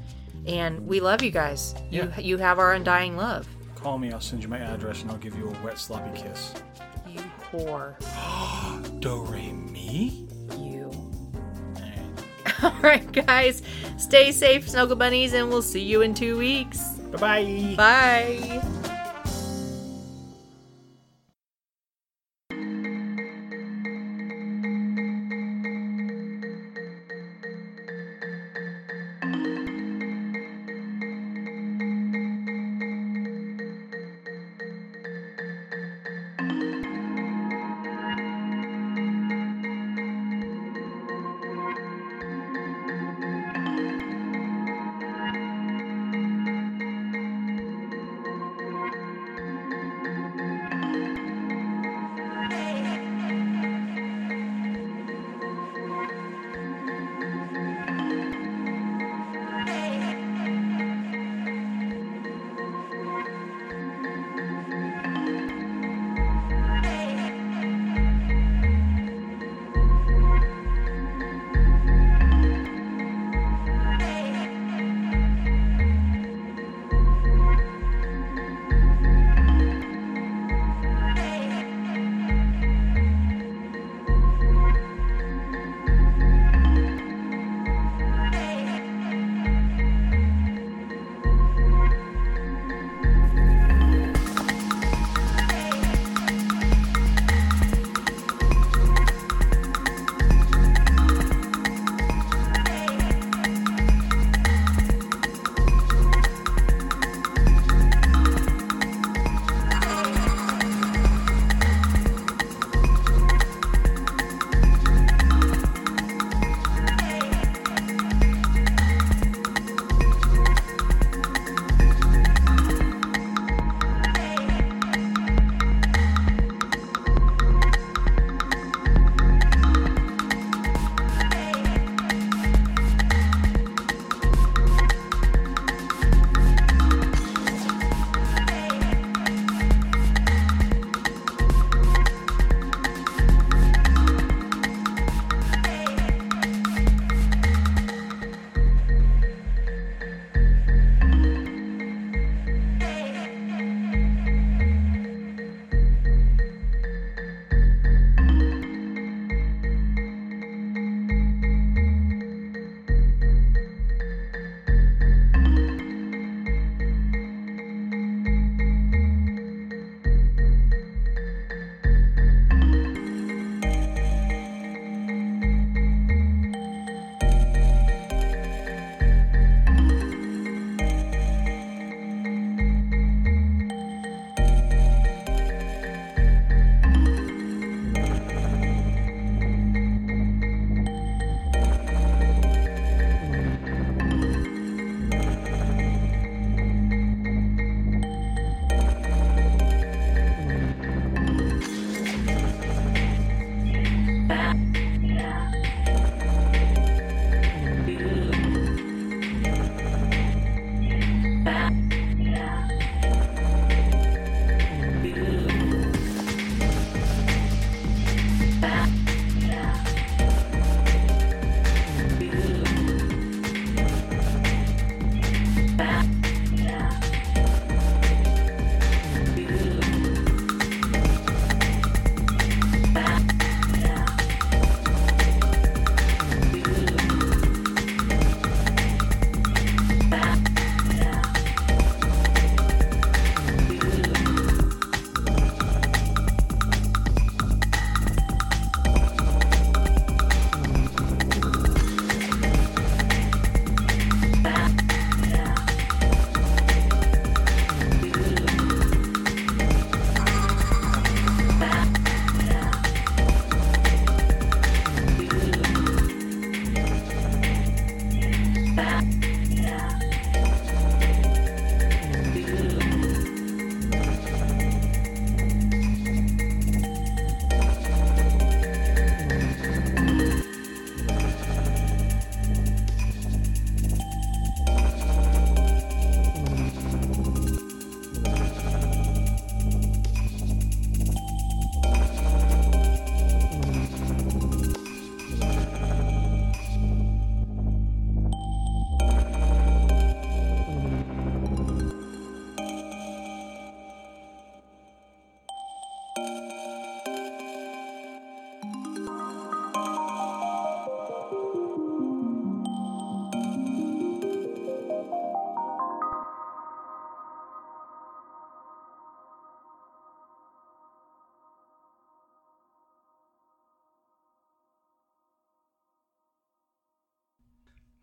And 0.45 0.85
we 0.87 0.99
love 0.99 1.21
you 1.23 1.31
guys. 1.31 1.73
You, 1.89 2.03
Yeah. 2.15 2.19
you 2.19 2.37
have 2.37 2.59
our 2.59 2.73
undying 2.73 3.15
love. 3.15 3.47
Call 3.75 3.97
me, 3.97 4.11
I'll 4.11 4.19
send 4.21 4.43
you 4.43 4.49
my 4.49 4.57
address, 4.59 5.01
and 5.01 5.09
I'll 5.11 5.17
give 5.17 5.35
you 5.35 5.47
a 5.49 5.63
wet, 5.65 5.79
sloppy 5.79 6.21
kiss. 6.21 6.53
You 7.07 7.21
whore. 7.51 7.95
Do 8.99 9.23
re 9.23 9.51
mi? 9.51 10.27
You. 10.59 10.91
All 12.63 12.73
right, 12.83 13.09
guys. 13.11 13.63
Stay 13.97 14.31
safe, 14.31 14.69
Snuggle 14.69 14.95
Bunnies, 14.95 15.33
and 15.33 15.49
we'll 15.49 15.61
see 15.63 15.81
you 15.81 16.01
in 16.01 16.13
two 16.13 16.37
weeks. 16.37 16.99
Bye 17.11 17.75
bye. 17.75 19.00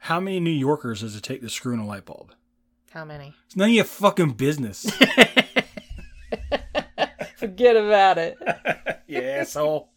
How 0.08 0.20
many 0.20 0.40
New 0.40 0.48
Yorkers 0.48 1.02
does 1.02 1.14
it 1.16 1.22
take 1.22 1.42
to 1.42 1.50
screw 1.50 1.74
in 1.74 1.80
a 1.80 1.86
light 1.86 2.06
bulb? 2.06 2.32
How 2.92 3.04
many? 3.04 3.34
It's 3.44 3.56
none 3.56 3.68
of 3.68 3.74
your 3.74 3.84
fucking 3.84 4.30
business. 4.32 4.90
Forget 7.36 7.76
about 7.76 8.16
it. 8.16 8.38
yeah, 9.06 9.20
asshole. 9.20 9.90